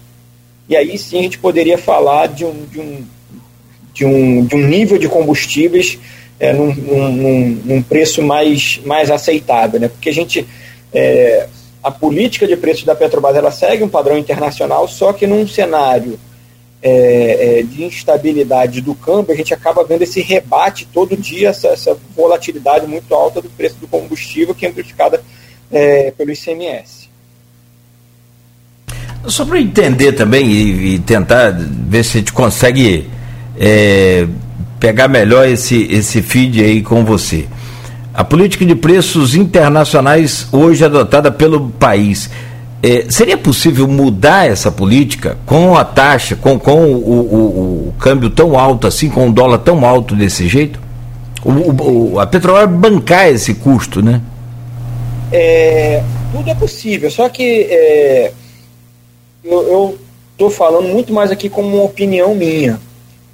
e 0.70 0.76
aí 0.76 0.98
sim 0.98 1.20
a 1.20 1.24
gente 1.24 1.40
poderia 1.40 1.78
falar 1.78 2.28
de 2.28 2.46
um, 2.46 2.66
de 2.66 2.80
um, 2.80 3.06
de 3.94 4.06
um, 4.06 4.46
de 4.46 4.56
um 4.56 4.68
nível 4.68 5.00
de 5.00 5.10
combustíveis 5.10 5.98
é, 6.40 6.54
num, 6.54 6.74
num, 6.74 7.62
num, 7.66 7.82
preço 7.82 8.22
mais, 8.22 8.80
mais 8.86 9.10
aceitável, 9.10 9.80
né? 9.80 9.88
porque 9.88 10.10
a 10.10 10.14
gente. 10.14 10.46
A 11.88 11.92
política 11.92 12.46
de 12.46 12.58
preços 12.58 12.84
da 12.84 12.94
Petrobras 12.94 13.34
ela 13.38 13.50
segue 13.50 13.82
um 13.82 13.88
padrão 13.88 14.18
internacional, 14.18 14.90
só 14.90 15.14
que 15.14 15.26
num 15.26 15.48
cenário 15.48 16.20
é, 16.82 17.60
é, 17.60 17.64
de 17.64 17.82
instabilidade 17.82 18.82
do 18.82 18.94
câmbio, 18.94 19.34
a 19.34 19.38
gente 19.38 19.54
acaba 19.54 19.86
vendo 19.86 20.02
esse 20.02 20.20
rebate 20.20 20.86
todo 20.92 21.16
dia, 21.16 21.48
essa, 21.48 21.70
essa 21.70 21.98
volatilidade 22.14 22.86
muito 22.86 23.16
alta 23.16 23.42
do 23.42 23.50
preço 23.50 23.78
do 23.78 23.88
combustível, 23.88 24.54
que 24.54 24.66
é 24.66 24.70
amplificada 24.70 25.24
é, 25.72 26.12
pelo 26.12 26.30
ICMS. 26.30 27.08
Só 29.26 29.46
para 29.46 29.58
entender 29.58 30.12
também 30.12 30.46
e, 30.52 30.96
e, 30.96 31.00
tentar 31.00 31.52
ver 31.52 32.04
se 32.04 32.18
a 32.18 32.20
gente 32.20 32.34
consegue 32.34 33.10
é, 33.58 34.28
pegar 34.78 35.08
melhor 35.08 35.48
esse, 35.48 35.84
esse 35.90 36.22
feed 36.22 36.62
aí 36.62 36.84
com 36.84 37.06
você. 37.06 37.48
A 38.18 38.24
política 38.24 38.66
de 38.66 38.74
preços 38.74 39.36
internacionais 39.36 40.48
hoje 40.52 40.84
adotada 40.84 41.32
pelo 41.32 41.70
país 41.70 42.32
é, 42.82 43.06
seria 43.12 43.38
possível 43.38 43.88
mudar 43.88 44.50
essa 44.50 44.72
política 44.72 45.38
com 45.46 45.78
a 45.78 45.86
taxa, 45.86 46.36
com, 46.36 46.58
com 46.58 46.84
o, 46.84 46.98
o, 46.98 47.90
o, 47.90 47.94
câmbio 48.00 48.32
tão 48.32 48.58
alto 48.58 48.88
assim, 48.88 49.08
com 49.08 49.30
o 49.30 49.32
dólar 49.32 49.60
tão 49.60 49.86
alto 49.86 50.16
desse 50.16 50.48
jeito? 50.48 50.80
O, 51.46 52.20
a 52.20 52.26
Petrobras 52.26 52.68
bancar 52.68 53.30
esse 53.30 53.54
custo, 53.54 54.02
né? 54.02 54.20
É, 55.32 56.02
tudo 56.32 56.50
é 56.50 56.56
possível, 56.56 57.12
só 57.12 57.30
que 57.30 57.68
é, 57.70 58.32
eu 59.44 59.96
estou 60.32 60.50
falando 60.50 60.88
muito 60.88 61.14
mais 61.14 61.30
aqui 61.30 61.50
como 61.50 61.68
uma 61.68 61.84
opinião 61.84 62.34
minha 62.34 62.80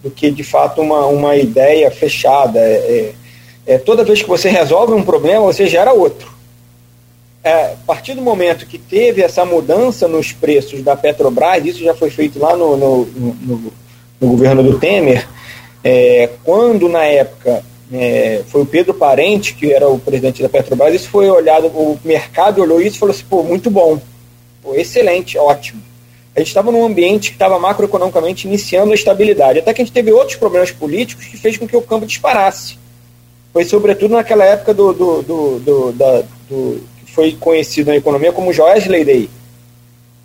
do 0.04 0.12
que 0.12 0.30
de 0.30 0.44
fato 0.44 0.82
uma, 0.82 1.06
uma 1.06 1.38
ideia 1.38 1.90
fechada. 1.90 2.60
É, 2.60 3.14
é, 3.66 3.78
toda 3.78 4.04
vez 4.04 4.22
que 4.22 4.28
você 4.28 4.50
resolve 4.50 4.94
um 4.94 5.04
problema, 5.04 5.46
você 5.46 5.68
gera 5.68 5.94
outro 5.94 6.34
é, 7.44 7.74
a 7.74 7.78
partir 7.86 8.14
do 8.14 8.22
momento 8.22 8.66
que 8.66 8.78
teve 8.78 9.22
essa 9.22 9.44
mudança 9.44 10.08
nos 10.08 10.32
preços 10.32 10.82
da 10.82 10.96
Petrobras, 10.96 11.66
isso 11.66 11.84
já 11.84 11.94
foi 11.94 12.10
feito 12.10 12.40
lá 12.40 12.56
no, 12.56 12.78
no, 12.78 13.06
no, 13.06 13.74
no 14.22 14.28
governo 14.30 14.64
do 14.64 14.80
Temer, 14.80 15.28
é, 15.84 16.30
quando 16.46 16.88
na 16.88 17.04
época 17.04 17.62
é, 17.92 18.42
foi 18.48 18.62
o 18.62 18.66
Pedro 18.66 18.94
Parente, 18.94 19.56
que 19.56 19.74
era 19.74 19.90
o 19.90 20.00
presidente 20.00 20.42
da 20.42 20.48
Petrobras, 20.48 20.96
isso 20.96 21.10
foi 21.10 21.30
olhado, 21.30 21.68
o 21.68 22.00
mercado 22.06 22.62
olhou 22.62 22.82
isso 22.82 22.96
e 22.96 23.00
falou 23.00 23.14
assim, 23.14 23.26
pô, 23.30 23.44
muito 23.44 23.70
bom, 23.70 24.00
pô, 24.62 24.74
excelente, 24.74 25.38
ótimo. 25.38 25.82
A 26.34 26.40
gente 26.40 26.48
estava 26.48 26.72
num 26.72 26.86
ambiente 26.86 27.30
que 27.30 27.36
estava 27.36 27.60
macroeconomicamente 27.60 28.48
iniciando 28.48 28.94
a 28.94 28.96
estabilidade, 28.96 29.60
até 29.60 29.74
que 29.74 29.82
a 29.82 29.86
gente 29.86 29.94
teve 29.94 30.14
outros 30.14 30.38
problemas 30.38 30.72
políticos 30.72 31.26
que 31.26 31.38
fez 31.38 31.58
com 31.58 31.68
que 31.68 31.76
o 31.76 31.82
campo 31.82 32.06
disparasse. 32.06 32.82
Foi 33.54 33.64
sobretudo 33.64 34.16
naquela 34.16 34.44
época 34.44 34.74
do, 34.74 34.92
do, 34.92 35.22
do, 35.22 35.60
do, 35.60 35.92
da, 35.92 36.24
do 36.50 36.84
foi 37.14 37.34
conhecido 37.34 37.92
na 37.92 37.96
economia 37.96 38.32
como 38.32 38.52
Joesley 38.52 39.06
Day, 39.06 39.30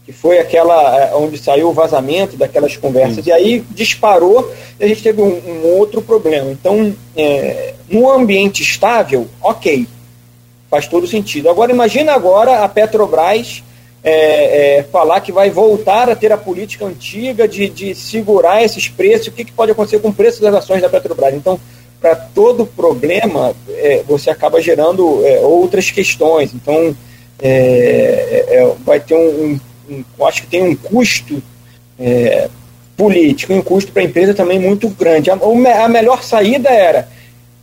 que 0.06 0.12
foi 0.12 0.38
aquela 0.38 0.98
é, 0.98 1.14
onde 1.14 1.36
saiu 1.36 1.68
o 1.68 1.74
vazamento 1.74 2.34
daquelas 2.34 2.78
conversas, 2.78 3.22
Sim. 3.22 3.30
e 3.30 3.32
aí 3.32 3.64
disparou 3.70 4.50
e 4.80 4.84
a 4.84 4.88
gente 4.88 5.02
teve 5.02 5.20
um, 5.20 5.26
um 5.46 5.66
outro 5.76 6.00
problema. 6.00 6.50
Então, 6.50 6.94
é, 7.14 7.74
no 7.90 8.10
ambiente 8.10 8.62
estável, 8.62 9.28
ok, 9.42 9.86
faz 10.70 10.86
todo 10.86 11.06
sentido. 11.06 11.50
Agora, 11.50 11.70
imagina 11.70 12.12
agora 12.12 12.64
a 12.64 12.68
Petrobras 12.68 13.62
é, 14.02 14.78
é, 14.78 14.82
falar 14.84 15.20
que 15.20 15.30
vai 15.30 15.50
voltar 15.50 16.08
a 16.08 16.16
ter 16.16 16.32
a 16.32 16.38
política 16.38 16.86
antiga 16.86 17.46
de, 17.46 17.68
de 17.68 17.94
segurar 17.94 18.62
esses 18.62 18.88
preços, 18.88 19.26
o 19.26 19.32
que, 19.32 19.44
que 19.44 19.52
pode 19.52 19.72
acontecer 19.72 19.98
com 19.98 20.08
o 20.08 20.14
preço 20.14 20.40
das 20.40 20.54
ações 20.54 20.80
da 20.80 20.88
Petrobras. 20.88 21.34
Então, 21.34 21.60
para 22.00 22.14
todo 22.14 22.66
problema 22.66 23.54
é, 23.70 24.02
você 24.06 24.30
acaba 24.30 24.60
gerando 24.60 25.24
é, 25.26 25.40
outras 25.40 25.90
questões. 25.90 26.54
Então, 26.54 26.96
é, 27.40 28.44
é, 28.48 28.54
é 28.56 28.74
vai 28.84 29.00
ter 29.00 29.14
um, 29.14 29.58
um, 29.88 30.04
um, 30.18 30.26
acho 30.26 30.42
que 30.42 30.48
tem 30.48 30.62
um 30.62 30.76
custo 30.76 31.42
é, 31.98 32.48
político, 32.96 33.52
um 33.52 33.62
custo 33.62 33.92
para 33.92 34.02
a 34.02 34.04
empresa 34.04 34.32
também 34.32 34.58
muito 34.58 34.88
grande. 34.88 35.30
A, 35.30 35.34
a 35.34 35.88
melhor 35.88 36.22
saída 36.22 36.68
era 36.68 37.08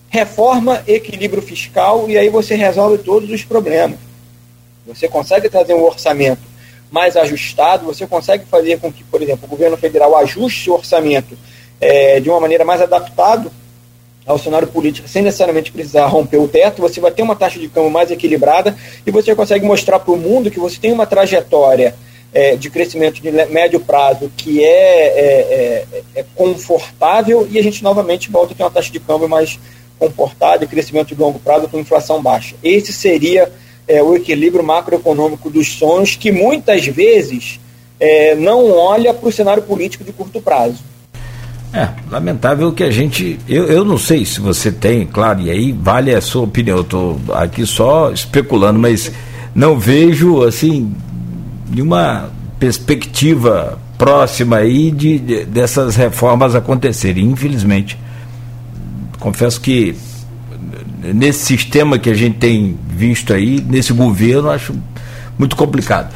reforma, 0.10 0.84
equilíbrio 0.88 1.42
fiscal 1.42 2.10
e 2.10 2.18
aí 2.18 2.30
você 2.30 2.56
resolve 2.56 2.98
todos 3.00 3.30
os 3.30 3.44
problemas. 3.44 4.00
Você 4.86 5.08
consegue 5.08 5.50
trazer 5.50 5.74
um 5.74 5.84
orçamento 5.84 6.42
mais 6.92 7.18
ajustado, 7.18 7.86
você 7.86 8.06
consegue 8.06 8.46
fazer 8.46 8.80
com 8.80 8.92
que, 8.92 9.04
por 9.04 9.22
exemplo, 9.22 9.46
o 9.46 9.50
governo 9.50 9.76
federal 9.76 10.16
ajuste 10.18 10.70
o 10.70 10.74
orçamento 10.74 11.36
de 12.22 12.30
uma 12.30 12.40
maneira 12.40 12.64
mais 12.64 12.82
adaptada 12.82 13.52
ao 14.26 14.40
cenário 14.40 14.68
político 14.68 15.08
sem 15.08 15.22
necessariamente 15.22 15.72
precisar 15.72 16.08
romper 16.08 16.38
o 16.38 16.48
teto, 16.48 16.82
você 16.82 17.00
vai 17.00 17.12
ter 17.12 17.22
uma 17.22 17.36
taxa 17.36 17.60
de 17.60 17.68
câmbio 17.68 17.92
mais 17.92 18.10
equilibrada 18.10 18.76
e 19.06 19.12
você 19.12 19.36
consegue 19.36 19.66
mostrar 19.66 20.00
para 20.00 20.14
o 20.14 20.18
mundo 20.18 20.50
que 20.50 20.60
você 20.60 20.80
tem 20.80 20.92
uma 20.92 21.06
trajetória 21.06 21.96
é, 22.34 22.56
de 22.56 22.70
crescimento 22.70 23.22
de 23.22 23.32
médio 23.32 23.80
prazo 23.80 24.32
que 24.36 24.64
é, 24.64 24.68
é, 24.68 25.88
é, 25.92 26.04
é, 26.16 26.26
confortável 26.36 27.48
e 27.50 27.58
a 27.58 27.64
gente 27.64 27.84
novamente 27.84 28.30
volta 28.30 28.54
a 28.54 28.58
ter 28.58 28.64
uma 28.64 28.72
taxa 28.72 28.92
de 28.92 29.00
câmbio 29.00 29.30
mais 29.30 29.60
comportada 29.98 30.66
e 30.66 30.68
crescimento 30.68 31.16
de 31.16 31.22
longo 31.22 31.40
prazo 31.40 31.70
com 31.70 31.80
inflação 31.80 32.22
baixa. 32.22 32.56
Esse 32.62 32.92
seria 32.92 33.52
é, 33.88 34.04
o 34.04 34.16
equilíbrio 34.16 34.64
macroeconômico 34.64 35.50
dos 35.50 35.72
sonhos 35.74 36.16
que 36.16 36.32
muitas 36.32 36.86
vezes 36.86 37.60
é, 38.00 38.36
não 38.36 38.70
olha 38.72 39.14
para 39.14 39.30
o 39.30 39.32
cenário 39.32 39.64
político 39.64 40.04
de 40.04 40.12
curto 40.12 40.42
prazo. 40.42 40.84
É, 41.76 41.90
lamentável 42.10 42.72
que 42.72 42.84
a 42.84 42.90
gente. 42.90 43.38
Eu, 43.50 43.66
eu 43.66 43.84
não 43.84 43.98
sei 43.98 44.24
se 44.24 44.40
você 44.40 44.72
tem, 44.72 45.06
claro, 45.06 45.42
e 45.42 45.52
aí 45.52 45.74
vale 45.74 46.16
a 46.16 46.22
sua 46.22 46.44
opinião. 46.44 46.78
Eu 46.78 46.84
estou 46.84 47.20
aqui 47.34 47.66
só 47.66 48.14
especulando, 48.14 48.80
mas 48.80 49.12
não 49.54 49.78
vejo, 49.78 50.42
assim, 50.44 50.96
nenhuma 51.70 52.30
perspectiva 52.58 53.78
próxima 53.98 54.56
aí 54.56 54.90
de, 54.90 55.20
de 55.20 55.46
dessas 55.46 55.98
reformas 55.98 56.56
acontecerem, 56.56 57.26
infelizmente. 57.26 58.00
Confesso 59.20 59.60
que 59.60 59.98
nesse 61.14 61.46
sistema 61.46 62.00
que 62.00 62.10
a 62.10 62.14
gente 62.14 62.38
tem 62.38 62.78
visto 62.88 63.34
aí, 63.34 63.60
nesse 63.60 63.92
governo, 63.92 64.50
acho 64.50 64.74
muito 65.38 65.58
complicado. 65.58 66.14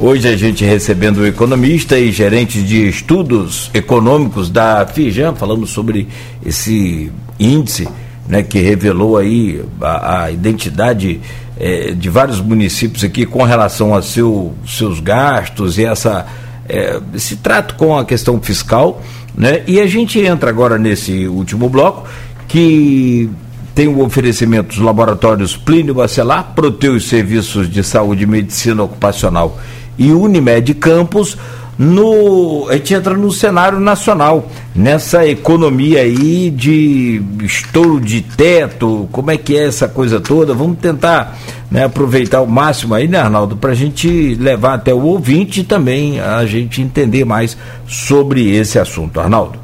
Hoje 0.00 0.28
a 0.28 0.36
gente 0.36 0.64
recebendo 0.64 1.18
o 1.18 1.26
economista 1.26 1.98
e 1.98 2.12
gerente 2.12 2.62
de 2.62 2.88
estudos 2.88 3.68
econômicos 3.74 4.48
da 4.48 4.86
Fijan, 4.86 5.34
falando 5.34 5.66
sobre 5.66 6.06
esse 6.46 7.10
índice 7.36 7.88
né, 8.28 8.44
que 8.44 8.60
revelou 8.60 9.16
aí 9.16 9.60
a, 9.80 10.22
a 10.22 10.30
identidade 10.30 11.20
é, 11.58 11.90
de 11.90 12.08
vários 12.08 12.40
municípios 12.40 13.02
aqui 13.02 13.26
com 13.26 13.42
relação 13.42 13.92
a 13.92 14.00
seu, 14.00 14.54
seus 14.64 15.00
gastos 15.00 15.78
e 15.78 15.84
essa, 15.84 16.26
é, 16.68 17.00
esse 17.12 17.34
trato 17.34 17.74
com 17.74 17.98
a 17.98 18.04
questão 18.04 18.40
fiscal. 18.40 19.02
Né? 19.34 19.64
E 19.66 19.80
a 19.80 19.86
gente 19.88 20.20
entra 20.20 20.48
agora 20.48 20.78
nesse 20.78 21.26
último 21.26 21.68
bloco 21.68 22.06
que 22.46 23.28
tem 23.74 23.88
o 23.88 24.00
oferecimento 24.04 24.68
dos 24.68 24.78
laboratórios 24.78 25.56
Plínio 25.56 25.94
Bacelar, 25.94 26.52
Proteus 26.54 27.08
Serviços 27.08 27.68
de 27.68 27.82
Saúde 27.82 28.22
e 28.22 28.26
Medicina 28.28 28.84
Ocupacional 28.84 29.58
e 29.98 30.12
Unimed 30.12 30.72
Campos, 30.74 31.36
no, 31.78 32.68
a 32.68 32.72
gente 32.72 32.92
entra 32.92 33.14
no 33.14 33.30
cenário 33.30 33.78
nacional, 33.78 34.48
nessa 34.74 35.24
economia 35.26 36.00
aí 36.00 36.50
de 36.50 37.22
estouro 37.40 38.00
de 38.00 38.20
teto, 38.20 39.08
como 39.12 39.30
é 39.30 39.36
que 39.36 39.56
é 39.56 39.66
essa 39.66 39.86
coisa 39.86 40.20
toda? 40.20 40.52
Vamos 40.54 40.78
tentar 40.78 41.38
né, 41.70 41.84
aproveitar 41.84 42.40
o 42.40 42.48
máximo 42.48 42.94
aí, 42.94 43.06
né, 43.06 43.18
Arnaldo, 43.18 43.56
para 43.56 43.70
a 43.70 43.74
gente 43.74 44.34
levar 44.34 44.74
até 44.74 44.92
o 44.92 45.02
ouvinte 45.02 45.60
e 45.60 45.64
também 45.64 46.18
a 46.18 46.44
gente 46.46 46.82
entender 46.82 47.24
mais 47.24 47.56
sobre 47.86 48.50
esse 48.56 48.78
assunto. 48.78 49.20
Arnaldo. 49.20 49.58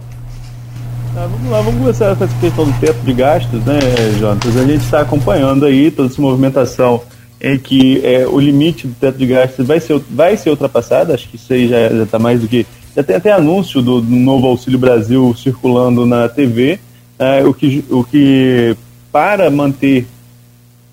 Ah, 1.17 1.29
vamos 1.31 1.51
lá, 1.51 1.61
vamos 1.61 1.81
começar 1.81 2.15
com 2.17 2.25
essa 2.25 2.35
questão 2.41 2.65
do 2.65 2.81
teto 2.81 3.01
de 3.05 3.13
gastos, 3.13 3.65
né, 3.65 3.79
Jonas? 4.21 4.57
A 4.57 4.65
gente 4.65 4.85
está 4.85 5.01
acompanhando 5.01 5.65
aí 5.65 5.91
toda 5.91 6.09
essa 6.09 6.21
movimentação 6.21 7.03
em 7.45 7.59
que 7.59 8.01
é, 8.03 8.27
o 8.27 8.41
limite 8.41 8.87
do 8.87 8.95
teto 8.95 9.19
de 9.19 9.27
gastos 9.27 9.67
vai 9.67 9.79
ser, 9.79 10.01
vai 10.11 10.35
ser 10.35 10.49
ultrapassado, 10.49 11.13
acho 11.13 11.29
que 11.29 11.37
isso 11.37 11.53
aí 11.53 11.69
já 11.69 11.89
está 12.03 12.19
mais 12.19 12.41
do 12.41 12.49
que. 12.49 12.65
Já 12.97 13.03
tem 13.03 13.17
até 13.17 13.31
anúncio 13.33 13.83
do, 13.83 14.01
do 14.01 14.17
novo 14.17 14.47
Auxílio 14.47 14.79
Brasil 14.79 15.35
circulando 15.37 16.07
na 16.07 16.27
TV, 16.27 16.79
é, 17.19 17.45
o, 17.45 17.53
que, 17.53 17.85
o 17.91 18.03
que 18.03 18.75
para 19.13 19.51
manter 19.51 20.07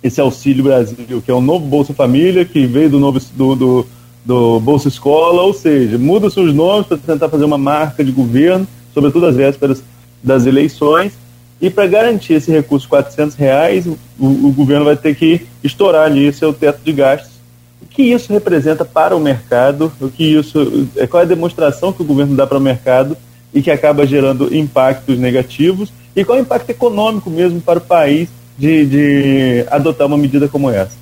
esse 0.04 0.20
Auxílio 0.20 0.66
Brasil, 0.66 1.22
que 1.24 1.32
é 1.32 1.34
o 1.34 1.40
novo 1.40 1.66
Bolsa 1.66 1.94
Família, 1.94 2.44
que 2.44 2.66
veio 2.66 2.90
do 2.90 3.00
novo 3.00 3.22
do, 3.34 3.56
do, 3.56 3.88
do 4.26 4.60
Bolsa 4.60 4.90
Escola, 4.90 5.44
ou 5.44 5.54
seja, 5.54 5.98
muda-se 5.98 6.38
os 6.38 6.54
nomes 6.54 6.86
para 6.86 6.98
tentar 6.98 7.30
fazer 7.30 7.46
uma 7.46 7.58
marca 7.58 8.04
de 8.04 8.12
governo, 8.12 8.68
sobretudo 8.94 9.28
às 9.28 9.38
vésperas 9.38 9.82
das 10.22 10.46
eleições, 10.46 11.14
e 11.62 11.70
para 11.70 11.86
garantir 11.86 12.34
esse 12.34 12.52
recurso 12.52 12.86
de 12.86 12.90
400 12.90 13.36
reais, 13.36 13.86
o, 13.86 13.98
o, 14.20 14.52
governo 14.52 14.86
vai 14.86 14.98
ter 14.98 15.16
que 15.16 15.46
estourar 15.64 16.06
ali 16.06 16.34
seu 16.34 16.52
teto 16.52 16.80
de 16.84 16.92
gastos. 16.92 17.34
O 17.80 17.86
que 17.86 18.02
isso 18.02 18.34
representa 18.34 18.84
para 18.84 19.16
o 19.16 19.20
mercado? 19.20 19.92
O 20.02 20.10
que 20.10 20.24
isso, 20.24 20.90
é, 20.98 21.06
qual 21.06 21.22
é 21.22 21.26
a 21.26 21.30
demonstração 21.30 21.94
que 21.94 22.02
o 22.02 22.06
governo 22.06 22.36
dá 22.36 22.48
para 22.48 22.58
o 22.58 22.62
mercado 22.62 23.16
e 23.54 23.62
que 23.62 23.70
acaba 23.70 24.08
gerando 24.08 24.54
impactos 24.56 25.20
negativos? 25.20 25.94
E 26.16 26.26
qual 26.26 26.40
é 26.40 26.42
o 26.42 26.44
impacto 26.44 26.72
econômico 26.72 27.30
mesmo 27.30 27.62
para 27.62 27.78
o 27.78 27.82
país 27.82 28.28
de, 28.58 28.86
de 28.86 29.66
adotar 29.70 30.08
uma 30.08 30.18
medida 30.18 30.48
como 30.48 30.68
essa? 30.70 30.98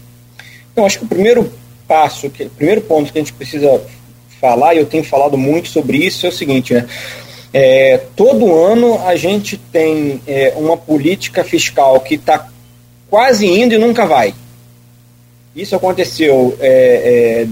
Eu 0.76 0.86
acho 0.86 1.00
que 1.00 1.06
o 1.06 1.08
primeiro 1.08 1.50
passo, 1.88 2.30
que, 2.30 2.44
o 2.44 2.50
primeiro 2.50 2.82
ponto 2.82 3.14
que 3.14 3.18
a 3.18 3.22
gente 3.22 3.34
precisa 3.34 3.82
falar, 4.42 4.76
e 4.76 4.80
eu 4.80 4.86
tenho 4.86 5.06
falado 5.06 5.38
muito 5.38 5.70
sobre 5.70 5.98
isso, 5.98 6.26
é 6.26 6.30
o 6.30 6.34
seguinte, 6.34 6.74
né? 6.74 6.86
É, 7.54 8.00
todo 8.16 8.54
ano 8.54 9.00
a 9.06 9.16
gente 9.16 9.58
tem 9.58 10.22
é, 10.28 10.54
uma 10.56 10.78
política 10.78 11.44
fiscal 11.44 12.00
que 12.00 12.16
está 12.16 12.48
quase 13.10 13.48
indo 13.48 13.74
e 13.74 13.78
nunca 13.78 14.06
vai. 14.06 14.34
Isso 15.56 15.76
aconteceu. 15.76 16.56
É, 16.60 17.46
é, 17.46 17.48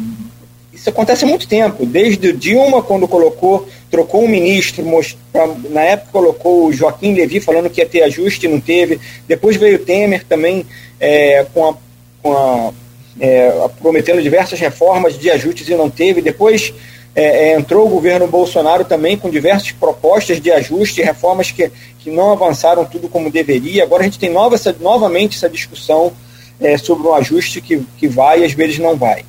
isso 0.72 0.89
acontece 0.89 1.26
há 1.26 1.28
muito 1.28 1.48
tempo. 1.48 1.86
Desde 1.86 2.32
Dilma, 2.32 2.84
quando 2.84 3.08
colocou, 3.08 3.68
trocou 3.89 4.24
um 4.24 4.28
ministro, 4.28 4.86
pra, 5.32 5.48
na 5.70 5.82
época 5.82 6.12
colocou 6.12 6.68
o 6.68 6.74
Joaquim 6.74 7.16
Levi 7.16 7.39
falando 7.39 7.70
que 7.70 7.82
ia 7.82 7.88
ter 7.88 8.04
ajuste 8.04 8.45
e 8.45 8.50
não 8.50 8.62
teve. 8.62 9.00
Depois 9.28 9.58
veio 9.58 9.80
Temer 9.80 10.24
também 10.24 10.66
é, 11.00 11.45
com 11.52 11.70
a, 11.70 11.76
com 12.22 12.38
a 12.38 12.72
é, 13.20 13.52
prometendo 13.82 14.22
diversas 14.22 14.60
reformas 14.60 15.18
de 15.18 15.32
ajustes 15.32 15.68
e 15.68 15.74
não 15.74 15.89
teve. 15.89 16.22
Depois 16.22 16.72
é, 17.18 17.49
é, 17.49 17.53
entrou 17.57 17.88
o 17.88 17.89
governo 17.89 18.28
Bolsonaro 18.28 18.86
também 18.86 19.18
com 19.18 19.28
diversas 19.28 19.72
propostas 19.72 20.39
de 20.39 20.51
ajuste, 20.51 21.01
reformas 21.01 21.49
que, 21.49 21.72
que 21.97 22.11
não 22.11 22.32
avançaram 22.32 22.86
tudo 22.86 23.09
como 23.09 23.32
deveria. 23.32 23.82
Agora 23.82 24.03
a 24.03 24.05
gente 24.05 24.20
tem 24.20 24.30
nova, 24.30 24.53
essa, 24.53 24.76
novamente 24.80 25.36
essa 25.36 25.49
discussão 25.49 26.13
é, 26.61 26.78
sobre 26.78 27.07
um 27.07 27.15
ajuste 27.15 27.59
que, 27.59 27.84
que 27.97 28.07
vai 28.07 28.41
e 28.41 28.45
às 28.45 28.53
vezes 28.53 28.78
não 28.78 28.95
vai. 28.95 29.26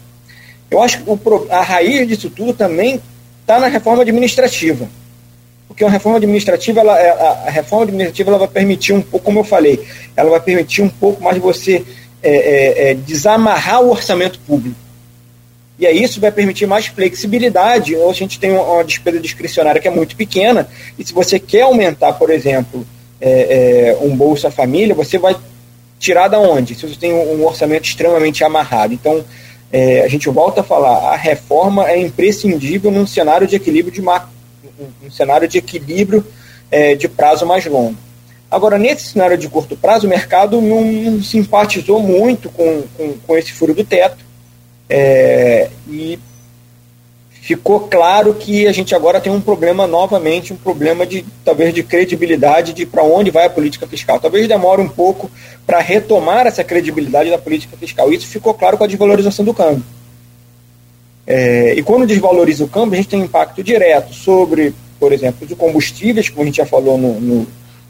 Eu 0.70 0.82
acho 0.82 1.02
que 1.02 1.10
o, 1.10 1.18
a 1.48 1.62
raiz 1.62 2.06
disso 2.06 2.28
tudo 2.28 2.52
também 2.52 3.00
está 3.40 3.58
na 3.58 3.68
reforma 3.68 4.02
administrativa. 4.02 4.86
Porque 5.66 5.82
uma 5.82 5.90
reforma 5.90 6.18
administrativa, 6.18 6.80
ela, 6.80 7.00
é, 7.00 7.08
a, 7.08 7.44
a, 7.46 7.50
reforma 7.50 7.84
administrativa 7.84 8.30
ela 8.30 8.38
vai 8.38 8.48
permitir 8.48 8.92
um 8.92 9.00
pouco, 9.00 9.24
como 9.24 9.40
eu 9.40 9.44
falei, 9.44 9.82
ela 10.14 10.28
vai 10.28 10.40
permitir 10.40 10.82
um 10.82 10.90
pouco 10.90 11.22
mais 11.22 11.38
você 11.38 11.82
é, 12.22 12.90
é 12.90 12.94
desamarrar 12.94 13.80
o 13.80 13.90
orçamento 13.90 14.38
público 14.40 14.87
e 15.78 15.86
aí 15.86 16.02
isso 16.02 16.20
vai 16.20 16.32
permitir 16.32 16.66
mais 16.66 16.86
flexibilidade. 16.86 17.94
Ou 17.94 18.10
a 18.10 18.14
gente 18.14 18.40
tem 18.40 18.50
uma 18.50 18.82
despesa 18.82 19.20
discricionária 19.20 19.80
que 19.80 19.88
é 19.88 19.90
muito 19.90 20.16
pequena, 20.16 20.68
e 20.98 21.04
se 21.04 21.12
você 21.12 21.38
quer 21.38 21.62
aumentar, 21.62 22.14
por 22.14 22.30
exemplo, 22.30 22.86
é, 23.20 23.94
é, 24.00 24.04
um 24.04 24.16
Bolsa 24.16 24.50
Família, 24.50 24.94
você 24.94 25.18
vai 25.18 25.36
tirar 25.98 26.28
da 26.28 26.38
onde? 26.38 26.74
Se 26.74 26.86
você 26.86 26.98
tem 26.98 27.12
um 27.12 27.44
orçamento 27.44 27.84
extremamente 27.84 28.42
amarrado. 28.42 28.92
Então, 28.92 29.24
é, 29.72 30.02
a 30.02 30.08
gente 30.08 30.28
volta 30.28 30.62
a 30.62 30.64
falar, 30.64 31.12
a 31.12 31.16
reforma 31.16 31.88
é 31.88 32.00
imprescindível 32.00 32.90
num 32.90 33.06
cenário 33.06 33.46
de 33.46 33.54
equilíbrio 33.54 33.92
de 33.92 34.00
um 34.00 35.10
cenário 35.10 35.46
de 35.46 35.58
equilíbrio 35.58 36.24
é, 36.70 36.94
de 36.94 37.08
prazo 37.08 37.44
mais 37.44 37.66
longo. 37.66 37.96
Agora, 38.50 38.78
nesse 38.78 39.08
cenário 39.08 39.36
de 39.36 39.48
curto 39.48 39.76
prazo, 39.76 40.06
o 40.06 40.10
mercado 40.10 40.60
não, 40.60 40.82
não 40.84 41.22
simpatizou 41.22 42.00
muito 42.00 42.48
com, 42.48 42.82
com, 42.96 43.14
com 43.18 43.36
esse 43.36 43.52
furo 43.52 43.74
do 43.74 43.84
teto 43.84 44.27
é, 44.88 45.68
e 45.88 46.18
ficou 47.48 47.80
claro 47.80 48.34
que 48.34 48.66
a 48.66 48.72
gente 48.72 48.94
agora 48.94 49.20
tem 49.20 49.32
um 49.32 49.40
problema 49.40 49.86
novamente, 49.86 50.52
um 50.52 50.56
problema 50.56 51.06
de 51.06 51.24
talvez 51.44 51.72
de 51.72 51.82
credibilidade 51.82 52.74
de 52.74 52.84
para 52.84 53.02
onde 53.02 53.30
vai 53.30 53.46
a 53.46 53.50
política 53.50 53.86
fiscal. 53.86 54.20
Talvez 54.20 54.46
demore 54.46 54.82
um 54.82 54.88
pouco 54.88 55.30
para 55.66 55.80
retomar 55.80 56.46
essa 56.46 56.62
credibilidade 56.62 57.30
da 57.30 57.38
política 57.38 57.76
fiscal. 57.76 58.12
Isso 58.12 58.26
ficou 58.26 58.52
claro 58.54 58.76
com 58.76 58.84
a 58.84 58.86
desvalorização 58.86 59.44
do 59.44 59.54
câmbio. 59.54 59.82
É, 61.26 61.74
e 61.74 61.82
quando 61.82 62.06
desvaloriza 62.06 62.64
o 62.64 62.68
câmbio, 62.68 62.94
a 62.94 62.96
gente 62.96 63.08
tem 63.08 63.20
impacto 63.20 63.62
direto 63.62 64.14
sobre, 64.14 64.74
por 64.98 65.12
exemplo, 65.12 65.46
os 65.46 65.56
combustíveis, 65.56 66.28
como 66.28 66.42
a 66.42 66.46
gente 66.46 66.56
já 66.56 66.66
falou 66.66 66.96
no, 66.96 67.20
no, 67.20 67.46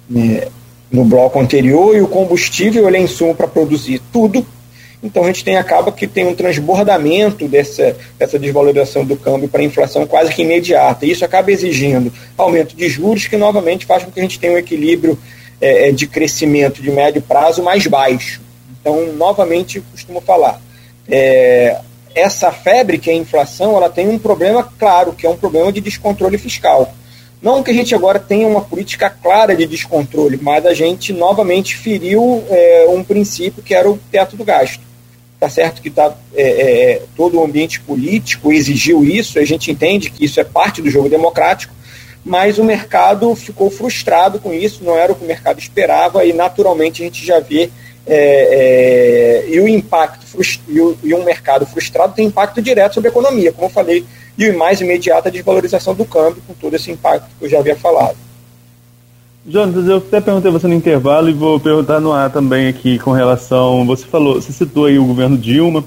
né, 0.09 0.49
no 0.91 1.05
bloco 1.05 1.39
anterior, 1.41 1.97
e 1.97 2.01
o 2.01 2.09
combustível 2.09 2.87
ele 2.89 2.97
é 2.97 3.01
insumo 3.01 3.35
para 3.35 3.47
produzir 3.47 4.01
tudo 4.13 4.45
então 5.03 5.25
a 5.25 5.27
gente 5.29 5.45
tem 5.45 5.57
acaba 5.57 5.93
que 5.93 6.07
tem 6.07 6.27
um 6.27 6.35
transbordamento 6.35 7.47
dessa, 7.47 7.97
dessa 8.19 8.39
desvalorização 8.39 9.05
do 9.05 9.17
câmbio 9.17 9.49
para 9.49 9.61
a 9.61 9.65
inflação 9.65 10.07
quase 10.07 10.33
que 10.35 10.43
imediata. 10.43 11.07
E 11.07 11.13
isso 11.13 11.25
acaba 11.25 11.53
exigindo 11.53 12.13
aumento 12.37 12.75
de 12.75 12.89
juros, 12.89 13.27
que 13.27 13.37
novamente 13.37 13.87
faz 13.87 14.05
com 14.05 14.11
que 14.11 14.19
a 14.19 14.23
gente 14.23 14.39
tenha 14.39 14.55
um 14.55 14.59
equilíbrio 14.59 15.19
é, 15.61 15.89
é 15.89 15.93
de 15.93 16.07
crescimento 16.07 16.83
de 16.83 16.91
médio 16.91 17.23
prazo 17.23 17.63
mais 17.63 17.87
baixo. 17.87 18.41
Então, 18.81 19.13
novamente, 19.13 19.81
costumo 19.81 20.21
falar, 20.21 20.61
é, 21.09 21.79
essa 22.15 22.51
febre 22.51 22.99
que 22.99 23.11
é 23.11 23.13
a 23.13 23.17
inflação, 23.17 23.77
ela 23.77 23.89
tem 23.89 24.09
um 24.09 24.19
problema 24.19 24.69
claro, 24.79 25.13
que 25.13 25.27
é 25.27 25.31
um 25.31 25.37
problema 25.37 25.73
de 25.73 25.81
descontrole 25.81 26.39
fiscal. 26.39 26.93
Não 27.41 27.63
que 27.63 27.71
a 27.71 27.75
gente 27.75 27.95
agora 27.95 28.19
tenha 28.19 28.49
uma 28.49 28.63
política 28.63 29.09
clara 29.09 29.55
de 29.55 29.65
descontrole, 29.65 30.39
mas 30.43 30.67
a 30.67 30.75
gente 30.75 31.13
novamente 31.13 31.77
feriu 31.77 32.43
é, 32.51 32.87
um 32.89 33.05
princípio 33.05 33.63
que 33.63 33.75
era 33.75 33.89
o 33.89 33.99
teto 34.11 34.37
do 34.37 34.45
gasto. 34.45 34.88
Está 35.39 35.49
certo 35.49 35.81
que 35.81 35.89
tá, 35.89 36.13
é, 36.35 36.43
é, 36.43 37.03
todo 37.17 37.39
o 37.39 37.45
ambiente 37.45 37.79
político 37.81 38.53
exigiu 38.53 39.05
isso, 39.05 39.39
a 39.39 39.45
gente 39.45 39.71
entende 39.71 40.11
que 40.11 40.25
isso 40.25 40.41
é 40.41 40.45
parte 40.45 40.83
do 40.83 40.91
jogo 40.91 41.09
democrático, 41.09 41.73
mas 42.25 42.59
o 42.59 42.65
mercado 42.65 43.33
ficou 43.37 43.71
frustrado 43.71 44.41
com 44.41 44.53
isso, 44.53 44.83
não 44.83 44.99
era 44.99 45.13
o 45.13 45.15
que 45.15 45.25
o 45.25 45.29
mercado 45.29 45.61
esperava, 45.61 46.25
e 46.25 46.33
naturalmente 46.33 47.03
a 47.03 47.05
gente 47.05 47.25
já 47.25 47.39
vê. 47.39 47.71
É, 48.11 49.45
é, 49.47 49.55
e 49.55 49.61
o 49.61 49.69
impacto 49.69 50.27
e, 50.67 50.81
o, 50.81 50.99
e 51.05 51.15
um 51.15 51.23
mercado 51.23 51.67
frustrado 51.67 52.15
tem 52.15 52.27
impacto 52.27 52.61
direto 52.61 52.95
sobre 52.95 53.09
a 53.09 53.13
economia, 53.13 53.53
como 53.53 53.67
eu 53.67 53.71
falei 53.71 54.05
e 54.37 54.49
o 54.49 54.59
mais 54.59 54.81
imediato 54.81 55.29
a 55.29 55.31
desvalorização 55.31 55.95
do 55.95 56.05
câmbio, 56.05 56.43
com 56.47 56.55
todo 56.55 56.75
esse 56.75 56.91
impacto 56.91 57.29
que 57.39 57.45
eu 57.45 57.49
já 57.49 57.59
havia 57.59 57.77
falado. 57.77 58.17
Jonas, 59.51 59.89
eu 59.89 59.97
até 59.97 60.21
perguntei 60.21 60.51
você 60.51 60.69
no 60.69 60.75
intervalo 60.75 61.31
e 61.31 61.33
vou 61.33 61.59
perguntar 61.59 62.01
no 62.01 62.13
ar 62.13 62.31
também 62.31 62.69
aqui 62.69 62.99
com 62.99 63.13
relação. 63.13 63.87
Você 63.87 64.05
falou, 64.05 64.35
você 64.35 64.53
citou 64.53 64.85
aí 64.85 64.99
o 64.99 65.07
governo 65.07 65.39
Dilma, 65.39 65.83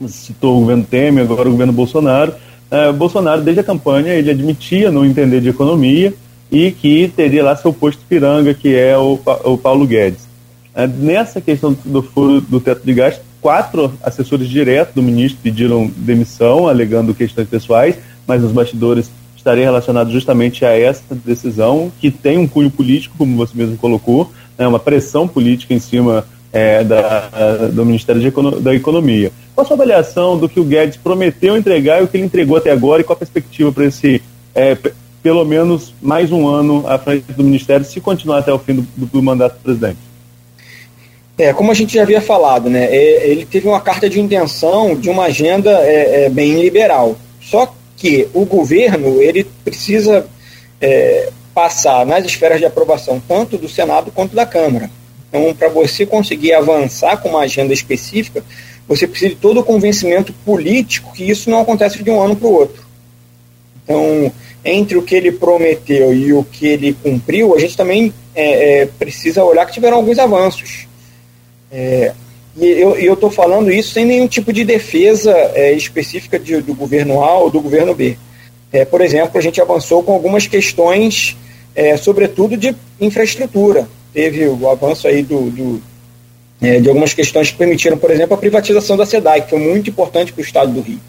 você 0.00 0.14
citou 0.14 0.56
o 0.56 0.60
governo 0.60 0.84
Temer, 0.84 1.24
agora 1.24 1.46
o 1.46 1.52
governo 1.52 1.74
Bolsonaro. 1.74 2.32
É, 2.70 2.90
Bolsonaro, 2.90 3.42
desde 3.42 3.60
a 3.60 3.64
campanha, 3.64 4.14
ele 4.14 4.30
admitia 4.30 4.90
não 4.90 5.04
entender 5.04 5.42
de 5.42 5.50
economia 5.50 6.14
e 6.50 6.72
que 6.72 7.12
teria 7.14 7.44
lá 7.44 7.54
seu 7.54 7.70
posto 7.70 8.00
piranga, 8.08 8.54
que 8.54 8.74
é 8.74 8.96
o, 8.96 9.20
o 9.44 9.58
Paulo 9.58 9.86
Guedes. 9.86 10.26
É, 10.74 10.86
nessa 10.86 11.38
questão 11.38 11.76
do 11.84 12.00
furo 12.00 12.40
do 12.40 12.60
teto 12.60 12.82
de 12.82 12.94
gastos, 12.94 13.22
quatro 13.42 13.92
assessores 14.02 14.48
diretos 14.48 14.94
do 14.94 15.02
ministro 15.02 15.38
pediram 15.42 15.90
demissão, 15.94 16.66
alegando 16.66 17.12
questões 17.12 17.46
pessoais, 17.46 17.96
mas 18.26 18.42
os 18.42 18.52
bastidores 18.52 19.10
estariam 19.40 19.64
relacionados 19.64 20.12
justamente 20.12 20.64
a 20.64 20.78
essa 20.78 21.02
decisão, 21.24 21.90
que 22.00 22.10
tem 22.10 22.38
um 22.38 22.46
cunho 22.46 22.70
político, 22.70 23.14
como 23.18 23.36
você 23.36 23.52
mesmo 23.56 23.76
colocou, 23.76 24.30
né, 24.56 24.66
uma 24.66 24.78
pressão 24.78 25.26
política 25.26 25.74
em 25.74 25.80
cima 25.80 26.26
é, 26.52 26.84
da, 26.84 27.68
do 27.72 27.84
Ministério 27.84 28.24
Econo 28.26 28.60
da 28.60 28.74
Economia. 28.74 29.32
Qual 29.54 29.64
a 29.64 29.66
sua 29.66 29.74
avaliação 29.74 30.38
do 30.38 30.48
que 30.48 30.60
o 30.60 30.64
Guedes 30.64 30.96
prometeu 30.96 31.56
entregar 31.56 32.00
e 32.00 32.04
o 32.04 32.08
que 32.08 32.16
ele 32.16 32.24
entregou 32.24 32.56
até 32.56 32.70
agora 32.70 33.00
e 33.00 33.04
qual 33.04 33.16
a 33.16 33.18
perspectiva 33.18 33.72
para 33.72 33.86
esse, 33.86 34.22
é, 34.54 34.76
pelo 35.22 35.44
menos, 35.44 35.94
mais 36.00 36.30
um 36.30 36.46
ano 36.46 36.84
à 36.86 36.98
frente 36.98 37.32
do 37.32 37.42
Ministério, 37.42 37.84
se 37.84 38.00
continuar 38.00 38.38
até 38.38 38.52
o 38.52 38.58
fim 38.58 38.74
do, 38.74 38.82
do, 38.96 39.06
do 39.06 39.22
mandato 39.22 39.54
do 39.54 39.60
presidente? 39.60 39.98
É, 41.38 41.54
como 41.54 41.70
a 41.70 41.74
gente 41.74 41.94
já 41.94 42.02
havia 42.02 42.20
falado, 42.20 42.68
né, 42.68 42.84
é, 42.84 43.30
ele 43.30 43.46
teve 43.46 43.66
uma 43.66 43.80
carta 43.80 44.10
de 44.10 44.20
intenção 44.20 44.94
de 44.94 45.08
uma 45.08 45.24
agenda 45.24 45.70
é, 45.70 46.26
é, 46.26 46.28
bem 46.28 46.60
liberal. 46.60 47.16
Só 47.40 47.74
que 48.00 48.26
o 48.32 48.46
governo 48.46 49.20
ele 49.20 49.46
precisa 49.62 50.26
é, 50.80 51.28
passar 51.54 52.06
nas 52.06 52.24
esferas 52.24 52.58
de 52.58 52.64
aprovação 52.64 53.22
tanto 53.28 53.58
do 53.58 53.68
Senado 53.68 54.10
quanto 54.10 54.34
da 54.34 54.46
Câmara. 54.46 54.90
Então, 55.28 55.54
para 55.54 55.68
você 55.68 56.06
conseguir 56.06 56.54
avançar 56.54 57.18
com 57.18 57.28
uma 57.28 57.40
agenda 57.40 57.74
específica, 57.74 58.42
você 58.88 59.06
precisa 59.06 59.34
de 59.34 59.36
todo 59.36 59.60
o 59.60 59.62
convencimento 59.62 60.32
político 60.46 61.12
que 61.12 61.28
isso 61.30 61.50
não 61.50 61.60
acontece 61.60 62.02
de 62.02 62.10
um 62.10 62.22
ano 62.22 62.34
para 62.34 62.48
o 62.48 62.54
outro. 62.54 62.82
Então, 63.84 64.32
entre 64.64 64.96
o 64.96 65.02
que 65.02 65.14
ele 65.14 65.30
prometeu 65.30 66.14
e 66.14 66.32
o 66.32 66.42
que 66.42 66.66
ele 66.66 66.96
cumpriu, 67.02 67.54
a 67.54 67.60
gente 67.60 67.76
também 67.76 68.14
é, 68.34 68.80
é, 68.80 68.86
precisa 68.86 69.44
olhar 69.44 69.66
que 69.66 69.74
tiveram 69.74 69.98
alguns 69.98 70.18
avanços. 70.18 70.86
É, 71.70 72.14
e 72.56 72.80
eu 72.80 73.14
estou 73.14 73.30
falando 73.30 73.70
isso 73.70 73.92
sem 73.92 74.04
nenhum 74.04 74.26
tipo 74.26 74.52
de 74.52 74.64
defesa 74.64 75.32
é, 75.54 75.72
específica 75.72 76.38
de, 76.38 76.60
do 76.60 76.74
governo 76.74 77.22
A 77.22 77.38
ou 77.38 77.50
do 77.50 77.60
governo 77.60 77.94
B. 77.94 78.16
É, 78.72 78.84
por 78.84 79.00
exemplo, 79.00 79.38
a 79.38 79.40
gente 79.40 79.60
avançou 79.60 80.02
com 80.02 80.12
algumas 80.12 80.46
questões, 80.46 81.36
é, 81.74 81.96
sobretudo 81.96 82.56
de 82.56 82.74
infraestrutura. 83.00 83.88
Teve 84.12 84.46
o 84.46 84.68
avanço 84.68 85.06
aí 85.06 85.22
do, 85.22 85.50
do 85.50 85.82
é, 86.60 86.78
de 86.78 86.88
algumas 86.88 87.14
questões 87.14 87.50
que 87.50 87.56
permitiram, 87.56 87.96
por 87.96 88.10
exemplo, 88.10 88.34
a 88.34 88.38
privatização 88.38 88.96
da 88.96 89.06
SEDAI, 89.06 89.42
que 89.42 89.50
foi 89.50 89.58
muito 89.58 89.88
importante 89.88 90.32
para 90.32 90.40
o 90.40 90.44
estado 90.44 90.72
do 90.72 90.80
Rio. 90.80 91.00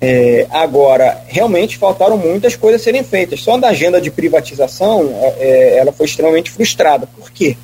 É, 0.00 0.46
agora, 0.50 1.22
realmente 1.28 1.76
faltaram 1.76 2.16
muitas 2.16 2.56
coisas 2.56 2.82
serem 2.82 3.04
feitas. 3.04 3.40
Só 3.40 3.56
da 3.58 3.68
agenda 3.68 4.00
de 4.00 4.10
privatização, 4.10 5.08
é, 5.38 5.76
ela 5.78 5.92
foi 5.92 6.06
extremamente 6.06 6.50
frustrada. 6.50 7.06
Por 7.06 7.30
quê? 7.30 7.56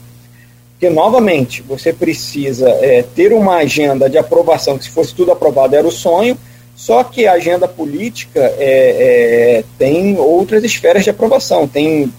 Porque, 0.78 0.90
novamente, 0.90 1.62
você 1.62 1.90
precisa 1.90 2.68
é, 2.68 3.02
ter 3.14 3.32
uma 3.32 3.56
agenda 3.56 4.10
de 4.10 4.18
aprovação, 4.18 4.76
que 4.76 4.84
se 4.84 4.90
fosse 4.90 5.14
tudo 5.14 5.32
aprovado 5.32 5.74
era 5.74 5.86
o 5.86 5.90
sonho, 5.90 6.36
só 6.74 7.02
que 7.02 7.26
a 7.26 7.32
agenda 7.32 7.66
política 7.66 8.40
é, 8.58 9.60
é, 9.60 9.64
tem 9.78 10.18
outras 10.18 10.62
esferas 10.62 11.02
de 11.02 11.08
aprovação, 11.08 11.66
tem 11.66 12.12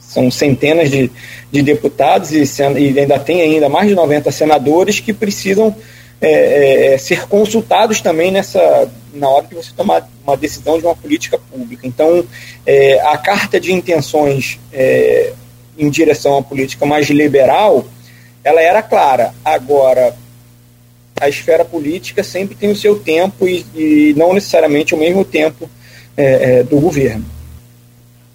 são 0.00 0.30
centenas 0.30 0.90
de, 0.90 1.10
de 1.52 1.62
deputados 1.62 2.32
e, 2.32 2.42
e, 2.78 2.98
ainda 2.98 3.18
tem 3.18 3.42
ainda 3.42 3.68
mais 3.68 3.88
de 3.88 3.94
90 3.94 4.30
senadores 4.32 4.98
que 4.98 5.12
precisam 5.12 5.74
é, 6.18 6.30
é, 6.30 6.94
é, 6.94 6.98
ser 6.98 7.26
consultados 7.28 8.00
também 8.00 8.30
nessa 8.30 8.90
na 9.12 9.28
hora 9.28 9.46
que 9.46 9.54
você 9.54 9.70
tomar 9.76 10.08
uma 10.26 10.36
decisão 10.36 10.78
de 10.78 10.84
uma 10.84 10.94
política 10.94 11.38
pública. 11.38 11.86
Então, 11.86 12.24
é, 12.66 13.00
a 13.00 13.16
carta 13.16 13.58
de 13.58 13.72
intenções 13.72 14.58
em 15.78 15.90
direção 15.90 16.38
à 16.38 16.42
política 16.42 16.86
mais 16.86 17.08
liberal, 17.08 17.84
ela 18.42 18.60
era 18.60 18.82
clara. 18.82 19.32
Agora, 19.44 20.14
a 21.20 21.28
esfera 21.28 21.64
política 21.64 22.22
sempre 22.22 22.54
tem 22.54 22.70
o 22.70 22.76
seu 22.76 22.98
tempo 22.98 23.48
e, 23.48 23.64
e 23.74 24.14
não 24.16 24.32
necessariamente 24.34 24.94
o 24.94 24.98
mesmo 24.98 25.24
tempo 25.24 25.68
é, 26.16 26.58
é, 26.58 26.62
do 26.62 26.78
governo. 26.78 27.24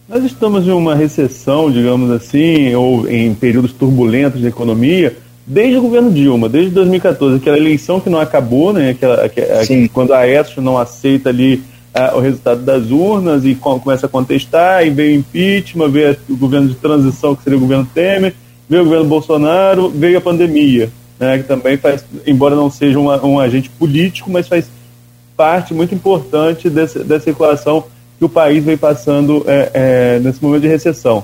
Nós 0.07 0.23
estamos 0.25 0.67
em 0.67 0.71
uma 0.71 0.93
recessão, 0.93 1.71
digamos 1.71 2.11
assim, 2.11 2.75
ou 2.75 3.09
em 3.09 3.33
períodos 3.33 3.71
turbulentos 3.71 4.41
da 4.41 4.49
economia, 4.49 5.15
desde 5.47 5.77
o 5.77 5.81
governo 5.81 6.11
Dilma, 6.11 6.49
desde 6.49 6.71
2014, 6.71 7.37
aquela 7.37 7.57
eleição 7.57 7.99
que 7.99 8.09
não 8.09 8.19
acabou, 8.19 8.73
né, 8.73 8.89
aquela, 8.89 9.25
aquela 9.25 9.61
quando 9.93 10.13
a 10.13 10.19
Aécio 10.19 10.61
não 10.61 10.77
aceita 10.77 11.29
ali 11.29 11.63
o 12.15 12.19
resultado 12.19 12.61
das 12.61 12.89
urnas 12.89 13.43
e 13.45 13.53
começa 13.53 14.05
a 14.05 14.09
contestar, 14.09 14.85
e 14.85 14.89
veio 14.89 15.17
o 15.17 15.19
impeachment, 15.19 15.89
veio 15.89 16.17
o 16.29 16.37
governo 16.37 16.69
de 16.69 16.75
transição, 16.75 17.35
que 17.35 17.43
seria 17.43 17.57
o 17.57 17.61
governo 17.61 17.87
Temer, 17.93 18.33
veio 18.69 18.83
o 18.83 18.85
governo 18.85 19.05
Bolsonaro, 19.05 19.89
veio 19.89 20.17
a 20.17 20.21
pandemia, 20.21 20.89
né, 21.19 21.39
que 21.39 21.43
também 21.43 21.77
faz, 21.77 22.05
embora 22.25 22.55
não 22.55 22.71
seja 22.71 22.97
uma, 22.97 23.23
um 23.25 23.39
agente 23.39 23.69
político, 23.69 24.31
mas 24.31 24.47
faz 24.47 24.69
parte 25.35 25.73
muito 25.73 25.93
importante 25.93 26.69
desse, 26.69 26.99
dessa 26.99 27.29
equação 27.29 27.83
que 28.17 28.23
o 28.23 28.29
país 28.29 28.63
vem 28.63 28.77
passando 28.77 29.43
é, 29.47 29.71
é, 29.73 30.19
nesse 30.19 30.41
momento 30.41 30.61
de 30.61 30.67
recessão. 30.67 31.23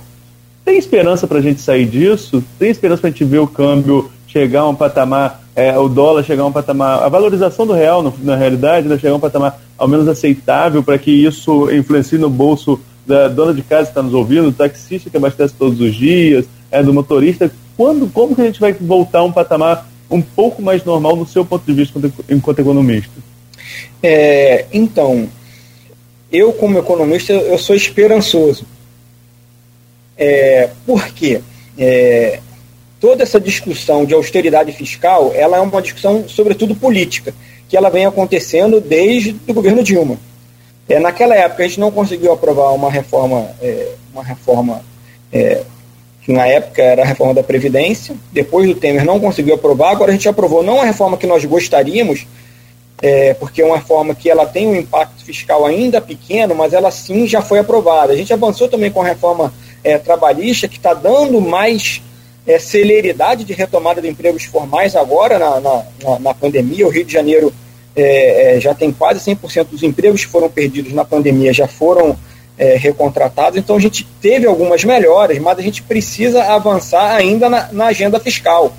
Tem 0.65 0.78
esperança 0.78 1.26
para 1.26 1.38
a 1.38 1.41
gente 1.41 1.61
sair 1.61 1.86
disso? 1.86 2.43
Tem 2.59 2.70
esperança 2.70 3.01
para 3.01 3.09
a 3.09 3.11
gente 3.11 3.24
ver 3.24 3.39
o 3.39 3.47
câmbio 3.47 4.11
chegar 4.28 4.61
a 4.61 4.68
um 4.68 4.76
patamar, 4.76 5.47
é, 5.58 5.76
o 5.76 5.89
dólar 5.89 6.24
chegar 6.24 6.43
a 6.43 6.45
um 6.45 6.51
patamar, 6.51 7.01
a 7.01 7.10
valorização 7.10 7.66
do 7.66 7.74
real, 7.74 8.03
no, 8.03 8.14
na 8.22 8.36
realidade, 8.36 8.88
né, 8.88 8.95
chegar 8.95 9.14
a 9.14 9.18
um 9.18 9.20
patamar 9.20 9.60
ao 9.76 9.88
menos 9.88 10.08
aceitável 10.08 10.84
para 10.84 10.99
que 10.99 11.10
isso 11.10 11.72
influencie 11.72 12.20
no 12.20 12.30
bolso 12.30 12.80
da 13.08 13.28
dona 13.28 13.55
de 13.55 13.64
casa 13.64 13.86
que 13.86 13.89
está 13.89 14.03
nos 14.03 14.14
ouvindo, 14.14 14.51
do 14.51 14.51
taxista 14.51 15.10
que 15.10 15.18
abastece 15.18 15.55
todos 15.58 15.82
os 15.82 15.95
dias, 15.95 16.45
é, 16.70 16.84
do 16.84 16.93
motorista. 16.93 17.51
Quando, 17.76 18.08
como 18.08 18.36
que 18.36 18.41
a 18.41 18.45
gente 18.45 18.60
vai 18.60 18.72
voltar 18.72 19.20
a 19.20 19.24
um 19.24 19.32
patamar 19.32 19.89
um 20.12 20.22
pouco 20.22 20.62
mais 20.62 20.86
normal 20.86 21.18
do 21.18 21.26
seu 21.26 21.43
ponto 21.43 21.66
de 21.66 21.74
vista 21.74 21.97
enquanto, 21.97 22.26
enquanto 22.30 22.60
economista? 22.60 23.14
É, 24.03 24.68
então, 24.72 25.28
eu 26.32 26.53
como 26.53 26.78
economista, 26.78 27.34
eu 27.34 27.58
sou 27.58 27.76
esperançoso. 27.76 28.64
É, 30.16 30.70
por 30.86 31.03
quê? 31.08 31.41
É, 31.76 32.41
toda 33.00 33.24
essa 33.24 33.39
discussão 33.39 34.06
de 34.06 34.14
austeridade 34.14 34.72
fiscal, 34.72 35.32
ela 35.36 35.58
é 35.58 35.60
uma 35.60 35.82
discussão, 35.82 36.28
sobretudo, 36.28 36.76
política, 36.76 37.34
que 37.70 37.78
ela 37.78 37.89
vem 37.89 38.06
acontecendo 38.06 38.80
desde 38.80 39.36
o 39.48 39.54
governo 39.54 39.84
Dilma. 39.84 40.18
É, 40.89 41.00
naquela 41.00 41.36
época, 41.36 41.64
a 41.64 41.68
gente 41.68 41.80
não 41.80 41.91
conseguiu 41.91 42.32
aprovar 42.32 42.74
uma 42.74 42.89
reforma, 42.89 43.50
é, 43.62 43.93
uma 44.14 44.24
reforma 44.24 44.82
é, 45.32 45.62
que 46.22 46.32
na 46.32 46.48
época 46.48 46.82
era 46.82 47.04
a 47.04 47.06
reforma 47.06 47.34
da 47.34 47.43
Previdência, 47.43 48.16
depois 48.32 48.68
do 48.68 48.76
Temer 48.76 49.06
não 49.06 49.20
conseguiu 49.20 49.56
aprovar, 49.56 49.91
agora 49.91 50.12
a 50.12 50.14
gente 50.14 50.28
aprovou 50.28 50.64
não 50.64 50.82
a 50.82 50.86
reforma 50.86 51.18
que 51.18 51.28
nós 51.28 51.43
gostaríamos, 51.45 52.26
é, 53.02 53.34
porque 53.36 53.62
é 53.62 53.66
uma 53.66 53.78
reforma 53.78 54.16
que 54.16 54.30
ela 54.30 54.45
tem 54.45 54.66
um 54.66 54.76
impacto 54.76 55.24
fiscal 55.24 55.66
ainda 55.66 56.02
pequeno, 56.02 56.56
mas 56.56 56.74
ela 56.74 56.89
sim 56.89 57.28
já 57.28 57.41
foi 57.41 57.60
aprovada. 57.60 58.14
A 58.14 58.16
gente 58.16 58.34
avançou 58.34 58.68
também 58.68 58.89
com 58.89 59.02
a 59.02 59.06
reforma 59.06 59.54
é, 59.84 59.98
trabalhista, 59.98 60.68
que 60.68 60.78
está 60.78 60.93
dando 60.93 61.39
mais 61.39 62.02
é, 62.48 62.58
celeridade 62.58 63.43
de 63.43 63.54
retomada 63.54 64.02
de 64.02 64.08
empregos 64.08 64.45
formais 64.45 64.95
agora 64.95 65.38
na, 65.38 65.60
na, 65.60 66.20
na 66.20 66.34
pandemia. 66.34 66.88
O 66.88 66.89
Rio 66.89 67.04
de 67.04 67.12
Janeiro 67.12 67.54
é, 67.95 68.56
é, 68.56 68.60
já 68.62 68.74
tem 68.74 68.91
quase 68.91 69.20
100% 69.20 69.66
dos 69.66 69.84
empregos 69.84 70.24
que 70.24 70.32
foram 70.32 70.50
perdidos 70.50 70.93
na 70.93 71.04
pandemia 71.04 71.52
já 71.52 71.68
foram 71.68 72.18
é, 72.58 72.76
recontratados. 72.78 73.60
Então 73.60 73.76
a 73.76 73.80
gente 73.80 74.08
teve 74.22 74.48
algumas 74.48 74.84
melhoras, 74.86 75.38
mas 75.39 75.60
a 75.60 75.62
gente 75.62 75.84
precisa 75.84 76.43
avançar 76.43 77.16
ainda 77.16 77.50
na, 77.50 77.72
na 77.72 77.86
agenda 77.88 78.20
fiscal. 78.20 78.74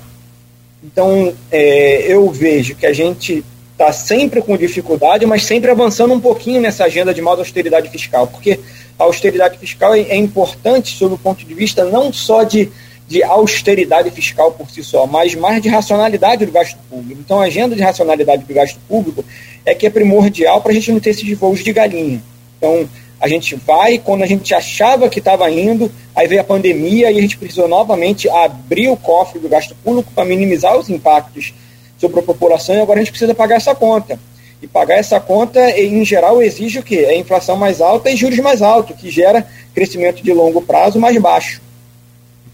Então 0.83 1.33
é, 1.51 2.11
eu 2.11 2.29
vejo 2.31 2.75
que 2.75 2.87
a 2.87 2.93
gente 2.93 3.43
está 3.73 3.91
sempre 3.91 4.41
com 4.41 4.57
dificuldade, 4.57 5.25
mas 5.25 5.45
sempre 5.45 5.69
avançando 5.69 6.13
um 6.13 6.19
pouquinho 6.19 6.59
nessa 6.59 6.85
agenda 6.85 7.13
de 7.13 7.21
mais 7.21 7.39
austeridade 7.39 7.89
fiscal, 7.89 8.27
porque 8.27 8.59
a 8.97 9.03
austeridade 9.03 9.57
fiscal 9.57 9.93
é, 9.93 10.01
é 10.01 10.15
importante 10.17 10.97
sob 10.97 11.15
o 11.15 11.17
ponto 11.17 11.45
de 11.45 11.53
vista 11.53 11.85
não 11.85 12.11
só 12.11 12.43
de, 12.43 12.69
de 13.09 13.23
austeridade 13.23 14.11
fiscal 14.11 14.51
por 14.51 14.69
si 14.69 14.83
só, 14.83 15.07
mas 15.07 15.33
mais 15.33 15.59
de 15.63 15.67
racionalidade 15.67 16.45
do 16.45 16.51
gasto 16.51 16.77
público. 16.87 17.19
Então, 17.19 17.41
a 17.41 17.45
agenda 17.45 17.75
de 17.75 17.81
racionalidade 17.81 18.43
do 18.43 18.53
gasto 18.53 18.79
público 18.87 19.25
é 19.65 19.73
que 19.73 19.87
é 19.87 19.89
primordial 19.89 20.61
para 20.61 20.71
a 20.71 20.75
gente 20.75 20.91
não 20.91 20.99
ter 20.99 21.09
esses 21.09 21.35
voos 21.35 21.63
de 21.63 21.73
galinha. 21.73 22.21
Então, 22.55 22.87
a 23.19 23.27
gente 23.27 23.55
vai, 23.55 23.97
quando 23.97 24.21
a 24.21 24.27
gente 24.27 24.53
achava 24.53 25.09
que 25.09 25.17
estava 25.17 25.49
indo, 25.49 25.91
aí 26.15 26.27
veio 26.27 26.39
a 26.39 26.43
pandemia 26.43 27.11
e 27.11 27.17
a 27.17 27.21
gente 27.21 27.35
precisou 27.35 27.67
novamente 27.67 28.29
abrir 28.29 28.89
o 28.89 28.95
cofre 28.95 29.39
do 29.39 29.49
gasto 29.49 29.75
público 29.83 30.11
para 30.13 30.23
minimizar 30.23 30.77
os 30.77 30.87
impactos 30.87 31.51
sobre 31.97 32.19
a 32.19 32.23
população 32.23 32.75
e 32.75 32.79
agora 32.79 32.99
a 32.99 33.01
gente 33.01 33.11
precisa 33.11 33.33
pagar 33.33 33.55
essa 33.55 33.73
conta. 33.73 34.19
E 34.61 34.67
pagar 34.67 34.95
essa 34.95 35.19
conta, 35.19 35.59
em 35.71 36.05
geral, 36.05 36.43
exige 36.43 36.77
o 36.77 36.83
quê? 36.83 37.07
É 37.07 37.17
inflação 37.17 37.57
mais 37.57 37.81
alta 37.81 38.11
e 38.11 38.15
juros 38.15 38.37
mais 38.37 38.61
altos, 38.61 38.95
que 38.95 39.09
gera 39.09 39.47
crescimento 39.73 40.21
de 40.21 40.31
longo 40.31 40.61
prazo 40.61 40.99
mais 40.99 41.17
baixo. 41.17 41.59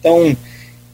Então, 0.06 0.38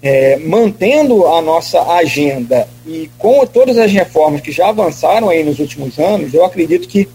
é, 0.01 0.38
mantendo 0.38 1.28
a 1.28 1.41
nossa 1.41 1.82
agenda 1.95 2.66
e 2.88 3.09
com 3.18 3.45
todas 3.45 3.78
as 3.78 3.91
reformas 3.91 4.39
que 4.39 4.53
já 4.53 4.70
avançaram 4.70 5.28
aí 5.28 5.43
nos 5.43 5.59
últimos 5.59 5.99
anos, 5.99 6.34
eu 6.34 6.45
acredito 6.45 6.88
que 6.88 7.09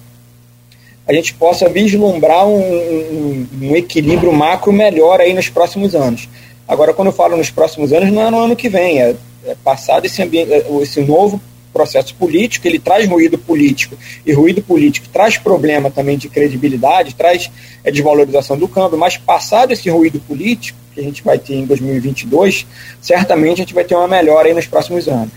a 1.09 1.12
gente 1.14 1.32
possa 1.32 1.70
vislumbrar 1.70 2.47
um, 2.47 2.61
um, 2.61 3.49
um, 3.62 3.76
equilíbrio 3.76 4.30
macro 4.30 4.74
melhor 4.74 5.22
aí 5.22 5.32
nos 5.32 5.49
próximos 5.49 5.94
anos. 5.94 6.28
Agora, 6.68 6.92
quando 6.92 7.09
eu 7.09 7.14
falo 7.14 7.34
nos 7.34 7.49
próximos 7.49 7.94
anos, 7.94 8.12
não 8.12 8.26
é 8.26 8.30
no 8.30 8.40
ano 8.40 8.57
que 8.57 8.68
vem, 8.68 9.01
é, 9.01 9.16
é 9.47 9.57
passado 9.64 10.05
esse, 10.05 10.20
é, 10.20 10.66
esse 10.82 11.01
novo 11.01 11.40
processo 11.76 12.14
político, 12.14 12.66
ele 12.66 12.78
traz 12.78 13.06
ruído 13.06 13.36
político, 13.36 13.94
e 14.24 14.32
ruído 14.32 14.62
político 14.62 15.06
traz 15.12 15.36
problema 15.36 15.90
também 15.90 16.16
de 16.16 16.26
credibilidade, 16.28 17.14
traz 17.14 17.50
é, 17.84 17.90
desvalorização 17.90 18.56
do 18.56 18.66
câmbio, 18.66 18.98
mas 18.98 19.18
passado 19.18 19.72
esse 19.72 19.90
ruído 19.90 20.18
político, 20.20 20.78
que 20.94 21.00
a 21.00 21.02
gente 21.02 21.22
vai 21.22 21.38
ter 21.38 21.54
em 21.54 21.66
2022, 21.66 22.66
certamente 23.00 23.54
a 23.54 23.64
gente 23.64 23.74
vai 23.74 23.84
ter 23.84 23.94
uma 23.94 24.08
melhora 24.08 24.48
aí 24.48 24.54
nos 24.54 24.66
próximos 24.66 25.06
anos. 25.06 25.32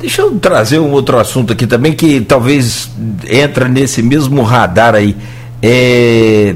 Deixa 0.00 0.22
eu 0.22 0.38
trazer 0.38 0.78
um 0.78 0.92
outro 0.92 1.18
assunto 1.18 1.52
aqui 1.52 1.66
também 1.66 1.92
que 1.92 2.22
talvez 2.22 2.88
entra 3.28 3.68
nesse 3.68 4.02
mesmo 4.02 4.40
radar 4.42 4.94
aí. 4.94 5.14
É... 5.62 6.54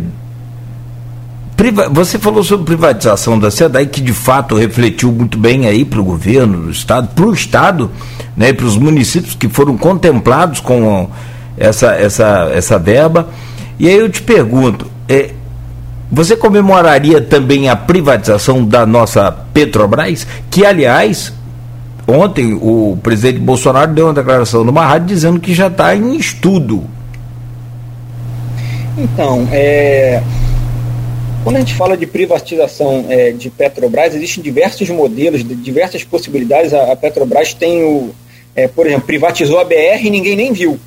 Você 1.93 2.19
falou 2.19 2.43
sobre 2.43 2.67
privatização 2.67 3.39
da 3.39 3.51
SEDAI, 3.51 3.87
que 3.87 4.01
de 4.01 4.13
fato 4.13 4.57
refletiu 4.57 5.13
muito 5.13 5.39
bem 5.39 5.67
aí 5.67 5.85
para 5.85 6.01
o 6.01 6.05
governo 6.05 6.63
do 6.63 6.71
Estado, 6.71 7.09
para 7.15 7.25
o 7.25 7.33
Estado, 7.33 7.91
né, 8.37 8.53
para 8.53 8.67
os 8.67 8.77
municípios 8.77 9.35
que 9.35 9.49
foram 9.49 9.77
contemplados 9.77 10.61
com 10.61 11.09
essa, 11.57 11.95
essa, 11.95 12.51
essa 12.53 12.79
verba. 12.79 13.29
E 13.79 13.89
aí 13.89 13.97
eu 13.97 14.09
te 14.09 14.21
pergunto, 14.21 14.87
é, 15.09 15.31
você 16.11 16.37
comemoraria 16.37 17.21
também 17.21 17.69
a 17.69 17.77
privatização 17.77 18.65
da 18.65 18.85
nossa 18.85 19.31
Petrobras, 19.31 20.27
que 20.51 20.67
aliás 20.67 21.33
Ontem 22.07 22.53
o 22.61 22.99
presidente 23.03 23.39
Bolsonaro 23.39 23.93
deu 23.93 24.07
uma 24.07 24.15
declaração 24.15 24.63
numa 24.63 24.85
rádio 24.85 25.09
dizendo 25.09 25.41
que 25.41 25.55
já 25.55 25.69
está 25.69 25.97
em 25.97 26.17
estudo. 26.17 26.85
Então, 28.97 29.49
é, 29.51 30.23
quando 31.45 31.57
a 31.57 31.61
gente 31.61 31.75
fala 31.75 31.95
de 31.95 32.07
privatização 32.07 33.05
é, 33.11 33.31
de 33.31 33.51
Petrobras, 33.51 34.15
existem 34.15 34.43
diversos 34.43 34.89
modelos, 34.89 35.45
diversas 35.63 36.03
possibilidades. 36.03 36.73
A, 36.73 36.93
a 36.93 36.97
Petrobras 36.97 37.53
tem 37.53 37.85
o, 37.85 38.15
é, 38.57 38.67
por 38.67 38.87
exemplo, 38.87 39.07
privatizou 39.07 39.61
a 39.61 39.65
BR 39.65 40.03
e 40.03 40.11
ninguém 40.11 40.35
nem 40.35 40.53
viu. 40.55 40.81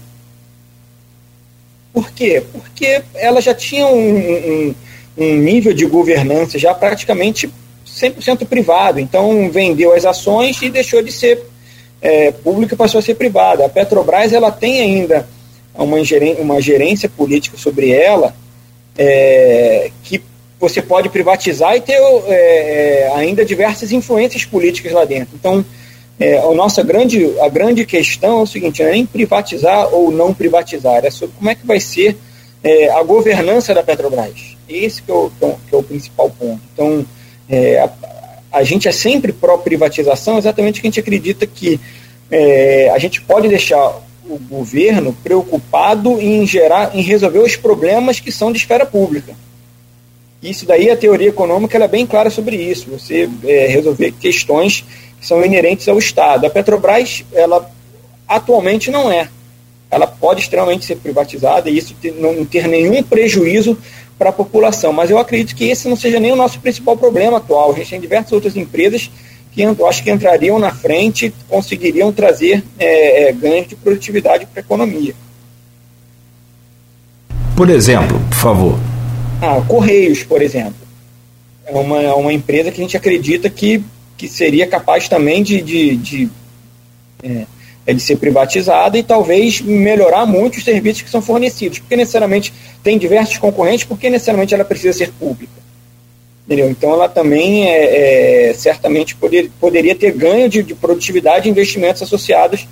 Por 1.94 2.12
quê? 2.12 2.44
Porque 2.52 3.04
ela 3.14 3.40
já 3.40 3.54
tinha 3.54 3.86
um, 3.86 4.18
um, 4.18 4.76
um 5.18 5.38
nível 5.38 5.74
de 5.74 5.86
governança 5.86 6.58
já 6.58 6.74
praticamente 6.74 7.50
100% 7.86 8.48
privado. 8.48 9.00
Então, 9.00 9.52
vendeu 9.52 9.94
as 9.94 10.06
ações 10.06 10.60
e 10.64 10.72
deixou 10.72 11.04
de 11.04 11.12
ser 11.12 11.40
é, 12.02 12.32
pública 12.32 12.74
e 12.74 12.78
passou 12.78 12.98
a 12.98 13.04
ser 13.04 13.14
privada. 13.14 13.64
A 13.64 13.70
Petrobras 13.70 14.34
ela 14.34 14.52
tem 14.52 14.82
ainda 14.82 15.28
uma, 15.76 16.04
gerência, 16.04 16.42
uma 16.42 16.60
gerência 16.60 17.08
política 17.08 17.58
sobre 17.58 17.92
ela 17.92 18.36
é, 18.98 19.92
que 20.04 20.20
você 20.60 20.82
pode 20.82 21.10
privatizar 21.10 21.76
e 21.76 21.82
ter 21.82 21.98
é, 22.28 23.08
é 23.08 23.12
ainda 23.16 23.46
diversas 23.46 23.92
influências 23.92 24.46
políticas 24.46 24.92
lá 24.92 25.06
dentro. 25.06 25.36
Então, 25.36 25.64
é, 26.20 26.40
a 26.40 26.52
nossa 26.54 26.82
grande, 26.84 27.40
a 27.40 27.48
grande 27.48 27.86
questão 27.86 28.40
é 28.40 28.42
o 28.42 28.48
seguinte, 28.48 28.82
não 28.82 28.90
é 28.90 28.94
nem 28.94 29.06
privatizar 29.06 29.94
ou 29.94 30.12
não 30.12 30.34
privatizar, 30.34 31.06
é 31.06 31.12
sobre 31.12 31.36
como 31.38 31.50
é 31.50 31.56
que 31.56 31.66
vai 31.66 31.80
ser 31.80 32.18
é, 32.64 32.90
a 32.90 33.04
governança 33.04 33.74
da 33.74 33.84
Petrobras. 33.84 34.58
Esse 34.68 35.02
que 35.02 35.12
é 35.12 35.14
o, 35.14 35.30
que 35.30 35.76
é 35.76 35.78
o 35.78 35.84
principal 35.84 36.30
ponto. 36.32 36.62
Então, 36.74 37.06
é, 37.48 37.80
a, 37.80 37.90
a, 38.52 38.64
gente 38.64 38.88
é 38.88 38.92
sempre 38.92 39.32
pró-privatização, 39.32 40.40
exatamente 40.40 40.76
porque 40.76 40.88
a 40.88 40.90
gente 40.90 41.00
acredita 41.00 41.46
que 41.46 41.80
é, 42.32 42.90
a 42.90 42.98
gente 42.98 43.22
pode 43.22 43.48
deixar 43.48 44.02
o 44.28 44.38
governo 44.40 45.16
preocupado 45.24 46.20
em 46.20 46.46
gerar, 46.46 46.96
em 46.96 47.02
resolver 47.02 47.40
os 47.40 47.56
problemas 47.56 48.20
que 48.20 48.32
são 48.32 48.52
de 48.52 48.58
esfera 48.58 48.86
pública. 48.86 49.34
Isso 50.42 50.66
daí, 50.66 50.90
a 50.90 50.98
teoria 50.98 51.30
econômica 51.30 51.78
é 51.78 51.88
bem 51.88 52.06
clara 52.06 52.30
sobre 52.30 52.56
isso. 52.56 52.90
Você 52.92 53.30
é, 53.44 53.68
resolver 53.68 54.12
questões 54.12 54.86
que 55.20 55.26
são 55.26 55.44
inerentes 55.44 55.88
ao 55.88 55.98
Estado. 55.98 56.46
A 56.46 56.50
Petrobras, 56.50 57.26
ela 57.34 57.70
atualmente 58.28 58.92
não 58.92 59.12
é. 59.12 59.30
Ela 59.90 60.06
pode 60.06 60.42
extremamente 60.42 60.86
ser 60.86 60.98
privatizada 60.98 61.70
e 61.70 61.78
isso 61.78 61.96
não 62.20 62.46
ter 62.46 62.68
nenhum 62.68 63.02
prejuízo 63.02 63.78
para 64.18 64.30
a 64.30 64.34
população. 64.34 64.92
Mas 64.92 65.10
eu 65.10 65.18
acredito 65.18 65.56
que 65.56 65.66
esse 65.66 65.88
não 65.88 65.96
seja 65.96 66.20
nem 66.20 66.32
o 66.32 66.36
nosso 66.36 66.60
principal 66.60 66.98
problema 66.98 67.38
atual. 67.38 67.72
A 67.72 67.76
gente 67.76 67.90
tem 67.90 68.00
diversas 68.00 68.32
outras 68.32 68.56
empresas 68.56 69.10
que 69.52 69.64
eu 69.64 69.88
acho 69.88 70.04
que 70.04 70.12
entrariam 70.12 70.60
na 70.60 70.72
frente, 70.72 71.34
conseguiriam 71.50 72.12
trazer 72.14 72.64
é, 72.78 73.30
é, 73.30 73.32
ganhos 73.32 73.68
de 73.68 73.76
produtividade 73.76 74.46
para 74.46 74.62
a 74.62 74.64
economia. 74.64 75.16
Por 77.56 77.70
exemplo, 77.70 78.20
por 78.30 78.38
favor. 78.38 78.97
Ah, 79.42 79.62
Correios, 79.68 80.24
por 80.24 80.42
exemplo. 80.42 80.88
É 81.66 81.76
uma, 81.76 82.02
é 82.02 82.14
uma 82.14 82.34
empresa 82.34 82.72
que 82.72 82.80
a 82.80 82.84
gente 82.84 82.98
acredita 82.98 83.50
que, 83.50 83.84
que 84.18 84.28
seria 84.28 84.66
capaz 84.66 85.08
também 85.08 85.44
de, 85.44 85.62
de, 85.62 85.96
de 85.98 86.30
é, 87.22 87.46
é 87.86 87.94
de 87.94 88.02
ser 88.02 88.18
privatizada 88.18 88.98
e 88.98 89.04
talvez 89.04 89.62
melhorar 89.62 90.26
muito 90.26 90.58
os 90.58 90.64
serviços 90.64 91.02
que 91.02 91.10
são 91.10 91.22
fornecidos, 91.22 91.80
porque 91.80 91.96
necessariamente 91.96 92.54
tem 92.84 92.98
diversos 92.98 93.38
concorrentes, 93.38 93.86
porque 93.86 94.10
necessariamente 94.10 94.54
ela 94.54 94.66
precisa 94.66 94.98
ser 94.98 95.12
pública. 95.14 95.54
Entendeu? 96.46 96.70
Então 96.70 96.94
ela 96.94 97.10
também 97.10 97.70
é, 97.70 98.50
é 98.50 98.54
certamente 98.54 99.16
poder, 99.16 99.52
poderia 99.60 99.94
ter 99.94 100.12
ganho 100.12 100.50
de, 100.50 100.64
de 100.64 100.74
produtividade 100.74 101.48
e 101.48 101.52
investimentos 101.52 102.02
associados 102.02 102.68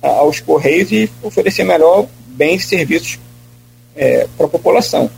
a, 0.00 0.08
aos 0.08 0.40
Correios 0.40 0.90
e 0.92 1.10
oferecer 1.22 1.64
melhor 1.64 2.06
bens 2.28 2.64
e 2.64 2.68
serviços 2.68 3.18
é, 3.96 4.26
para 4.36 4.46
a 4.46 4.48
população. 4.48 5.10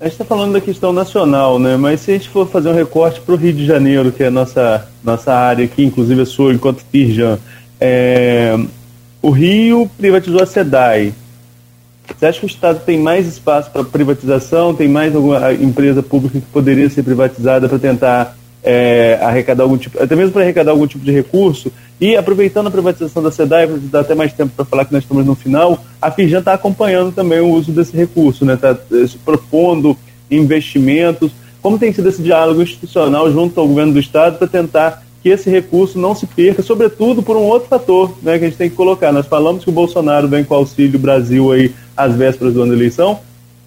A 0.00 0.04
gente 0.04 0.14
está 0.14 0.24
falando 0.24 0.54
da 0.54 0.62
questão 0.62 0.94
nacional, 0.94 1.58
né? 1.58 1.76
Mas 1.76 2.00
se 2.00 2.10
a 2.10 2.14
gente 2.14 2.30
for 2.30 2.48
fazer 2.48 2.70
um 2.70 2.74
recorte 2.74 3.20
para 3.20 3.34
o 3.34 3.36
Rio 3.36 3.52
de 3.52 3.66
Janeiro, 3.66 4.10
que 4.10 4.22
é 4.22 4.28
a 4.28 4.30
nossa, 4.30 4.88
nossa 5.04 5.30
área 5.30 5.62
aqui, 5.62 5.84
inclusive 5.84 6.22
a 6.22 6.24
sua 6.24 6.54
enquanto 6.54 6.82
Firjan, 6.90 7.38
é, 7.78 8.58
o 9.20 9.28
Rio 9.28 9.90
privatizou 9.98 10.42
a 10.42 10.46
SEDAI. 10.46 11.12
Você 12.16 12.24
acha 12.24 12.40
que 12.40 12.46
o 12.46 12.48
Estado 12.48 12.80
tem 12.80 12.98
mais 12.98 13.26
espaço 13.26 13.70
para 13.70 13.84
privatização? 13.84 14.74
Tem 14.74 14.88
mais 14.88 15.14
alguma 15.14 15.52
empresa 15.52 16.02
pública 16.02 16.40
que 16.40 16.46
poderia 16.46 16.88
ser 16.88 17.02
privatizada 17.02 17.68
para 17.68 17.78
tentar 17.78 18.38
é, 18.62 19.18
arrecadar 19.22 19.64
algum 19.64 19.76
tipo, 19.76 20.02
até 20.02 20.14
mesmo 20.14 20.32
para 20.32 20.42
arrecadar 20.42 20.72
algum 20.72 20.86
tipo 20.86 21.04
de 21.04 21.12
recurso? 21.12 21.72
E 22.00 22.16
aproveitando 22.16 22.68
a 22.68 22.70
privatização 22.70 23.22
da 23.22 23.30
SEDAI, 23.30 23.66
para 23.66 23.76
dar 23.76 24.00
até 24.00 24.14
mais 24.14 24.32
tempo 24.32 24.52
para 24.56 24.64
falar 24.64 24.84
que 24.86 24.92
nós 24.92 25.02
estamos 25.02 25.26
no 25.26 25.34
final, 25.34 25.78
a 26.00 26.10
Firjan 26.10 26.38
está 26.38 26.54
acompanhando 26.54 27.12
também 27.12 27.40
o 27.40 27.48
uso 27.48 27.72
desse 27.72 27.94
recurso, 27.94 28.44
né? 28.44 28.54
Está 28.54 28.70
eh, 28.70 29.06
propondo 29.24 29.96
investimentos. 30.30 31.30
Como 31.60 31.78
tem 31.78 31.92
sido 31.92 32.08
esse 32.08 32.22
diálogo 32.22 32.62
institucional 32.62 33.30
junto 33.30 33.60
ao 33.60 33.68
governo 33.68 33.92
do 33.92 34.00
Estado 34.00 34.38
para 34.38 34.48
tentar 34.48 35.02
que 35.22 35.28
esse 35.28 35.50
recurso 35.50 35.98
não 35.98 36.14
se 36.14 36.26
perca, 36.26 36.62
sobretudo 36.62 37.22
por 37.22 37.36
um 37.36 37.42
outro 37.42 37.68
fator 37.68 38.16
né, 38.22 38.38
que 38.38 38.44
a 38.44 38.48
gente 38.48 38.56
tem 38.56 38.70
que 38.70 38.76
colocar. 38.76 39.12
Nós 39.12 39.26
falamos 39.26 39.62
que 39.62 39.68
o 39.70 39.72
Bolsonaro 39.72 40.26
vem 40.26 40.42
com 40.42 40.54
o 40.54 40.56
Auxílio 40.56 40.98
Brasil 40.98 41.52
aí 41.52 41.74
às 41.94 42.14
vésperas 42.14 42.54
do 42.54 42.66
da 42.66 42.72
eleição. 42.72 43.20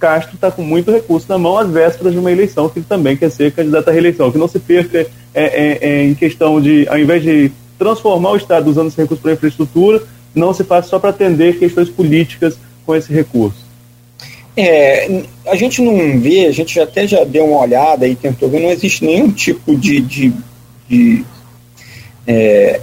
Castro 0.03 0.35
está 0.35 0.51
com 0.51 0.61
muito 0.61 0.91
recurso 0.91 1.27
na 1.29 1.37
mão 1.37 1.57
às 1.57 1.69
vésperas 1.69 2.11
de 2.11 2.19
uma 2.19 2.29
eleição 2.29 2.67
que 2.67 2.79
ele 2.79 2.85
também 2.85 3.15
quer 3.15 3.31
ser 3.31 3.53
candidato 3.53 3.87
à 3.87 3.91
reeleição. 3.93 4.29
Que 4.33 4.37
não 4.37 4.49
se 4.49 4.59
perca 4.59 4.99
é, 4.99 5.07
é, 5.33 5.77
é 5.81 6.03
em 6.03 6.13
questão 6.13 6.59
de, 6.59 6.85
ao 6.89 6.99
invés 6.99 7.23
de 7.23 7.49
transformar 7.79 8.31
o 8.31 8.35
Estado 8.35 8.69
usando 8.69 8.89
esse 8.89 9.01
recurso 9.01 9.23
para 9.23 9.31
infraestrutura, 9.31 10.03
não 10.35 10.53
se 10.53 10.65
faz 10.65 10.87
só 10.87 10.99
para 10.99 11.11
atender 11.11 11.57
questões 11.57 11.89
políticas 11.89 12.59
com 12.85 12.93
esse 12.93 13.13
recurso. 13.13 13.63
É, 14.57 15.23
a 15.47 15.55
gente 15.55 15.81
não 15.81 16.19
vê, 16.19 16.47
a 16.47 16.51
gente 16.51 16.77
até 16.81 17.07
já 17.07 17.23
deu 17.23 17.45
uma 17.45 17.61
olhada 17.61 18.05
e 18.05 18.13
tentou 18.13 18.49
ver, 18.49 18.59
não 18.59 18.71
existe 18.71 19.05
nenhum 19.05 19.31
tipo 19.31 19.73
de, 19.73 20.01
de, 20.01 20.33
de, 20.89 21.25
é, 22.27 22.81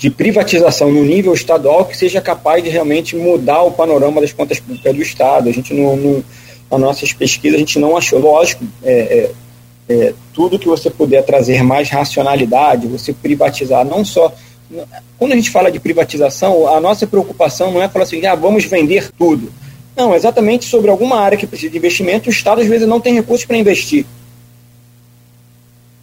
de 0.00 0.08
privatização 0.08 0.90
no 0.90 1.04
nível 1.04 1.34
estadual 1.34 1.84
que 1.84 1.94
seja 1.94 2.22
capaz 2.22 2.64
de 2.64 2.70
realmente 2.70 3.14
mudar 3.14 3.62
o 3.64 3.70
panorama 3.70 4.18
das 4.18 4.32
contas 4.32 4.58
públicas 4.58 4.96
do 4.96 5.02
Estado. 5.02 5.50
A 5.50 5.52
gente, 5.52 5.74
no, 5.74 5.94
no 5.94 6.24
nas 6.70 6.80
nossas 6.80 7.12
pesquisas, 7.12 7.56
a 7.56 7.58
gente 7.58 7.78
não 7.78 7.96
achou, 7.96 8.18
lógico, 8.18 8.64
é, 8.82 8.92
é, 9.88 9.92
é, 9.92 10.14
tudo 10.32 10.58
que 10.58 10.68
você 10.68 10.88
puder 10.88 11.22
trazer 11.22 11.62
mais 11.62 11.90
racionalidade, 11.90 12.86
você 12.86 13.12
privatizar, 13.12 13.84
não 13.84 14.02
só. 14.02 14.32
Quando 15.18 15.32
a 15.32 15.36
gente 15.36 15.50
fala 15.50 15.70
de 15.70 15.78
privatização, 15.78 16.66
a 16.66 16.80
nossa 16.80 17.06
preocupação 17.06 17.70
não 17.70 17.82
é 17.82 17.88
falar 17.88 18.04
assim, 18.04 18.24
ah, 18.24 18.34
vamos 18.34 18.64
vender 18.64 19.10
tudo. 19.18 19.52
Não, 19.94 20.14
exatamente 20.14 20.64
sobre 20.64 20.90
alguma 20.90 21.16
área 21.16 21.36
que 21.36 21.46
precisa 21.46 21.72
de 21.72 21.76
investimento, 21.76 22.30
o 22.30 22.32
Estado 22.32 22.62
às 22.62 22.66
vezes 22.66 22.88
não 22.88 23.00
tem 23.02 23.12
recursos 23.12 23.44
para 23.44 23.58
investir. 23.58 24.06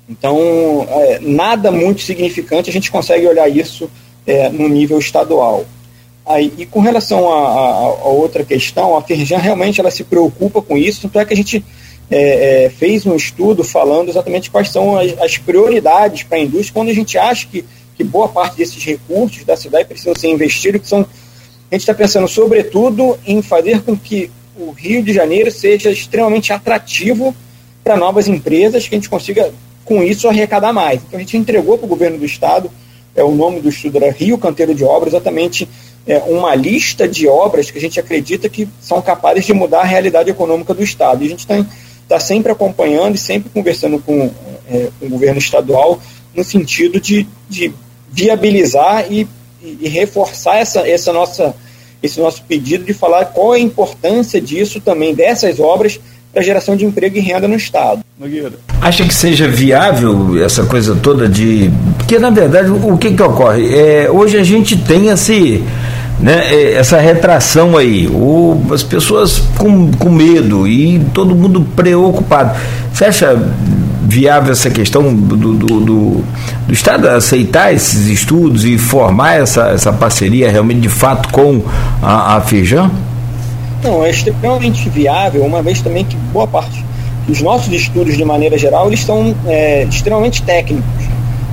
Então, 0.10 0.88
é, 0.90 1.20
nada 1.20 1.72
muito 1.72 2.02
significante, 2.02 2.70
a 2.70 2.74
gente 2.74 2.90
consegue 2.90 3.28
olhar 3.28 3.50
isso 3.50 3.90
é, 4.26 4.50
no 4.50 4.68
nível 4.70 4.98
estadual. 5.00 5.66
Aí, 6.26 6.54
e 6.58 6.66
com 6.66 6.82
relação 6.82 7.32
a, 7.32 7.88
outra 8.10 8.44
questão, 8.44 8.98
a 8.98 9.02
Ferjan 9.02 9.38
realmente 9.38 9.80
ela 9.80 9.90
se 9.90 10.04
preocupa 10.04 10.62
com 10.62 10.78
isso, 10.78 11.04
tanto 11.04 11.20
é 11.20 11.26
que 11.26 11.34
a 11.34 11.38
gente 11.38 11.64
é, 12.12 12.66
é, 12.66 12.70
fez 12.70 13.06
um 13.06 13.16
estudo 13.16 13.64
falando 13.64 14.10
exatamente 14.10 14.52
quais 14.52 14.70
são 14.70 14.98
as, 14.98 15.18
as 15.20 15.38
prioridades 15.38 16.24
para 16.24 16.38
a 16.38 16.42
indústria, 16.42 16.74
quando 16.74 16.90
a 16.90 16.94
gente 16.94 17.18
acha 17.18 17.48
que, 17.48 17.64
que 17.96 18.04
boa 18.04 18.28
parte 18.28 18.58
desses 18.58 18.84
recursos 18.84 19.46
da 19.46 19.56
cidade 19.56 19.88
precisam 19.88 20.16
ser 20.16 20.30
investidos, 20.30 20.82
que 20.82 20.88
são, 20.88 21.02
a 21.02 21.76
gente 21.76 21.82
está 21.82 21.94
pensando 21.94 22.28
sobretudo 22.28 23.18
em 23.26 23.42
fazer 23.42 23.82
com 23.82 23.96
que 23.96 24.30
o 24.58 24.72
Rio 24.72 25.04
de 25.04 25.14
Janeiro 25.14 25.50
seja 25.50 25.90
extremamente 25.90 26.52
atrativo 26.52 27.34
para 27.84 27.96
novas 27.96 28.28
empresas, 28.28 28.86
que 28.88 28.96
a 28.96 28.98
gente 28.98 29.10
consiga 29.10 29.54
com 29.88 30.04
isso 30.04 30.28
arrecadar 30.28 30.74
mais. 30.74 31.02
Então 31.08 31.18
a 31.18 31.22
gente 31.22 31.38
entregou 31.38 31.78
para 31.78 31.86
o 31.86 31.90
governo 31.90 32.18
do 32.18 32.26
estado, 32.26 32.70
é 33.16 33.24
o 33.24 33.32
nome 33.32 33.62
do 33.62 33.70
estudo 33.70 33.98
era 33.98 34.12
Rio 34.12 34.38
Canteiro 34.38 34.76
de 34.76 34.84
Obras, 34.84 35.14
exatamente 35.14 35.68
é, 36.06 36.18
uma 36.20 36.54
lista 36.54 37.08
de 37.08 37.28
obras 37.28 37.72
que 37.72 37.78
a 37.78 37.82
gente 37.82 38.00
acredita 38.00 38.50
que 38.50 38.68
são 38.82 39.02
capazes 39.02 39.46
de 39.46 39.54
mudar 39.54 39.82
a 39.82 39.86
realidade 39.86 40.30
econômica 40.30 40.74
do 40.74 40.84
estado. 40.84 41.24
E 41.24 41.28
a 41.28 41.30
gente 41.30 41.40
está 41.40 41.66
tá 42.08 42.20
sempre 42.20 42.52
acompanhando 42.52 43.16
e 43.16 43.18
sempre 43.18 43.50
conversando 43.50 44.00
com, 44.00 44.30
é, 44.70 44.90
com, 45.00 45.06
o 45.06 45.10
governo 45.10 45.40
estadual 45.40 46.00
no 46.36 46.44
sentido 46.44 47.00
de, 47.00 47.26
de 47.50 47.74
viabilizar 48.12 49.12
e, 49.12 49.26
e, 49.64 49.78
e 49.82 49.88
reforçar 49.88 50.58
essa, 50.58 50.88
essa 50.88 51.14
nossa, 51.14 51.56
esse 52.04 52.20
nosso 52.20 52.44
pedido 52.44 52.84
de 52.84 52.94
falar 52.94 53.26
qual 53.28 53.54
a 53.54 53.60
importância 53.60 54.40
disso 54.40 54.82
também, 54.82 55.16
dessas 55.16 55.60
obras, 55.60 56.00
para 56.38 56.44
geração 56.44 56.76
de 56.76 56.86
emprego 56.86 57.18
e 57.18 57.20
renda 57.20 57.48
no 57.48 57.56
Estado. 57.56 58.02
Acha 58.80 59.04
que 59.04 59.14
seja 59.14 59.48
viável 59.48 60.44
essa 60.44 60.64
coisa 60.66 60.96
toda 60.96 61.28
de. 61.28 61.72
Porque, 61.98 62.20
na 62.20 62.30
verdade, 62.30 62.70
o 62.70 62.96
que, 62.96 63.12
que 63.12 63.24
ocorre? 63.24 63.74
É, 63.74 64.10
hoje 64.12 64.38
a 64.38 64.44
gente 64.44 64.78
tem 64.78 65.10
esse. 65.10 65.64
Né, 66.20 66.52
é, 66.52 66.74
essa 66.74 67.00
retração 67.00 67.78
aí, 67.78 68.08
o, 68.08 68.60
as 68.72 68.82
pessoas 68.82 69.40
com, 69.56 69.92
com 69.92 70.10
medo 70.10 70.68
e 70.68 71.00
todo 71.14 71.36
mundo 71.36 71.66
preocupado. 71.76 72.58
Você 72.94 73.06
acha 73.06 73.36
viável 74.04 74.52
essa 74.52 74.70
questão 74.70 75.14
do, 75.14 75.36
do, 75.36 75.54
do, 75.54 75.80
do, 75.80 76.24
Estado 76.70 77.08
aceitar 77.10 77.74
esses 77.74 78.08
estudos 78.08 78.66
e 78.66 78.78
formar 78.78 79.36
essa, 79.36 79.70
essa 79.70 79.94
parceria 79.94 80.52
realmente 80.52 80.82
de 80.82 80.90
fato 80.90 81.30
com 81.30 81.62
a, 82.02 82.38
a 82.38 82.42
Feijão? 82.42 82.92
Não, 83.84 84.04
é 84.04 84.10
extremamente 84.10 84.90
viável, 84.90 85.44
uma 85.44 85.62
vez 85.62 85.82
também 85.82 86.04
que 86.04 86.16
boa 86.16 86.48
parte 86.48 86.84
dos 87.28 87.42
nossos 87.42 87.72
estudos, 87.74 88.16
de 88.16 88.24
maneira 88.24 88.58
geral, 88.58 88.88
eles 88.88 89.02
são 89.02 89.36
é, 89.46 89.84
extremamente 89.84 90.42
técnicos. 90.44 91.06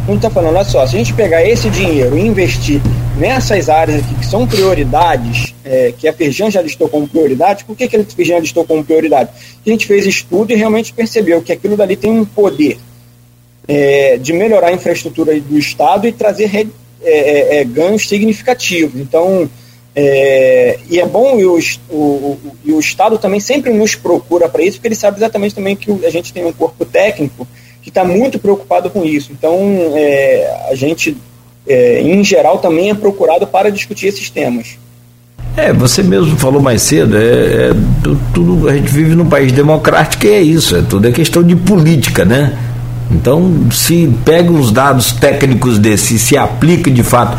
Como 0.06 0.16
está 0.16 0.30
falando, 0.30 0.54
olha 0.54 0.64
só, 0.64 0.86
se 0.86 0.94
a 0.94 0.98
gente 0.98 1.12
pegar 1.14 1.44
esse 1.44 1.68
dinheiro 1.70 2.16
e 2.16 2.20
investir 2.20 2.80
nessas 3.16 3.68
áreas 3.68 4.00
aqui 4.00 4.14
que 4.14 4.26
são 4.26 4.46
prioridades, 4.46 5.54
é, 5.64 5.92
que 5.96 6.06
a 6.06 6.12
Feijão 6.12 6.50
já 6.50 6.60
listou 6.60 6.88
como 6.88 7.08
prioridade, 7.08 7.64
por 7.64 7.76
que, 7.76 7.88
que 7.88 7.96
a 7.96 8.04
Feijão 8.04 8.38
listou 8.38 8.64
como 8.64 8.84
prioridade? 8.84 9.30
A 9.64 9.68
gente 9.68 9.86
fez 9.86 10.06
estudo 10.06 10.52
e 10.52 10.56
realmente 10.56 10.92
percebeu 10.92 11.42
que 11.42 11.52
aquilo 11.52 11.76
dali 11.76 11.96
tem 11.96 12.10
um 12.10 12.24
poder 12.24 12.78
é, 13.66 14.18
de 14.18 14.32
melhorar 14.32 14.68
a 14.68 14.72
infraestrutura 14.72 15.38
do 15.40 15.58
Estado 15.58 16.06
e 16.06 16.12
trazer 16.12 16.54
é, 16.54 16.66
é, 17.02 17.60
é, 17.60 17.64
ganhos 17.64 18.08
significativos. 18.08 19.00
Então, 19.00 19.48
é, 19.96 20.78
e 20.90 20.98
é 20.98 21.06
bom, 21.06 21.38
e 21.38 21.44
o, 21.44 21.58
o, 21.90 22.38
e 22.64 22.72
o 22.72 22.80
Estado 22.80 23.16
também 23.16 23.38
sempre 23.38 23.72
nos 23.72 23.94
procura 23.94 24.48
para 24.48 24.62
isso, 24.62 24.76
porque 24.76 24.88
ele 24.88 24.94
sabe 24.96 25.18
exatamente 25.18 25.54
também 25.54 25.76
que 25.76 25.90
a 26.04 26.10
gente 26.10 26.32
tem 26.32 26.44
um 26.44 26.52
corpo 26.52 26.84
técnico 26.84 27.46
que 27.80 27.90
está 27.90 28.02
muito 28.02 28.38
preocupado 28.38 28.90
com 28.90 29.04
isso. 29.04 29.30
Então, 29.30 29.56
é, 29.94 30.66
a 30.70 30.74
gente, 30.74 31.16
é, 31.68 32.00
em 32.00 32.24
geral, 32.24 32.58
também 32.58 32.90
é 32.90 32.94
procurado 32.94 33.46
para 33.46 33.70
discutir 33.70 34.06
esses 34.06 34.28
temas. 34.30 34.78
É, 35.56 35.72
você 35.72 36.02
mesmo 36.02 36.36
falou 36.36 36.60
mais 36.60 36.82
cedo, 36.82 37.16
é, 37.16 37.20
é, 37.20 37.70
tudo, 38.32 38.68
a 38.68 38.74
gente 38.74 38.90
vive 38.90 39.14
num 39.14 39.28
país 39.28 39.52
democrático 39.52 40.26
e 40.26 40.30
é 40.30 40.40
isso, 40.40 40.74
é 40.74 40.82
tudo 40.82 41.06
é 41.06 41.12
questão 41.12 41.44
de 41.44 41.54
política, 41.54 42.24
né? 42.24 42.58
Então, 43.12 43.70
se 43.70 44.12
pega 44.24 44.50
uns 44.50 44.72
dados 44.72 45.12
técnicos 45.12 45.78
desses 45.78 46.10
e 46.10 46.18
se 46.18 46.36
aplica 46.36 46.90
de 46.90 47.04
fato 47.04 47.38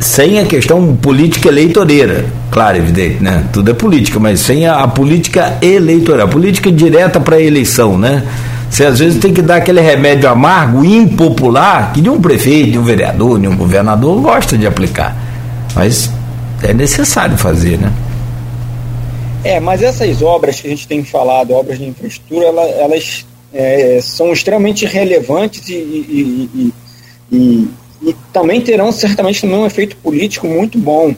sem 0.00 0.38
a 0.38 0.44
questão 0.44 0.94
política 0.96 1.48
eleitoreira, 1.48 2.26
claro, 2.50 2.76
evidente, 2.76 3.22
né? 3.22 3.46
Tudo 3.52 3.70
é 3.70 3.74
política, 3.74 4.18
mas 4.18 4.40
sem 4.40 4.66
a, 4.66 4.82
a 4.82 4.88
política 4.88 5.58
eleitoral, 5.62 6.28
política 6.28 6.70
direta 6.70 7.18
para 7.18 7.36
a 7.36 7.40
eleição, 7.40 7.96
né? 7.96 8.22
Você 8.68 8.84
às 8.84 8.98
vezes 8.98 9.18
tem 9.18 9.32
que 9.32 9.40
dar 9.40 9.56
aquele 9.56 9.80
remédio 9.80 10.28
amargo, 10.28 10.84
impopular, 10.84 11.92
que 11.92 12.02
nenhum 12.02 12.20
prefeito, 12.20 12.70
nenhum 12.70 12.82
vereador, 12.82 13.38
nenhum 13.38 13.56
governador 13.56 14.20
gosta 14.20 14.58
de 14.58 14.66
aplicar. 14.66 15.16
Mas 15.74 16.10
é 16.62 16.74
necessário 16.74 17.36
fazer, 17.38 17.78
né? 17.78 17.92
É, 19.44 19.60
mas 19.60 19.82
essas 19.82 20.20
obras 20.22 20.60
que 20.60 20.66
a 20.66 20.70
gente 20.70 20.88
tem 20.88 21.04
falado, 21.04 21.52
obras 21.52 21.78
de 21.78 21.84
infraestrutura, 21.84 22.46
elas, 22.46 22.70
elas 22.78 23.26
é, 23.54 24.00
são 24.02 24.32
extremamente 24.32 24.84
relevantes 24.84 25.68
e, 25.68 25.74
e, 25.74 26.50
e, 26.52 27.36
e 27.36 27.68
e 28.02 28.14
também 28.32 28.60
terão 28.60 28.92
certamente 28.92 29.40
também 29.40 29.56
um 29.56 29.66
efeito 29.66 29.96
político 29.96 30.46
muito 30.46 30.78
bom. 30.78 31.14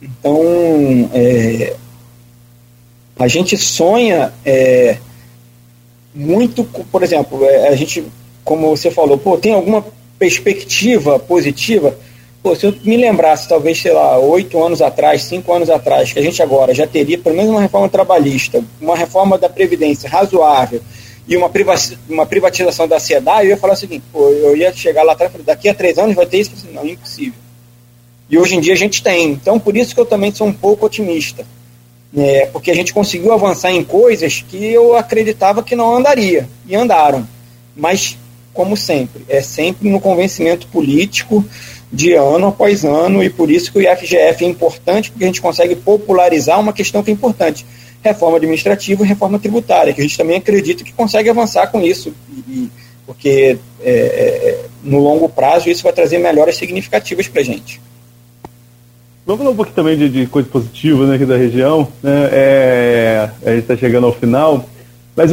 Então, 0.00 0.40
é, 1.12 1.74
a 3.18 3.28
gente 3.28 3.56
sonha 3.56 4.32
é, 4.44 4.96
muito, 6.14 6.64
por 6.64 7.02
exemplo, 7.02 7.44
é, 7.44 7.68
a 7.68 7.76
gente, 7.76 8.04
como 8.44 8.68
você 8.68 8.90
falou, 8.90 9.16
pô, 9.16 9.36
tem 9.36 9.54
alguma 9.54 9.84
perspectiva 10.18 11.18
positiva? 11.18 11.96
Pô, 12.42 12.56
se 12.56 12.66
eu 12.66 12.74
me 12.84 12.96
lembrasse, 12.96 13.48
talvez, 13.48 13.80
sei 13.80 13.92
lá, 13.92 14.18
oito 14.18 14.62
anos 14.62 14.82
atrás, 14.82 15.22
cinco 15.22 15.52
anos 15.52 15.70
atrás, 15.70 16.12
que 16.12 16.18
a 16.18 16.22
gente 16.22 16.42
agora 16.42 16.74
já 16.74 16.86
teria 16.86 17.16
pelo 17.18 17.36
menos 17.36 17.52
uma 17.52 17.60
reforma 17.60 17.88
trabalhista, 17.88 18.62
uma 18.80 18.96
reforma 18.96 19.38
da 19.38 19.48
Previdência 19.48 20.08
razoável, 20.10 20.80
e 21.26 21.36
uma, 21.36 21.50
uma 22.08 22.26
privatização 22.26 22.88
da 22.88 22.98
SEDA, 22.98 23.44
eu 23.44 23.50
ia 23.50 23.56
falar 23.56 23.74
o 23.74 23.76
seguinte, 23.76 24.04
pô, 24.12 24.28
eu 24.28 24.56
ia 24.56 24.72
chegar 24.72 25.02
lá 25.02 25.12
atrás 25.12 25.32
e 25.34 25.42
daqui 25.42 25.68
a 25.68 25.74
três 25.74 25.98
anos 25.98 26.16
vai 26.16 26.26
ter 26.26 26.38
isso? 26.38 26.52
Não, 26.72 26.86
impossível. 26.86 27.38
E 28.28 28.38
hoje 28.38 28.56
em 28.56 28.60
dia 28.60 28.72
a 28.72 28.76
gente 28.76 29.02
tem. 29.02 29.30
Então, 29.30 29.60
por 29.60 29.76
isso 29.76 29.94
que 29.94 30.00
eu 30.00 30.06
também 30.06 30.32
sou 30.32 30.46
um 30.46 30.52
pouco 30.52 30.86
otimista. 30.86 31.46
É, 32.16 32.46
porque 32.46 32.70
a 32.70 32.74
gente 32.74 32.92
conseguiu 32.92 33.32
avançar 33.32 33.70
em 33.70 33.84
coisas 33.84 34.44
que 34.46 34.72
eu 34.72 34.96
acreditava 34.96 35.62
que 35.62 35.76
não 35.76 35.94
andaria. 35.96 36.48
E 36.66 36.74
andaram. 36.74 37.26
Mas, 37.76 38.18
como 38.52 38.76
sempre, 38.76 39.24
é 39.28 39.40
sempre 39.40 39.88
no 39.88 40.00
convencimento 40.00 40.66
político 40.66 41.44
de 41.92 42.14
ano 42.14 42.48
após 42.48 42.84
ano, 42.84 43.22
e 43.22 43.28
por 43.28 43.50
isso 43.50 43.70
que 43.70 43.78
o 43.78 43.82
IFGF 43.82 44.44
é 44.44 44.48
importante, 44.48 45.10
porque 45.10 45.24
a 45.24 45.26
gente 45.26 45.42
consegue 45.42 45.76
popularizar 45.76 46.58
uma 46.58 46.72
questão 46.72 47.02
que 47.02 47.10
é 47.10 47.14
importante 47.14 47.66
reforma 48.02 48.36
administrativa 48.36 49.02
e 49.02 49.06
reforma 49.06 49.38
tributária, 49.38 49.92
que 49.92 50.00
a 50.00 50.04
gente 50.04 50.18
também 50.18 50.36
acredita 50.36 50.82
que 50.82 50.92
consegue 50.92 51.30
avançar 51.30 51.68
com 51.68 51.80
isso, 51.80 52.12
e, 52.48 52.68
porque 53.06 53.56
é, 53.80 53.90
é, 53.90 54.64
no 54.82 54.98
longo 54.98 55.28
prazo 55.28 55.70
isso 55.70 55.82
vai 55.82 55.92
trazer 55.92 56.18
melhoras 56.18 56.56
significativas 56.56 57.28
para 57.28 57.40
a 57.40 57.44
gente. 57.44 57.80
Vamos 59.24 59.38
falar 59.38 59.50
um 59.52 59.56
pouquinho 59.56 59.76
também 59.76 59.96
de, 59.96 60.08
de 60.08 60.26
coisa 60.26 60.48
positiva 60.48 61.06
né, 61.06 61.14
aqui 61.14 61.24
da 61.24 61.36
região. 61.36 61.86
Né? 62.02 62.28
É, 62.32 63.30
a 63.46 63.50
gente 63.50 63.62
está 63.62 63.76
chegando 63.76 64.06
ao 64.06 64.12
final. 64.12 64.68
Mas, 65.14 65.30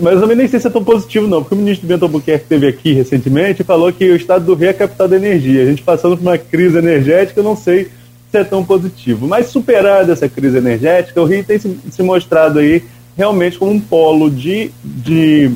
mas 0.00 0.20
também 0.20 0.36
nem 0.36 0.46
sei 0.46 0.60
se 0.60 0.66
é 0.66 0.70
tão 0.70 0.84
positivo, 0.84 1.26
não, 1.26 1.42
porque 1.42 1.54
o 1.54 1.58
ministro 1.58 1.88
Bento 1.88 2.04
Albuquerque 2.04 2.44
esteve 2.44 2.68
aqui 2.68 2.92
recentemente 2.92 3.62
e 3.62 3.64
falou 3.64 3.90
que 3.90 4.04
o 4.04 4.14
estado 4.14 4.44
do 4.44 4.54
Rio 4.54 4.68
é 4.68 4.70
a 4.70 4.74
capital 4.74 5.08
da 5.08 5.16
energia. 5.16 5.62
A 5.62 5.66
gente 5.66 5.82
passando 5.82 6.16
por 6.16 6.22
uma 6.22 6.38
crise 6.38 6.78
energética, 6.78 7.40
eu 7.40 7.44
não 7.44 7.56
sei 7.56 7.88
ser 8.32 8.48
tão 8.48 8.64
positivo. 8.64 9.28
Mas 9.28 9.46
superada 9.48 10.12
essa 10.12 10.28
crise 10.28 10.56
energética, 10.56 11.20
o 11.20 11.26
Rio 11.26 11.44
tem 11.44 11.58
se, 11.58 11.78
se 11.90 12.02
mostrado 12.02 12.58
aí 12.58 12.82
realmente 13.16 13.58
como 13.58 13.70
um 13.70 13.78
polo 13.78 14.30
de, 14.30 14.70
de 14.82 15.52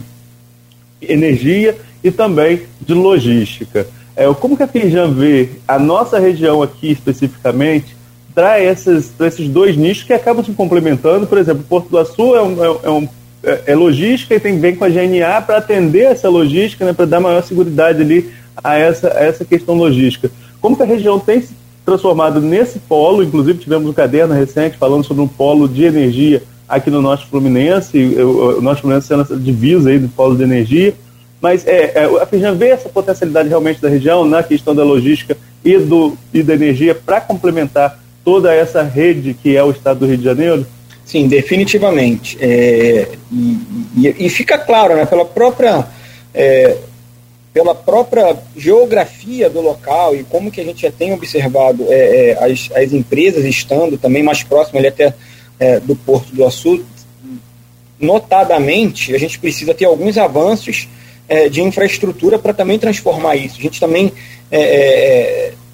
energia 1.00 1.74
e 2.04 2.10
também 2.10 2.62
de 2.80 2.92
logística. 2.92 3.86
É, 4.14 4.32
como 4.34 4.56
que 4.56 4.62
a 4.62 4.68
Firjan 4.68 5.12
vê 5.12 5.48
a 5.66 5.78
nossa 5.78 6.18
região 6.18 6.62
aqui 6.62 6.90
especificamente 6.92 7.96
para 8.34 8.62
esses, 8.62 9.12
esses 9.18 9.48
dois 9.48 9.76
nichos 9.76 10.04
que 10.04 10.12
acabam 10.12 10.44
se 10.44 10.52
complementando? 10.52 11.26
Por 11.26 11.38
exemplo, 11.38 11.64
Porto 11.68 11.88
do 11.88 11.98
Açu 11.98 12.36
é, 12.36 12.42
um, 12.42 12.64
é, 12.64 12.90
um, 12.90 13.08
é, 13.42 13.62
é 13.68 13.74
logística 13.74 14.34
e 14.34 14.40
tem 14.40 14.58
vem 14.58 14.76
com 14.76 14.84
a 14.84 14.88
GNA 14.88 15.40
para 15.40 15.58
atender 15.58 16.04
essa 16.04 16.28
logística, 16.28 16.84
né, 16.84 16.92
para 16.92 17.06
dar 17.06 17.20
maior 17.20 17.42
segurança 17.42 17.86
ali 17.86 18.30
a 18.62 18.74
essa, 18.76 19.08
a 19.12 19.24
essa 19.24 19.44
questão 19.44 19.74
logística. 19.74 20.30
como 20.60 20.76
que 20.76 20.82
a 20.82 20.86
região 20.86 21.18
tem 21.18 21.42
transformado 21.86 22.40
nesse 22.40 22.80
polo, 22.80 23.22
inclusive 23.22 23.60
tivemos 23.60 23.88
um 23.88 23.92
caderno 23.92 24.34
recente 24.34 24.76
falando 24.76 25.04
sobre 25.04 25.22
um 25.22 25.28
polo 25.28 25.68
de 25.68 25.84
energia 25.84 26.42
aqui 26.68 26.90
no 26.90 27.00
Norte 27.00 27.26
Fluminense, 27.26 27.96
o 27.96 28.60
Norte 28.60 28.80
Fluminense 28.80 29.06
sendo 29.06 29.22
essa 29.22 29.36
divisa 29.36 29.88
aí 29.88 29.98
do 30.00 30.08
polo 30.08 30.36
de 30.36 30.42
energia, 30.42 30.92
mas 31.40 31.64
é, 31.64 31.92
é, 31.94 32.04
a 32.20 32.26
Firjan 32.26 32.54
vê 32.54 32.70
essa 32.70 32.88
potencialidade 32.88 33.48
realmente 33.48 33.80
da 33.80 33.88
região 33.88 34.24
na 34.24 34.42
questão 34.42 34.74
da 34.74 34.82
logística 34.82 35.36
e, 35.64 35.78
do, 35.78 36.18
e 36.34 36.42
da 36.42 36.54
energia 36.54 36.92
para 36.92 37.20
complementar 37.20 38.00
toda 38.24 38.52
essa 38.52 38.82
rede 38.82 39.34
que 39.34 39.56
é 39.56 39.62
o 39.62 39.70
estado 39.70 40.00
do 40.00 40.06
Rio 40.06 40.18
de 40.18 40.24
Janeiro? 40.24 40.66
Sim, 41.04 41.28
definitivamente. 41.28 42.36
É, 42.40 43.10
e, 43.30 43.58
e, 43.96 44.26
e, 44.26 44.28
fica 44.28 44.58
claro, 44.58 44.96
né, 44.96 45.06
pela 45.06 45.24
própria 45.24 45.86
é, 46.34 46.76
pela 47.56 47.74
própria 47.74 48.36
geografia 48.54 49.48
do 49.48 49.62
local 49.62 50.14
e 50.14 50.22
como 50.24 50.50
que 50.50 50.60
a 50.60 50.64
gente 50.64 50.82
já 50.82 50.90
tem 50.90 51.14
observado 51.14 51.86
é, 51.88 52.32
é 52.32 52.44
as, 52.44 52.68
as 52.74 52.92
empresas 52.92 53.46
estando 53.46 53.96
também 53.96 54.22
mais 54.22 54.42
próximas 54.42 54.80
ali 54.80 54.88
até 54.88 55.14
é, 55.58 55.80
do 55.80 55.96
Porto 55.96 56.34
do 56.34 56.44
Açu, 56.44 56.84
notadamente 57.98 59.14
a 59.14 59.18
gente 59.18 59.38
precisa 59.38 59.72
ter 59.72 59.86
alguns 59.86 60.18
avanços 60.18 60.86
é, 61.26 61.48
de 61.48 61.62
infraestrutura 61.62 62.38
para 62.38 62.52
também 62.52 62.78
transformar 62.78 63.36
isso. 63.36 63.56
A 63.58 63.62
gente 63.62 63.80
também 63.80 64.12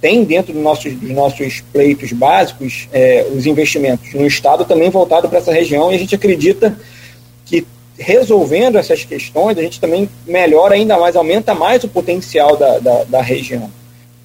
tem 0.00 0.22
dentro 0.22 0.52
do 0.52 0.60
nossos, 0.60 0.92
dos 0.94 1.10
nossos 1.10 1.62
pleitos 1.72 2.12
básicos 2.12 2.88
é, 2.92 3.26
os 3.34 3.44
investimentos 3.44 4.14
no 4.14 4.24
Estado 4.24 4.64
também 4.64 4.88
voltado 4.88 5.28
para 5.28 5.38
essa 5.38 5.52
região 5.52 5.90
e 5.90 5.96
a 5.96 5.98
gente 5.98 6.14
acredita 6.14 6.78
resolvendo 7.98 8.78
essas 8.78 9.04
questões 9.04 9.58
a 9.58 9.62
gente 9.62 9.80
também 9.80 10.08
melhora 10.26 10.74
ainda 10.74 10.98
mais, 10.98 11.14
aumenta 11.16 11.54
mais 11.54 11.84
o 11.84 11.88
potencial 11.88 12.56
da, 12.56 12.78
da, 12.78 13.04
da 13.04 13.22
região. 13.22 13.70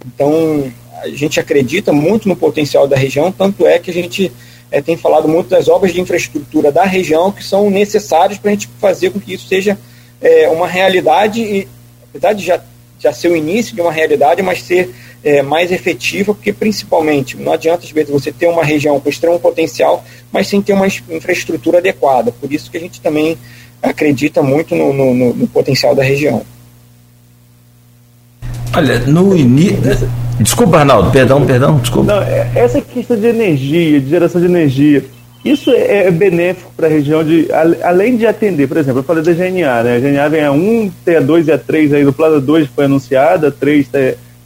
Então 0.06 0.72
a 1.02 1.10
gente 1.10 1.40
acredita 1.40 1.92
muito 1.94 2.28
no 2.28 2.36
potencial 2.36 2.88
da 2.88 2.96
região, 2.96 3.32
tanto 3.32 3.68
é 3.68 3.78
que 3.78 3.92
a 3.92 3.94
gente 3.94 4.32
é, 4.72 4.82
tem 4.82 4.98
falado 4.98 5.28
muito 5.28 5.50
das 5.50 5.68
obras 5.68 5.94
de 5.94 6.02
infraestrutura 6.02 6.72
da 6.72 6.84
região 6.84 7.32
que 7.32 7.44
são 7.44 7.70
necessárias 7.70 8.38
para 8.40 8.52
a 8.52 8.54
gente 8.54 8.70
fazer 8.80 9.12
com 9.12 9.20
que 9.20 9.34
isso 9.34 9.48
seja 9.48 9.78
é, 10.22 10.48
uma 10.50 10.68
realidade 10.68 11.42
e 11.42 11.68
apesar 12.10 12.34
de 12.34 12.46
já, 12.46 12.62
já 13.00 13.14
ser 13.14 13.30
o 13.30 13.36
início 13.36 13.76
de 13.76 13.82
uma 13.82 13.92
realidade, 13.92 14.42
mas 14.42 14.64
ser 14.64 14.94
é, 15.28 15.42
mais 15.42 15.74
efetiva, 15.74 16.34
porque 16.34 16.54
principalmente 16.54 17.36
não 17.36 17.52
adianta 17.52 17.84
às 17.84 17.92
vezes 17.92 18.10
você 18.10 18.32
ter 18.32 18.48
uma 18.48 18.64
região 18.64 18.98
com 18.98 19.10
extremo 19.10 19.38
potencial, 19.38 20.06
mas 20.32 20.48
sem 20.48 20.62
ter 20.62 20.72
uma 20.72 20.88
infraestrutura 20.88 21.80
adequada. 21.80 22.32
Por 22.32 22.52
isso 22.54 22.72
que 22.72 22.78
a 22.78 22.80
gente 22.80 23.02
também 23.02 23.38
acredita 23.84 24.42
muito 24.42 24.74
no, 24.74 24.94
no, 24.94 25.14
no, 25.14 25.34
no 25.34 25.48
potencial 25.48 25.94
da 25.94 26.02
região. 26.02 26.44
Olha, 28.74 29.00
no 29.00 29.36
início. 29.36 30.10
Desculpa, 30.40 30.78
Arnaldo, 30.78 31.12
perdão, 31.12 31.46
perdão, 31.46 31.78
desculpa. 31.78 32.14
Não, 32.14 32.24
é, 32.24 32.50
essa 32.56 32.80
questão 32.80 33.20
de 33.20 33.28
energia, 33.28 34.00
de 34.00 34.10
geração 34.10 34.40
de 34.40 34.48
energia, 34.48 35.04
isso 35.44 35.72
é, 35.72 36.08
é 36.08 36.12
benéfico 36.12 36.72
para 36.78 36.88
a 36.88 36.90
região, 36.90 37.22
de, 37.22 37.50
além 37.84 38.16
de 38.16 38.26
atender, 38.26 38.66
por 38.68 38.78
exemplo, 38.78 39.00
eu 39.00 39.04
falei 39.04 39.24
da 39.24 39.34
GNA, 39.34 39.84
né? 39.84 39.96
A 39.98 40.00
GNA 40.00 40.30
vem 40.30 40.44
a 40.44 40.52
1, 40.54 40.92
tem 41.04 41.18
a 41.18 41.22
2 41.22 41.48
e 41.48 41.52
a 41.52 41.58
3 41.58 41.94
aí, 41.94 42.06
do 42.06 42.14
Plaza 42.14 42.40
2 42.40 42.70
foi 42.74 42.86
anunciada, 42.86 43.50
a 43.50 43.52
3 43.52 43.86
está 43.88 44.00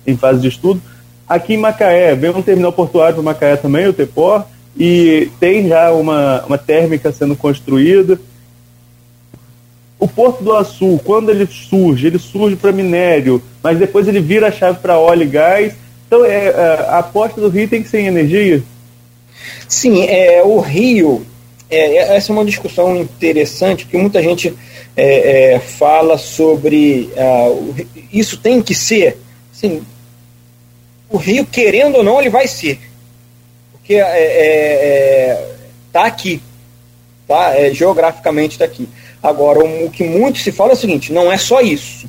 em 0.05 0.17
fase 0.17 0.41
de 0.41 0.47
estudo. 0.47 0.81
Aqui 1.27 1.53
em 1.53 1.57
Macaé, 1.57 2.15
vem 2.15 2.31
um 2.31 2.41
terminal 2.41 2.73
portuário 2.73 3.15
para 3.15 3.23
Macaé 3.23 3.55
também, 3.55 3.87
o 3.87 3.93
TEPOR, 3.93 4.43
e 4.77 5.29
tem 5.39 5.67
já 5.67 5.91
uma, 5.91 6.43
uma 6.45 6.57
térmica 6.57 7.11
sendo 7.11 7.35
construída. 7.35 8.19
O 9.97 10.07
Porto 10.07 10.43
do 10.43 10.53
Açu, 10.53 10.99
quando 11.05 11.29
ele 11.29 11.47
surge, 11.47 12.07
ele 12.07 12.19
surge 12.19 12.55
para 12.55 12.71
minério, 12.71 13.41
mas 13.61 13.77
depois 13.77 14.07
ele 14.07 14.19
vira 14.19 14.47
a 14.47 14.51
chave 14.51 14.79
para 14.79 14.97
óleo 14.97 15.23
e 15.23 15.27
gás. 15.27 15.73
Então, 16.07 16.25
é, 16.25 16.47
é, 16.47 16.85
a 16.89 16.99
aposta 16.99 17.39
do 17.39 17.49
Rio 17.49 17.67
tem 17.67 17.83
que 17.83 17.89
ser 17.89 17.99
em 17.99 18.07
energia? 18.07 18.63
Sim, 19.67 20.03
é, 20.03 20.41
o 20.43 20.59
Rio, 20.59 21.25
é, 21.69 22.15
essa 22.15 22.31
é 22.31 22.33
uma 22.33 22.43
discussão 22.43 22.97
interessante, 22.97 23.85
porque 23.85 23.97
muita 23.97 24.21
gente 24.21 24.53
é, 24.97 25.53
é, 25.53 25.59
fala 25.59 26.17
sobre 26.17 27.09
uh, 27.15 27.75
isso 28.11 28.37
tem 28.37 28.61
que 28.61 28.75
ser 28.75 29.17
assim, 29.53 29.81
o 31.11 31.17
Rio, 31.17 31.45
querendo 31.45 31.97
ou 31.97 32.03
não, 32.03 32.19
ele 32.19 32.29
vai 32.29 32.47
ser. 32.47 32.79
Porque 33.73 33.95
está 33.95 34.17
é, 34.17 34.23
é, 34.23 35.27
é 35.27 35.55
tá 35.91 36.05
aqui. 36.05 36.41
Tá? 37.27 37.55
É, 37.55 37.73
geograficamente 37.73 38.53
está 38.53 38.65
aqui. 38.65 38.87
Agora, 39.21 39.59
o, 39.59 39.85
o, 39.85 39.89
que 39.89 40.03
muito 40.03 40.39
se 40.39 40.51
fala 40.51 40.71
é 40.71 40.73
o 40.73 40.77
seguinte: 40.77 41.11
não 41.11 41.31
é 41.31 41.37
só 41.37 41.61
isso. 41.61 42.07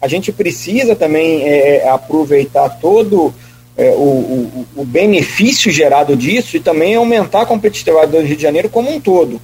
A 0.00 0.08
gente 0.08 0.32
precisa 0.32 0.96
também 0.96 1.44
é, 1.44 1.76
é 1.76 1.88
aproveitar 1.88 2.68
todo 2.80 3.32
o, 3.76 3.82
o, 3.82 4.66
o, 4.76 4.84
benefício 4.84 5.70
gerado 5.70 6.16
disso 6.16 6.56
e 6.56 6.60
também 6.60 6.96
aumentar 6.96 7.42
a 7.42 7.46
competitividade 7.46 8.10
do 8.10 8.20
Rio 8.20 8.36
de 8.36 8.42
Janeiro 8.42 8.68
como 8.68 8.90
um 8.90 9.00
todo. 9.00 9.40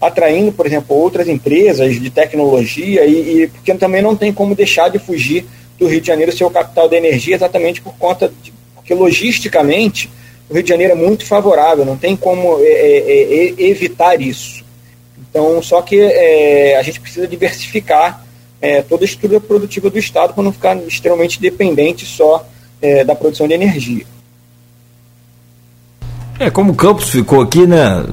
Atraindo, 0.00 0.52
por 0.52 0.66
exemplo, 0.66 0.96
outras 0.96 1.26
empresas 1.28 2.00
de 2.00 2.10
tecnologia, 2.10 3.04
e, 3.04 3.42
e 3.42 3.48
porque 3.48 3.74
também 3.74 4.02
não 4.02 4.14
tem 4.14 4.32
como 4.32 4.54
deixar 4.54 4.88
de 4.88 4.98
fugir 4.98 5.46
do 5.78 5.86
Rio 5.86 6.00
de 6.00 6.06
Janeiro 6.06 6.36
ser 6.36 6.44
o 6.44 6.50
capital 6.50 6.88
da 6.88 6.96
energia 6.96 7.34
exatamente 7.34 7.80
por 7.80 7.94
conta 7.96 8.32
de, 8.42 8.52
porque 8.74 8.94
logisticamente 8.94 10.10
o 10.48 10.54
Rio 10.54 10.62
de 10.62 10.68
Janeiro 10.68 10.92
é 10.92 10.96
muito 10.96 11.26
favorável, 11.26 11.84
não 11.84 11.96
tem 11.96 12.16
como 12.16 12.58
é, 12.60 12.64
é, 12.64 13.54
é, 13.58 13.62
evitar 13.68 14.20
isso. 14.20 14.64
Então, 15.28 15.60
só 15.62 15.82
que 15.82 16.00
é, 16.00 16.76
a 16.78 16.82
gente 16.82 17.00
precisa 17.00 17.26
diversificar 17.26 18.24
é, 18.60 18.80
toda 18.82 19.04
a 19.04 19.06
estrutura 19.06 19.40
produtiva 19.40 19.90
do 19.90 19.98
Estado 19.98 20.34
para 20.34 20.42
não 20.42 20.52
ficar 20.52 20.76
extremamente 20.86 21.40
dependente 21.40 22.06
só 22.06 22.46
é, 22.80 23.04
da 23.04 23.14
produção 23.14 23.46
de 23.46 23.54
energia. 23.54 24.06
É, 26.38 26.50
como 26.50 26.72
o 26.72 26.76
Campos 26.76 27.10
ficou 27.10 27.40
aqui, 27.40 27.66
né? 27.66 28.04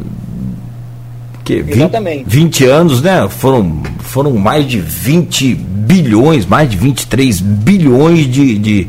Que 1.43 1.61
20, 1.61 1.75
Exatamente. 1.75 2.23
20 2.27 2.65
anos, 2.65 3.01
né? 3.01 3.27
Foram, 3.29 3.83
foram 3.99 4.33
mais 4.33 4.65
de 4.65 4.79
20 4.79 5.55
bilhões, 5.55 6.45
mais 6.45 6.69
de 6.69 6.77
23 6.77 7.41
bilhões 7.41 8.25
de, 8.31 8.57
de, 8.57 8.87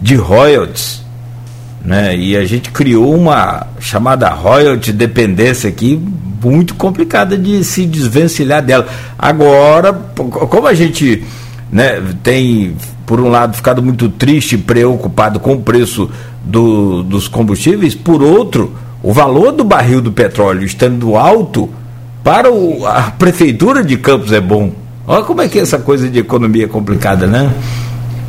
de 0.00 0.14
royalties. 0.16 1.02
Né? 1.84 2.16
E 2.16 2.36
a 2.36 2.44
gente 2.44 2.70
criou 2.70 3.14
uma 3.14 3.66
chamada 3.80 4.28
royalty 4.28 4.92
dependência 4.92 5.68
aqui 5.68 6.00
muito 6.42 6.74
complicada 6.74 7.38
de 7.38 7.62
se 7.62 7.86
desvencilhar 7.86 8.62
dela. 8.62 8.86
Agora, 9.18 9.92
como 9.92 10.66
a 10.66 10.74
gente 10.74 11.22
né, 11.70 12.02
tem, 12.22 12.76
por 13.06 13.20
um 13.20 13.28
lado, 13.28 13.56
ficado 13.56 13.82
muito 13.82 14.08
triste 14.08 14.56
e 14.56 14.58
preocupado 14.58 15.38
com 15.38 15.54
o 15.54 15.60
preço 15.60 16.10
do, 16.44 17.02
dos 17.02 17.28
combustíveis, 17.28 17.94
por 17.94 18.22
outro, 18.22 18.74
o 19.02 19.12
valor 19.12 19.52
do 19.52 19.64
barril 19.64 20.00
do 20.00 20.12
petróleo 20.12 20.64
estando 20.64 21.16
alto, 21.16 21.70
para 22.22 22.52
o, 22.52 22.86
a 22.86 23.10
prefeitura 23.10 23.84
de 23.84 23.96
Campos 23.96 24.32
é 24.32 24.40
bom. 24.40 24.72
Olha 25.06 25.24
como 25.24 25.42
é 25.42 25.48
que 25.48 25.58
é 25.58 25.62
essa 25.62 25.78
coisa 25.78 26.08
de 26.08 26.18
economia 26.18 26.68
complicada, 26.68 27.26
né? 27.26 27.52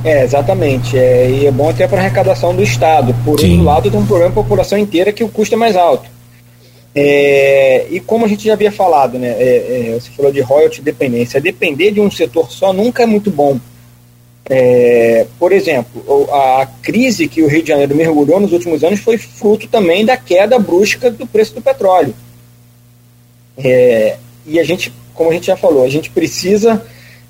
É, 0.04 0.24
exatamente. 0.24 0.98
É, 0.98 1.30
e 1.30 1.46
é 1.46 1.52
bom 1.52 1.70
até 1.70 1.88
para 1.88 2.00
a 2.00 2.02
arrecadação 2.02 2.56
do 2.56 2.64
Estado. 2.64 3.16
Por 3.24 3.40
Sim. 3.40 3.52
outro 3.52 3.66
lado, 3.66 3.92
tem 3.92 4.00
um 4.00 4.06
problema 4.06 4.32
para 4.32 4.42
a 4.42 4.44
população 4.44 4.78
inteira 4.78 5.14
que 5.14 5.24
o 5.24 5.30
custo 5.30 5.56
é 5.56 5.58
mais 5.58 5.76
alto. 5.76 6.10
É, 6.96 7.88
e 7.90 8.00
como 8.00 8.26
a 8.26 8.28
gente 8.28 8.46
já 8.46 8.54
havia 8.54 8.72
falado, 8.72 9.18
né, 9.18 9.30
é, 9.30 9.92
é, 9.96 10.00
você 10.00 10.12
falou 10.12 10.32
de 10.32 10.42
royalty 10.42 10.82
dependência. 10.82 11.40
Depender 11.40 11.92
de 11.92 12.02
um 12.02 12.12
setor 12.12 12.52
só 12.52 12.74
nunca 12.74 13.04
é 13.04 13.06
muito 13.06 13.32
bom. 13.32 13.60
É, 14.50 15.26
por 15.40 15.54
exemplo, 15.54 16.04
a 16.34 16.68
crise 16.82 17.30
que 17.30 17.42
o 17.42 17.48
Rio 17.48 17.64
de 17.64 17.70
Janeiro 17.70 17.96
mergulhou 17.96 18.42
nos 18.42 18.52
últimos 18.52 18.84
anos 18.84 19.00
foi 19.00 19.18
fruto 19.18 19.68
também 19.68 20.06
da 20.06 20.18
queda 20.18 20.60
brusca 20.60 21.10
do 21.10 21.26
preço 21.26 21.56
do 21.56 21.62
petróleo. 21.62 22.14
É, 23.58 24.18
e 24.46 24.60
a 24.60 24.64
gente, 24.64 24.92
como 25.14 25.30
a 25.30 25.34
gente 25.34 25.48
já 25.48 25.56
falou, 25.56 25.84
a 25.84 25.90
gente 25.90 26.10
precisa 26.10 26.84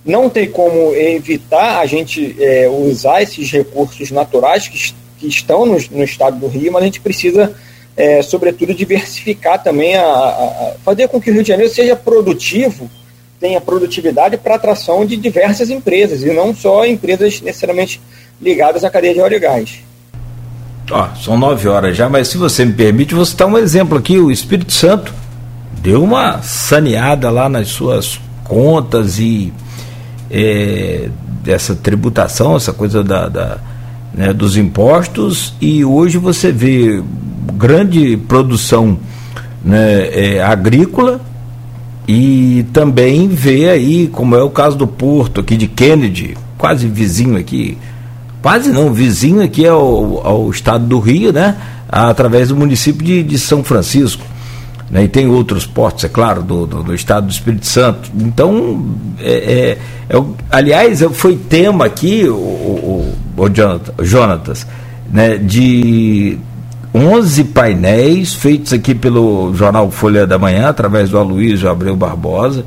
não 0.06 0.30
tem 0.30 0.50
como 0.50 0.94
evitar 0.94 1.80
a 1.80 1.86
gente 1.86 2.36
é, 2.40 2.68
usar 2.68 3.22
esses 3.22 3.50
recursos 3.50 4.12
naturais 4.12 4.68
que, 4.68 4.94
que 5.18 5.28
estão 5.28 5.66
no, 5.66 5.78
no, 5.92 6.04
estado 6.04 6.38
do 6.38 6.48
Rio, 6.48 6.74
mas 6.74 6.82
a 6.82 6.86
gente 6.86 7.00
precisa, 7.00 7.54
é, 7.96 8.22
sobretudo, 8.22 8.74
diversificar 8.74 9.64
também, 9.64 9.96
a, 9.96 10.04
a, 10.04 10.74
fazer 10.84 11.08
com 11.08 11.22
que 11.22 11.30
o 11.30 11.34
Rio 11.34 11.44
de 11.44 11.50
Janeiro 11.50 11.74
seja 11.74 11.96
produtivo, 11.96 12.90
tenha 13.40 13.62
produtividade 13.62 14.38
para 14.38 14.56
atração 14.56 15.06
de 15.06 15.16
diversas 15.16 15.70
empresas, 15.70 16.22
e 16.22 16.34
não 16.34 16.54
só 16.54 16.86
empresas 16.86 17.40
necessariamente 17.40 18.02
ligadas 18.42 18.84
à 18.84 18.90
cadeia 18.90 19.14
de 19.14 19.22
óleo 19.22 19.38
e 19.38 19.40
gás. 19.40 19.80
São 21.24 21.38
nove 21.38 21.68
horas 21.70 21.96
já, 21.96 22.10
mas 22.10 22.28
se 22.28 22.38
você 22.38 22.66
me 22.66 22.74
permite, 22.74 23.16
vou 23.16 23.26
citar 23.26 23.48
um 23.48 23.58
exemplo 23.58 23.98
aqui, 23.98 24.18
o 24.20 24.30
Espírito 24.30 24.74
Santo 24.74 25.14
deu 25.84 26.02
uma 26.02 26.42
saneada 26.42 27.30
lá 27.30 27.50
nas 27.50 27.68
suas 27.68 28.18
contas 28.46 29.20
e 29.20 29.52
é, 30.32 31.10
dessa 31.44 31.76
tributação, 31.76 32.56
essa 32.56 32.72
coisa 32.72 33.04
da, 33.04 33.28
da 33.28 33.58
né, 34.14 34.32
dos 34.32 34.56
impostos, 34.56 35.54
e 35.60 35.84
hoje 35.84 36.18
você 36.18 36.54
vê 36.54 37.04
grande 37.56 38.16
produção 38.16 38.98
né, 39.64 40.08
é, 40.08 40.42
agrícola 40.42 41.20
e 42.08 42.66
também 42.72 43.28
vê 43.28 43.70
aí, 43.70 44.08
como 44.08 44.36
é 44.36 44.44
o 44.44 44.50
caso 44.50 44.78
do 44.78 44.88
Porto 44.88 45.42
aqui 45.42 45.58
de 45.58 45.68
Kennedy, 45.68 46.38
quase 46.58 46.88
vizinho 46.88 47.38
aqui, 47.38 47.78
quase 48.42 48.72
não, 48.72 48.94
vizinho 48.94 49.42
aqui 49.42 49.68
ao, 49.68 50.26
ao 50.26 50.50
estado 50.50 50.86
do 50.86 51.00
Rio, 51.00 51.34
né? 51.34 51.58
Através 51.90 52.50
do 52.50 52.56
município 52.56 53.06
de, 53.06 53.22
de 53.22 53.38
São 53.38 53.64
Francisco. 53.64 54.33
Né? 54.94 55.06
E 55.06 55.08
tem 55.08 55.28
outros 55.28 55.66
portos, 55.66 56.04
é 56.04 56.08
claro, 56.08 56.44
do, 56.44 56.68
do, 56.68 56.84
do 56.84 56.94
estado 56.94 57.26
do 57.26 57.32
Espírito 57.32 57.66
Santo. 57.66 58.12
Então, 58.16 58.96
é, 59.20 59.32
é, 60.08 60.16
é, 60.16 60.24
aliás, 60.52 61.02
foi 61.14 61.36
tema 61.36 61.86
aqui, 61.86 62.26
o, 62.28 62.36
o, 62.36 63.16
o 63.36 64.04
Jonatas, 64.04 64.68
né? 65.12 65.36
de 65.36 66.38
11 66.94 67.44
painéis 67.46 68.36
feitos 68.36 68.72
aqui 68.72 68.94
pelo 68.94 69.52
jornal 69.56 69.90
Folha 69.90 70.28
da 70.28 70.38
Manhã, 70.38 70.68
através 70.68 71.10
do 71.10 71.18
Aloysio 71.18 71.72
Abreu 71.72 71.96
Barbosa, 71.96 72.64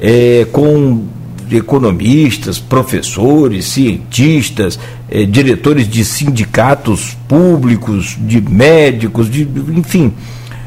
é, 0.00 0.46
com 0.50 1.04
economistas, 1.52 2.58
professores, 2.58 3.66
cientistas, 3.66 4.78
eh, 5.10 5.26
diretores 5.26 5.88
de 5.88 6.04
sindicatos 6.04 7.18
públicos, 7.28 8.16
de 8.18 8.40
médicos, 8.40 9.28
de, 9.28 9.42
enfim, 9.76 10.12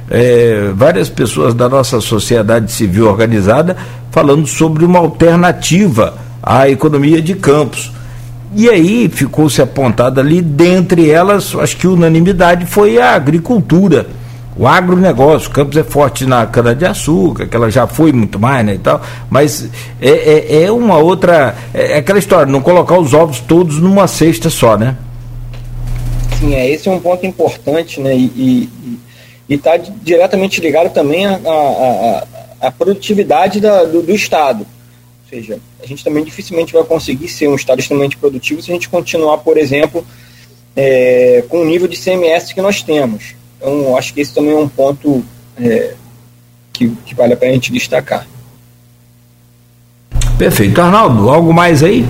eh, 0.10 0.72
várias 0.76 1.10
pessoas 1.10 1.54
da 1.54 1.68
nossa 1.70 2.00
sociedade 2.02 2.72
civil 2.72 3.08
organizada 3.08 3.76
falando 4.12 4.46
sobre 4.48 4.86
uma 4.86 5.00
alternativa 5.00 6.16
à 6.42 6.70
economia 6.70 7.22
de 7.22 7.36
campos. 7.36 7.92
E 8.56 8.70
aí 8.70 9.10
ficou-se 9.10 9.62
apontada 9.62 10.22
ali, 10.22 10.42
dentre 10.42 11.10
elas, 11.10 11.56
acho 11.56 11.76
que 11.78 11.88
unanimidade 11.88 12.66
foi 12.66 13.00
a 13.00 13.16
agricultura 13.16 14.06
o 14.56 14.68
agronegócio, 14.68 15.50
Campos 15.50 15.76
é 15.78 15.84
forte 15.84 16.26
na 16.26 16.46
cana-de-açúcar, 16.46 17.48
que 17.48 17.56
ela 17.56 17.72
já 17.72 17.88
foi 17.88 18.12
muito 18.12 18.40
mais, 18.40 18.66
né, 18.66 18.76
e 18.76 18.78
tal, 18.78 19.02
mas 19.30 19.68
é, 20.00 20.10
é, 20.10 20.64
é 20.64 20.72
uma 20.72 20.98
outra, 20.98 21.56
é, 21.74 21.94
é 21.94 21.98
aquela 21.98 22.20
história, 22.20 22.52
não 22.52 22.62
colocar 22.62 22.98
os 23.00 23.14
ovos 23.14 23.40
todos 23.40 23.80
numa 23.80 24.08
cesta 24.08 24.50
só, 24.50 24.78
né? 24.78 24.96
Sim, 26.40 26.54
é, 26.54 26.70
esse 26.70 26.88
é 26.88 26.92
um 26.92 27.00
ponto 27.00 27.26
importante, 27.26 28.00
né, 28.00 28.16
e 28.16 28.70
está 29.56 29.78
diretamente 29.78 30.62
ligado 30.62 30.94
também 30.94 31.26
à 31.26 31.36
a, 31.36 31.38
a, 32.62 32.68
a, 32.68 32.72
produtividade 32.72 33.60
da, 33.60 33.84
do, 33.84 34.02
do 34.02 34.12
Estado, 34.12 34.62
ou 34.62 35.30
seja, 35.30 35.60
a 35.82 35.86
gente 35.86 36.04
também 36.04 36.24
dificilmente 36.24 36.74
vai 36.74 36.84
conseguir 36.84 37.28
ser 37.28 37.48
um 37.48 37.56
Estado 37.56 37.80
extremamente 37.80 38.18
produtivo 38.18 38.62
se 38.62 38.72
a 38.72 38.74
gente 38.74 38.90
continuar, 38.90 39.40
por 39.40 39.58
exemplo, 39.58 40.06
é, 40.76 41.44
com 41.50 41.62
o 41.62 41.66
nível 41.66 41.88
de 41.88 41.98
CMS 41.98 42.54
que 42.54 42.62
nós 42.62 42.82
temos, 42.82 43.36
então, 43.64 43.96
acho 43.96 44.14
que 44.14 44.20
esse 44.20 44.34
também 44.34 44.52
é 44.52 44.58
um 44.58 44.68
ponto 44.68 45.24
é, 45.58 45.94
que, 46.74 46.90
que 47.06 47.16
vale 47.16 47.34
a 47.34 47.38
pena 47.38 47.52
a 47.52 47.56
gente 47.56 47.72
destacar. 47.72 48.28
Perfeito. 50.38 50.82
Arnaldo, 50.82 51.30
algo 51.30 51.54
mais 51.54 51.82
aí? 51.82 52.06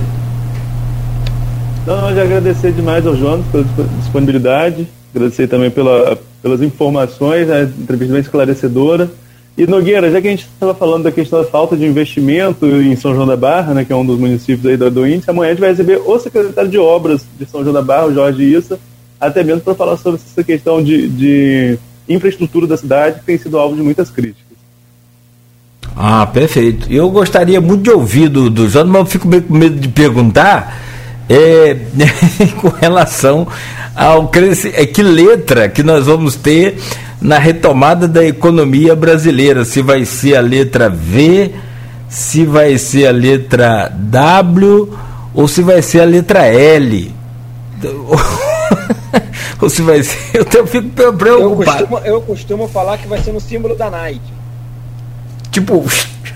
Não, 1.86 2.12
já 2.12 2.22
agradecer 2.22 2.72
demais 2.72 3.06
ao 3.06 3.14
Jonas 3.14 3.46
pela 3.52 3.64
disponibilidade, 4.00 4.88
agradecer 5.14 5.46
também 5.46 5.70
pela, 5.70 6.18
pelas 6.42 6.60
informações, 6.60 7.48
a 7.48 7.62
entrevista 7.62 8.12
bem 8.12 8.22
esclarecedora. 8.22 9.10
E 9.56 9.66
Nogueira, 9.66 10.10
já 10.10 10.20
que 10.20 10.26
a 10.26 10.30
gente 10.30 10.48
estava 10.52 10.74
falando 10.74 11.04
da 11.04 11.12
questão 11.12 11.40
da 11.40 11.48
falta 11.48 11.76
de 11.76 11.86
investimento 11.86 12.66
em 12.66 12.96
São 12.96 13.14
João 13.14 13.26
da 13.26 13.36
Barra, 13.36 13.72
né, 13.72 13.84
que 13.84 13.92
é 13.92 13.96
um 13.96 14.04
dos 14.04 14.18
municípios 14.18 14.66
aí 14.66 14.76
do, 14.76 14.90
do 14.90 15.06
índice, 15.06 15.30
amanhã 15.30 15.50
a 15.50 15.52
gente 15.52 15.60
vai 15.60 15.70
receber 15.70 16.00
o 16.04 16.18
secretário 16.18 16.68
de 16.68 16.78
obras 16.78 17.24
de 17.38 17.46
São 17.46 17.62
João 17.62 17.72
da 17.72 17.82
Barra, 17.82 18.06
o 18.06 18.14
Jorge 18.14 18.42
Issa, 18.42 18.80
até 19.20 19.44
mesmo 19.44 19.60
para 19.60 19.74
falar 19.76 19.96
sobre 19.96 20.20
essa 20.20 20.42
questão 20.42 20.82
de, 20.82 21.08
de 21.08 21.78
infraestrutura 22.08 22.66
da 22.66 22.76
cidade, 22.76 23.20
que 23.20 23.26
tem 23.26 23.38
sido 23.38 23.56
alvo 23.56 23.76
de 23.76 23.82
muitas 23.82 24.10
críticas. 24.10 24.42
Ah, 25.96 26.26
perfeito. 26.26 26.92
Eu 26.92 27.08
gostaria 27.10 27.60
muito 27.60 27.84
de 27.84 27.90
ouvir 27.90 28.28
do, 28.28 28.50
do 28.50 28.68
João, 28.68 28.86
mas 28.86 29.00
eu 29.02 29.06
fico 29.06 29.28
meio 29.28 29.42
com 29.42 29.54
medo 29.54 29.78
de 29.78 29.86
perguntar 29.86 30.93
é, 31.28 31.76
com 32.60 32.68
relação 32.68 33.46
ao 33.94 34.28
crescimento. 34.28 34.80
É, 34.80 34.86
que 34.86 35.02
letra 35.02 35.68
que 35.68 35.82
nós 35.82 36.06
vamos 36.06 36.36
ter 36.36 36.78
na 37.20 37.38
retomada 37.38 38.06
da 38.06 38.24
economia 38.24 38.94
brasileira? 38.94 39.64
Se 39.64 39.82
vai 39.82 40.04
ser 40.04 40.36
a 40.36 40.40
letra 40.40 40.88
V, 40.88 41.52
se 42.08 42.44
vai 42.44 42.78
ser 42.78 43.06
a 43.06 43.12
letra 43.12 43.90
W 43.92 44.92
ou 45.34 45.48
se 45.48 45.62
vai 45.62 45.82
ser 45.82 46.00
a 46.00 46.04
letra 46.04 46.46
L. 46.46 47.12
Ou 49.60 49.70
se 49.70 49.82
vai 49.82 50.02
ser. 50.02 50.18
Eu, 50.34 50.44
tenho, 50.44 50.66
fico 50.66 50.88
preocupado. 50.90 51.40
Eu 51.40 51.56
costumo, 51.56 51.98
eu 51.98 52.20
costumo 52.20 52.68
falar 52.68 52.98
que 52.98 53.06
vai 53.08 53.20
ser 53.22 53.32
no 53.32 53.40
símbolo 53.40 53.74
da 53.74 53.90
Nike. 53.90 54.20
Tipo. 55.50 55.84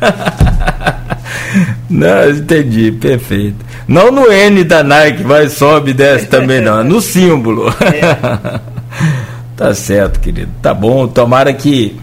não, 1.89 2.31
entendi, 2.31 2.93
perfeito. 2.93 3.57
Não 3.87 4.11
no 4.11 4.31
N 4.31 4.65
da 4.65 4.83
Nike, 4.83 5.23
vai, 5.23 5.49
sobe, 5.49 5.93
desce 5.93 6.27
também, 6.27 6.61
não. 6.61 6.85
No 6.85 7.01
símbolo. 7.01 7.73
É. 7.83 8.61
tá 9.57 9.75
certo, 9.75 10.21
querido. 10.21 10.51
Tá 10.63 10.73
bom. 10.73 11.07
Tomara 11.07 11.53
que 11.53 11.97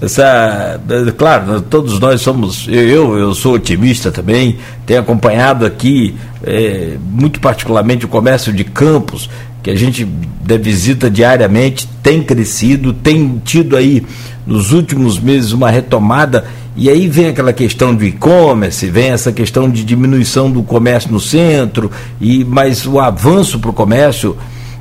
essa 0.00 0.78
claro 1.16 1.62
todos 1.62 1.98
nós 1.98 2.20
somos 2.20 2.68
eu 2.68 3.16
eu 3.16 3.34
sou 3.34 3.54
otimista 3.54 4.12
também 4.12 4.58
tenho 4.84 5.00
acompanhado 5.00 5.64
aqui 5.64 6.14
é, 6.44 6.98
muito 7.00 7.40
particularmente 7.40 8.04
o 8.04 8.08
comércio 8.08 8.52
de 8.52 8.62
campos 8.62 9.30
que 9.66 9.70
a 9.72 9.74
gente 9.74 10.06
visita 10.62 11.10
diariamente 11.10 11.88
tem 12.00 12.22
crescido, 12.22 12.92
tem 12.92 13.42
tido 13.44 13.76
aí 13.76 14.06
nos 14.46 14.70
últimos 14.70 15.18
meses 15.18 15.50
uma 15.50 15.68
retomada, 15.68 16.44
e 16.76 16.90
aí 16.90 17.08
vem 17.08 17.28
aquela 17.28 17.52
questão 17.52 17.94
do 17.94 18.04
e-commerce, 18.04 18.86
vem 18.90 19.10
essa 19.10 19.32
questão 19.32 19.68
de 19.70 19.82
diminuição 19.82 20.50
do 20.50 20.62
comércio 20.62 21.10
no 21.10 21.18
centro, 21.18 21.90
e 22.20 22.44
mas 22.44 22.86
o 22.86 23.00
avanço 23.00 23.58
para 23.58 23.70
o 23.70 23.72
comércio, 23.72 24.36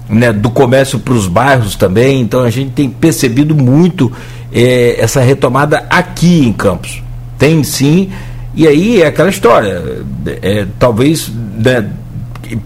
né, 0.10 0.34
do 0.34 0.50
comércio 0.50 1.00
para 1.00 1.14
os 1.14 1.28
bairros 1.28 1.76
também, 1.76 2.20
então 2.20 2.42
a 2.42 2.50
gente 2.50 2.72
tem 2.72 2.90
percebido 2.90 3.56
muito 3.56 4.12
é, 4.52 4.98
essa 5.00 5.22
retomada 5.22 5.86
aqui 5.90 6.46
em 6.46 6.52
Campos. 6.52 7.02
Tem 7.38 7.64
sim, 7.64 8.12
e 8.54 8.68
aí 8.68 9.02
é 9.02 9.08
aquela 9.08 9.30
história, 9.30 10.04
é, 10.42 10.68
talvez. 10.78 11.32
Né, 11.58 11.90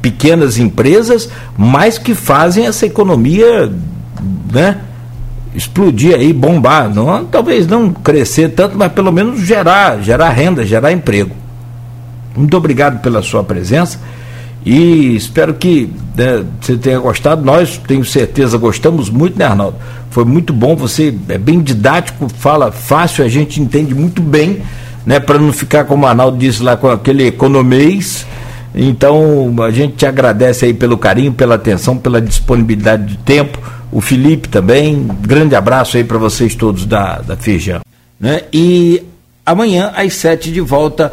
pequenas 0.02 0.58
empresas, 0.58 1.30
mas 1.58 1.98
que 1.98 2.14
fazem 2.14 2.66
essa 2.66 2.86
economia 2.86 3.72
né, 4.52 4.78
explodir 5.56 6.16
aí, 6.16 6.32
bombar. 6.32 6.94
Não, 6.94 7.26
talvez 7.26 7.68
não 7.68 7.92
crescer 7.92 8.50
tanto, 8.50 8.78
mas 8.78 8.92
pelo 8.92 9.12
menos 9.12 9.42
gerar, 9.42 10.02
gerar 10.02 10.30
renda, 10.30 10.66
gerar 10.66 10.92
emprego. 10.92 11.36
Muito 12.36 12.56
obrigado 12.56 13.02
pela 13.02 13.22
sua 13.22 13.44
presença 13.44 14.00
e 14.66 15.16
espero 15.16 15.54
que 15.54 15.92
né, 16.16 16.44
você 16.60 16.78
tenha 16.78 17.00
gostado. 17.00 17.44
Nós, 17.44 17.78
tenho 17.88 18.06
certeza, 18.06 18.58
gostamos 18.58 19.10
muito, 19.10 19.38
né, 19.38 19.46
Arnaldo? 19.46 19.78
Foi 20.10 20.26
muito 20.26 20.54
bom, 20.54 20.76
você 20.76 21.14
é 21.28 21.38
bem 21.38 21.62
didático, 21.62 22.28
fala 22.30 22.72
fácil, 22.72 23.24
a 23.24 23.28
gente 23.28 23.62
entende 23.62 23.94
muito 23.94 24.22
bem, 24.22 24.62
né, 25.06 25.20
para 25.20 25.38
não 25.38 25.54
ficar, 25.54 25.86
como 25.86 26.06
o 26.06 26.08
Arnaldo 26.08 26.38
disse 26.38 26.62
lá, 26.62 26.76
com 26.76 26.90
aquele 26.90 27.28
economês 27.28 28.26
então, 28.74 29.54
a 29.62 29.72
gente 29.72 29.96
te 29.96 30.06
agradece 30.06 30.66
aí 30.66 30.74
pelo 30.74 30.98
carinho, 30.98 31.34
pela 31.34 31.56
atenção, 31.56 31.98
pela 31.98 32.22
disponibilidade 32.22 33.06
de 33.06 33.18
tempo. 33.18 33.60
O 33.92 34.02
Felipe 34.02 34.48
também. 34.48 35.08
Grande 35.22 35.56
abraço 35.56 35.98
aí 35.98 36.04
para 36.04 36.18
vocês 36.18 36.56
todos 36.56 36.86
da, 36.86 37.20
da 37.20 37.36
Feijão. 37.36 37.82
Né? 38.20 38.44
E 38.54 39.04
amanhã, 39.46 39.92
às 39.96 40.14
sete, 40.14 40.52
de 40.52 40.62
volta 40.62 41.12